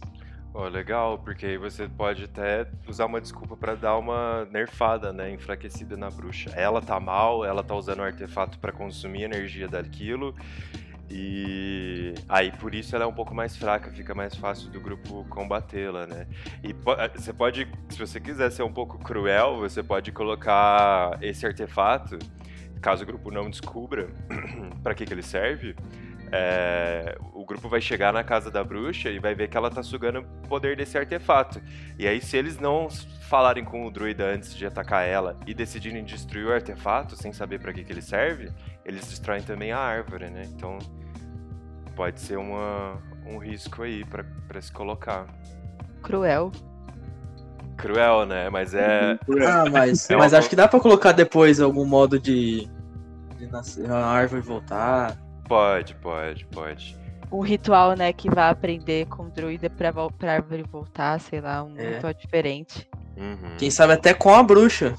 Oh, 0.51 0.67
legal, 0.67 1.19
porque 1.19 1.45
aí 1.45 1.57
você 1.57 1.87
pode 1.87 2.23
até 2.23 2.67
usar 2.87 3.05
uma 3.05 3.21
desculpa 3.21 3.55
para 3.55 3.75
dar 3.75 3.97
uma 3.97 4.45
nerfada, 4.45 5.13
né, 5.13 5.31
enfraquecida 5.31 5.95
na 5.95 6.09
bruxa. 6.09 6.49
Ela 6.55 6.81
tá 6.81 6.99
mal, 6.99 7.45
ela 7.45 7.63
tá 7.63 7.75
usando 7.75 7.99
o 7.99 8.03
artefato 8.03 8.57
para 8.57 8.71
consumir 8.71 9.23
energia 9.23 9.67
daquilo 9.67 10.35
e 11.09 12.13
aí 12.27 12.51
por 12.51 12.75
isso 12.75 12.95
ela 12.95 13.05
é 13.05 13.07
um 13.07 13.13
pouco 13.13 13.33
mais 13.33 13.57
fraca, 13.57 13.89
fica 13.91 14.13
mais 14.13 14.35
fácil 14.35 14.69
do 14.69 14.79
grupo 14.79 15.25
combatê-la, 15.29 16.05
né? 16.05 16.27
E 16.63 16.69
eh, 16.69 17.11
você 17.15 17.33
pode, 17.33 17.67
se 17.89 17.97
você 17.97 18.19
quiser 18.19 18.51
ser 18.51 18.63
um 18.63 18.71
pouco 18.71 18.99
cruel, 18.99 19.57
você 19.57 19.81
pode 19.81 20.11
colocar 20.11 21.17
esse 21.21 21.45
artefato, 21.45 22.19
caso 22.79 23.03
o 23.03 23.05
grupo 23.07 23.31
não 23.31 23.49
descubra 23.49 24.09
para 24.83 24.93
que, 24.93 25.05
que 25.05 25.13
ele 25.13 25.23
serve. 25.23 25.75
É, 26.31 27.17
o 27.33 27.43
grupo 27.43 27.67
vai 27.67 27.81
chegar 27.81 28.13
na 28.13 28.23
casa 28.23 28.51
da 28.51 28.63
bruxa 28.63 29.09
e 29.09 29.19
vai 29.19 29.33
ver 29.33 29.47
que 29.47 29.57
ela 29.57 29.69
tá 29.69 29.81
sugando 29.81 30.19
o 30.19 30.47
poder 30.47 30.77
desse 30.77 30.97
artefato. 30.97 31.61
E 31.97 32.07
aí, 32.07 32.21
se 32.21 32.37
eles 32.37 32.59
não 32.59 32.87
falarem 33.27 33.63
com 33.63 33.85
o 33.85 33.91
druida 33.91 34.25
antes 34.25 34.55
de 34.55 34.65
atacar 34.65 35.07
ela 35.07 35.37
e 35.47 35.53
decidirem 35.53 36.03
destruir 36.03 36.45
o 36.45 36.53
artefato 36.53 37.15
sem 37.15 37.33
saber 37.33 37.59
para 37.59 37.73
que, 37.73 37.83
que 37.83 37.91
ele 37.91 38.01
serve, 38.01 38.51
eles 38.85 39.07
destroem 39.07 39.41
também 39.41 39.71
a 39.71 39.79
árvore, 39.79 40.29
né? 40.29 40.43
Então, 40.45 40.77
pode 41.95 42.19
ser 42.19 42.37
uma, 42.37 42.97
um 43.25 43.37
risco 43.37 43.83
aí 43.83 44.05
para 44.05 44.61
se 44.61 44.71
colocar. 44.71 45.27
Cruel. 46.01 46.51
Cruel, 47.75 48.25
né? 48.25 48.49
Mas 48.49 48.73
é. 48.73 49.17
Ah, 49.47 49.65
mas, 49.71 50.09
é 50.11 50.15
mas 50.15 50.33
acho 50.33 50.49
que 50.49 50.55
dá 50.55 50.67
para 50.67 50.79
colocar 50.79 51.11
depois 51.11 51.59
algum 51.59 51.85
modo 51.85 52.19
de, 52.19 52.69
de 53.37 53.47
nascer, 53.47 53.89
a 53.89 54.05
árvore 54.05 54.41
voltar. 54.41 55.17
Pode, 55.49 55.95
pode, 55.95 56.45
pode. 56.45 56.95
Um 57.31 57.41
ritual, 57.41 57.95
né, 57.95 58.13
que 58.13 58.29
vai 58.29 58.49
aprender 58.49 59.07
com 59.07 59.23
o 59.23 59.29
druida 59.29 59.69
pra, 59.69 59.91
pra 59.91 60.33
árvore 60.33 60.63
voltar, 60.63 61.19
sei 61.19 61.41
lá, 61.41 61.63
um 61.63 61.75
é. 61.75 61.95
ritual 61.95 62.13
diferente. 62.13 62.87
Uhum. 63.17 63.57
Quem 63.57 63.69
sabe 63.71 63.93
até 63.93 64.13
com 64.13 64.33
a 64.33 64.43
bruxa 64.43 64.95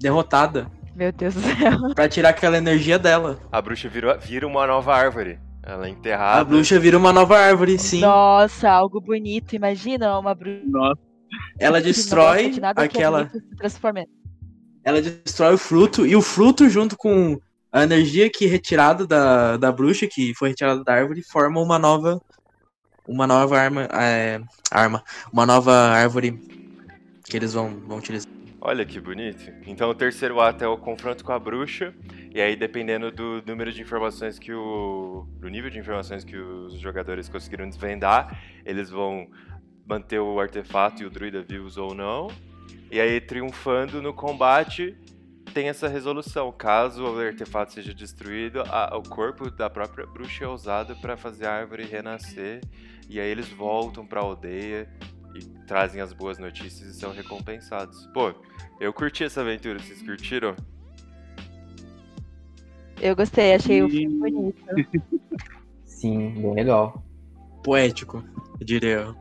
derrotada. 0.00 0.70
Meu 0.94 1.10
Deus 1.12 1.34
do 1.34 1.40
céu. 1.40 1.94
Pra 1.94 2.08
tirar 2.08 2.30
aquela 2.30 2.58
energia 2.58 2.98
dela. 2.98 3.38
A 3.50 3.60
bruxa 3.60 3.88
vira, 3.88 4.16
vira 4.18 4.46
uma 4.46 4.66
nova 4.66 4.94
árvore. 4.94 5.38
Ela 5.62 5.86
é 5.86 5.90
enterrada. 5.90 6.40
A 6.40 6.44
bruxa 6.44 6.78
vira 6.78 6.96
uma 6.98 7.12
nova 7.12 7.38
árvore, 7.38 7.78
sim. 7.78 8.00
Nossa, 8.00 8.70
algo 8.70 9.00
bonito. 9.00 9.54
Imagina 9.54 10.18
uma 10.18 10.34
bruxa. 10.34 10.62
Nossa. 10.66 11.00
Ela 11.58 11.80
destrói 11.80 12.50
Nossa, 12.60 12.74
aquela. 12.76 13.30
É 13.62 14.04
ela 14.84 15.00
destrói 15.00 15.54
o 15.54 15.58
fruto 15.58 16.04
e 16.04 16.14
o 16.16 16.20
fruto 16.20 16.68
junto 16.68 16.96
com 16.96 17.38
a 17.72 17.82
energia 17.82 18.28
que 18.28 18.44
é 18.44 18.48
retirada 18.48 19.06
da, 19.06 19.56
da 19.56 19.72
bruxa, 19.72 20.06
que 20.06 20.34
foi 20.34 20.50
retirada 20.50 20.84
da 20.84 20.92
árvore, 20.92 21.22
forma 21.22 21.58
uma 21.60 21.78
nova. 21.78 22.20
Uma 23.08 23.26
nova 23.26 23.58
arma. 23.58 23.88
É, 23.92 24.40
arma. 24.70 25.02
Uma 25.32 25.46
nova 25.46 25.72
árvore 25.72 26.38
que 27.24 27.36
eles 27.36 27.54
vão, 27.54 27.74
vão 27.80 27.98
utilizar. 27.98 28.30
Olha 28.60 28.84
que 28.84 29.00
bonito. 29.00 29.50
Então 29.66 29.90
o 29.90 29.94
terceiro 29.94 30.38
ato 30.38 30.62
é 30.62 30.68
o 30.68 30.76
confronto 30.76 31.24
com 31.24 31.32
a 31.32 31.38
bruxa. 31.38 31.94
E 32.32 32.40
aí, 32.40 32.54
dependendo 32.54 33.10
do 33.10 33.42
número 33.44 33.72
de 33.72 33.80
informações 33.80 34.38
que 34.38 34.52
o. 34.52 35.26
do 35.40 35.48
nível 35.48 35.70
de 35.70 35.78
informações 35.78 36.22
que 36.24 36.36
os 36.36 36.78
jogadores 36.78 37.28
conseguiram 37.28 37.68
desvendar, 37.68 38.38
eles 38.64 38.90
vão 38.90 39.26
manter 39.84 40.20
o 40.20 40.38
artefato 40.38 41.02
e 41.02 41.06
o 41.06 41.10
druida 41.10 41.42
vivos 41.42 41.76
ou 41.76 41.94
não. 41.94 42.28
E 42.90 43.00
aí, 43.00 43.20
triunfando 43.20 44.00
no 44.00 44.12
combate, 44.12 44.96
tem 45.52 45.68
essa 45.68 45.88
resolução. 45.88 46.50
Caso 46.52 47.04
o 47.04 47.18
artefato 47.18 47.72
seja 47.72 47.92
destruído, 47.92 48.62
a, 48.62 48.96
o 48.96 49.02
corpo 49.02 49.50
da 49.50 49.68
própria 49.68 50.06
bruxa 50.06 50.44
é 50.44 50.48
usado 50.48 50.96
para 50.96 51.16
fazer 51.16 51.46
a 51.46 51.54
árvore 51.54 51.84
renascer. 51.84 52.60
E 53.08 53.20
aí 53.20 53.28
eles 53.28 53.48
voltam 53.48 54.06
para 54.06 54.20
a 54.20 54.24
aldeia 54.24 54.88
e 55.34 55.44
trazem 55.66 56.00
as 56.00 56.12
boas 56.12 56.38
notícias 56.38 56.88
e 56.88 56.98
são 56.98 57.12
recompensados. 57.12 58.06
Pô, 58.14 58.32
eu 58.80 58.92
curti 58.92 59.24
essa 59.24 59.40
aventura, 59.40 59.78
vocês 59.78 60.02
curtiram? 60.02 60.54
Eu 63.00 63.16
gostei, 63.16 63.54
achei 63.54 63.82
o 63.82 63.88
filme 63.90 64.18
bonito. 64.18 64.62
Sim, 65.84 66.34
bem 66.40 66.54
legal. 66.54 67.04
Poético, 67.64 68.24
eu 68.60 68.66
diria. 68.66 69.14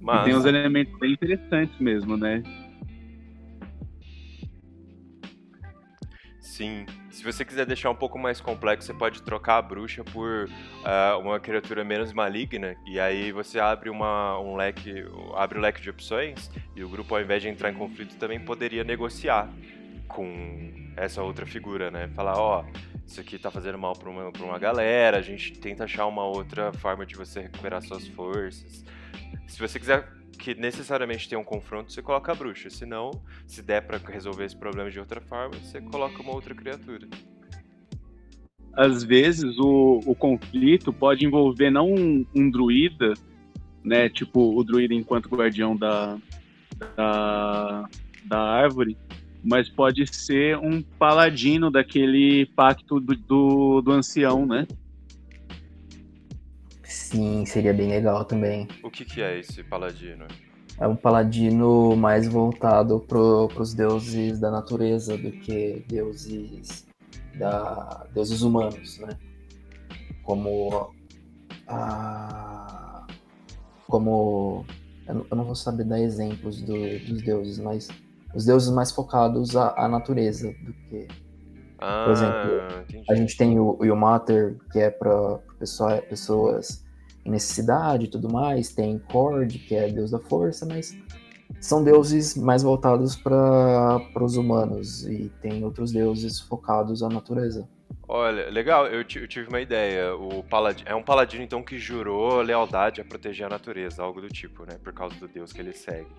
Mas... 0.00 0.24
Tem 0.24 0.34
uns 0.34 0.44
elementos 0.44 0.98
bem 0.98 1.12
interessantes 1.12 1.78
mesmo, 1.80 2.16
né? 2.16 2.42
Sim. 6.52 6.84
Se 7.10 7.24
você 7.24 7.46
quiser 7.46 7.64
deixar 7.64 7.88
um 7.88 7.94
pouco 7.94 8.18
mais 8.18 8.38
complexo, 8.38 8.86
você 8.86 8.92
pode 8.92 9.22
trocar 9.22 9.56
a 9.56 9.62
bruxa 9.62 10.04
por 10.04 10.50
uh, 10.50 11.18
uma 11.18 11.40
criatura 11.40 11.82
menos 11.82 12.12
maligna. 12.12 12.76
E 12.86 13.00
aí 13.00 13.32
você 13.32 13.58
abre 13.58 13.88
uma, 13.88 14.38
um 14.38 14.54
leque, 14.54 15.02
abre 15.34 15.56
o 15.56 15.62
leque 15.62 15.80
de 15.80 15.88
opções 15.88 16.50
e 16.76 16.84
o 16.84 16.90
grupo, 16.90 17.14
ao 17.14 17.22
invés 17.22 17.40
de 17.40 17.48
entrar 17.48 17.70
em 17.70 17.74
conflito, 17.74 18.16
também 18.16 18.38
poderia 18.38 18.84
negociar 18.84 19.50
com 20.06 20.92
essa 20.94 21.22
outra 21.22 21.46
figura, 21.46 21.90
né? 21.90 22.08
Falar, 22.08 22.38
ó, 22.38 22.62
oh, 22.62 22.98
isso 23.06 23.18
aqui 23.18 23.38
tá 23.38 23.50
fazendo 23.50 23.78
mal 23.78 23.94
pra 23.94 24.10
uma, 24.10 24.30
pra 24.30 24.44
uma 24.44 24.58
galera, 24.58 25.16
a 25.16 25.22
gente 25.22 25.52
tenta 25.58 25.84
achar 25.84 26.04
uma 26.04 26.26
outra 26.26 26.70
forma 26.74 27.06
de 27.06 27.14
você 27.14 27.40
recuperar 27.40 27.80
suas 27.80 28.06
forças. 28.08 28.84
Se 29.46 29.58
você 29.58 29.78
quiser 29.78 30.08
que 30.38 30.54
necessariamente 30.54 31.28
tenha 31.28 31.40
um 31.40 31.44
confronto, 31.44 31.92
você 31.92 32.02
coloca 32.02 32.32
a 32.32 32.34
bruxa. 32.34 32.68
Se 32.68 32.84
não, 32.84 33.10
se 33.46 33.62
der 33.62 33.82
para 33.82 33.98
resolver 33.98 34.44
esse 34.44 34.56
problema 34.56 34.90
de 34.90 34.98
outra 34.98 35.20
forma, 35.20 35.54
você 35.56 35.80
coloca 35.80 36.20
uma 36.20 36.32
outra 36.32 36.54
criatura. 36.54 37.06
Às 38.74 39.04
vezes 39.04 39.58
o, 39.58 40.00
o 40.06 40.14
conflito 40.14 40.92
pode 40.92 41.24
envolver 41.24 41.70
não 41.70 41.92
um, 41.92 42.26
um 42.34 42.50
druida, 42.50 43.14
né? 43.84 44.08
Tipo 44.08 44.58
o 44.58 44.64
druida 44.64 44.94
enquanto 44.94 45.28
guardião 45.28 45.76
da, 45.76 46.18
da, 46.96 47.88
da 48.24 48.40
árvore, 48.40 48.96
mas 49.44 49.68
pode 49.68 50.06
ser 50.06 50.56
um 50.58 50.80
paladino 50.82 51.70
daquele 51.70 52.46
pacto 52.46 52.98
do, 52.98 53.14
do, 53.14 53.82
do 53.82 53.92
ancião, 53.92 54.46
né? 54.46 54.66
Sim, 56.92 57.46
seria 57.46 57.72
bem 57.72 57.88
legal 57.88 58.22
também. 58.26 58.68
O 58.82 58.90
que, 58.90 59.02
que 59.02 59.22
é 59.22 59.38
esse 59.38 59.64
paladino? 59.64 60.26
É 60.78 60.86
um 60.86 60.94
paladino 60.94 61.96
mais 61.96 62.28
voltado 62.28 63.00
para 63.00 63.18
os 63.18 63.72
deuses 63.72 64.38
da 64.38 64.50
natureza 64.50 65.16
do 65.16 65.32
que 65.32 65.84
deuses 65.88 66.86
da 67.38 68.06
deuses 68.12 68.42
humanos, 68.42 68.98
né? 68.98 69.16
Como 70.22 70.94
a 71.66 73.06
como 73.88 74.66
eu 75.06 75.36
não 75.36 75.44
vou 75.44 75.54
saber 75.54 75.84
dar 75.84 75.98
exemplos 75.98 76.60
do, 76.60 76.74
dos 77.06 77.22
deuses, 77.22 77.58
mas 77.58 77.88
os 78.34 78.44
deuses 78.44 78.70
mais 78.70 78.92
focados 78.92 79.56
à, 79.56 79.74
à 79.76 79.88
natureza 79.88 80.52
do 80.62 80.74
que 80.74 81.08
ah, 81.78 82.04
por 82.04 82.12
exemplo, 82.12 82.82
entendi. 82.82 83.04
a 83.10 83.14
gente 83.14 83.36
tem 83.36 83.58
o, 83.58 83.76
Yomater, 83.82 84.56
que 84.70 84.78
é 84.78 84.90
para 84.90 85.38
pessoas 85.58 86.81
em 86.81 86.81
necessidade 87.24 88.04
e 88.04 88.08
tudo 88.08 88.32
mais, 88.32 88.72
tem 88.72 88.98
Cord, 88.98 89.58
que 89.58 89.74
é 89.74 89.88
deus 89.88 90.10
da 90.10 90.18
força, 90.18 90.66
mas 90.66 90.96
são 91.60 91.82
deuses 91.84 92.36
mais 92.36 92.62
voltados 92.62 93.16
para 93.16 94.00
os 94.20 94.36
humanos 94.36 95.06
e 95.06 95.30
tem 95.40 95.64
outros 95.64 95.92
deuses 95.92 96.40
focados 96.40 97.02
à 97.02 97.08
natureza. 97.08 97.68
Olha, 98.08 98.50
legal, 98.50 98.86
eu, 98.86 99.00
eu 99.00 99.28
tive 99.28 99.48
uma 99.48 99.60
ideia. 99.60 100.14
O 100.14 100.42
paladino, 100.42 100.88
é 100.88 100.94
um 100.94 101.02
paladino 101.02 101.44
então 101.44 101.62
que 101.62 101.78
jurou 101.78 102.40
lealdade 102.40 103.00
a 103.00 103.04
proteger 103.04 103.46
a 103.46 103.50
natureza, 103.50 104.02
algo 104.02 104.20
do 104.20 104.28
tipo, 104.28 104.64
né? 104.64 104.78
Por 104.82 104.92
causa 104.92 105.14
do 105.16 105.28
deus 105.28 105.52
que 105.52 105.60
ele 105.60 105.72
segue. 105.72 106.10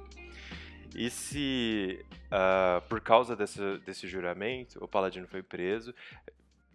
E 0.96 1.10
se, 1.10 2.00
uh, 2.28 2.82
por 2.88 3.02
causa 3.02 3.36
desse, 3.36 3.78
desse 3.86 4.08
juramento, 4.08 4.84
o 4.84 4.88
paladino 4.88 5.28
foi 5.28 5.42
preso, 5.42 5.94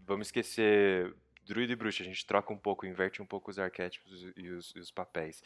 vamos 0.06 0.28
esquecer 0.28 1.14
druida 1.48 1.72
e 1.72 1.76
bruxa, 1.76 2.02
a 2.02 2.06
gente 2.06 2.24
troca 2.26 2.52
um 2.52 2.56
pouco, 2.56 2.84
inverte 2.84 3.22
um 3.22 3.26
pouco 3.26 3.50
os 3.50 3.58
arquétipos 3.58 4.26
e 4.36 4.48
os, 4.50 4.72
e 4.76 4.78
os, 4.78 4.90
papéis. 4.90 5.42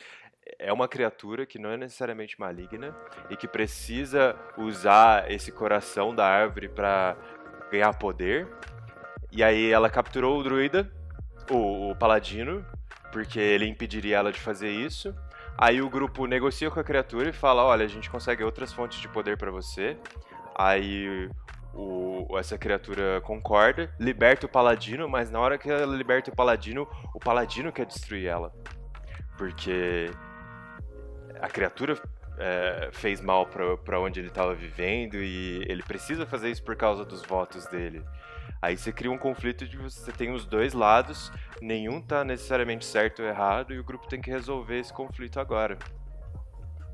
É 0.59 0.73
uma 0.73 0.89
criatura 0.89 1.47
que 1.47 1.59
não 1.59 1.71
é 1.71 1.77
necessariamente 1.77 2.39
maligna 2.41 2.95
e 3.31 3.37
que 3.37 3.47
precisa 3.47 4.37
usar 4.59 5.31
esse 5.31 5.53
coração 5.53 6.13
da 6.13 6.27
árvore 6.27 6.69
para 6.69 7.17
ganhar 7.71 7.95
poder. 7.95 8.49
E 9.31 9.45
aí 9.45 9.71
ela 9.71 9.89
capturou 9.89 10.41
o 10.41 10.43
druida, 10.43 10.93
o, 11.49 11.91
o 11.91 11.97
paladino, 11.97 12.67
porque 13.13 13.39
ele 13.39 13.67
impediria 13.67 14.17
ela 14.17 14.33
de 14.33 14.41
fazer 14.41 14.71
isso. 14.71 15.15
Aí 15.57 15.81
o 15.81 15.89
grupo 15.89 16.27
negocia 16.27 16.71
com 16.71 16.81
a 16.81 16.85
criatura 16.85 17.29
e 17.29 17.33
fala: 17.33 17.63
olha, 17.63 17.85
a 17.85 17.89
gente 17.89 18.11
consegue 18.11 18.43
outras 18.43 18.73
fontes 18.73 18.99
de 18.99 19.09
poder 19.09 19.37
para 19.39 19.51
você. 19.51 19.97
Aí 20.55 21.31
o, 21.75 22.39
essa 22.39 22.59
criatura 22.59 23.21
concorda, 23.23 23.91
liberta 23.99 24.47
o 24.47 24.49
paladino, 24.49 25.09
mas 25.09 25.31
na 25.31 25.41
hora 25.41 25.59
que 25.59 25.71
ela 25.71 25.97
liberta 25.97 26.31
o 26.31 26.37
paladino, 26.37 26.87
o 27.15 27.19
paladino 27.19 27.73
quer 27.73 27.87
destruir 27.87 28.27
ela. 28.27 28.53
Porque 29.37 30.11
a 31.41 31.49
criatura 31.49 32.01
é, 32.39 32.91
fez 32.93 33.21
mal 33.21 33.47
para 33.47 34.01
onde 34.01 34.21
ele 34.21 34.29
estava 34.29 34.55
vivendo 34.55 35.17
e 35.17 35.65
ele 35.69 35.83
precisa 35.83 36.27
fazer 36.27 36.51
isso 36.51 36.63
por 36.63 36.77
causa 36.77 37.05
dos 37.05 37.23
votos 37.23 37.67
dele. 37.67 38.05
Aí 38.61 38.77
você 38.77 38.93
cria 38.93 39.11
um 39.11 39.19
conflito 39.19 39.67
de 39.67 39.77
você 39.77 40.13
tem 40.13 40.33
os 40.33 40.47
dois 40.47 40.73
lados, 40.73 41.33
nenhum 41.61 42.01
tá 42.01 42.23
necessariamente 42.25 42.85
certo 42.85 43.23
ou 43.23 43.29
errado 43.29 43.75
e 43.75 43.79
o 43.79 43.85
grupo 43.85 44.07
tem 44.07 44.21
que 44.21 44.31
resolver 44.31 44.79
esse 44.79 44.93
conflito 44.93 45.41
agora 45.41 45.77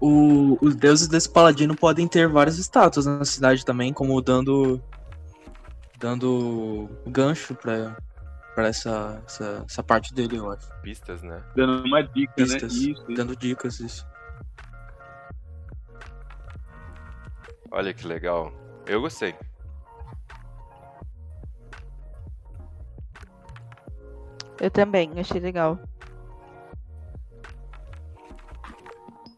o, 0.00 0.58
os 0.60 0.76
deuses 0.76 1.08
desse 1.08 1.28
paladino 1.28 1.74
podem 1.76 2.06
ter 2.06 2.28
vários 2.28 2.58
status 2.58 3.06
na 3.06 3.24
cidade 3.24 3.64
também, 3.64 3.92
como 3.92 4.20
dando 4.20 4.80
dando 5.98 6.88
gancho 7.06 7.54
para 7.54 7.96
para 8.54 8.66
essa, 8.66 9.22
essa, 9.24 9.64
essa 9.68 9.82
parte 9.84 10.12
dele, 10.12 10.36
eu 10.36 10.50
acho. 10.50 10.68
Pistas, 10.82 11.22
né? 11.22 11.40
Dando 11.54 11.84
uma 11.84 12.02
dica, 12.02 12.32
né? 12.38 12.44
Pistas, 12.44 12.74
né? 12.74 12.90
Isso, 12.90 13.04
dando 13.14 13.36
dicas, 13.36 13.78
isso. 13.78 14.04
Olha 17.70 17.94
que 17.94 18.04
legal. 18.04 18.52
Eu 18.84 19.00
gostei. 19.00 19.32
Eu 24.60 24.70
também, 24.72 25.12
achei 25.20 25.40
legal. 25.40 25.78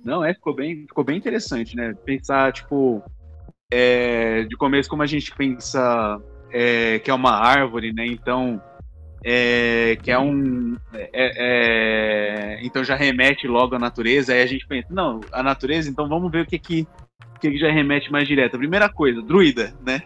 Não, 0.04 0.24
é, 0.24 0.34
ficou 0.34 0.54
bem, 0.54 0.86
ficou 0.86 1.04
bem 1.04 1.16
interessante, 1.16 1.76
né? 1.76 1.94
Pensar, 2.04 2.52
tipo, 2.52 3.02
é, 3.70 4.44
de 4.44 4.56
começo, 4.56 4.88
como 4.88 5.02
a 5.02 5.06
gente 5.06 5.34
pensa 5.34 6.20
é, 6.50 6.98
que 6.98 7.10
é 7.10 7.14
uma 7.14 7.32
árvore, 7.32 7.92
né? 7.92 8.06
Então, 8.06 8.60
é, 9.24 9.96
que 10.02 10.10
é 10.10 10.18
um. 10.18 10.76
É, 10.92 11.10
é, 11.12 12.60
então 12.62 12.82
já 12.82 12.96
remete 12.96 13.46
logo 13.46 13.74
à 13.74 13.78
natureza, 13.78 14.32
aí 14.32 14.42
a 14.42 14.46
gente 14.46 14.66
pensa, 14.66 14.88
não, 14.90 15.20
a 15.30 15.42
natureza, 15.42 15.90
então 15.90 16.08
vamos 16.08 16.30
ver 16.30 16.42
o 16.42 16.46
que 16.46 16.58
que, 16.58 16.86
que, 17.40 17.50
que 17.50 17.58
já 17.58 17.70
remete 17.70 18.10
mais 18.10 18.26
direto. 18.26 18.58
Primeira 18.58 18.88
coisa, 18.88 19.22
druida, 19.22 19.74
né? 19.84 20.02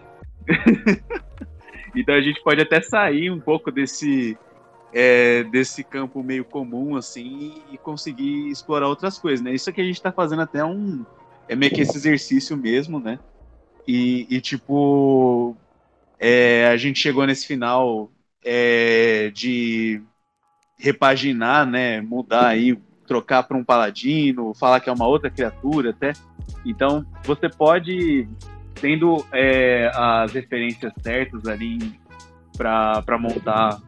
então 1.94 2.14
a 2.14 2.20
gente 2.20 2.42
pode 2.42 2.60
até 2.60 2.80
sair 2.80 3.30
um 3.30 3.40
pouco 3.40 3.70
desse 3.70 4.36
é, 4.94 5.42
desse 5.42 5.82
campo 5.82 6.22
meio 6.22 6.44
comum, 6.44 6.94
assim, 6.94 7.60
e 7.72 7.76
conseguir 7.76 8.48
explorar 8.48 8.86
outras 8.86 9.18
coisas, 9.18 9.44
né? 9.44 9.52
Isso 9.52 9.72
que 9.72 9.80
a 9.80 9.84
gente 9.84 10.00
tá 10.00 10.12
fazendo 10.12 10.42
até 10.42 10.64
um. 10.64 11.04
É 11.48 11.56
meio 11.56 11.74
que 11.74 11.80
esse 11.80 11.96
exercício 11.96 12.56
mesmo, 12.56 13.00
né? 13.00 13.18
E, 13.88 14.24
e 14.30 14.40
tipo. 14.40 15.56
É, 16.18 16.68
a 16.68 16.76
gente 16.76 17.00
chegou 17.00 17.26
nesse 17.26 17.44
final 17.44 18.10
é, 18.44 19.30
de 19.34 20.00
repaginar, 20.78 21.66
né? 21.66 22.00
Mudar 22.00 22.46
aí, 22.46 22.78
trocar 23.04 23.42
para 23.42 23.56
um 23.56 23.64
paladino, 23.64 24.54
falar 24.54 24.78
que 24.78 24.88
é 24.88 24.92
uma 24.92 25.08
outra 25.08 25.28
criatura 25.28 25.90
até. 25.90 26.12
Então, 26.64 27.04
você 27.24 27.48
pode, 27.48 28.28
tendo 28.80 29.26
é, 29.32 29.90
as 29.92 30.32
referências 30.32 30.92
certas 31.02 31.46
ali 31.46 31.98
para 32.56 33.18
montar 33.18 33.82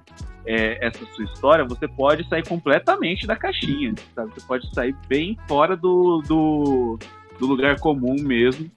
é, 0.46 0.86
essa 0.86 1.04
sua 1.06 1.24
história, 1.24 1.64
você 1.64 1.88
pode 1.88 2.26
sair 2.28 2.46
completamente 2.46 3.26
da 3.26 3.36
caixinha, 3.36 3.94
sabe? 4.14 4.32
Você 4.32 4.46
pode 4.46 4.72
sair 4.72 4.94
bem 5.08 5.36
fora 5.48 5.76
do, 5.76 6.22
do, 6.26 6.98
do 7.38 7.46
lugar 7.46 7.78
comum 7.80 8.14
mesmo, 8.22 8.70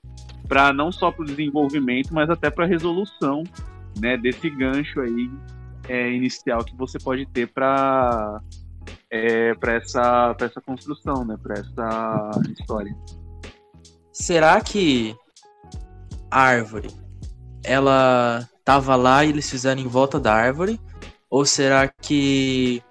para 0.48 0.74
não 0.74 0.92
só 0.92 1.12
para 1.12 1.22
o 1.22 1.26
desenvolvimento, 1.26 2.14
mas 2.14 2.30
até 2.30 2.50
para 2.50 2.66
a 2.66 2.68
resolução 2.68 3.44
né, 4.00 4.18
desse 4.18 4.50
gancho 4.50 5.00
aí 5.02 5.30
é, 5.88 6.12
inicial 6.12 6.64
que 6.64 6.76
você 6.76 6.98
pode 6.98 7.26
ter 7.28 7.48
para 7.48 8.42
é, 9.12 9.56
para 9.56 9.74
essa, 9.74 10.36
essa 10.40 10.62
construção, 10.62 11.26
né, 11.26 11.36
para 11.42 11.56
essa 11.60 12.42
história. 12.52 12.96
Será 14.12 14.62
que 14.62 15.16
árvore, 16.30 16.90
ela 17.64 18.48
tava 18.64 18.96
lá 18.96 19.26
e 19.26 19.30
eles 19.30 19.50
fizeram 19.50 19.82
em 19.82 19.88
volta 19.88 20.20
da 20.20 20.34
árvore? 20.34 20.80
Ou 21.30 21.46
será 21.46 21.88
que 21.88 22.82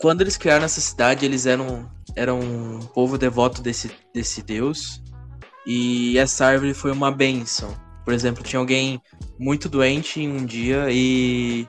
quando 0.00 0.20
eles 0.20 0.36
criaram 0.36 0.64
essa 0.64 0.80
cidade, 0.80 1.24
eles 1.24 1.46
eram, 1.46 1.90
eram 2.14 2.40
um 2.40 2.80
povo 2.80 3.18
devoto 3.18 3.60
desse, 3.62 3.90
desse 4.14 4.42
deus? 4.42 5.02
E 5.66 6.16
essa 6.18 6.46
árvore 6.46 6.74
foi 6.74 6.92
uma 6.92 7.10
benção. 7.10 7.74
Por 8.04 8.14
exemplo, 8.14 8.44
tinha 8.44 8.60
alguém 8.60 9.00
muito 9.38 9.68
doente 9.68 10.20
em 10.20 10.30
um 10.30 10.44
dia 10.44 10.86
e 10.90 11.68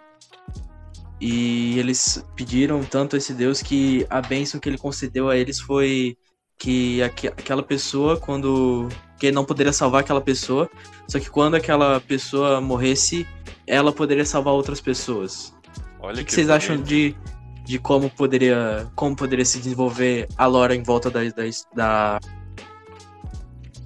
e 1.19 1.79
eles 1.79 2.23
pediram 2.35 2.83
tanto 2.83 3.15
a 3.15 3.17
esse 3.17 3.33
Deus 3.33 3.61
que 3.61 4.05
a 4.09 4.21
bênção 4.21 4.59
que 4.59 4.69
ele 4.69 4.77
concedeu 4.77 5.29
a 5.29 5.35
eles 5.35 5.59
foi 5.59 6.15
que 6.57 7.01
aqu 7.01 7.27
aquela 7.27 7.63
pessoa, 7.63 8.17
quando. 8.19 8.87
que 9.19 9.27
ele 9.27 9.35
não 9.35 9.45
poderia 9.45 9.73
salvar 9.73 10.01
aquela 10.01 10.21
pessoa, 10.21 10.69
só 11.07 11.19
que 11.19 11.29
quando 11.29 11.55
aquela 11.55 11.99
pessoa 11.99 12.61
morresse, 12.61 13.27
ela 13.67 13.91
poderia 13.91 14.25
salvar 14.25 14.53
outras 14.53 14.79
pessoas. 14.79 15.53
Olha 15.99 16.13
o 16.13 16.17
que, 16.17 16.23
que 16.23 16.25
que 16.25 16.33
vocês 16.33 16.47
bonito. 16.47 16.63
acham 16.63 16.81
de, 16.81 17.15
de 17.65 17.77
como 17.77 18.09
poderia. 18.09 18.87
como 18.95 19.15
poderia 19.15 19.45
se 19.45 19.59
desenvolver 19.59 20.27
a 20.37 20.45
lore 20.45 20.75
em 20.75 20.81
volta 20.81 21.11
da. 21.11 21.21
da, 21.23 21.43
da... 21.75 22.19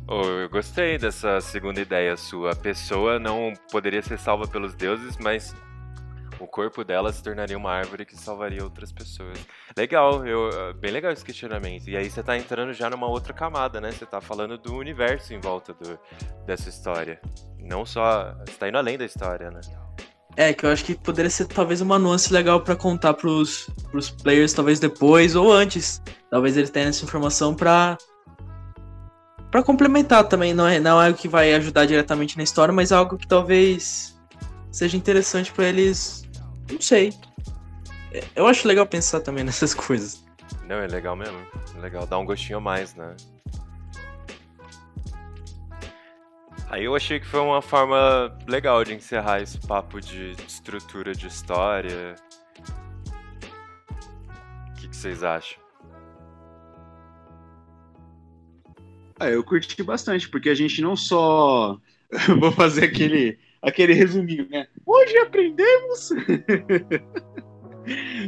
Oh, 0.08 0.24
eu 0.24 0.50
gostei 0.50 0.98
dessa 0.98 1.42
segunda 1.42 1.82
ideia 1.82 2.16
sua. 2.16 2.52
A 2.52 2.56
pessoa 2.56 3.18
não 3.18 3.54
poderia 3.72 4.02
ser 4.02 4.20
salva 4.20 4.48
pelos 4.48 4.76
deuses, 4.76 5.18
mas 5.18 5.56
o 6.42 6.48
corpo 6.48 6.84
dela 6.84 7.14
se 7.14 7.22
tornaria 7.22 7.58
uma 7.58 7.72
árvore 7.72 8.06
que 8.06 8.18
salvaria 8.18 8.64
outras 8.64 8.92
pessoas. 8.92 9.38
Legal, 9.78 10.26
eu, 10.26 10.74
bem 10.74 10.92
legal 10.92 11.12
esse 11.12 11.24
questionamento. 11.24 11.88
E 11.88 11.96
aí 11.96 12.10
você 12.10 12.24
tá 12.24 12.36
entrando 12.36 12.74
já 12.74 12.90
numa 12.90 13.08
outra 13.08 13.32
camada, 13.32 13.80
né? 13.80 13.92
Você 13.92 14.06
tá 14.06 14.20
falando 14.20 14.58
do 14.58 14.76
universo 14.76 15.34
em 15.34 15.40
volta 15.40 15.74
do, 15.74 16.00
dessa 16.46 16.68
história. 16.68 17.22
Não 17.60 17.86
só. 17.86 18.36
Você 18.46 18.58
tá 18.58 18.68
indo 18.68 18.78
além 18.78 18.98
da 18.98 19.06
história, 19.06 19.52
né? 19.52 19.62
É, 20.36 20.54
que 20.54 20.66
eu 20.66 20.72
acho 20.72 20.84
que 20.84 20.96
poderia 20.96 21.30
ser 21.30 21.46
talvez 21.46 21.82
uma 21.82 22.00
nuance 22.00 22.34
legal 22.34 22.62
pra 22.62 22.76
contar 22.76 23.14
pros, 23.14 23.70
pros 23.92 24.10
players, 24.10 24.54
talvez 24.54 24.80
depois 24.80 25.36
ou 25.36 25.52
antes. 25.52 26.02
Talvez 26.30 26.58
eles 26.58 26.70
tenham 26.72 26.90
essa 26.90 27.04
informação 27.04 27.54
pra. 27.54 27.98
pra 29.52 29.62
complementar 29.62 30.24
também. 30.28 30.54
Não 30.54 30.68
é, 30.68 30.80
não 30.80 31.00
é 31.00 31.08
algo 31.08 31.18
que 31.18 31.28
vai 31.28 31.54
ajudar 31.54 31.86
diretamente 31.86 32.36
na 32.36 32.44
história, 32.44 32.74
mas 32.74 32.92
é 32.92 32.96
algo 32.96 33.18
que 33.18 33.28
talvez 33.28 34.20
seja 34.72 34.98
interessante 34.98 35.52
pra 35.52 35.66
eles. 35.66 36.24
Não 36.72 36.82
sei. 36.82 37.14
Eu 38.36 38.48
acho 38.48 38.68
legal 38.68 38.86
pensar 38.86 39.22
também 39.22 39.44
nessas 39.46 39.74
coisas. 39.74 40.24
Não, 40.68 40.78
é 40.78 40.88
legal 40.88 41.16
mesmo. 41.16 41.38
É 41.76 41.80
legal, 41.80 42.06
dá 42.06 42.18
um 42.18 42.26
gostinho 42.26 42.58
a 42.58 42.62
mais, 42.62 42.96
né? 42.96 43.16
Aí 46.70 46.86
eu 46.86 46.96
achei 46.96 47.20
que 47.20 47.26
foi 47.26 47.42
uma 47.42 47.62
forma 47.62 48.34
legal 48.48 48.82
de 48.86 48.94
encerrar 48.94 49.42
esse 49.42 49.60
papo 49.60 50.00
de 50.00 50.32
estrutura 50.48 51.14
de 51.14 51.28
história. 51.28 52.16
O 54.70 54.74
que, 54.76 54.88
que 54.88 54.96
vocês 54.96 55.22
acham? 55.22 55.60
Ah, 59.20 59.30
eu 59.30 59.44
curti 59.44 59.84
bastante, 59.84 60.30
porque 60.30 60.50
a 60.50 60.56
gente 60.56 60.82
não 60.82 60.96
só. 60.96 61.78
Vou 62.40 62.54
fazer 62.54 62.86
aquele, 62.86 63.38
aquele 63.62 63.94
resuminho, 63.94 64.48
né? 64.50 64.68
Hoje 64.86 65.18
aprendemos. 65.18 66.10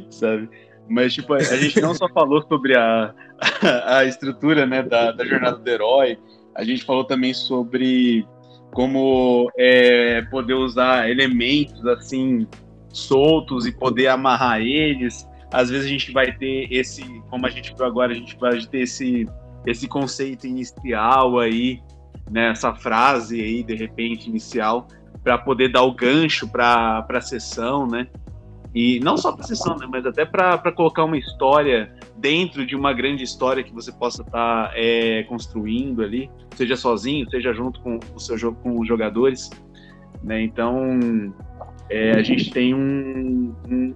Sabe? 0.10 0.50
Mas, 0.90 1.14
tipo, 1.14 1.34
a 1.34 1.42
gente 1.42 1.80
não 1.82 1.96
só 1.96 2.08
falou 2.10 2.46
sobre 2.48 2.76
a, 2.76 3.14
a 3.86 4.06
estrutura 4.06 4.66
né, 4.66 4.84
da, 4.84 5.12
da 5.12 5.26
jornada 5.26 5.58
do 5.58 5.70
herói, 5.70 6.18
a 6.56 6.64
gente 6.64 6.86
falou 6.86 7.04
também 7.04 7.34
sobre 7.34 8.26
como 8.72 9.52
é, 9.58 10.22
poder 10.24 10.56
usar 10.56 11.10
elementos 11.10 11.86
assim 11.86 12.48
soltos 12.92 13.66
e 13.66 13.72
poder 13.72 14.08
amarrar 14.08 14.62
eles. 14.62 15.28
Às 15.52 15.70
vezes 15.70 15.86
a 15.86 15.90
gente 15.90 16.12
vai 16.12 16.36
ter 16.36 16.68
esse, 16.72 17.04
como 17.30 17.46
a 17.46 17.50
gente 17.50 17.74
viu 17.76 17.86
agora, 17.86 18.12
a 18.12 18.16
gente 18.16 18.36
vai 18.38 18.60
ter 18.66 18.82
esse, 18.82 19.28
esse 19.66 19.88
conceito 19.88 20.48
inicial 20.48 21.40
aí, 21.40 21.80
né, 22.30 22.50
essa 22.50 22.74
frase 22.74 23.42
aí, 23.42 23.64
de 23.64 23.76
repente, 23.76 24.30
inicial, 24.30 24.88
para 25.24 25.38
poder 25.38 25.72
dar 25.72 25.84
o 25.84 25.94
gancho 25.94 26.48
para 26.48 27.06
a 27.08 27.22
sessão, 27.22 27.88
né? 27.88 28.08
E 28.76 29.00
não 29.02 29.16
só 29.18 29.32
para 29.32 29.44
sessão, 29.44 29.78
né, 29.78 29.88
mas 29.90 30.04
até 30.06 30.26
para 30.26 30.72
colocar 30.72 31.04
uma 31.04 31.18
história 31.18 31.94
dentro 32.18 32.66
de 32.66 32.76
uma 32.76 32.92
grande 32.92 33.24
história 33.24 33.64
que 33.64 33.72
você 33.72 33.92
possa 33.92 34.24
estar 34.24 34.72
é, 34.74 35.24
construindo 35.24 36.02
ali, 36.02 36.30
seja 36.56 36.76
sozinho, 36.76 37.30
seja 37.30 37.54
junto 37.54 37.80
com 37.82 38.00
o 38.16 38.20
seu 38.20 38.36
jogo 38.36 38.58
com 38.64 38.80
os 38.80 38.88
jogadores, 38.88 39.52
né? 40.24 40.42
Então 40.42 41.00
é, 41.88 42.12
a 42.14 42.24
gente 42.24 42.50
tem 42.50 42.74
um, 42.74 43.54
um, 43.70 43.96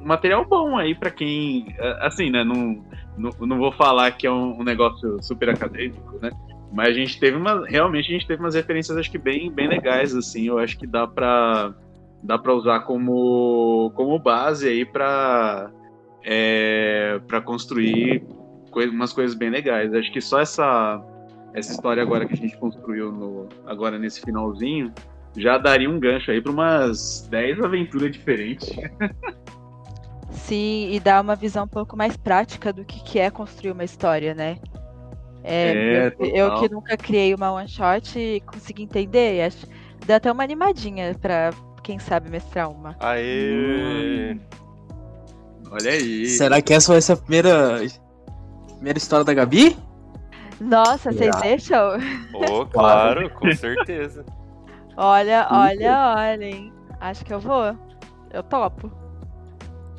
um 0.00 0.04
material 0.04 0.44
bom 0.44 0.76
aí 0.76 0.92
para 0.92 1.10
quem, 1.10 1.76
assim, 2.00 2.28
né? 2.28 2.42
Não, 2.42 2.84
não, 3.16 3.30
não 3.46 3.58
vou 3.58 3.70
falar 3.70 4.10
que 4.10 4.26
é 4.26 4.30
um, 4.30 4.60
um 4.60 4.64
negócio 4.64 5.22
super 5.22 5.50
acadêmico, 5.50 6.18
né? 6.20 6.30
Mas 6.76 6.88
a 6.88 6.92
gente 6.92 7.18
teve 7.18 7.38
uma, 7.38 7.66
realmente 7.66 8.10
a 8.10 8.12
gente 8.12 8.26
teve 8.26 8.42
umas 8.42 8.54
referências 8.54 8.98
acho 8.98 9.10
que 9.10 9.16
bem, 9.16 9.50
bem 9.50 9.66
legais 9.66 10.14
assim. 10.14 10.46
Eu 10.46 10.58
acho 10.58 10.76
que 10.78 10.86
dá 10.86 11.06
para 11.06 11.74
dá 12.22 12.38
para 12.38 12.52
usar 12.52 12.80
como, 12.80 13.90
como 13.94 14.18
base 14.18 14.68
aí 14.68 14.84
para 14.84 15.70
é, 16.22 17.18
para 17.26 17.40
construir 17.40 18.22
coi 18.70 18.90
umas 18.90 19.10
coisas 19.10 19.34
bem 19.34 19.48
legais. 19.48 19.94
Acho 19.94 20.12
que 20.12 20.20
só 20.20 20.38
essa 20.38 21.02
essa 21.54 21.72
história 21.72 22.02
agora 22.02 22.26
que 22.26 22.34
a 22.34 22.36
gente 22.36 22.54
construiu 22.58 23.10
no, 23.10 23.48
agora 23.64 23.98
nesse 23.98 24.20
finalzinho 24.20 24.92
já 25.34 25.56
daria 25.56 25.88
um 25.88 25.98
gancho 25.98 26.30
aí 26.30 26.42
para 26.42 26.52
umas 26.52 27.26
10 27.30 27.58
aventuras 27.62 28.12
diferentes. 28.12 28.68
Sim, 30.30 30.90
e 30.92 31.00
dá 31.00 31.22
uma 31.22 31.36
visão 31.36 31.64
um 31.64 31.68
pouco 31.68 31.96
mais 31.96 32.18
prática 32.18 32.70
do 32.70 32.84
que, 32.84 33.02
que 33.02 33.18
é 33.18 33.30
construir 33.30 33.72
uma 33.72 33.84
história, 33.84 34.34
né? 34.34 34.58
É, 35.48 36.08
É, 36.08 36.14
eu, 36.18 36.26
eu 36.26 36.54
que 36.56 36.68
nunca 36.68 36.96
criei 36.96 37.32
uma 37.32 37.52
one 37.52 37.68
shot 37.68 38.42
consegui 38.46 38.82
entender. 38.82 39.42
Acho, 39.42 39.64
dá 40.04 40.16
até 40.16 40.30
uma 40.30 40.42
animadinha 40.42 41.14
pra 41.22 41.50
quem 41.84 42.00
sabe 42.00 42.28
mestrar 42.28 42.68
uma. 42.68 42.96
Aê! 42.98 44.36
Olha 45.70 45.90
aí. 45.92 46.26
Será 46.26 46.60
que 46.60 46.74
essa 46.74 46.90
vai 46.92 47.00
ser 47.00 47.12
a 47.12 47.16
primeira, 47.16 47.80
primeira 48.74 48.98
história 48.98 49.24
da 49.24 49.32
Gabi? 49.32 49.76
Nossa, 50.60 51.12
vocês 51.12 51.34
Já. 51.34 51.40
deixam? 51.40 51.98
Oh, 52.34 52.66
claro, 52.70 53.30
com 53.30 53.52
certeza. 53.52 54.24
Olha, 54.96 55.46
olha, 55.50 56.14
olha, 56.16 56.44
hein? 56.44 56.72
Acho 57.00 57.24
que 57.24 57.32
eu 57.32 57.38
vou. 57.38 57.76
Eu 58.32 58.42
topo. 58.42 58.90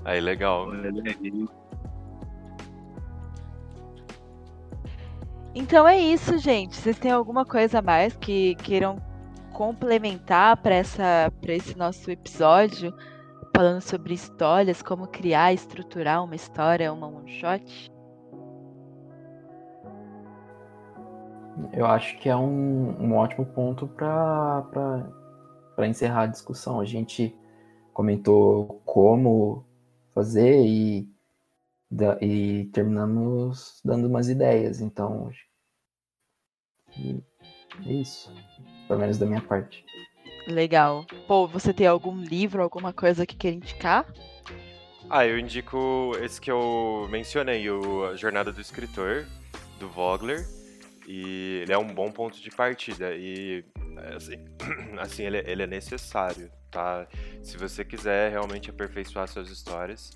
Aí, 0.03 0.19
legal. 0.19 0.68
Olha 0.68 1.03
aí. 1.06 1.48
Então 5.60 5.88
é 5.88 5.98
isso, 5.98 6.38
gente. 6.38 6.76
Vocês 6.76 7.00
têm 7.00 7.10
alguma 7.10 7.44
coisa 7.44 7.80
a 7.80 7.82
mais 7.82 8.16
que 8.16 8.54
queiram 8.58 9.02
complementar 9.54 10.56
para 10.58 10.76
esse 10.78 11.76
nosso 11.76 12.12
episódio 12.12 12.94
falando 13.56 13.82
sobre 13.82 14.14
histórias, 14.14 14.84
como 14.84 15.08
criar, 15.08 15.52
estruturar 15.52 16.24
uma 16.24 16.36
história, 16.36 16.94
uma 16.94 17.08
one 17.08 17.28
shot? 17.28 17.92
Eu 21.74 21.88
acho 21.88 22.20
que 22.20 22.30
é 22.30 22.36
um, 22.36 22.96
um 23.02 23.16
ótimo 23.16 23.44
ponto 23.48 23.88
para 23.88 25.08
encerrar 25.88 26.22
a 26.22 26.28
discussão. 26.28 26.80
A 26.80 26.86
gente 26.86 27.36
comentou 27.94 28.80
como 28.86 29.66
fazer 30.14 30.64
e, 30.64 31.10
e 32.22 32.66
terminamos 32.66 33.82
dando 33.84 34.08
umas 34.08 34.30
ideias. 34.30 34.82
Então, 34.82 35.32
que 36.98 37.24
é 37.86 37.94
isso. 37.94 38.34
Pelo 38.88 38.99
menos 38.99 39.18
da 39.18 39.26
minha 39.26 39.41
parte. 39.41 39.86
Legal. 40.48 41.06
Pô, 41.28 41.48
você 41.48 41.74
tem 41.74 41.88
algum 41.88 42.19
livro, 42.22 42.61
alguma 42.61 42.94
coisa 42.94 43.26
que 43.26 43.36
queira 43.36 43.57
indicar? 43.57 44.06
Ah, 45.10 45.26
eu 45.26 45.38
indico 45.38 46.11
esse 46.22 46.40
que 46.40 46.52
eu 46.52 47.07
mencionei, 47.10 47.69
o 47.69 48.06
A 48.06 48.15
Jornada 48.15 48.52
do 48.52 48.60
Escritor, 48.60 49.26
do 49.80 49.88
Vogler. 49.90 50.45
E 51.07 51.61
ele 51.61 51.72
é 51.72 51.78
um 51.78 51.88
bom 51.88 52.11
ponto 52.11 52.41
de 52.41 52.49
partida. 52.49 53.14
E, 53.15 53.64
assim, 54.15 54.44
assim 54.99 55.24
ele, 55.24 55.38
ele 55.45 55.64
é 55.64 55.68
necessário, 55.68 56.52
tá? 56.69 57.07
Se 57.41 57.57
você 57.57 57.86
quiser 57.86 58.32
realmente 58.32 58.69
aperfeiçoar 58.69 59.28
suas 59.28 59.49
histórias. 59.49 60.11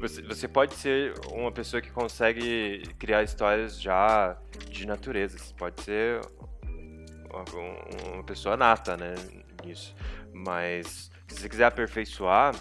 Você, 0.00 0.22
você 0.22 0.48
pode 0.48 0.74
ser 0.74 1.14
uma 1.30 1.52
pessoa 1.52 1.80
que 1.80 1.90
consegue 1.90 2.82
criar 2.98 3.22
histórias 3.22 3.80
já 3.80 4.36
de 4.68 4.86
natureza. 4.86 5.38
Você 5.38 5.54
pode 5.54 5.80
ser 5.82 6.20
uma, 7.30 7.44
um- 7.60 8.14
uma 8.14 8.24
pessoa 8.24 8.56
nata, 8.56 8.96
né? 8.96 9.14
Nisso. 9.64 9.94
Mas 10.32 11.10
se 11.28 11.40
você 11.40 11.48
quiser 11.48 11.64
aperfeiçoar, 11.66 12.54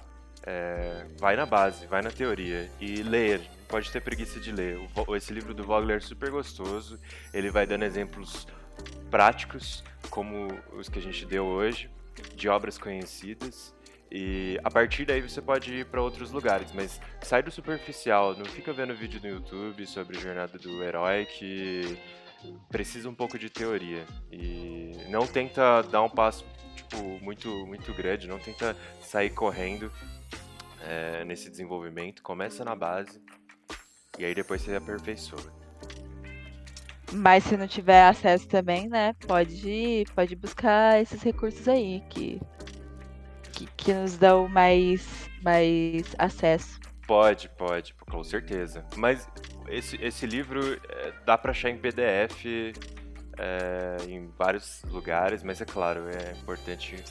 é, 0.43 1.05
vai 1.19 1.35
na 1.35 1.45
base, 1.45 1.85
vai 1.87 2.01
na 2.01 2.11
teoria 2.11 2.69
e 2.79 3.01
ler. 3.03 3.41
Pode 3.67 3.91
ter 3.91 4.01
preguiça 4.01 4.39
de 4.39 4.51
ler. 4.51 4.79
Esse 5.15 5.33
livro 5.33 5.53
do 5.53 5.63
Vogler 5.63 5.97
é 5.97 5.99
super 5.99 6.29
gostoso. 6.29 6.99
Ele 7.33 7.49
vai 7.49 7.65
dando 7.65 7.83
exemplos 7.85 8.45
práticos, 9.09 9.83
como 10.09 10.47
os 10.73 10.89
que 10.89 10.99
a 10.99 11.01
gente 11.01 11.25
deu 11.25 11.45
hoje, 11.45 11.89
de 12.35 12.49
obras 12.49 12.77
conhecidas. 12.77 13.73
E 14.11 14.59
a 14.61 14.69
partir 14.69 15.05
daí 15.05 15.21
você 15.21 15.41
pode 15.41 15.73
ir 15.73 15.85
para 15.85 16.01
outros 16.01 16.31
lugares, 16.31 16.73
mas 16.73 16.99
sai 17.21 17.41
do 17.41 17.49
superficial, 17.49 18.35
não 18.35 18.45
fica 18.45 18.73
vendo 18.73 18.93
vídeo 18.93 19.21
no 19.23 19.29
YouTube 19.29 19.87
sobre 19.87 20.17
a 20.17 20.19
jornada 20.19 20.57
do 20.57 20.83
herói 20.83 21.25
que 21.25 21.97
precisa 22.69 23.09
um 23.09 23.15
pouco 23.15 23.39
de 23.39 23.49
teoria. 23.49 24.05
E 24.29 24.91
não 25.09 25.25
tenta 25.25 25.81
dar 25.83 26.01
um 26.01 26.09
passo 26.09 26.45
tipo, 26.75 26.97
muito, 27.21 27.65
muito 27.65 27.93
grande, 27.93 28.27
não 28.27 28.37
tenta 28.37 28.75
sair 29.01 29.29
correndo 29.29 29.89
é, 30.81 31.23
nesse 31.23 31.49
desenvolvimento. 31.49 32.21
Começa 32.21 32.65
na 32.65 32.75
base 32.75 33.21
e 34.19 34.25
aí 34.25 34.35
depois 34.35 34.61
você 34.61 34.75
aperfeiçoa. 34.75 35.61
Mas 37.13 37.43
se 37.43 37.57
não 37.57 37.67
tiver 37.67 38.03
acesso 38.03 38.47
também, 38.47 38.87
né, 38.87 39.13
pode, 39.27 40.05
pode 40.15 40.35
buscar 40.35 41.01
esses 41.01 41.21
recursos 41.21 41.67
aí 41.67 42.01
que, 42.09 42.41
que, 43.67 43.85
que 43.85 43.93
nos 43.93 44.17
dão 44.17 44.47
mais, 44.47 45.29
mais 45.41 46.15
acesso. 46.17 46.79
Pode, 47.07 47.49
pode, 47.49 47.93
com 48.09 48.23
certeza. 48.23 48.85
Mas 48.95 49.27
esse, 49.67 49.97
esse 50.01 50.25
livro 50.25 50.79
é, 50.89 51.13
dá 51.25 51.37
para 51.37 51.51
achar 51.51 51.69
em 51.69 51.77
PDF 51.77 52.45
é, 53.37 53.97
em 54.07 54.27
vários 54.37 54.83
lugares, 54.85 55.43
mas 55.43 55.59
é 55.59 55.65
claro, 55.65 56.07
é 56.09 56.31
importante 56.39 57.03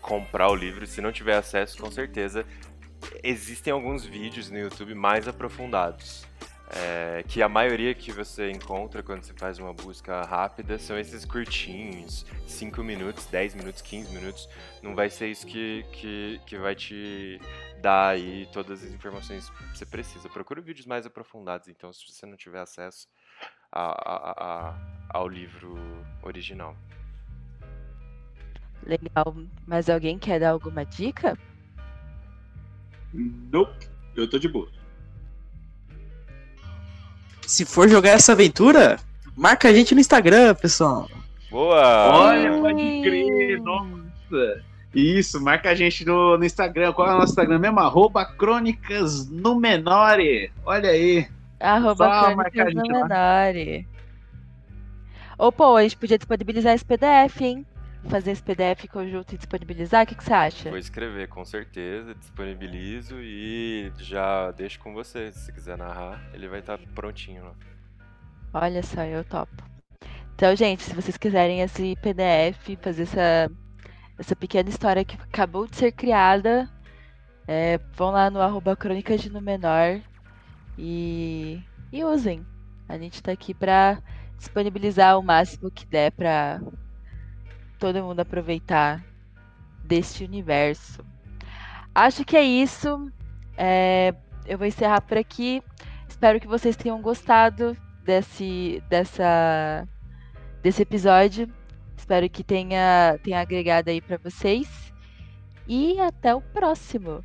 comprar 0.00 0.48
o 0.50 0.54
livro. 0.54 0.86
Se 0.86 1.00
não 1.00 1.12
tiver 1.12 1.36
acesso, 1.36 1.78
com 1.78 1.90
certeza 1.90 2.44
existem 3.22 3.72
alguns 3.72 4.04
vídeos 4.04 4.50
no 4.50 4.58
YouTube 4.58 4.94
mais 4.94 5.28
aprofundados. 5.28 6.26
É, 6.70 7.24
que 7.26 7.42
a 7.42 7.48
maioria 7.48 7.94
que 7.94 8.12
você 8.12 8.50
encontra 8.50 9.02
quando 9.02 9.22
você 9.22 9.32
faz 9.32 9.58
uma 9.58 9.72
busca 9.72 10.22
rápida 10.22 10.78
são 10.78 10.98
esses 10.98 11.24
curtinhos, 11.24 12.26
5 12.46 12.84
minutos, 12.84 13.24
10 13.26 13.54
minutos, 13.54 13.80
15 13.80 14.12
minutos. 14.12 14.48
Não 14.82 14.94
vai 14.94 15.08
ser 15.08 15.28
isso 15.28 15.46
que, 15.46 15.86
que, 15.92 16.40
que 16.44 16.58
vai 16.58 16.74
te 16.74 17.40
dar 17.80 18.08
aí 18.08 18.46
todas 18.52 18.84
as 18.84 18.92
informações 18.92 19.48
que 19.48 19.78
você 19.78 19.86
precisa. 19.86 20.28
Procure 20.28 20.60
vídeos 20.60 20.86
mais 20.86 21.06
aprofundados, 21.06 21.68
então, 21.68 21.90
se 21.90 22.06
você 22.06 22.26
não 22.26 22.36
tiver 22.36 22.60
acesso 22.60 23.08
a, 23.72 23.82
a, 23.82 24.68
a, 24.68 24.78
ao 25.08 25.26
livro 25.26 25.74
original. 26.22 26.76
Legal. 28.82 29.34
Mas 29.66 29.88
alguém 29.88 30.18
quer 30.18 30.40
dar 30.40 30.50
alguma 30.50 30.84
dica? 30.84 31.36
Nope. 33.14 33.88
Eu 34.14 34.28
tô 34.28 34.38
de 34.38 34.48
boa 34.48 34.77
se 37.48 37.64
for 37.64 37.88
jogar 37.88 38.10
essa 38.10 38.32
aventura, 38.32 38.98
marca 39.34 39.68
a 39.68 39.72
gente 39.72 39.94
no 39.94 40.00
Instagram, 40.00 40.54
pessoal. 40.54 41.08
Boa! 41.50 42.12
Olha, 42.14 42.52
pode 42.60 43.00
crer, 43.02 43.58
nossa! 43.62 44.62
Isso, 44.94 45.40
marca 45.40 45.70
a 45.70 45.74
gente 45.74 46.04
no, 46.04 46.36
no 46.36 46.44
Instagram. 46.44 46.92
Qual 46.92 47.08
é 47.08 47.14
o 47.14 47.18
nosso 47.18 47.32
Instagram 47.32 47.58
mesmo? 47.58 47.80
Arroba 47.80 48.26
Crônicas 48.26 49.30
no 49.30 49.58
Menore. 49.58 50.52
Olha 50.66 50.90
aí. 50.90 51.26
Arroba 51.58 52.34
Crônicas 52.34 52.74
no 52.74 52.82
Menore. 52.82 53.88
Ou, 55.38 55.50
pô, 55.50 55.76
a 55.76 55.82
gente 55.82 55.96
podia 55.96 56.18
disponibilizar 56.18 56.74
esse 56.74 56.84
PDF, 56.84 57.40
hein? 57.40 57.66
Fazer 58.08 58.30
esse 58.30 58.42
PDF 58.42 58.88
conjunto 58.90 59.34
e 59.34 59.36
disponibilizar? 59.36 60.04
O 60.04 60.06
que, 60.06 60.14
que 60.14 60.24
você 60.24 60.32
acha? 60.32 60.70
Vou 60.70 60.78
escrever, 60.78 61.28
com 61.28 61.44
certeza. 61.44 62.14
Disponibilizo 62.14 63.16
e 63.20 63.92
já 63.98 64.50
deixo 64.52 64.80
com 64.80 64.94
você. 64.94 65.30
Se 65.32 65.52
quiser 65.52 65.76
narrar, 65.76 66.18
ele 66.32 66.48
vai 66.48 66.60
estar 66.60 66.78
tá 66.78 66.84
prontinho 66.94 67.44
lá. 67.44 67.54
Olha 68.54 68.82
só, 68.82 69.02
eu 69.02 69.22
topo. 69.24 69.62
Então, 70.34 70.54
gente, 70.56 70.82
se 70.84 70.94
vocês 70.94 71.16
quiserem 71.16 71.60
esse 71.60 71.96
PDF, 71.96 72.80
fazer 72.80 73.02
essa, 73.02 73.50
essa 74.16 74.36
pequena 74.36 74.70
história 74.70 75.04
que 75.04 75.16
acabou 75.16 75.66
de 75.66 75.76
ser 75.76 75.92
criada, 75.92 76.70
é, 77.46 77.78
vão 77.94 78.10
lá 78.10 78.30
no 78.30 78.40
arroba 78.40 78.76
Crônicas 78.76 79.20
de 79.20 79.30
Menor 79.30 80.00
e, 80.78 81.60
e 81.92 82.04
usem. 82.04 82.46
A 82.88 82.96
gente 82.96 83.22
tá 83.22 83.32
aqui 83.32 83.52
para 83.52 84.00
disponibilizar 84.38 85.18
o 85.18 85.22
máximo 85.22 85.70
que 85.70 85.84
der 85.84 86.12
para 86.12 86.60
todo 87.78 88.02
mundo 88.02 88.20
aproveitar 88.20 89.04
deste 89.84 90.24
universo. 90.24 91.04
Acho 91.94 92.24
que 92.24 92.36
é 92.36 92.42
isso. 92.42 93.10
É, 93.56 94.14
eu 94.46 94.58
vou 94.58 94.66
encerrar 94.66 95.00
por 95.00 95.16
aqui. 95.16 95.62
Espero 96.08 96.40
que 96.40 96.46
vocês 96.46 96.76
tenham 96.76 97.00
gostado 97.00 97.76
desse, 98.04 98.82
dessa, 98.88 99.86
desse 100.62 100.82
episódio. 100.82 101.48
Espero 101.96 102.28
que 102.28 102.44
tenha, 102.44 103.18
tenha 103.22 103.40
agregado 103.40 103.90
aí 103.90 104.00
para 104.00 104.18
vocês. 104.18 104.92
E 105.66 106.00
até 106.00 106.34
o 106.34 106.40
próximo. 106.40 107.24